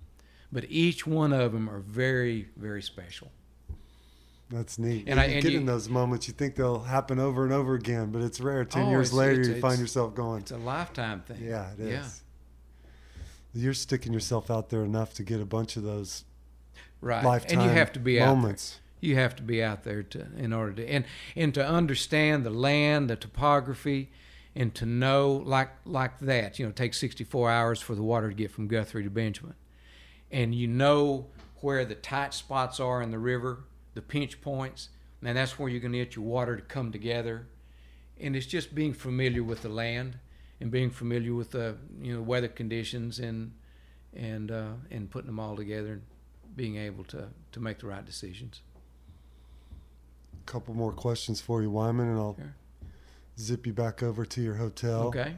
But 0.52 0.64
each 0.68 1.06
one 1.06 1.32
of 1.32 1.52
them 1.52 1.68
are 1.68 1.80
very 1.80 2.48
very 2.56 2.82
special. 2.82 3.30
That's 4.48 4.78
neat. 4.80 5.04
And 5.06 5.20
I- 5.20 5.26
you 5.26 5.34
and 5.34 5.42
get 5.42 5.52
you- 5.52 5.58
in 5.60 5.66
those 5.66 5.88
moments, 5.88 6.26
you 6.26 6.34
think 6.34 6.56
they'll 6.56 6.80
happen 6.80 7.20
over 7.20 7.44
and 7.44 7.52
over 7.52 7.74
again, 7.74 8.10
but 8.10 8.20
it's 8.22 8.40
rare. 8.40 8.64
Ten 8.64 8.86
Oh, 8.86 8.90
years 8.90 9.12
later, 9.12 9.42
you 9.42 9.60
find 9.60 9.78
yourself 9.78 10.12
going, 10.14 10.40
It's 10.42 10.50
a 10.50 10.56
lifetime 10.56 11.20
thing. 11.22 11.38
"Yeah, 11.40 11.70
it 11.72 11.80
is." 11.80 11.88
Yeah. 11.92 12.08
You're 13.52 13.74
sticking 13.74 14.12
yourself 14.12 14.50
out 14.50 14.68
there 14.70 14.84
enough 14.84 15.14
to 15.14 15.22
get 15.24 15.40
a 15.40 15.44
bunch 15.44 15.76
of 15.76 15.82
those 15.82 16.24
Right. 17.00 17.24
lifetime 17.24 17.60
and 17.60 17.68
you 17.68 17.74
have 17.76 17.92
to 17.92 18.00
be 18.00 18.20
out 18.20 18.26
there. 18.26 18.34
moments. 18.36 18.80
You 19.00 19.16
have 19.16 19.36
to 19.36 19.42
be 19.42 19.62
out 19.62 19.84
there 19.84 20.02
to 20.02 20.26
in 20.36 20.52
order 20.52 20.72
to 20.74 20.86
and 20.86 21.04
and 21.34 21.54
to 21.54 21.66
understand 21.66 22.44
the 22.44 22.50
land, 22.50 23.08
the 23.08 23.16
topography, 23.16 24.10
and 24.54 24.74
to 24.74 24.86
know 24.86 25.42
like 25.44 25.70
like 25.84 26.18
that. 26.20 26.58
You 26.58 26.66
know, 26.66 26.70
it 26.70 26.76
takes 26.76 26.98
64 26.98 27.50
hours 27.50 27.80
for 27.80 27.94
the 27.94 28.02
water 28.02 28.28
to 28.28 28.34
get 28.34 28.50
from 28.50 28.68
Guthrie 28.68 29.04
to 29.04 29.10
Benjamin, 29.10 29.54
and 30.30 30.54
you 30.54 30.66
know 30.66 31.26
where 31.60 31.84
the 31.84 31.94
tight 31.94 32.34
spots 32.34 32.80
are 32.80 33.02
in 33.02 33.10
the 33.10 33.18
river, 33.18 33.64
the 33.94 34.02
pinch 34.02 34.40
points, 34.40 34.88
and 35.22 35.36
that's 35.36 35.58
where 35.58 35.68
you're 35.68 35.80
going 35.80 35.92
to 35.92 35.98
get 35.98 36.16
your 36.16 36.24
water 36.24 36.56
to 36.56 36.62
come 36.62 36.90
together. 36.90 37.46
And 38.18 38.36
it's 38.36 38.46
just 38.46 38.74
being 38.74 38.92
familiar 38.92 39.42
with 39.42 39.62
the 39.62 39.68
land 39.68 40.18
and 40.60 40.70
being 40.70 40.90
familiar 40.90 41.34
with 41.34 41.50
the 41.50 41.76
you 42.00 42.14
know 42.14 42.22
weather 42.22 42.48
conditions 42.48 43.18
and 43.18 43.52
and 44.14 44.50
uh, 44.50 44.72
and 44.90 45.10
putting 45.10 45.26
them 45.26 45.40
all 45.40 45.56
together 45.56 45.92
and 45.92 46.02
being 46.54 46.76
able 46.76 47.04
to 47.04 47.28
to 47.52 47.60
make 47.60 47.78
the 47.78 47.86
right 47.86 48.04
decisions. 48.04 48.60
Couple 50.50 50.74
more 50.74 50.90
questions 50.90 51.40
for 51.40 51.62
you, 51.62 51.70
Wyman, 51.70 52.08
and 52.08 52.18
I'll 52.18 52.34
Sure. 52.34 52.54
zip 53.38 53.68
you 53.68 53.72
back 53.72 54.02
over 54.02 54.26
to 54.26 54.42
your 54.42 54.56
hotel. 54.56 55.02
Okay. 55.02 55.36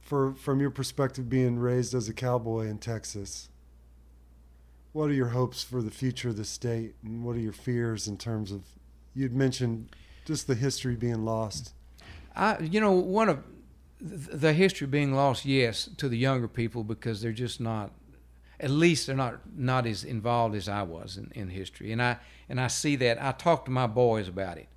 For 0.00 0.32
from 0.32 0.60
your 0.60 0.70
perspective, 0.70 1.28
being 1.28 1.58
raised 1.58 1.94
as 1.94 2.08
a 2.08 2.14
cowboy 2.14 2.68
in 2.68 2.78
Texas, 2.78 3.50
what 4.92 5.10
are 5.10 5.12
your 5.12 5.28
hopes 5.28 5.62
for 5.62 5.82
the 5.82 5.90
future 5.90 6.30
of 6.30 6.38
the 6.38 6.44
state, 6.46 6.94
and 7.04 7.22
what 7.22 7.36
are 7.36 7.40
your 7.40 7.52
fears 7.52 8.08
in 8.08 8.16
terms 8.16 8.50
of? 8.50 8.62
You'd 9.14 9.34
mentioned 9.34 9.94
just 10.24 10.46
the 10.46 10.54
history 10.54 10.96
being 10.96 11.26
lost. 11.26 11.74
I, 12.34 12.58
you 12.60 12.80
know, 12.80 12.92
one 12.92 13.28
of 13.28 13.44
the 14.00 14.54
history 14.54 14.86
being 14.86 15.12
lost, 15.12 15.44
yes, 15.44 15.90
to 15.98 16.08
the 16.08 16.16
younger 16.16 16.48
people 16.48 16.82
because 16.82 17.20
they're 17.20 17.32
just 17.32 17.60
not, 17.60 17.92
at 18.60 18.70
least 18.70 19.06
they're 19.06 19.16
not 19.16 19.40
not 19.56 19.86
as 19.86 20.04
involved 20.04 20.54
as 20.54 20.68
I 20.68 20.82
was 20.82 21.16
in, 21.16 21.30
in 21.34 21.48
history, 21.50 21.92
and 21.92 22.02
I 22.02 22.18
and 22.48 22.60
I 22.60 22.66
see 22.66 22.96
that. 22.96 23.22
I 23.22 23.32
talked 23.32 23.66
to 23.66 23.70
my 23.70 23.86
boys 23.86 24.28
about 24.28 24.58
it. 24.58 24.68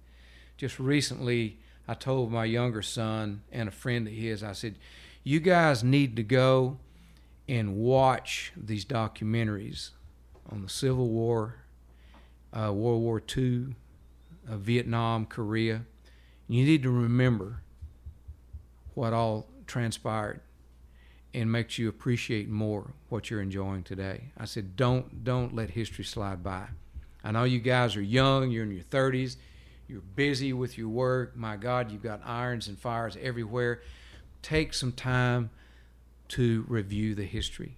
Just 0.58 0.80
recently, 0.80 1.58
I 1.88 1.96
told 1.96 2.32
my 2.32 2.46
younger 2.46 2.82
son 2.82 3.42
and 3.52 3.70
a 3.70 3.72
friend 3.72 4.08
of 4.08 4.14
his, 4.14 4.44
I 4.44 4.54
said, 4.54 4.76
"You 5.24 5.40
guys 5.40 5.84
need 5.84 6.16
to 6.18 6.24
go 6.24 6.78
and 7.48 7.76
watch 7.76 8.54
these 8.56 8.86
documentaries 8.86 9.92
on 10.50 10.62
the 10.62 10.70
Civil 10.70 11.10
War, 11.10 11.56
uh, 12.54 12.72
World 12.74 13.02
War 13.02 13.22
II, 13.36 13.76
uh, 14.48 14.58
Vietnam, 14.58 15.26
Korea." 15.26 15.86
You 16.48 16.66
need 16.66 16.84
to 16.84 16.92
remember 16.92 17.62
what 18.94 19.14
all 19.14 19.48
transpired 19.66 20.42
and 21.34 21.52
makes 21.52 21.78
you 21.78 21.88
appreciate 21.88 22.50
more 22.50 22.94
what 23.10 23.30
you're 23.30 23.42
enjoying 23.42 23.84
today. 23.84 24.32
I 24.38 24.46
said, 24.46 24.76
don't 24.76 25.24
don't 25.24 25.56
let 25.56 25.72
history 25.72 26.04
slide 26.04 26.44
by. 26.44 26.68
I 27.24 27.32
know 27.32 27.44
you 27.44 27.60
guys 27.60 27.96
are 27.96 28.02
young, 28.02 28.50
you're 28.50 28.64
in 28.64 28.72
your 28.72 28.84
30s, 28.84 29.38
you're 29.88 30.02
busy 30.16 30.54
with 30.54 30.78
your 30.78 30.90
work. 30.90 31.36
My 31.36 31.56
God, 31.56 31.92
you've 31.92 32.04
got 32.04 32.22
irons 32.26 32.68
and 32.68 32.78
fires 32.80 33.18
everywhere. 33.22 33.82
Take 34.42 34.74
some 34.74 34.92
time 34.92 35.52
to 36.30 36.66
review 36.68 37.14
the 37.14 37.26
history 37.26 37.78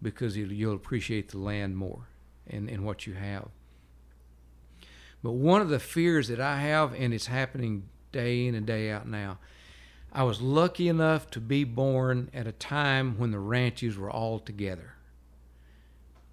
because 0.00 0.36
you'll, 0.36 0.74
appreciate 0.74 1.30
the 1.30 1.38
land 1.38 1.76
more 1.76 2.06
and, 2.46 2.68
and 2.68 2.84
what 2.84 3.06
you 3.06 3.14
have. 3.14 3.48
But 5.22 5.32
one 5.32 5.60
of 5.60 5.68
the 5.68 5.78
fears 5.78 6.28
that 6.28 6.40
I 6.40 6.60
have, 6.60 6.94
and 6.94 7.14
it's 7.14 7.26
happening 7.26 7.84
day 8.10 8.46
in 8.46 8.54
and 8.54 8.66
day 8.66 8.90
out 8.90 9.06
now, 9.06 9.38
I 10.14 10.24
was 10.24 10.42
lucky 10.42 10.88
enough 10.88 11.30
to 11.30 11.40
be 11.40 11.64
born 11.64 12.30
at 12.34 12.46
a 12.46 12.52
time 12.52 13.18
when 13.18 13.30
the 13.30 13.38
ranches 13.38 13.96
were 13.96 14.10
all 14.10 14.38
together. 14.38 14.94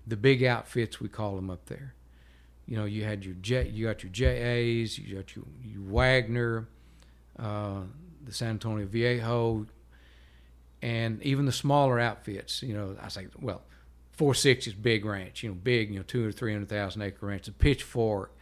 The 0.06 0.18
big 0.18 0.43
outfits, 0.43 0.99
we 0.99 1.07
call 1.07 1.35
them 1.35 1.49
up 1.49 1.68
there. 1.68 1.93
You 2.65 2.77
know, 2.77 2.85
you 2.85 3.03
had 3.03 3.23
your 3.23 3.35
J, 3.35 3.69
you 3.69 3.88
got 3.88 4.03
your 4.03 4.11
JAs, 4.11 4.99
you 4.99 5.15
got 5.15 5.35
your, 5.35 5.45
your 5.64 5.81
Waggoner, 5.81 6.68
uh, 7.38 7.81
the 8.26 8.34
San 8.34 8.51
Antonio 8.51 8.85
Viejo, 8.85 9.65
and 10.81 11.22
even 11.23 11.45
the 11.45 11.51
smaller 11.51 11.99
outfits. 11.99 12.61
You 12.61 12.73
know, 12.73 12.95
I 13.01 13.07
say, 13.07 13.27
well, 13.41 13.61
four 14.11 14.35
six 14.35 14.68
is 14.68 14.73
big 14.73 15.06
ranch. 15.06 15.41
You 15.41 15.49
know, 15.49 15.56
big, 15.56 15.89
you 15.89 15.97
know, 15.97 16.03
two 16.03 16.27
or 16.27 16.31
three 16.31 16.51
hundred 16.51 16.69
thousand 16.69 17.01
acre 17.01 17.26
ranch. 17.26 17.47
A 17.47 17.51
pitchfork, 17.53 18.35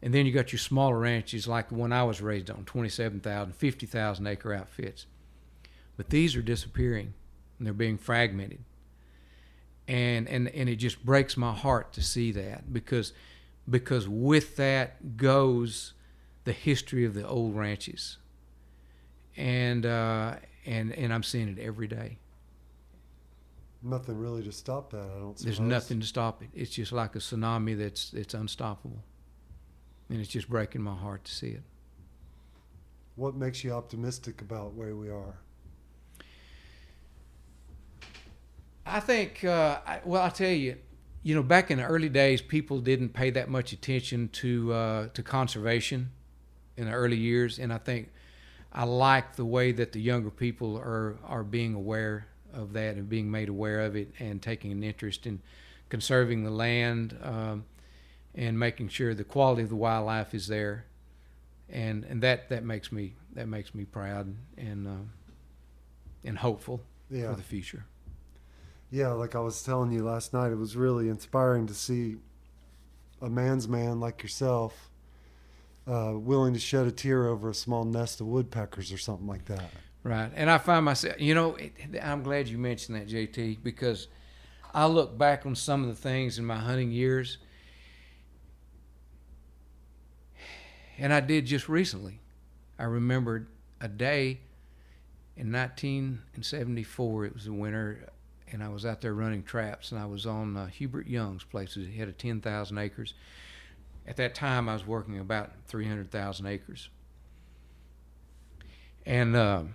and 0.00 0.14
then 0.14 0.26
you 0.26 0.32
got 0.32 0.52
your 0.52 0.58
smaller 0.58 0.98
ranches 0.98 1.48
like 1.48 1.68
the 1.68 1.74
one 1.74 1.92
I 1.92 2.04
was 2.04 2.20
raised 2.20 2.50
on, 2.50 2.64
27,000, 2.64 3.52
50,000 3.52 4.26
acre 4.26 4.54
outfits. 4.54 5.06
But 5.96 6.10
these 6.10 6.36
are 6.36 6.42
disappearing 6.42 7.14
and 7.58 7.66
they're 7.66 7.74
being 7.74 7.98
fragmented. 7.98 8.60
And, 9.88 10.28
and, 10.28 10.48
and 10.48 10.68
it 10.68 10.76
just 10.76 11.04
breaks 11.04 11.36
my 11.36 11.52
heart 11.52 11.92
to 11.94 12.02
see 12.02 12.30
that 12.32 12.72
because, 12.72 13.12
because 13.68 14.08
with 14.08 14.56
that 14.56 15.16
goes 15.16 15.94
the 16.44 16.52
history 16.52 17.04
of 17.04 17.14
the 17.14 17.26
old 17.26 17.56
ranches. 17.56 18.18
And, 19.36 19.84
uh, 19.84 20.36
and, 20.64 20.92
and 20.92 21.12
I'm 21.12 21.22
seeing 21.24 21.48
it 21.48 21.58
every 21.58 21.88
day. 21.88 22.18
Nothing 23.82 24.18
really 24.18 24.42
to 24.44 24.52
stop 24.52 24.90
that. 24.90 25.00
I 25.00 25.18
don't. 25.18 25.38
There's 25.38 25.60
nothing 25.60 26.00
to 26.00 26.06
stop 26.06 26.42
it. 26.42 26.50
It's 26.54 26.70
just 26.70 26.92
like 26.92 27.16
a 27.16 27.18
tsunami 27.18 27.78
that's, 27.78 28.12
it's 28.12 28.34
unstoppable. 28.34 29.02
And 30.10 30.20
it's 30.20 30.30
just 30.30 30.48
breaking 30.48 30.82
my 30.82 30.94
heart 30.94 31.24
to 31.24 31.32
see 31.32 31.48
it. 31.48 31.62
What 33.16 33.34
makes 33.34 33.64
you 33.64 33.72
optimistic 33.72 34.40
about 34.40 34.74
where 34.74 34.94
we 34.94 35.10
are? 35.10 35.38
I 38.86 39.00
think, 39.00 39.44
uh, 39.44 39.80
I, 39.86 40.00
well, 40.04 40.22
I'll 40.22 40.30
tell 40.30 40.50
you, 40.50 40.76
you 41.22 41.34
know, 41.34 41.42
back 41.42 41.70
in 41.70 41.78
the 41.78 41.84
early 41.84 42.08
days, 42.08 42.40
people 42.40 42.80
didn't 42.80 43.10
pay 43.10 43.30
that 43.30 43.50
much 43.50 43.72
attention 43.72 44.28
to 44.28 44.72
uh, 44.72 45.08
to 45.08 45.22
conservation 45.22 46.10
in 46.76 46.86
the 46.86 46.92
early 46.92 47.16
years, 47.16 47.58
and 47.58 47.72
I 47.72 47.78
think 47.78 48.10
I 48.72 48.84
like 48.84 49.36
the 49.36 49.44
way 49.44 49.72
that 49.72 49.92
the 49.92 50.00
younger 50.00 50.30
people 50.30 50.78
are 50.78 51.18
are 51.24 51.44
being 51.44 51.74
aware 51.74 52.28
of 52.54 52.72
that 52.74 52.96
and 52.96 53.08
being 53.08 53.30
made 53.30 53.48
aware 53.48 53.80
of 53.80 53.96
it 53.96 54.12
and 54.18 54.40
taking 54.40 54.72
an 54.72 54.82
interest 54.82 55.26
in 55.26 55.40
conserving 55.90 56.44
the 56.44 56.50
land 56.50 57.18
um, 57.22 57.64
and 58.34 58.58
making 58.58 58.88
sure 58.88 59.14
the 59.14 59.24
quality 59.24 59.62
of 59.62 59.68
the 59.68 59.76
wildlife 59.76 60.34
is 60.34 60.46
there, 60.48 60.84
and 61.68 62.04
and 62.04 62.22
that 62.22 62.48
that 62.50 62.64
makes 62.64 62.90
me 62.92 63.14
that 63.34 63.48
makes 63.48 63.74
me 63.74 63.84
proud 63.84 64.34
and 64.56 64.86
uh, 64.86 64.90
and 66.24 66.38
hopeful 66.38 66.80
Yeah. 67.10 67.30
for 67.30 67.36
the 67.36 67.42
future. 67.42 67.84
Yeah, 68.90 69.08
like 69.08 69.34
I 69.34 69.40
was 69.40 69.62
telling 69.62 69.92
you 69.92 70.02
last 70.04 70.32
night, 70.32 70.50
it 70.50 70.56
was 70.58 70.74
really 70.76 71.08
inspiring 71.08 71.66
to 71.66 71.74
see 71.74 72.16
a 73.20 73.28
man's 73.28 73.68
man 73.68 74.00
like 74.00 74.22
yourself 74.22 74.88
uh, 75.86 76.12
willing 76.14 76.54
to 76.54 76.58
shed 76.60 76.86
a 76.86 76.90
tear 76.90 77.26
over 77.26 77.50
a 77.50 77.54
small 77.54 77.84
nest 77.84 78.20
of 78.20 78.26
woodpeckers 78.26 78.92
or 78.92 78.98
something 78.98 79.26
like 79.26 79.44
that. 79.46 79.70
Right. 80.04 80.30
And 80.34 80.48
I 80.50 80.56
find 80.58 80.84
myself, 80.84 81.20
you 81.20 81.34
know, 81.34 81.56
it, 81.56 81.72
I'm 82.02 82.22
glad 82.22 82.48
you 82.48 82.56
mentioned 82.56 82.96
that, 82.96 83.08
JT, 83.08 83.58
because 83.62 84.08
I 84.72 84.86
look 84.86 85.18
back 85.18 85.44
on 85.44 85.54
some 85.54 85.82
of 85.82 85.88
the 85.88 85.94
things 85.94 86.38
in 86.38 86.44
my 86.46 86.56
hunting 86.56 86.90
years, 86.90 87.38
and 90.98 91.12
I 91.12 91.20
did 91.20 91.46
just 91.46 91.68
recently. 91.68 92.20
I 92.78 92.84
remembered 92.84 93.46
a 93.80 93.88
day 93.88 94.40
in 95.36 95.52
1974, 95.52 97.26
it 97.26 97.34
was 97.34 97.44
the 97.44 97.52
winter, 97.52 98.08
and 98.50 98.62
I 98.62 98.68
was 98.68 98.84
out 98.84 99.00
there 99.00 99.14
running 99.14 99.44
traps, 99.44 99.92
and 99.92 100.00
I 100.00 100.06
was 100.06 100.26
on 100.26 100.56
uh, 100.56 100.66
Hubert 100.66 101.06
Young's 101.06 101.44
place. 101.44 101.74
He 101.74 101.96
had 101.98 102.08
a 102.08 102.12
10,000 102.12 102.76
acres. 102.76 103.14
At 104.06 104.16
that 104.16 104.34
time, 104.34 104.68
I 104.68 104.72
was 104.72 104.86
working 104.86 105.18
about 105.18 105.52
300,000 105.68 106.46
acres. 106.46 106.88
And, 109.06 109.36
um, 109.36 109.74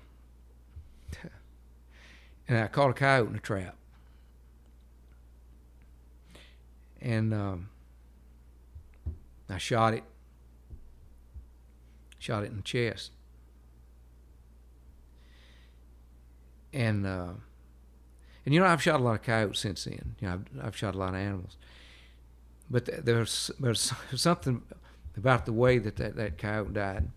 and 2.47 2.57
I 2.57 2.67
caught 2.67 2.89
a 2.89 2.93
coyote 2.93 3.29
in 3.29 3.35
a 3.35 3.39
trap. 3.39 3.75
And 7.01 7.33
um, 7.33 7.69
I 9.49 9.57
shot 9.57 9.93
it. 9.93 10.03
Shot 12.23 12.43
it 12.43 12.51
in 12.51 12.57
the 12.57 12.61
chest. 12.61 13.11
And 16.71 17.05
uh, 17.05 17.33
and 18.45 18.53
you 18.53 18.59
know 18.59 18.65
I've 18.65 18.81
shot 18.81 18.99
a 18.99 19.03
lot 19.03 19.15
of 19.15 19.23
coyotes 19.23 19.59
since 19.59 19.83
then. 19.83 20.15
You 20.19 20.27
know 20.27 20.33
I've, 20.33 20.67
I've 20.67 20.77
shot 20.77 20.95
a 20.95 20.97
lot 20.97 21.09
of 21.09 21.15
animals. 21.15 21.57
But 22.69 22.85
th- 22.85 23.01
there's 23.03 23.51
there's 23.59 23.93
something 24.15 24.63
about 25.17 25.45
the 25.45 25.53
way 25.53 25.79
that, 25.79 25.97
that 25.97 26.15
that 26.15 26.37
coyote 26.37 26.73
died 26.73 27.09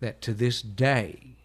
that 0.00 0.20
to 0.22 0.34
this 0.34 0.60
day 0.62 1.36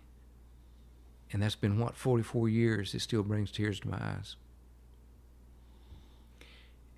and 1.32 1.42
that's 1.42 1.56
been 1.56 1.80
what 1.80 1.96
44 1.96 2.48
years 2.50 2.94
it 2.94 3.02
still 3.02 3.24
brings 3.24 3.52
tears 3.52 3.80
to 3.82 3.88
my 3.90 3.98
eyes 3.98 4.36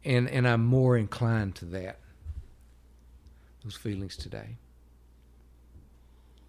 and 0.04 0.28
and 0.30 0.48
i'm 0.48 0.66
more 0.66 0.98
inclined 0.98 1.56
to 1.56 1.66
that 1.66 2.00
those 3.68 3.76
feelings 3.76 4.16
today. 4.16 4.56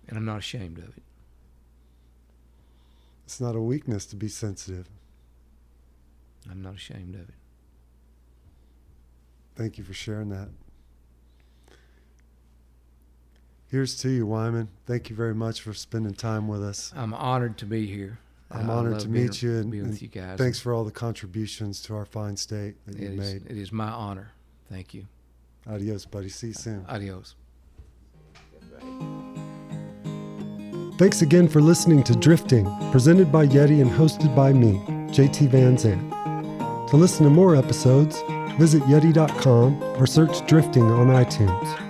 And 0.08 0.16
I'm 0.16 0.24
not 0.24 0.38
ashamed 0.38 0.78
of 0.78 0.84
it. 0.96 1.02
It's 3.24 3.40
not 3.40 3.54
a 3.54 3.60
weakness 3.60 4.06
to 4.06 4.16
be 4.16 4.28
sensitive. 4.28 4.88
I'm 6.50 6.62
not 6.62 6.74
ashamed 6.76 7.14
of 7.14 7.28
it. 7.28 7.34
Thank 9.54 9.76
you 9.76 9.84
for 9.84 9.92
sharing 9.92 10.30
that. 10.30 10.48
Here's 13.70 13.96
to 13.98 14.08
you, 14.08 14.24
Wyman. 14.24 14.68
Thank 14.86 15.10
you 15.10 15.16
very 15.16 15.34
much 15.34 15.60
for 15.60 15.74
spending 15.74 16.14
time 16.14 16.48
with 16.48 16.62
us. 16.64 16.90
I'm 16.96 17.12
honored 17.12 17.58
to 17.58 17.66
be 17.66 17.86
here. 17.86 18.18
I'm 18.50 18.70
I 18.70 18.74
honored 18.74 19.00
to 19.00 19.08
being- 19.08 19.26
meet 19.26 19.42
you 19.42 19.58
and, 19.58 19.70
being 19.70 19.82
and 19.82 19.92
with 19.92 20.00
you 20.00 20.08
guys. 20.08 20.38
thanks 20.38 20.58
for 20.58 20.72
all 20.72 20.84
the 20.84 20.90
contributions 20.90 21.82
to 21.82 21.94
our 21.94 22.06
fine 22.06 22.38
state 22.38 22.76
that 22.86 22.94
It 22.94 23.02
you 23.02 23.08
is, 23.10 23.34
made. 23.34 23.50
it 23.50 23.58
is 23.58 23.70
my 23.70 23.90
honor. 23.90 24.30
Thank 24.70 24.94
you. 24.94 25.06
Adios, 25.66 26.06
buddy. 26.06 26.30
See 26.30 26.46
you 26.48 26.54
soon. 26.54 26.86
Adios. 26.88 27.34
Thanks 30.98 31.22
again 31.22 31.46
for 31.46 31.60
listening 31.60 32.02
to 32.02 32.16
Drifting, 32.16 32.66
presented 32.90 33.30
by 33.30 33.46
Yeti 33.46 33.80
and 33.80 33.88
hosted 33.88 34.34
by 34.34 34.52
me, 34.52 34.80
JT 35.12 35.46
Van 35.46 35.78
Zandt. 35.78 36.10
To 36.90 36.96
listen 36.96 37.22
to 37.22 37.30
more 37.30 37.54
episodes, 37.54 38.20
visit 38.58 38.82
Yeti.com 38.82 39.80
or 39.96 40.08
search 40.08 40.44
Drifting 40.48 40.82
on 40.82 41.06
iTunes. 41.06 41.87